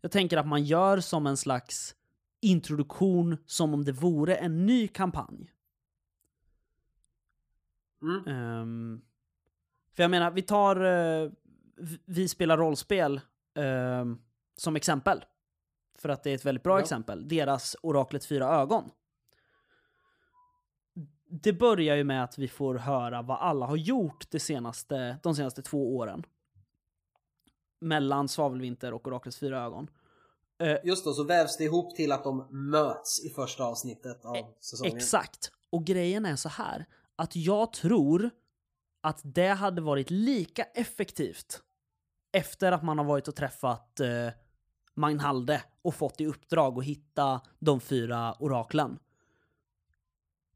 Jag 0.01 0.11
tänker 0.11 0.37
att 0.37 0.47
man 0.47 0.65
gör 0.65 1.01
som 1.01 1.27
en 1.27 1.37
slags 1.37 1.97
introduktion 2.41 3.37
som 3.47 3.75
om 3.75 3.85
det 3.85 3.93
vore 3.93 4.35
en 4.35 4.67
ny 4.67 4.89
kampanj. 4.89 5.51
mm. 8.03 8.27
Ehm, 8.29 9.01
för 9.93 10.03
jag 10.03 10.11
menar, 10.11 10.31
vi 10.31 10.43
tar 10.43 10.77
v- 11.77 11.99
Vi 12.05 12.29
spelar 12.29 12.57
rollspel 12.59 13.21
ehm, 13.55 14.19
som 14.57 14.77
exempel. 14.77 15.25
För 15.99 16.09
att 16.09 16.23
det 16.23 16.31
är 16.31 16.35
ett 16.35 16.45
väldigt 16.45 16.65
bra 16.65 16.77
Ja. 16.79 16.83
exempel. 16.83 17.29
Deras 17.29 17.77
Oraklet 17.83 18.25
Fyra 18.25 18.47
Ögon. 18.49 18.91
Det 21.27 21.53
börjar 21.53 21.97
ju 21.97 22.05
med 22.05 22.25
att 22.25 22.39
vi 22.39 22.49
får 22.49 22.75
höra 22.75 23.23
vad 23.23 23.39
alla 23.39 23.67
har 23.67 23.77
gjort 23.77 24.31
det 24.31 24.41
senaste, 24.41 25.19
de 25.23 25.35
senaste 25.35 25.63
två 25.63 25.97
åren. 25.97 26.25
Mellan 27.85 28.29
Svavelvinter 28.29 28.95
och 28.95 29.07
Oraklets 29.07 29.39
Fyra 29.39 29.63
Ögon. 29.63 29.91
Eh, 30.59 30.77
Just 30.85 31.05
då 31.05 31.13
så 31.13 31.25
vävs 31.25 31.57
det 31.57 31.65
ihop 31.65 31.97
till 31.97 32.13
att 32.13 32.25
de 32.25 32.47
möts 32.71 33.25
i 33.25 33.31
första 33.31 33.65
avsnittet 33.65 34.25
av 34.25 34.55
säsongen. 34.61 34.97
Exakt. 34.97 35.53
Och 35.71 35.85
grejen 35.85 36.27
är 36.27 36.37
så 36.37 36.49
här, 36.49 36.87
att 37.17 37.37
jag 37.37 37.73
tror 37.73 38.31
att 39.01 39.21
det 39.25 39.49
hade 39.49 39.83
varit 39.83 40.11
lika 40.11 40.63
effektivt 40.63 41.63
efter 42.33 42.73
att 42.73 42.83
man 42.83 42.99
har 42.99 43.05
varit 43.05 43.29
och 43.29 43.35
träffat 43.37 44.01
eh, 44.01 44.29
Magnhalde 44.95 45.63
och 45.83 45.95
fått 45.95 46.21
i 46.21 46.27
uppdrag 46.27 46.79
att 46.79 46.85
hitta 46.85 47.41
de 47.59 47.81
fyra 47.81 48.37
oraklen. 48.39 48.99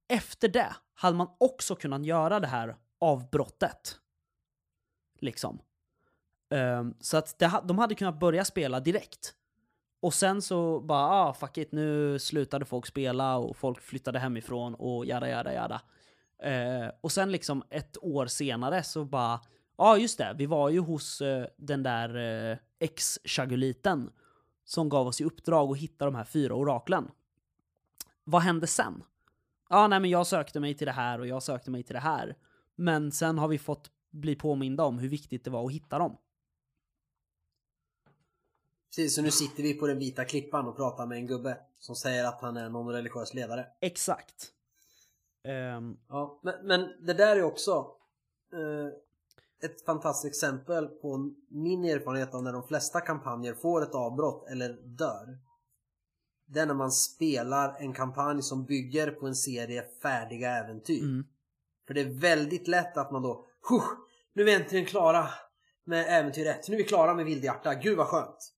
Efter 0.08 0.48
det 0.48 0.76
hade 0.94 1.16
man 1.16 1.28
också 1.38 1.74
kunnat 1.74 2.06
göra 2.06 2.40
det 2.40 2.46
här 2.46 2.76
avbrottet. 2.98 4.00
Liksom. 5.18 5.58
Um, 6.50 6.94
så 7.00 7.16
att 7.16 7.38
det, 7.38 7.62
de 7.64 7.78
hade 7.78 7.94
kunnat 7.94 8.20
börja 8.20 8.44
spela 8.44 8.80
direkt. 8.80 9.34
Och 10.00 10.14
sen 10.14 10.42
så 10.42 10.80
bara, 10.80 11.08
ah 11.08 11.32
fuck 11.32 11.58
it, 11.58 11.72
nu 11.72 12.18
slutade 12.18 12.64
folk 12.64 12.86
spela 12.86 13.36
och 13.36 13.56
folk 13.56 13.80
flyttade 13.80 14.18
hemifrån 14.18 14.74
och 14.74 15.06
jada 15.06 15.28
jada 15.28 15.54
jada. 15.54 15.80
Uh, 16.46 16.90
och 17.00 17.12
sen 17.12 17.32
liksom 17.32 17.62
ett 17.70 17.96
år 18.02 18.26
senare 18.26 18.82
så 18.82 19.04
bara, 19.04 19.40
ja 19.78 19.84
ah, 19.84 19.96
just 19.96 20.18
det, 20.18 20.34
vi 20.38 20.46
var 20.46 20.68
ju 20.68 20.80
hos 20.80 21.20
uh, 21.20 21.44
den 21.56 21.82
där 21.82 22.16
eh, 22.16 22.52
uh, 22.52 22.58
ex-chaguliten 22.78 24.10
som 24.64 24.88
gav 24.88 25.06
oss 25.06 25.20
i 25.20 25.24
uppdrag 25.24 25.70
att 25.70 25.78
hitta 25.78 26.04
de 26.04 26.14
här 26.14 26.24
fyra 26.24 26.54
oraklen. 26.54 27.10
Vad 28.24 28.42
hände 28.42 28.66
sen? 28.66 29.02
Ja, 29.70 29.76
ah, 29.76 29.86
nej 29.88 30.00
men 30.00 30.10
jag 30.10 30.26
sökte 30.26 30.60
mig 30.60 30.74
till 30.74 30.86
det 30.86 30.92
här 30.92 31.18
och 31.18 31.26
jag 31.26 31.42
sökte 31.42 31.70
mig 31.70 31.82
till 31.82 31.94
det 31.94 32.00
här. 32.00 32.36
Men 32.76 33.12
sen 33.12 33.38
har 33.38 33.48
vi 33.48 33.58
fått 33.58 33.90
bli 34.10 34.36
påminda 34.36 34.84
om 34.84 34.98
hur 34.98 35.08
viktigt 35.08 35.44
det 35.44 35.50
var 35.50 35.66
att 35.66 35.72
hitta 35.72 35.98
dem. 35.98 36.16
Precis, 38.90 39.14
så 39.14 39.22
nu 39.22 39.30
sitter 39.30 39.62
vi 39.62 39.74
på 39.74 39.86
den 39.86 39.98
vita 39.98 40.24
klippan 40.24 40.68
och 40.68 40.76
pratar 40.76 41.06
med 41.06 41.18
en 41.18 41.26
gubbe 41.26 41.58
som 41.78 41.96
säger 41.96 42.24
att 42.24 42.40
han 42.40 42.56
är 42.56 42.68
någon 42.68 42.92
religiös 42.94 43.34
ledare. 43.34 43.66
Exakt. 43.80 44.52
Ehm, 45.44 45.96
Ja, 46.08 46.40
men, 46.42 46.54
men 46.66 47.06
det 47.06 47.14
där 47.14 47.36
är 47.36 47.42
också 47.42 47.86
eh, 48.52 49.68
ett 49.70 49.84
fantastiskt 49.84 50.34
exempel 50.34 50.86
på 50.86 51.30
min 51.48 51.84
erfarenhet 51.84 52.34
av 52.34 52.42
när 52.42 52.52
de 52.52 52.62
flesta 52.66 53.00
kampanjer 53.00 53.54
får 53.54 53.82
ett 53.82 53.94
avbrott 53.94 54.48
eller 54.48 54.72
dör. 54.82 55.38
Det 56.46 56.60
är 56.60 56.66
när 56.66 56.74
man 56.74 56.92
spelar 56.92 57.76
en 57.78 57.92
kampanj 57.92 58.42
som 58.42 58.64
bygger 58.64 59.10
på 59.10 59.26
en 59.26 59.36
serie 59.36 59.84
färdiga 60.02 60.50
äventyr. 60.50 61.02
mm, 61.02 61.26
För 61.86 61.94
det 61.94 62.00
är 62.00 62.10
väldigt 62.20 62.68
lätt 62.68 62.96
att 62.96 63.10
man 63.10 63.22
då, 63.22 63.46
"Huh, 63.68 63.84
nu 64.32 64.42
är 64.42 64.46
vi 64.46 64.54
äntligen 64.54 64.86
klara 64.86 65.28
med 65.84 66.06
äventyr 66.20 66.46
1. 66.46 66.68
Nu 66.68 66.74
är 66.74 66.78
vi 66.78 66.84
klara 66.84 67.14
med 67.14 67.24
Vildhjärta. 67.24 67.74
Gud 67.74 67.96
vad 67.98 68.06
skönt. 68.06 68.52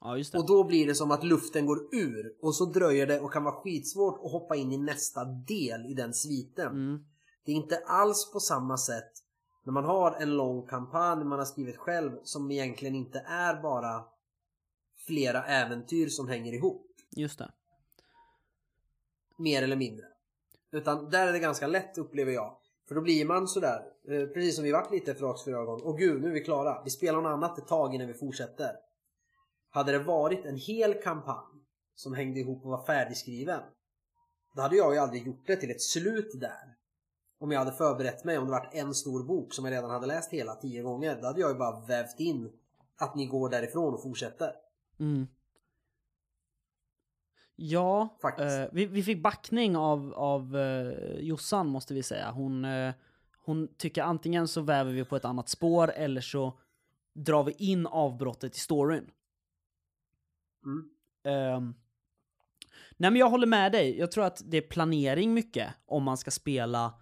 Ja, 0.00 0.16
just 0.16 0.32
det. 0.32 0.38
Och 0.38 0.46
då 0.46 0.64
blir 0.64 0.86
det 0.86 0.94
som 0.94 1.10
att 1.10 1.24
luften 1.24 1.66
går 1.66 1.94
ur 1.94 2.36
och 2.42 2.54
så 2.54 2.64
dröjer 2.64 3.06
det 3.06 3.20
och 3.20 3.32
kan 3.32 3.44
vara 3.44 3.54
skitsvårt 3.54 4.24
att 4.24 4.32
hoppa 4.32 4.56
in 4.56 4.72
i 4.72 4.78
nästa 4.78 5.24
del 5.24 5.86
i 5.86 5.94
den 5.94 6.14
sviten. 6.14 6.66
Mm, 6.66 7.04
Det 7.44 7.52
är 7.52 7.56
inte 7.56 7.78
alls 7.86 8.30
på 8.32 8.40
samma 8.40 8.76
sätt 8.76 9.12
när 9.64 9.72
man 9.72 9.84
har 9.84 10.12
en 10.12 10.36
lång 10.36 10.66
kampanj 10.66 11.24
man 11.24 11.38
har 11.38 11.46
skrivit 11.46 11.76
själv 11.76 12.10
som 12.22 12.50
egentligen 12.50 12.94
inte 12.94 13.18
är 13.26 13.62
bara 13.62 14.04
flera 15.06 15.44
äventyr 15.44 16.08
som 16.08 16.28
hänger 16.28 16.52
ihop. 16.52 16.86
just 17.16 17.38
det. 17.38 17.50
Mer 19.36 19.62
eller 19.62 19.76
mindre. 19.76 20.06
Utan 20.72 21.10
där 21.10 21.26
är 21.28 21.32
det 21.32 21.38
ganska 21.38 21.66
lätt 21.66 21.98
upplever 21.98 22.32
jag. 22.32 22.56
För 22.88 22.94
då 22.94 23.00
blir 23.00 23.24
man 23.24 23.48
sådär, 23.48 23.82
eh, 24.08 24.26
precis 24.26 24.54
som 24.54 24.64
vi 24.64 24.72
varit 24.72 24.90
lite 24.90 25.14
för 25.14 25.26
raks 25.26 25.42
för 25.42 25.52
ögon. 25.52 25.82
Och 25.82 25.98
gud, 25.98 26.22
nu 26.22 26.28
är 26.28 26.32
vi 26.32 26.44
klara. 26.44 26.82
Vi 26.84 26.90
spelar 26.90 27.20
något 27.20 27.30
annat 27.30 27.58
ett 27.58 27.66
tag 27.68 27.94
innan 27.94 28.06
vi 28.06 28.14
fortsätter. 28.14 28.76
Hade 29.70 29.92
det 29.92 29.98
varit 29.98 30.44
en 30.44 30.56
hel 30.56 30.94
kampanj 30.94 31.64
som 31.94 32.14
hängde 32.14 32.40
ihop 32.40 32.64
och 32.64 32.70
var 32.70 32.86
färdigskriven. 32.86 33.60
Då 34.54 34.62
hade 34.62 34.76
jag 34.76 34.94
ju 34.94 34.98
aldrig 34.98 35.26
gjort 35.26 35.46
det 35.46 35.56
till 35.56 35.70
ett 35.70 35.82
slut 35.82 36.40
där. 36.40 36.76
Om 37.38 37.50
jag 37.50 37.58
hade 37.58 37.72
förberett 37.72 38.24
mig, 38.24 38.38
om 38.38 38.44
det 38.44 38.50
varit 38.50 38.74
en 38.74 38.94
stor 38.94 39.24
bok 39.24 39.54
som 39.54 39.64
jag 39.64 39.72
redan 39.72 39.90
hade 39.90 40.06
läst 40.06 40.32
hela 40.32 40.54
tio 40.54 40.82
gånger. 40.82 41.18
Då 41.20 41.26
hade 41.26 41.40
jag 41.40 41.50
ju 41.50 41.58
bara 41.58 41.86
vävt 41.86 42.20
in 42.20 42.52
att 42.98 43.14
ni 43.14 43.26
går 43.26 43.48
därifrån 43.48 43.94
och 43.94 44.02
fortsätter. 44.02 44.52
Mm. 45.00 45.26
Ja, 47.56 48.18
eh, 48.38 48.68
vi, 48.72 48.86
vi 48.86 49.02
fick 49.02 49.22
backning 49.22 49.76
av, 49.76 50.14
av 50.14 50.56
eh, 50.56 51.18
Jossan 51.18 51.68
måste 51.68 51.94
vi 51.94 52.02
säga. 52.02 52.30
Hon, 52.30 52.64
eh, 52.64 52.94
hon 53.44 53.68
tycker 53.76 54.02
antingen 54.02 54.48
så 54.48 54.60
väver 54.60 54.92
vi 54.92 55.04
på 55.04 55.16
ett 55.16 55.24
annat 55.24 55.48
spår 55.48 55.90
eller 55.90 56.20
så 56.20 56.58
drar 57.14 57.44
vi 57.44 57.52
in 57.52 57.86
avbrottet 57.86 58.56
i 58.56 58.58
storyn. 58.58 59.10
Mm. 60.64 60.90
Ehm, 61.24 61.74
nej 62.96 63.10
men 63.10 63.16
jag 63.16 63.30
håller 63.30 63.46
med 63.46 63.72
dig. 63.72 63.98
Jag 63.98 64.12
tror 64.12 64.24
att 64.24 64.42
det 64.44 64.56
är 64.56 64.62
planering 64.62 65.34
mycket 65.34 65.74
om 65.86 66.02
man 66.02 66.16
ska 66.16 66.30
spela. 66.30 66.94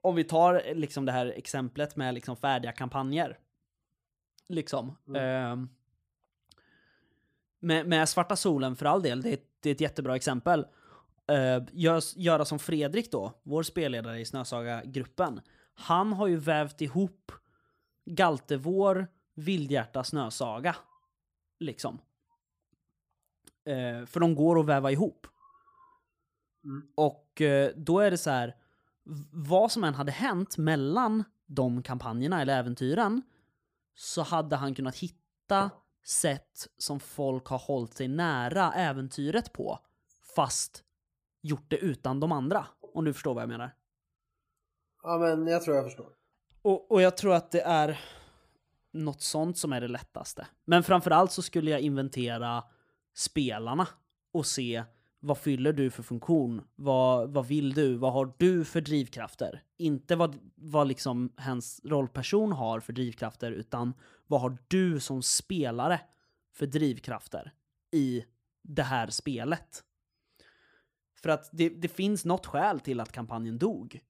Om 0.00 0.14
vi 0.14 0.24
tar 0.24 0.74
liksom 0.74 1.04
det 1.04 1.12
här 1.12 1.26
exemplet 1.26 1.96
med 1.96 2.14
liksom 2.14 2.36
färdiga 2.36 2.72
kampanjer. 2.72 3.38
Liksom. 4.48 4.96
Mm. 5.08 5.22
Ehm, 5.22 5.68
med, 7.60 7.86
med 7.86 8.08
Svarta 8.08 8.36
solen 8.36 8.76
för 8.76 8.86
all 8.86 9.02
del, 9.02 9.22
det 9.22 9.32
är, 9.32 9.38
det 9.60 9.70
är 9.70 9.74
ett 9.74 9.80
jättebra 9.80 10.16
exempel. 10.16 10.66
Uh, 11.32 11.64
gör, 11.72 12.02
göra 12.16 12.44
som 12.44 12.58
Fredrik 12.58 13.12
då, 13.12 13.32
vår 13.42 13.62
spelledare 13.62 14.20
i 14.20 14.24
Snösaga-gruppen. 14.24 15.40
Han 15.74 16.12
har 16.12 16.26
ju 16.26 16.36
vävt 16.36 16.80
ihop 16.80 17.32
Galtevår, 18.04 19.06
Vildhjärta, 19.34 20.04
Snösaga. 20.04 20.76
Liksom. 21.58 21.98
Eh, 23.66 24.06
för 24.06 24.20
de 24.20 24.34
går 24.34 24.60
att 24.60 24.66
väva 24.66 24.90
ihop. 24.90 25.26
Mm. 26.64 26.88
Och 26.94 27.40
eh, 27.40 27.70
då 27.76 28.00
är 28.00 28.10
det 28.10 28.18
så 28.18 28.30
här, 28.30 28.54
vad 29.32 29.72
som 29.72 29.84
än 29.84 29.94
hade 29.94 30.12
hänt 30.12 30.58
mellan 30.58 31.24
de 31.46 31.82
kampanjerna 31.82 32.42
eller 32.42 32.58
äventyren 32.58 33.22
så 33.94 34.22
hade 34.22 34.56
han 34.56 34.74
kunnat 34.74 34.96
hitta 34.96 35.70
sätt 36.06 36.68
som 36.78 37.00
folk 37.00 37.46
har 37.46 37.58
hållit 37.58 37.94
sig 37.94 38.08
nära 38.08 38.72
äventyret 38.72 39.52
på 39.52 39.78
fast 40.36 40.84
gjort 41.42 41.70
det 41.70 41.76
utan 41.76 42.20
de 42.20 42.32
andra. 42.32 42.66
Om 42.94 43.04
du 43.04 43.12
förstår 43.12 43.34
vad 43.34 43.42
jag 43.42 43.48
menar. 43.48 43.74
Ja, 45.02 45.18
men 45.18 45.46
jag 45.46 45.62
tror 45.62 45.76
jag 45.76 45.84
förstår. 45.84 46.08
Och, 46.62 46.90
och 46.90 47.02
jag 47.02 47.16
tror 47.16 47.34
att 47.34 47.50
det 47.50 47.60
är 47.60 48.00
något 48.92 49.22
sånt 49.22 49.58
som 49.58 49.72
är 49.72 49.80
det 49.80 49.88
lättaste. 49.88 50.46
Men 50.64 50.82
framförallt 50.82 51.32
så 51.32 51.42
skulle 51.42 51.70
jag 51.70 51.80
inventera 51.80 52.64
spelarna 53.14 53.88
och 54.32 54.46
se 54.46 54.84
vad 55.20 55.38
fyller 55.38 55.72
du 55.72 55.90
för 55.90 56.02
funktion? 56.02 56.62
Vad, 56.74 57.32
vad 57.32 57.46
vill 57.46 57.74
du? 57.74 57.96
Vad 57.96 58.12
har 58.12 58.32
du 58.38 58.64
för 58.64 58.80
drivkrafter? 58.80 59.62
Inte 59.76 60.16
vad, 60.16 60.38
vad 60.54 60.88
liksom 60.88 61.32
hens 61.36 61.80
rollperson 61.84 62.52
har 62.52 62.80
för 62.80 62.92
drivkrafter, 62.92 63.52
utan 63.52 63.94
vad 64.26 64.40
har 64.40 64.58
du 64.68 65.00
som 65.00 65.22
spelare 65.22 66.00
för 66.52 66.66
drivkrafter 66.66 67.52
i 67.92 68.24
det 68.62 68.82
här 68.82 69.10
spelet? 69.10 69.84
För 71.22 71.28
att 71.28 71.48
det, 71.52 71.68
det 71.68 71.88
finns 71.88 72.24
något 72.24 72.46
skäl 72.46 72.80
till 72.80 73.00
att 73.00 73.12
kampanjen 73.12 73.58
dog. 73.58 74.00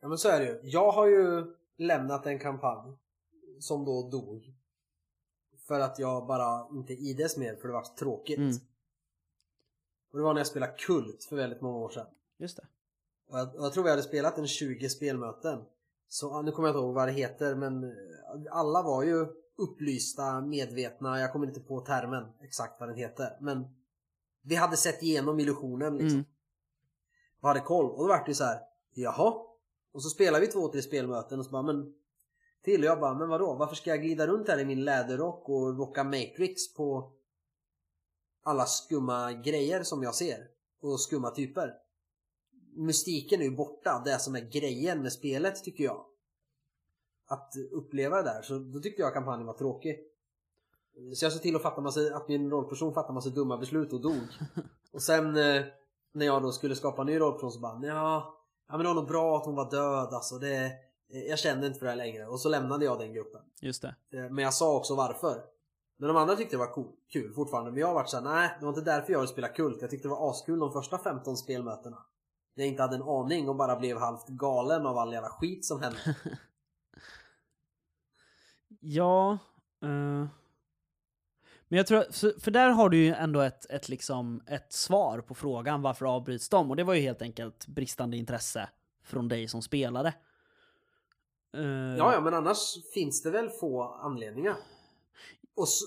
Ja 0.00 0.08
men 0.08 0.18
så 0.18 0.28
är 0.28 0.40
det 0.40 0.46
ju. 0.46 0.60
Jag 0.62 0.92
har 0.92 1.06
ju 1.06 1.56
lämnat 1.78 2.26
en 2.26 2.38
kampanj 2.38 2.98
som 3.60 3.84
då 3.84 4.10
dog. 4.10 4.54
För 5.70 5.80
att 5.80 5.98
jag 5.98 6.26
bara 6.26 6.66
inte 6.72 6.92
ides 6.92 7.36
mer 7.36 7.56
för 7.56 7.68
det 7.68 7.74
var 7.74 7.84
tråkigt. 7.98 8.38
Mm. 8.38 8.56
Och 10.12 10.18
det 10.18 10.24
var 10.24 10.34
när 10.34 10.40
jag 10.40 10.46
spelade 10.46 10.72
Kult 10.72 11.24
för 11.24 11.36
väldigt 11.36 11.60
många 11.60 11.78
år 11.78 11.88
sedan. 11.88 12.06
Just 12.38 12.56
det. 12.56 12.66
Och 13.28 13.38
jag, 13.38 13.54
och 13.54 13.64
jag 13.64 13.72
tror 13.72 13.84
vi 13.84 13.90
hade 13.90 14.02
spelat 14.02 14.38
en 14.38 14.46
20 14.46 14.88
spelmöten. 14.88 15.64
Så 16.08 16.42
nu 16.42 16.52
kommer 16.52 16.68
jag 16.68 16.76
inte 16.76 16.84
ihåg 16.84 16.94
vad 16.94 17.08
det 17.08 17.12
heter 17.12 17.54
men 17.54 17.84
eh, 17.84 17.90
alla 18.50 18.82
var 18.82 19.02
ju 19.02 19.26
upplysta, 19.56 20.40
medvetna. 20.40 21.20
Jag 21.20 21.32
kommer 21.32 21.46
inte 21.46 21.60
på 21.60 21.80
termen 21.80 22.24
exakt 22.40 22.80
vad 22.80 22.88
den 22.88 22.98
heter. 22.98 23.36
Men 23.40 23.64
vi 24.42 24.54
hade 24.54 24.76
sett 24.76 25.02
igenom 25.02 25.40
illusionen 25.40 25.96
liksom. 25.96 26.18
Mm. 26.18 26.24
Och 27.40 27.48
hade 27.48 27.60
koll. 27.60 27.90
Och 27.90 27.98
då 27.98 28.08
var 28.08 28.18
det 28.18 28.28
ju 28.28 28.34
så 28.34 28.44
här. 28.44 28.60
Jaha? 28.94 29.34
Och 29.92 30.02
så 30.02 30.08
spelade 30.08 30.46
vi 30.46 30.52
två, 30.52 30.68
tre 30.68 30.82
spelmöten 30.82 31.38
och 31.38 31.44
så 31.44 31.50
bara 31.50 31.62
men 31.62 31.94
till 32.64 32.80
och 32.80 32.86
jag 32.86 33.00
bara 33.00 33.14
men 33.14 33.28
vadå? 33.28 33.54
Varför 33.54 33.74
ska 33.74 33.90
jag 33.90 34.02
glida 34.02 34.26
runt 34.26 34.48
här 34.48 34.58
i 34.58 34.64
min 34.64 34.84
läderrock 34.84 35.48
och 35.48 35.78
rocka 35.78 36.04
Matrix 36.04 36.74
på 36.74 37.12
alla 38.42 38.66
skumma 38.66 39.32
grejer 39.32 39.82
som 39.82 40.02
jag 40.02 40.14
ser? 40.14 40.48
Och 40.82 41.00
skumma 41.00 41.30
typer. 41.30 41.74
Mystiken 42.76 43.40
är 43.40 43.44
ju 43.44 43.56
borta, 43.56 44.02
det 44.04 44.18
som 44.18 44.34
är 44.34 44.40
grejen 44.40 45.02
med 45.02 45.12
spelet 45.12 45.64
tycker 45.64 45.84
jag. 45.84 46.04
Att 47.26 47.52
uppleva 47.72 48.16
det 48.16 48.22
där, 48.22 48.42
så 48.42 48.58
då 48.58 48.80
tyckte 48.80 49.02
jag 49.02 49.14
kampanjen 49.14 49.46
var 49.46 49.54
tråkig. 49.54 49.98
Så 51.14 51.24
jag 51.24 51.32
såg 51.32 51.42
till 51.42 51.56
att, 51.56 51.62
fatta 51.62 51.80
massa, 51.80 52.00
att 52.00 52.28
min 52.28 52.50
rollperson 52.50 52.94
fattade 52.94 53.14
massa 53.14 53.30
dumma 53.30 53.56
beslut 53.56 53.92
och 53.92 54.00
dog. 54.00 54.26
Och 54.92 55.02
sen 55.02 55.36
eh, 55.36 55.64
när 56.12 56.26
jag 56.26 56.42
då 56.42 56.52
skulle 56.52 56.76
skapa 56.76 57.02
en 57.02 57.06
ny 57.06 57.18
rollperson 57.18 57.52
så 57.52 57.60
bara 57.60 57.86
ja, 57.86 58.34
ja 58.68 58.76
men 58.76 58.78
det 58.78 58.86
var 58.88 58.94
nog 58.94 59.08
bra 59.08 59.36
att 59.36 59.44
hon 59.44 59.54
var 59.54 59.70
död 59.70 60.14
alltså. 60.14 60.38
Det, 60.38 60.72
jag 61.10 61.38
kände 61.38 61.66
inte 61.66 61.78
för 61.78 61.86
det 61.86 61.90
här 61.92 61.96
längre 61.96 62.26
och 62.26 62.40
så 62.40 62.48
lämnade 62.48 62.84
jag 62.84 62.98
den 62.98 63.12
gruppen. 63.12 63.40
Just 63.60 63.82
det. 63.82 63.94
Eh, 64.12 64.30
Men 64.30 64.44
jag 64.44 64.54
sa 64.54 64.76
också 64.76 64.94
varför. 64.94 65.42
Men 65.96 66.08
de 66.08 66.16
andra 66.16 66.36
tyckte 66.36 66.54
det 66.56 66.58
var 66.58 66.72
cool, 66.72 66.92
kul 67.12 67.34
fortfarande. 67.34 67.70
Men 67.70 67.80
jag 67.80 67.86
har 67.86 67.94
varit 67.94 68.08
såhär, 68.08 68.24
nej 68.24 68.50
det 68.58 68.64
var 68.66 68.72
inte 68.72 68.90
därför 68.90 69.12
jag 69.12 69.20
ville 69.20 69.32
spela 69.32 69.48
Kult. 69.48 69.78
Jag 69.80 69.90
tyckte 69.90 70.08
det 70.08 70.14
var 70.14 70.30
askul 70.30 70.58
de 70.58 70.72
första 70.72 70.98
15 70.98 71.36
spelmötena. 71.36 71.98
Jag 72.54 72.66
inte 72.66 72.82
hade 72.82 72.96
en 72.96 73.02
aning 73.02 73.48
och 73.48 73.56
bara 73.56 73.76
blev 73.76 73.98
halvt 73.98 74.28
galen 74.28 74.86
av 74.86 74.98
all 74.98 75.12
jävla 75.12 75.28
skit 75.28 75.64
som 75.64 75.80
hände. 75.82 75.98
Ja. 78.80 79.32
eh, 79.82 80.26
men 81.68 81.76
jag 81.76 81.86
tror, 81.86 82.12
för, 82.12 82.40
för 82.40 82.50
där 82.50 82.68
har 82.70 82.88
du 82.88 82.96
ju 82.96 83.14
ändå 83.14 83.40
ett, 83.40 83.70
ett, 83.70 83.88
liksom, 83.88 84.42
ett 84.46 84.72
svar 84.72 85.20
på 85.20 85.34
frågan 85.34 85.82
varför 85.82 86.06
avbryts 86.06 86.48
de? 86.48 86.70
Och 86.70 86.76
det 86.76 86.84
var 86.84 86.94
ju 86.94 87.00
helt 87.00 87.22
enkelt 87.22 87.66
bristande 87.66 88.16
intresse 88.16 88.68
från 89.04 89.28
dig 89.28 89.48
som 89.48 89.62
spelare. 89.62 90.14
Eh, 91.54 91.96
Ja, 91.98 92.12
ja, 92.14 92.20
men 92.20 92.34
annars 92.34 92.76
finns 92.94 93.22
det 93.22 93.30
väl 93.30 93.50
få 93.50 93.82
anledningar. 93.82 94.56
Och 95.56 95.64
s 95.68 95.80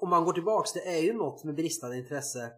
om 0.00 0.10
man 0.10 0.24
går 0.24 0.32
tillbaks, 0.32 0.72
det 0.72 0.96
är 0.96 1.02
ju 1.02 1.12
något 1.12 1.44
med 1.44 1.54
bristande 1.54 1.96
intresse. 1.96 2.52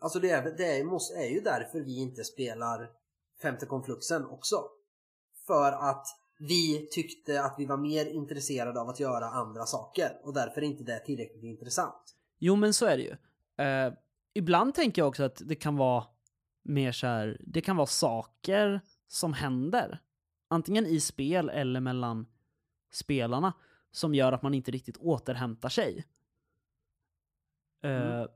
Alltså 0.00 0.18
det 0.18 0.30
är, 0.30 0.42
det 0.56 0.78
är, 0.78 0.84
måste, 0.84 1.14
är 1.14 1.28
ju 1.28 1.40
därför 1.40 1.80
vi 1.80 1.98
inte 1.98 2.24
spelar 2.24 2.90
femte 3.42 3.66
konfluxen 3.66 4.26
också. 4.26 4.64
För 5.46 5.72
att 5.72 6.06
vi 6.38 6.88
tyckte 6.90 7.42
att 7.42 7.54
vi 7.58 7.66
var 7.66 7.76
mer 7.76 8.06
intresserade 8.06 8.80
av 8.80 8.88
att 8.88 9.00
göra 9.00 9.26
andra 9.26 9.66
saker 9.66 10.20
och 10.22 10.34
därför 10.34 10.60
är 10.60 10.66
inte 10.66 10.84
det 10.84 10.98
tillräckligt 10.98 11.44
intressant. 11.44 12.16
Jo, 12.38 12.56
men 12.56 12.74
så 12.74 12.86
är 12.86 12.96
det 12.96 13.02
ju. 13.02 13.16
Eh, 13.64 13.92
ibland 14.34 14.74
tänker 14.74 15.02
jag 15.02 15.08
också 15.08 15.22
att 15.22 15.42
det 15.44 15.54
kan 15.54 15.76
vara 15.76 16.04
mer 16.62 16.92
så 16.92 17.06
här, 17.06 17.40
det 17.40 17.60
kan 17.60 17.76
vara 17.76 17.86
saker 17.86 18.80
som 19.08 19.32
händer. 19.32 20.00
Antingen 20.54 20.86
i 20.86 21.00
spel 21.00 21.48
eller 21.48 21.80
mellan 21.80 22.26
spelarna 22.90 23.52
som 23.90 24.14
gör 24.14 24.32
att 24.32 24.42
man 24.42 24.54
inte 24.54 24.70
riktigt 24.70 24.96
återhämtar 24.96 25.68
sig. 25.68 26.04
Eh, 27.82 27.90
Mm. 27.90 28.28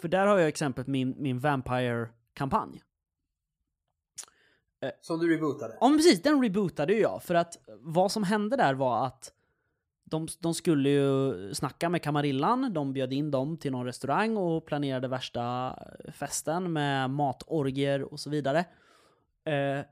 För 0.00 0.08
där 0.08 0.26
har 0.26 0.38
jag 0.38 0.48
exemplet 0.48 0.86
min, 0.86 1.14
min 1.18 1.38
Vampire-kampanj. 1.38 2.82
Som 5.00 5.18
du 5.18 5.34
rebootade. 5.34 5.76
Ja 5.80 5.88
precis, 5.88 6.22
den 6.22 6.42
rebootade 6.42 6.92
ju 6.92 7.00
jag. 7.00 7.22
För 7.22 7.34
att 7.34 7.58
vad 7.66 8.12
som 8.12 8.22
hände 8.24 8.56
där 8.56 8.74
var 8.74 9.06
att 9.06 9.32
de, 10.04 10.28
de 10.40 10.54
skulle 10.54 10.88
ju 10.90 11.54
snacka 11.54 11.88
med 11.88 12.02
Kamarillan, 12.02 12.72
de 12.74 12.92
bjöd 12.92 13.12
in 13.12 13.30
dem 13.30 13.56
till 13.56 13.72
någon 13.72 13.86
restaurang 13.86 14.36
och 14.36 14.66
planerade 14.66 15.08
värsta 15.08 15.76
festen 16.12 16.72
med 16.72 17.10
matorgier 17.10 18.02
och 18.02 18.20
så 18.20 18.30
vidare. 18.30 18.58
Eh, 19.44 19.84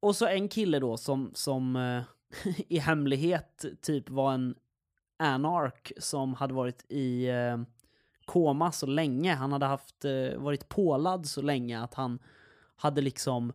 och 0.00 0.16
så 0.16 0.26
en 0.26 0.48
kille 0.48 0.78
då 0.78 0.96
som, 0.96 1.30
som 1.34 1.76
eh, 1.76 2.02
i 2.68 2.78
hemlighet 2.78 3.64
typ 3.82 4.10
var 4.10 4.32
en 4.32 4.54
anark 5.18 5.92
som 5.98 6.34
hade 6.34 6.54
varit 6.54 6.84
i 6.88 7.28
eh, 7.28 7.58
koma 8.24 8.72
så 8.72 8.86
länge. 8.86 9.34
Han 9.34 9.52
hade 9.52 9.66
haft, 9.66 10.04
eh, 10.04 10.38
varit 10.38 10.68
pålad 10.68 11.26
så 11.26 11.42
länge 11.42 11.80
att 11.80 11.94
han 11.94 12.18
hade 12.76 13.00
liksom 13.00 13.52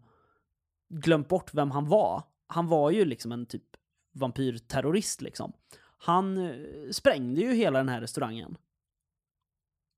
glömt 0.89 1.27
bort 1.27 1.53
vem 1.53 1.71
han 1.71 1.87
var. 1.87 2.23
Han 2.47 2.67
var 2.67 2.91
ju 2.91 3.05
liksom 3.05 3.31
en 3.31 3.45
typ 3.45 3.63
vampyrterrorist 4.11 5.21
liksom. 5.21 5.53
Han 5.97 6.53
sprängde 6.91 7.41
ju 7.41 7.53
hela 7.53 7.79
den 7.79 7.89
här 7.89 8.01
restaurangen. 8.01 8.57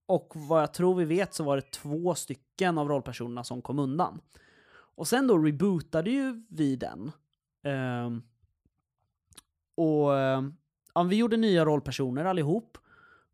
Och 0.08 0.34
vad 0.36 0.62
jag 0.62 0.74
tror 0.74 0.96
vi 0.96 1.06
vet 1.06 1.34
så 1.34 1.44
var 1.44 1.56
det 1.56 1.72
två 1.72 2.16
stycken 2.16 2.78
av 2.78 2.88
rollpersonerna 2.88 3.44
som 3.44 3.62
kom 3.62 3.80
undan. 3.80 4.22
Och 4.98 5.08
sen 5.08 5.28
då 5.28 5.38
rebootade 5.38 6.10
ju 6.10 6.44
vi 6.50 6.76
den. 6.76 7.12
Ehm, 7.64 8.22
och 9.76 10.18
ehm, 10.18 10.56
ja, 10.94 11.04
vi 11.04 11.16
gjorde 11.16 11.38
nya 11.38 11.66
rollpersoner 11.66 12.26
allihop. 12.26 12.78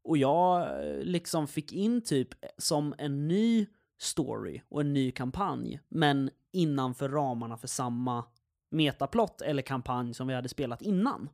Och 0.01 0.17
jag 0.17 0.61
eh, 0.61 1.03
liksom 1.03 1.47
fick 1.47 1.73
in 1.73 2.01
typ 2.01 2.29
som 2.57 2.95
en 2.97 3.27
ny 3.27 3.67
story 3.97 4.61
och 4.69 4.81
en 4.81 4.93
ny 4.93 5.11
kampanj. 5.11 5.79
Men 5.89 6.29
innanför 6.51 7.09
ramarna 7.09 7.57
för 7.57 7.67
samma 7.67 8.25
metaplott 8.69 9.41
eller 9.41 9.61
kampanj 9.61 10.13
som 10.13 10.27
vi 10.27 10.33
hade 10.33 10.49
spelat 10.49 10.81
innan. 10.81 11.29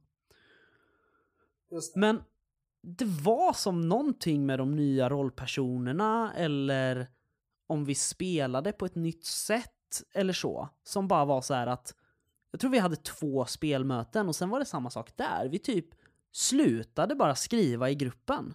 Det. 1.70 1.96
Men 1.96 2.22
det 2.82 3.06
var 3.06 3.54
som 3.54 3.90
någonting 3.90 4.46
med 4.46 4.60
de 4.60 4.76
nya 4.76 5.10
rollpersonerna 5.10 6.34
eller 6.36 7.08
om 7.68 7.86
vi 7.86 7.96
spelade 7.96 8.72
på 8.72 8.86
ett 8.86 8.96
nytt 8.96 9.26
sätt 9.26 9.79
eller 10.14 10.34
så. 10.34 10.70
Som 10.84 11.08
bara 11.08 11.26
var 11.26 11.42
så 11.42 11.54
här 11.54 11.68
att 11.68 11.96
jag 12.52 12.62
tror 12.62 12.72
vi 12.72 12.80
hade 12.80 12.96
två 12.96 13.46
spelmöten 13.46 14.28
och 14.28 14.36
sen 14.36 14.50
var 14.50 14.60
det 14.60 14.66
samma 14.66 14.90
sak 14.90 15.18
där. 15.18 15.48
Vi 15.52 15.60
typ 15.60 15.86
slutade 16.32 17.16
bara 17.16 17.36
skriva 17.36 17.90
i 17.90 17.96
gruppen. 17.96 18.54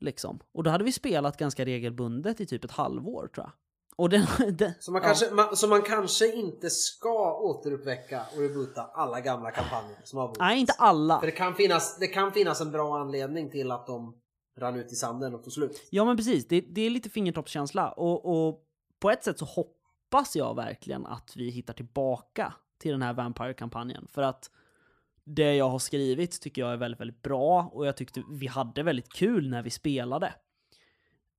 Liksom. 0.00 0.40
Och 0.52 0.62
då 0.62 0.70
hade 0.70 0.84
vi 0.84 0.92
spelat 0.92 1.36
ganska 1.36 1.64
regelbundet 1.64 2.40
i 2.40 2.46
typ 2.46 2.64
ett 2.64 2.70
halvår 2.70 3.30
tror 3.34 3.46
jag. 3.46 3.52
Och 3.96 4.08
den, 4.08 4.26
den, 4.56 4.72
Så 4.80 4.92
man, 4.92 5.02
ja. 5.02 5.08
kanske, 5.08 5.30
man, 5.30 5.56
så 5.56 5.68
man 5.68 5.82
kanske 5.82 6.34
inte 6.34 6.70
ska 6.70 7.38
återuppväcka 7.38 8.26
och 8.34 8.40
reboota 8.40 8.90
alla 8.94 9.20
gamla 9.20 9.50
kampanjer 9.50 10.00
som 10.04 10.18
har 10.18 10.36
Nej, 10.38 10.60
inte 10.60 10.72
alla. 10.78 11.20
För 11.20 11.26
det 11.26 11.32
kan, 11.32 11.54
finnas, 11.54 11.98
det 11.98 12.06
kan 12.06 12.32
finnas 12.32 12.60
en 12.60 12.70
bra 12.70 12.98
anledning 12.98 13.50
till 13.50 13.70
att 13.70 13.86
de 13.86 14.20
rann 14.58 14.76
ut 14.76 14.92
i 14.92 14.96
sanden 14.96 15.34
och 15.34 15.44
tog 15.44 15.52
slut. 15.52 15.88
Ja 15.90 16.04
men 16.04 16.16
precis, 16.16 16.48
det, 16.48 16.60
det 16.60 16.80
är 16.80 16.90
lite 16.90 17.10
fingertoppskänsla 17.10 17.90
och, 17.90 18.48
och 18.48 18.64
på 18.98 19.10
ett 19.10 19.24
sätt 19.24 19.38
så 19.38 19.44
hoppas 19.44 20.36
jag 20.36 20.56
verkligen 20.56 21.06
att 21.06 21.32
vi 21.36 21.50
hittar 21.50 21.74
tillbaka 21.74 22.54
till 22.78 22.90
den 22.90 23.02
här 23.02 23.12
Vampire-kampanjen. 23.12 24.06
För 24.10 24.22
att 24.22 24.50
det 25.24 25.54
jag 25.54 25.68
har 25.68 25.78
skrivit 25.78 26.40
tycker 26.40 26.62
jag 26.62 26.72
är 26.72 26.76
väldigt, 26.76 27.00
väldigt 27.00 27.22
bra 27.22 27.70
och 27.72 27.86
jag 27.86 27.96
tyckte 27.96 28.22
vi 28.30 28.46
hade 28.46 28.82
väldigt 28.82 29.12
kul 29.12 29.48
när 29.50 29.62
vi 29.62 29.70
spelade. 29.70 30.26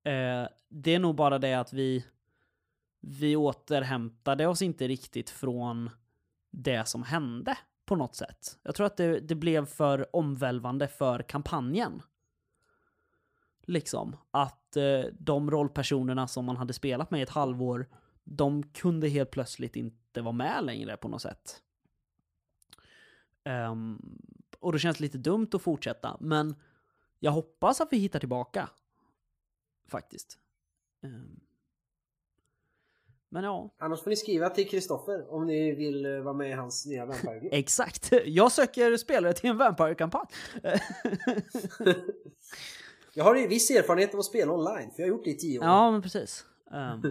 Eh, 0.03 0.47
det 0.69 0.95
är 0.95 0.99
nog 0.99 1.15
bara 1.15 1.39
det 1.39 1.53
att 1.53 1.73
vi, 1.73 2.05
vi 3.01 3.35
återhämtade 3.35 4.47
oss 4.47 4.61
inte 4.61 4.87
riktigt 4.87 5.29
från 5.29 5.89
det 6.51 6.87
som 6.87 7.03
hände 7.03 7.57
på 7.85 7.95
något 7.95 8.15
sätt. 8.15 8.57
Jag 8.63 8.75
tror 8.75 8.85
att 8.85 8.97
det, 8.97 9.19
det 9.19 9.35
blev 9.35 9.65
för 9.65 10.15
omvälvande 10.15 10.87
för 10.87 11.21
kampanjen. 11.21 12.01
Liksom. 13.69 14.15
Att 14.31 14.77
eh, 14.77 15.01
de 15.19 15.51
rollpersonerna 15.51 16.27
som 16.27 16.45
man 16.45 16.57
hade 16.57 16.73
spelat 16.73 17.11
med 17.11 17.19
i 17.19 17.23
ett 17.23 17.29
halvår, 17.29 17.89
de 18.23 18.63
kunde 18.63 19.09
helt 19.09 19.31
plötsligt 19.31 19.75
inte 19.75 20.21
vara 20.21 20.31
med 20.31 20.63
längre 20.63 20.97
på 20.97 21.07
något 21.07 21.21
sätt. 21.21 21.61
Ehm, 23.43 24.01
och 24.59 24.73
det 24.73 24.79
känns 24.79 24.99
lite 24.99 25.17
dumt 25.17 25.49
att 25.53 25.61
fortsätta, 25.61 26.17
men 26.19 26.55
jag 27.19 27.31
hoppas 27.31 27.81
att 27.81 27.87
vi 27.91 27.97
hittar 27.97 28.19
tillbaka. 28.19 28.69
Faktiskt. 29.87 30.39
Ehm. 31.03 31.39
men 33.29 33.43
ja, 33.43 33.75
Annars 33.77 34.01
får 34.01 34.09
ni 34.09 34.15
skriva 34.15 34.49
till 34.49 34.69
Kristoffer 34.69 35.33
om 35.33 35.45
ni 35.47 35.75
vill 35.75 36.05
eh, 36.05 36.19
vara 36.19 36.33
med 36.33 36.49
i 36.49 36.53
hans 36.53 36.85
nya 36.85 37.05
Vampire-grupp. 37.05 37.53
exakt. 37.53 38.11
Jag 38.25 38.51
söker 38.51 38.97
spelare 38.97 39.33
till 39.33 39.49
en 39.49 39.57
Vampire-kampanj. 39.57 40.27
Jag 43.13 43.23
har 43.23 43.47
viss 43.47 43.69
erfarenhet 43.71 44.13
av 44.13 44.19
att 44.19 44.25
spela 44.25 44.53
online, 44.53 44.91
för 44.91 45.01
jag 45.01 45.05
har 45.05 45.09
gjort 45.09 45.23
det 45.23 45.29
i 45.29 45.37
tio 45.37 45.59
år. 45.59 45.65
Ja, 45.65 45.91
men 45.91 46.01
precis. 46.01 46.45
Ehm, 46.73 47.01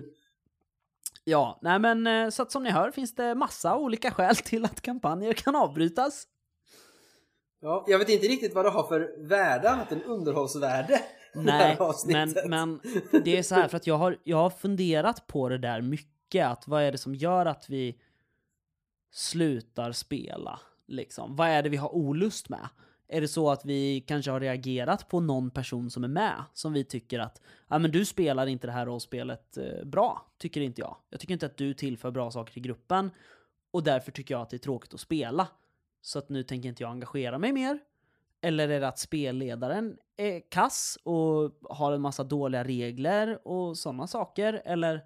ja, 1.24 1.58
nej 1.62 1.78
men 1.78 2.06
eh, 2.06 2.30
så 2.30 2.42
att 2.42 2.52
som 2.52 2.62
ni 2.62 2.70
hör 2.70 2.90
finns 2.90 3.14
det 3.14 3.34
massa 3.34 3.76
olika 3.76 4.10
skäl 4.10 4.36
till 4.36 4.64
att 4.64 4.80
kampanjer 4.80 5.32
kan 5.32 5.56
avbrytas. 5.56 6.26
Ja, 7.60 7.84
jag 7.88 7.98
vet 7.98 8.08
inte 8.08 8.26
riktigt 8.26 8.54
vad 8.54 8.64
det 8.64 8.70
har 8.70 8.82
för 8.82 9.28
värde, 9.28 9.70
annat 9.70 9.92
än 9.92 10.02
underhållsvärde. 10.02 11.00
Nej, 11.34 11.78
men, 12.06 12.34
men 12.44 12.80
det 13.24 13.38
är 13.38 13.42
så 13.42 13.54
här 13.54 13.68
för 13.68 13.76
att 13.76 13.86
jag 13.86 13.98
har, 13.98 14.16
jag 14.24 14.36
har 14.36 14.50
funderat 14.50 15.26
på 15.26 15.48
det 15.48 15.58
där 15.58 15.80
mycket. 15.80 16.46
Att 16.46 16.68
vad 16.68 16.82
är 16.82 16.92
det 16.92 16.98
som 16.98 17.14
gör 17.14 17.46
att 17.46 17.70
vi 17.70 18.00
slutar 19.12 19.92
spela? 19.92 20.60
Liksom? 20.86 21.36
Vad 21.36 21.48
är 21.48 21.62
det 21.62 21.68
vi 21.68 21.76
har 21.76 21.94
olust 21.94 22.48
med? 22.48 22.68
Är 23.08 23.20
det 23.20 23.28
så 23.28 23.50
att 23.50 23.64
vi 23.64 24.00
kanske 24.00 24.30
har 24.30 24.40
reagerat 24.40 25.08
på 25.08 25.20
någon 25.20 25.50
person 25.50 25.90
som 25.90 26.04
är 26.04 26.08
med 26.08 26.44
som 26.54 26.72
vi 26.72 26.84
tycker 26.84 27.18
att 27.18 27.42
ah, 27.68 27.78
men 27.78 27.90
du 27.90 28.04
spelar 28.04 28.46
inte 28.46 28.66
det 28.66 28.72
här 28.72 28.86
rollspelet 28.86 29.56
eh, 29.56 29.84
bra, 29.84 30.26
tycker 30.38 30.60
inte 30.60 30.80
jag. 30.80 30.96
Jag 31.10 31.20
tycker 31.20 31.32
inte 31.32 31.46
att 31.46 31.56
du 31.56 31.74
tillför 31.74 32.10
bra 32.10 32.30
saker 32.30 32.52
till 32.52 32.62
gruppen 32.62 33.10
och 33.70 33.82
därför 33.82 34.12
tycker 34.12 34.34
jag 34.34 34.42
att 34.42 34.50
det 34.50 34.56
är 34.56 34.58
tråkigt 34.58 34.94
att 34.94 35.00
spela. 35.00 35.48
Så 36.02 36.18
att 36.18 36.28
nu 36.28 36.42
tänker 36.42 36.68
inte 36.68 36.82
jag 36.82 36.90
engagera 36.90 37.38
mig 37.38 37.52
mer. 37.52 37.78
Eller 38.40 38.68
är 38.68 38.80
det 38.80 38.88
att 38.88 38.98
spelledaren 38.98 39.98
är 40.16 40.40
kass 40.50 40.98
och 41.02 41.58
har 41.62 41.92
en 41.92 42.00
massa 42.00 42.24
dåliga 42.24 42.64
regler 42.64 43.48
och 43.48 43.78
sådana 43.78 44.06
saker? 44.06 44.62
Eller 44.64 45.04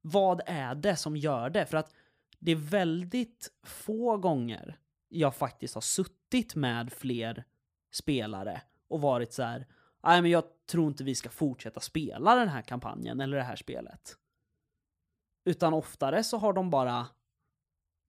vad 0.00 0.40
är 0.46 0.74
det 0.74 0.96
som 0.96 1.16
gör 1.16 1.50
det? 1.50 1.66
För 1.66 1.76
att 1.76 1.94
det 2.38 2.52
är 2.52 2.56
väldigt 2.56 3.50
få 3.62 4.16
gånger 4.16 4.78
jag 5.08 5.34
faktiskt 5.34 5.74
har 5.74 5.80
suttit 5.80 6.19
med 6.54 6.92
fler 6.92 7.44
spelare 7.92 8.62
och 8.88 9.00
varit 9.00 9.32
så 9.32 9.42
här. 9.42 9.66
Nej, 10.02 10.22
men 10.22 10.30
jag 10.30 10.44
tror 10.66 10.88
inte 10.88 11.04
vi 11.04 11.14
ska 11.14 11.28
fortsätta 11.28 11.80
spela 11.80 12.34
den 12.34 12.48
här 12.48 12.62
kampanjen 12.62 13.20
eller 13.20 13.36
det 13.36 13.42
här 13.42 13.56
spelet. 13.56 14.16
Utan 15.44 15.74
oftare 15.74 16.24
så 16.24 16.38
har 16.38 16.52
de 16.52 16.70
bara 16.70 17.06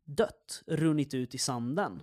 dött, 0.06 0.64
runnit 0.68 1.14
ut 1.14 1.36
i 1.36 1.38
sanden. 1.38 2.02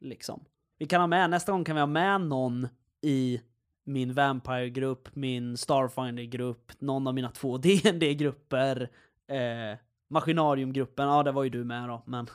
Liksom. 0.00 0.44
Vi 0.78 0.86
kan 0.86 1.00
ha 1.00 1.06
med, 1.06 1.30
nästa 1.30 1.52
gång 1.52 1.64
kan 1.64 1.76
vi 1.76 1.80
ha 1.80 1.86
med 1.86 2.20
någon 2.20 2.68
i 3.00 3.40
min 3.84 4.14
Vampire-grupp, 4.14 5.16
min 5.16 5.56
Starfinder-grupp, 5.56 6.72
någon 6.80 7.06
av 7.06 7.14
mina 7.14 7.30
två 7.30 7.58
D&D-grupper, 7.58 8.90
eh, 9.26 9.78
Maskinarium-gruppen, 10.08 11.08
ja 11.08 11.22
det 11.22 11.32
var 11.32 11.44
ju 11.44 11.50
du 11.50 11.64
med 11.64 11.88
då, 11.88 12.02
men 12.06 12.26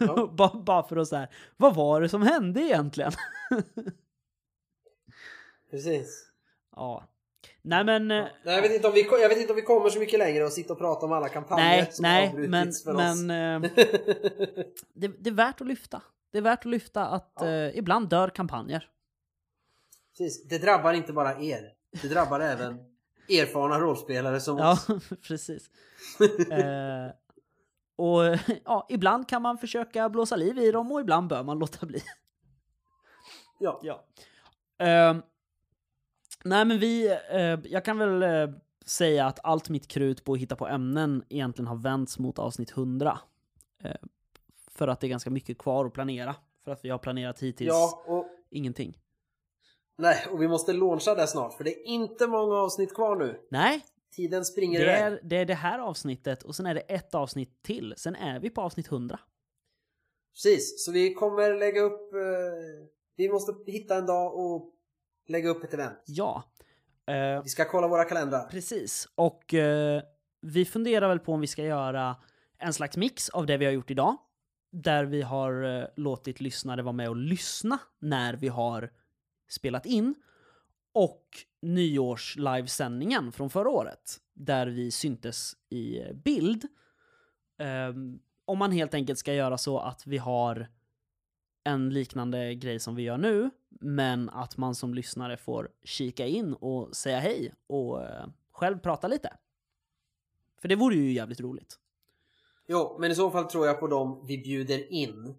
Ja. 0.00 0.26
bara, 0.36 0.62
bara 0.62 0.82
för 0.82 0.96
att 0.96 1.08
säga, 1.08 1.28
vad 1.56 1.74
var 1.74 2.00
det 2.00 2.08
som 2.08 2.22
hände 2.22 2.60
egentligen? 2.60 3.12
Precis. 5.70 6.28
ja. 6.76 7.04
Nej 7.62 7.84
men, 7.84 8.10
eh, 8.10 8.26
Nej, 8.44 8.54
jag, 8.54 8.62
vet 8.62 8.72
inte 8.72 8.88
om 8.88 8.94
vi, 8.94 9.08
jag 9.10 9.28
vet 9.28 9.38
inte 9.38 9.52
om 9.52 9.56
vi 9.56 9.62
kommer 9.62 9.90
så 9.90 9.98
mycket 9.98 10.18
längre 10.18 10.44
och 10.44 10.52
sitta 10.52 10.72
och 10.72 10.78
prata 10.78 11.06
om 11.06 11.12
alla 11.12 11.28
kampanjer 11.28 11.66
nej, 11.68 11.88
som 11.92 12.02
nej, 12.02 12.26
har 12.26 12.34
men, 12.38 12.54
avbrutits 12.54 12.84
för 12.84 12.94
oss. 12.94 13.22
men 13.22 13.64
eh, 13.64 13.70
det, 14.94 15.08
det 15.08 15.30
är 15.30 15.34
värt 15.34 15.60
att 15.60 15.66
lyfta. 15.66 16.02
Det 16.32 16.38
är 16.38 16.42
värt 16.42 16.58
att 16.58 16.64
lyfta 16.64 17.06
att 17.06 17.32
Ja. 17.40 17.46
eh, 17.46 17.78
ibland 17.78 18.08
dör 18.08 18.28
kampanjer. 18.28 18.88
Precis. 20.18 20.48
Det 20.48 20.58
drabbar 20.58 20.92
inte 20.92 21.12
bara 21.12 21.38
er. 21.40 21.72
Det 22.02 22.08
drabbar 22.08 22.40
även 22.40 22.74
erfarna 23.28 23.80
rollspelare 23.80 24.40
som 24.40 24.58
Ja, 24.58 24.72
oss. 24.72 24.86
precis. 25.28 25.70
eh, 26.50 27.10
och 27.96 28.22
ja, 28.64 28.86
ibland 28.88 29.28
kan 29.28 29.42
man 29.42 29.58
försöka 29.58 30.08
blåsa 30.08 30.36
liv 30.36 30.58
i 30.58 30.70
dem 30.70 30.92
och 30.92 31.00
ibland 31.00 31.28
bör 31.28 31.42
man 31.42 31.58
låta 31.58 31.86
bli. 31.86 32.02
Ja. 33.58 33.80
Ja. 33.82 34.04
Ehm, 34.78 35.22
nej 36.44 36.64
men 36.64 36.78
vi, 36.78 37.18
eh, 37.30 37.58
jag 37.64 37.84
kan 37.84 37.98
väl 37.98 38.22
eh, 38.22 38.54
säga 38.84 39.26
att 39.26 39.40
allt 39.42 39.68
mitt 39.68 39.88
krut 39.88 40.24
på 40.24 40.32
att 40.32 40.38
hitta 40.38 40.56
på 40.56 40.68
ämnen 40.68 41.24
egentligen 41.28 41.66
har 41.66 41.76
vänts 41.76 42.18
mot 42.18 42.38
avsnitt 42.38 42.70
100. 42.70 43.18
Eh, 43.82 43.92
för 44.70 44.88
att 44.88 45.00
det 45.00 45.06
är 45.06 45.08
ganska 45.08 45.30
mycket 45.30 45.58
kvar 45.58 45.84
att 45.84 45.92
planera. 45.92 46.34
För 46.64 46.70
att 46.70 46.84
vi 46.84 46.90
har 46.90 46.98
planerat 46.98 47.42
hittills 47.42 47.68
ja, 47.68 48.04
och, 48.06 48.26
ingenting. 48.50 48.98
nej, 49.96 50.26
och 50.30 50.42
vi 50.42 50.48
måste 50.48 50.72
launcha 50.72 51.14
det 51.14 51.26
snart 51.26 51.52
för 51.52 51.64
det 51.64 51.70
är 51.70 51.86
inte 51.86 52.26
många 52.26 52.54
avsnitt 52.54 52.94
kvar 52.94 53.16
nu. 53.16 53.40
Nej, 53.50 53.84
Tiden 54.16 54.44
springer 54.44 54.80
det 54.80 54.90
är, 54.92 55.20
det 55.22 55.36
är 55.36 55.44
det 55.46 55.54
här 55.54 55.78
avsnittet 55.78 56.42
och 56.42 56.56
sen 56.56 56.66
är 56.66 56.74
det 56.74 56.80
ett 56.80 57.14
avsnitt 57.14 57.62
till. 57.62 57.94
Sen 57.96 58.16
är 58.16 58.40
vi 58.40 58.50
på 58.50 58.60
avsnitt 58.60 58.86
100. 58.86 59.20
Precis, 60.34 60.84
så 60.84 60.92
vi 60.92 61.14
kommer 61.14 61.54
lägga 61.54 61.80
upp... 61.80 62.14
Eh, 62.14 62.20
vi 63.16 63.28
måste 63.28 63.54
hitta 63.66 63.96
en 63.96 64.06
dag 64.06 64.34
och 64.34 64.72
lägga 65.28 65.48
upp 65.48 65.64
ett 65.64 65.74
event. 65.74 65.98
Ja. 66.06 66.44
Eh, 67.06 67.42
Vi 67.42 67.48
ska 67.48 67.64
kolla 67.64 67.88
våra 67.88 68.04
kalendrar. 68.04 68.48
Precis. 68.48 69.08
Och 69.14 69.54
eh, 69.54 70.02
vi 70.40 70.64
funderar 70.64 71.08
väl 71.08 71.18
på 71.18 71.32
om 71.32 71.40
vi 71.40 71.46
ska 71.46 71.64
göra 71.64 72.16
en 72.58 72.72
slags 72.72 72.96
mix 72.96 73.28
av 73.28 73.46
det 73.46 73.56
vi 73.56 73.64
har 73.64 73.72
gjort 73.72 73.90
idag. 73.90 74.16
Där 74.72 75.04
vi 75.04 75.22
har 75.22 75.78
eh, 75.80 75.84
låtit 75.96 76.40
lyssnare 76.40 76.82
vara 76.82 76.92
med 76.92 77.08
och 77.08 77.16
lyssna 77.16 77.78
när 77.98 78.34
vi 78.36 78.48
har 78.48 78.90
spelat 79.50 79.86
in. 79.86 80.14
Och 80.92 81.26
nyårs-livesändningen 81.62 83.32
från 83.32 83.50
förra 83.50 83.68
året. 83.68 84.18
Där 84.34 84.66
vi 84.66 84.90
syntes 84.90 85.56
i 85.70 86.12
bild. 86.14 86.68
Um, 87.88 88.20
om 88.44 88.58
man 88.58 88.72
helt 88.72 88.94
enkelt 88.94 89.18
ska 89.18 89.34
göra 89.34 89.58
så 89.58 89.78
att 89.78 90.06
vi 90.06 90.18
har 90.18 90.68
en 91.64 91.90
liknande 91.90 92.54
grej 92.54 92.80
som 92.80 92.94
vi 92.94 93.02
gör 93.02 93.18
nu, 93.18 93.50
men 93.80 94.28
att 94.28 94.56
man 94.56 94.74
som 94.74 94.94
lyssnare 94.94 95.36
får 95.36 95.70
kika 95.84 96.26
in 96.26 96.54
och 96.54 96.96
säga 96.96 97.20
hej 97.20 97.52
och 97.66 98.00
uh, 98.00 98.26
själv 98.50 98.78
prata 98.78 99.08
lite. 99.08 99.36
För 100.60 100.68
det 100.68 100.76
vore 100.76 100.94
ju 100.94 101.12
jävligt 101.12 101.40
roligt. 101.40 101.78
Jo, 102.66 102.96
men 103.00 103.10
i 103.10 103.14
så 103.14 103.30
fall 103.30 103.44
tror 103.44 103.66
jag 103.66 103.80
på 103.80 103.86
dem 103.86 104.24
vi 104.26 104.38
bjuder 104.38 104.92
in 104.92 105.34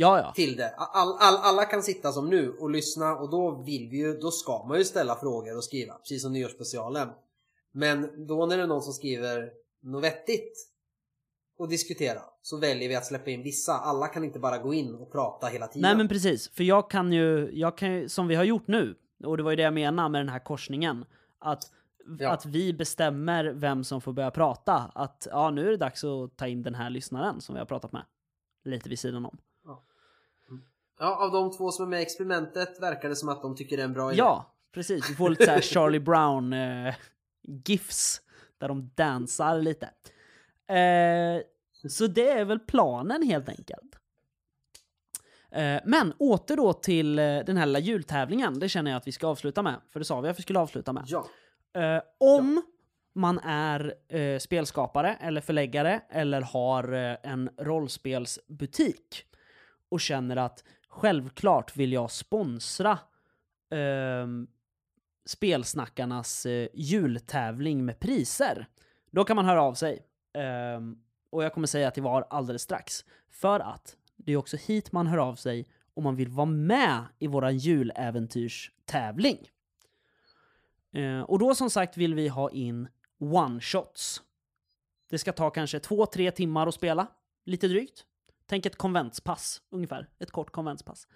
Ja, 0.00 0.18
ja. 0.18 0.32
till 0.32 0.56
det. 0.56 0.74
All, 0.76 1.16
all, 1.20 1.36
alla 1.36 1.64
kan 1.64 1.82
sitta 1.82 2.12
som 2.12 2.30
nu 2.30 2.50
och 2.50 2.70
lyssna 2.70 3.16
och 3.16 3.30
då 3.30 3.62
vill 3.62 3.88
vi 3.90 3.96
ju, 3.96 4.18
då 4.18 4.30
ska 4.30 4.64
man 4.68 4.78
ju 4.78 4.84
ställa 4.84 5.16
frågor 5.16 5.56
och 5.56 5.64
skriva, 5.64 5.94
precis 5.94 6.22
som 6.22 6.32
nyårsspecialen. 6.32 7.08
Men 7.72 8.26
då 8.26 8.46
när 8.46 8.56
det 8.56 8.62
är 8.62 8.66
någon 8.66 8.82
som 8.82 8.92
skriver 8.92 9.50
något 9.82 10.04
vettigt 10.04 10.58
och 11.58 11.68
diskutera 11.68 12.22
så 12.42 12.56
väljer 12.56 12.88
vi 12.88 12.96
att 12.96 13.06
släppa 13.06 13.30
in 13.30 13.42
vissa. 13.42 13.72
Alla 13.72 14.08
kan 14.08 14.24
inte 14.24 14.38
bara 14.38 14.58
gå 14.58 14.74
in 14.74 14.94
och 14.94 15.12
prata 15.12 15.46
hela 15.46 15.66
tiden. 15.66 15.82
Nej 15.82 15.96
men 15.96 16.08
precis, 16.08 16.48
för 16.48 16.64
jag 16.64 16.90
kan 16.90 17.12
ju, 17.12 17.50
jag 17.52 17.78
kan 17.78 17.92
ju, 17.92 18.08
som 18.08 18.28
vi 18.28 18.34
har 18.34 18.44
gjort 18.44 18.66
nu, 18.66 18.94
och 19.24 19.36
det 19.36 19.42
var 19.42 19.50
ju 19.50 19.56
det 19.56 19.62
jag 19.62 19.74
menade 19.74 20.08
med 20.08 20.20
den 20.20 20.28
här 20.28 20.44
korsningen, 20.44 21.04
att, 21.38 21.72
Ja. 22.18 22.30
att 22.30 22.46
vi 22.46 22.72
bestämmer 22.72 23.44
vem 23.44 23.84
som 23.84 24.00
får 24.00 24.12
börja 24.12 24.30
prata. 24.30 24.74
Att 24.94 25.26
ja, 25.30 25.50
nu 25.50 25.66
är 25.66 25.70
det 25.70 25.76
dags 25.76 26.04
att 26.04 26.36
ta 26.36 26.46
in 26.46 26.62
den 26.62 26.74
här 26.74 26.90
lyssnaren 26.90 27.40
som 27.40 27.54
vi 27.54 27.58
har 27.58 27.66
pratat 27.66 27.92
med. 27.92 28.04
Lite 28.64 28.88
vid 28.88 28.98
sidan 28.98 29.26
om. 29.26 29.38
Ja, 30.98 31.24
av 31.24 31.32
de 31.32 31.56
två 31.56 31.70
som 31.70 31.84
är 31.84 31.88
med 31.88 32.00
i 32.00 32.02
experimentet 32.02 32.82
verkar 32.82 33.08
det 33.08 33.16
som 33.16 33.28
att 33.28 33.42
de 33.42 33.56
tycker 33.56 33.76
det 33.76 33.82
är 33.82 33.84
en 33.84 33.92
bra 33.92 34.12
idé. 34.12 34.18
Ja, 34.18 34.54
precis. 34.74 35.10
Vi 35.10 35.14
får 35.14 35.30
lite 35.30 35.62
så 35.62 35.74
Charlie 35.74 36.00
Brown 36.00 36.52
eh, 36.52 36.94
gifs 37.66 38.20
där 38.58 38.68
de 38.68 38.90
dansar 38.94 39.58
lite. 39.58 39.86
Eh, 40.68 41.42
så 41.88 42.06
det 42.06 42.28
är 42.28 42.44
väl 42.44 42.58
planen 42.58 43.22
helt 43.22 43.48
enkelt. 43.48 43.96
Eh, 45.50 45.80
men 45.84 46.12
åter 46.18 46.56
då 46.56 46.72
till 46.72 47.18
eh, 47.18 47.24
den 47.24 47.56
här 47.56 47.66
lilla 47.66 47.78
jultävlingen. 47.78 48.58
Det 48.58 48.68
känner 48.68 48.90
jag 48.90 48.98
att 48.98 49.06
vi 49.06 49.12
ska 49.12 49.26
avsluta 49.26 49.62
med. 49.62 49.80
För 49.92 49.98
det 49.98 50.04
sa 50.04 50.20
vi 50.20 50.28
att 50.28 50.38
vi 50.38 50.42
skulle 50.42 50.58
avsluta 50.58 50.92
med. 50.92 51.04
Ja. 51.06 51.28
Om 52.18 52.62
man 53.14 53.38
är 53.38 53.94
spelskapare 54.38 55.16
eller 55.20 55.40
förläggare 55.40 56.00
eller 56.10 56.40
har 56.40 56.92
en 57.22 57.50
rollspelsbutik 57.58 59.24
och 59.90 60.00
känner 60.00 60.36
att 60.36 60.64
självklart 60.98 61.76
vill 61.76 61.92
jag 61.92 62.10
sponsra 62.10 62.98
eh, 63.70 64.26
spelsnackarnas 65.26 66.46
eh, 66.46 66.68
jultävling 66.74 67.84
med 67.84 68.00
priser. 68.00 68.66
Då 69.10 69.24
kan 69.24 69.36
man 69.36 69.44
höra 69.44 69.62
av 69.62 69.74
sig. 69.74 70.06
Eh, 70.34 70.80
och 71.30 71.44
jag 71.44 71.54
kommer 71.54 71.66
säga 71.66 71.90
till 71.90 72.02
var 72.02 72.26
alldeles 72.30 72.62
strax. 72.62 73.04
För 73.28 73.60
att 73.60 73.96
det 74.16 74.32
är 74.32 74.36
också 74.36 74.56
hit 74.56 74.92
man 74.92 75.06
hör 75.06 75.18
av 75.18 75.34
sig 75.34 75.66
om 75.94 76.04
man 76.04 76.16
vill 76.16 76.28
vara 76.28 76.46
med 76.46 77.04
i 77.18 77.26
våran 77.26 77.58
juläventyrstävling. 77.58 79.50
Eh, 80.92 81.20
och 81.20 81.38
då 81.38 81.54
som 81.54 81.70
sagt 81.70 81.96
vill 81.96 82.14
vi 82.14 82.28
ha 82.28 82.50
in 82.50 82.88
one-shots. 83.18 84.20
Det 85.10 85.18
ska 85.18 85.32
ta 85.32 85.50
kanske 85.50 85.80
två, 85.80 86.06
tre 86.06 86.30
timmar 86.30 86.66
att 86.66 86.74
spela. 86.74 87.06
Lite 87.44 87.68
drygt. 87.68 88.04
Tänk 88.48 88.66
ett 88.66 88.76
konventspass 88.76 89.62
ungefär. 89.70 90.08
Ett 90.18 90.30
kort 90.30 90.50
konventspass. 90.50 91.06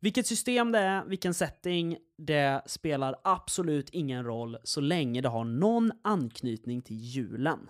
Vilket 0.00 0.26
system 0.26 0.72
det 0.72 0.78
är, 0.78 1.04
vilken 1.04 1.34
setting, 1.34 1.96
det 2.18 2.62
spelar 2.66 3.16
absolut 3.24 3.90
ingen 3.90 4.24
roll 4.24 4.58
så 4.64 4.80
länge 4.80 5.20
det 5.20 5.28
har 5.28 5.44
någon 5.44 5.92
anknytning 6.04 6.82
till 6.82 6.96
julen. 6.96 7.68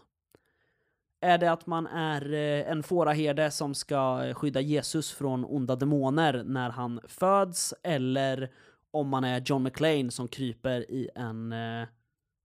Är 1.20 1.38
det 1.38 1.52
att 1.52 1.66
man 1.66 1.86
är 1.86 2.32
eh, 2.32 2.70
en 2.70 2.82
fåraherde 2.82 3.50
som 3.50 3.74
ska 3.74 4.24
eh, 4.24 4.34
skydda 4.34 4.60
Jesus 4.60 5.12
från 5.12 5.44
onda 5.44 5.76
demoner 5.76 6.44
när 6.46 6.70
han 6.70 7.00
föds, 7.08 7.74
eller 7.82 8.50
om 8.90 9.08
man 9.08 9.24
är 9.24 9.42
John 9.46 9.62
McClane 9.62 10.10
som 10.10 10.28
kryper 10.28 10.90
i 10.90 11.10
en 11.14 11.52
eh, 11.52 11.88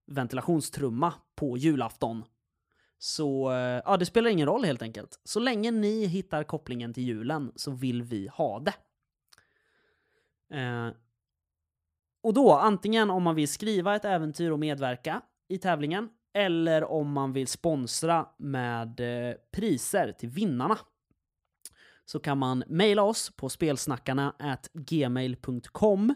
ventilationstrumma 0.07 1.13
på 1.35 1.57
julafton. 1.57 2.23
Så 3.03 3.51
eh, 3.51 3.81
ja, 3.85 3.97
det 3.97 4.05
spelar 4.05 4.29
ingen 4.29 4.45
roll 4.45 4.63
helt 4.65 4.81
enkelt. 4.81 5.19
Så 5.23 5.39
länge 5.39 5.71
ni 5.71 6.05
hittar 6.05 6.43
kopplingen 6.43 6.93
till 6.93 7.03
julen 7.03 7.51
så 7.55 7.71
vill 7.71 8.03
vi 8.03 8.27
ha 8.27 8.59
det. 8.59 8.73
Eh, 10.57 10.89
och 12.23 12.33
då, 12.33 12.53
antingen 12.53 13.09
om 13.09 13.23
man 13.23 13.35
vill 13.35 13.47
skriva 13.47 13.95
ett 13.95 14.05
äventyr 14.05 14.51
och 14.51 14.59
medverka 14.59 15.21
i 15.47 15.57
tävlingen, 15.57 16.09
eller 16.33 16.83
om 16.83 17.11
man 17.11 17.33
vill 17.33 17.47
sponsra 17.47 18.27
med 18.37 18.99
eh, 18.99 19.35
priser 19.51 20.11
till 20.11 20.29
vinnarna. 20.29 20.77
Så 22.05 22.19
kan 22.19 22.37
man 22.37 22.63
mejla 22.67 23.03
oss 23.03 23.31
på 23.35 23.49
spelsnackarna 23.49 24.35
gmail.com 24.73 26.15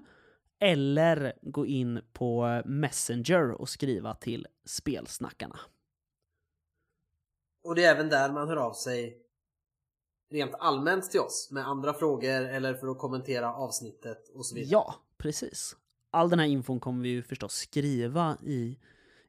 eller 0.59 1.33
gå 1.41 1.65
in 1.65 2.01
på 2.13 2.47
eh, 2.47 2.65
Messenger 2.65 3.51
och 3.51 3.69
skriva 3.69 4.13
till 4.13 4.47
spelsnackarna. 4.65 5.59
Och 7.65 7.75
det 7.75 7.83
är 7.83 7.91
även 7.91 8.09
där 8.09 8.31
man 8.31 8.47
hör 8.47 8.57
av 8.57 8.73
sig 8.73 9.17
rent 10.31 10.55
allmänt 10.59 11.11
till 11.11 11.19
oss 11.19 11.49
med 11.51 11.67
andra 11.67 11.93
frågor 11.93 12.41
eller 12.41 12.73
för 12.73 12.87
att 12.87 12.97
kommentera 12.97 13.53
avsnittet 13.53 14.29
och 14.33 14.45
så 14.45 14.55
vidare. 14.55 14.71
Ja, 14.71 14.95
precis. 15.17 15.75
All 16.11 16.29
den 16.29 16.39
här 16.39 16.45
infon 16.45 16.79
kommer 16.79 17.03
vi 17.03 17.09
ju 17.09 17.23
förstås 17.23 17.53
skriva 17.53 18.37
i 18.43 18.79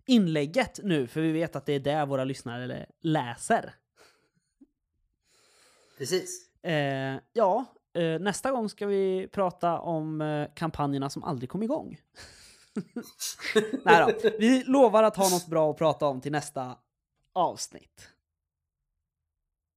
inlägget 0.06 0.80
nu, 0.82 1.06
för 1.06 1.20
vi 1.20 1.32
vet 1.32 1.56
att 1.56 1.66
det 1.66 1.72
är 1.72 1.80
där 1.80 2.06
våra 2.06 2.24
lyssnare 2.24 2.86
läser. 3.00 3.74
Precis. 5.98 6.48
Eh, 6.62 7.20
ja, 7.32 7.64
eh, 7.94 8.20
nästa 8.20 8.50
gång 8.50 8.68
ska 8.68 8.86
vi 8.86 9.28
prata 9.32 9.78
om 9.78 10.20
eh, 10.20 10.48
kampanjerna 10.54 11.10
som 11.10 11.24
aldrig 11.24 11.50
kom 11.50 11.62
igång. 11.62 12.00
Nej 13.84 14.18
då, 14.22 14.30
vi 14.38 14.64
lovar 14.64 15.02
att 15.02 15.16
ha 15.16 15.28
något 15.28 15.46
bra 15.46 15.70
att 15.70 15.78
prata 15.78 16.06
om 16.06 16.20
till 16.20 16.32
nästa 16.32 16.78
avsnitt. 17.32 18.08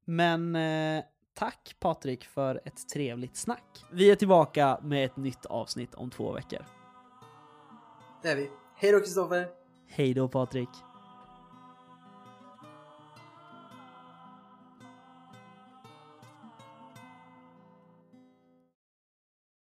Men 0.09 0.55
eh, 0.55 1.03
tack 1.33 1.75
Patrik 1.79 2.25
för 2.25 2.61
ett 2.65 2.89
trevligt 2.89 3.35
snack. 3.35 3.85
Vi 3.91 4.11
är 4.11 4.15
tillbaka 4.15 4.79
med 4.83 5.05
ett 5.05 5.17
nytt 5.17 5.45
avsnitt 5.45 5.95
om 5.95 6.09
två 6.09 6.31
veckor. 6.31 6.65
Det 8.21 8.29
är 8.29 8.35
vi. 8.35 8.49
Hej 8.75 8.91
då 8.91 8.99
Kristoffer! 8.99 9.47
Hej 9.87 10.13
då 10.13 10.27
Patrik! 10.27 10.69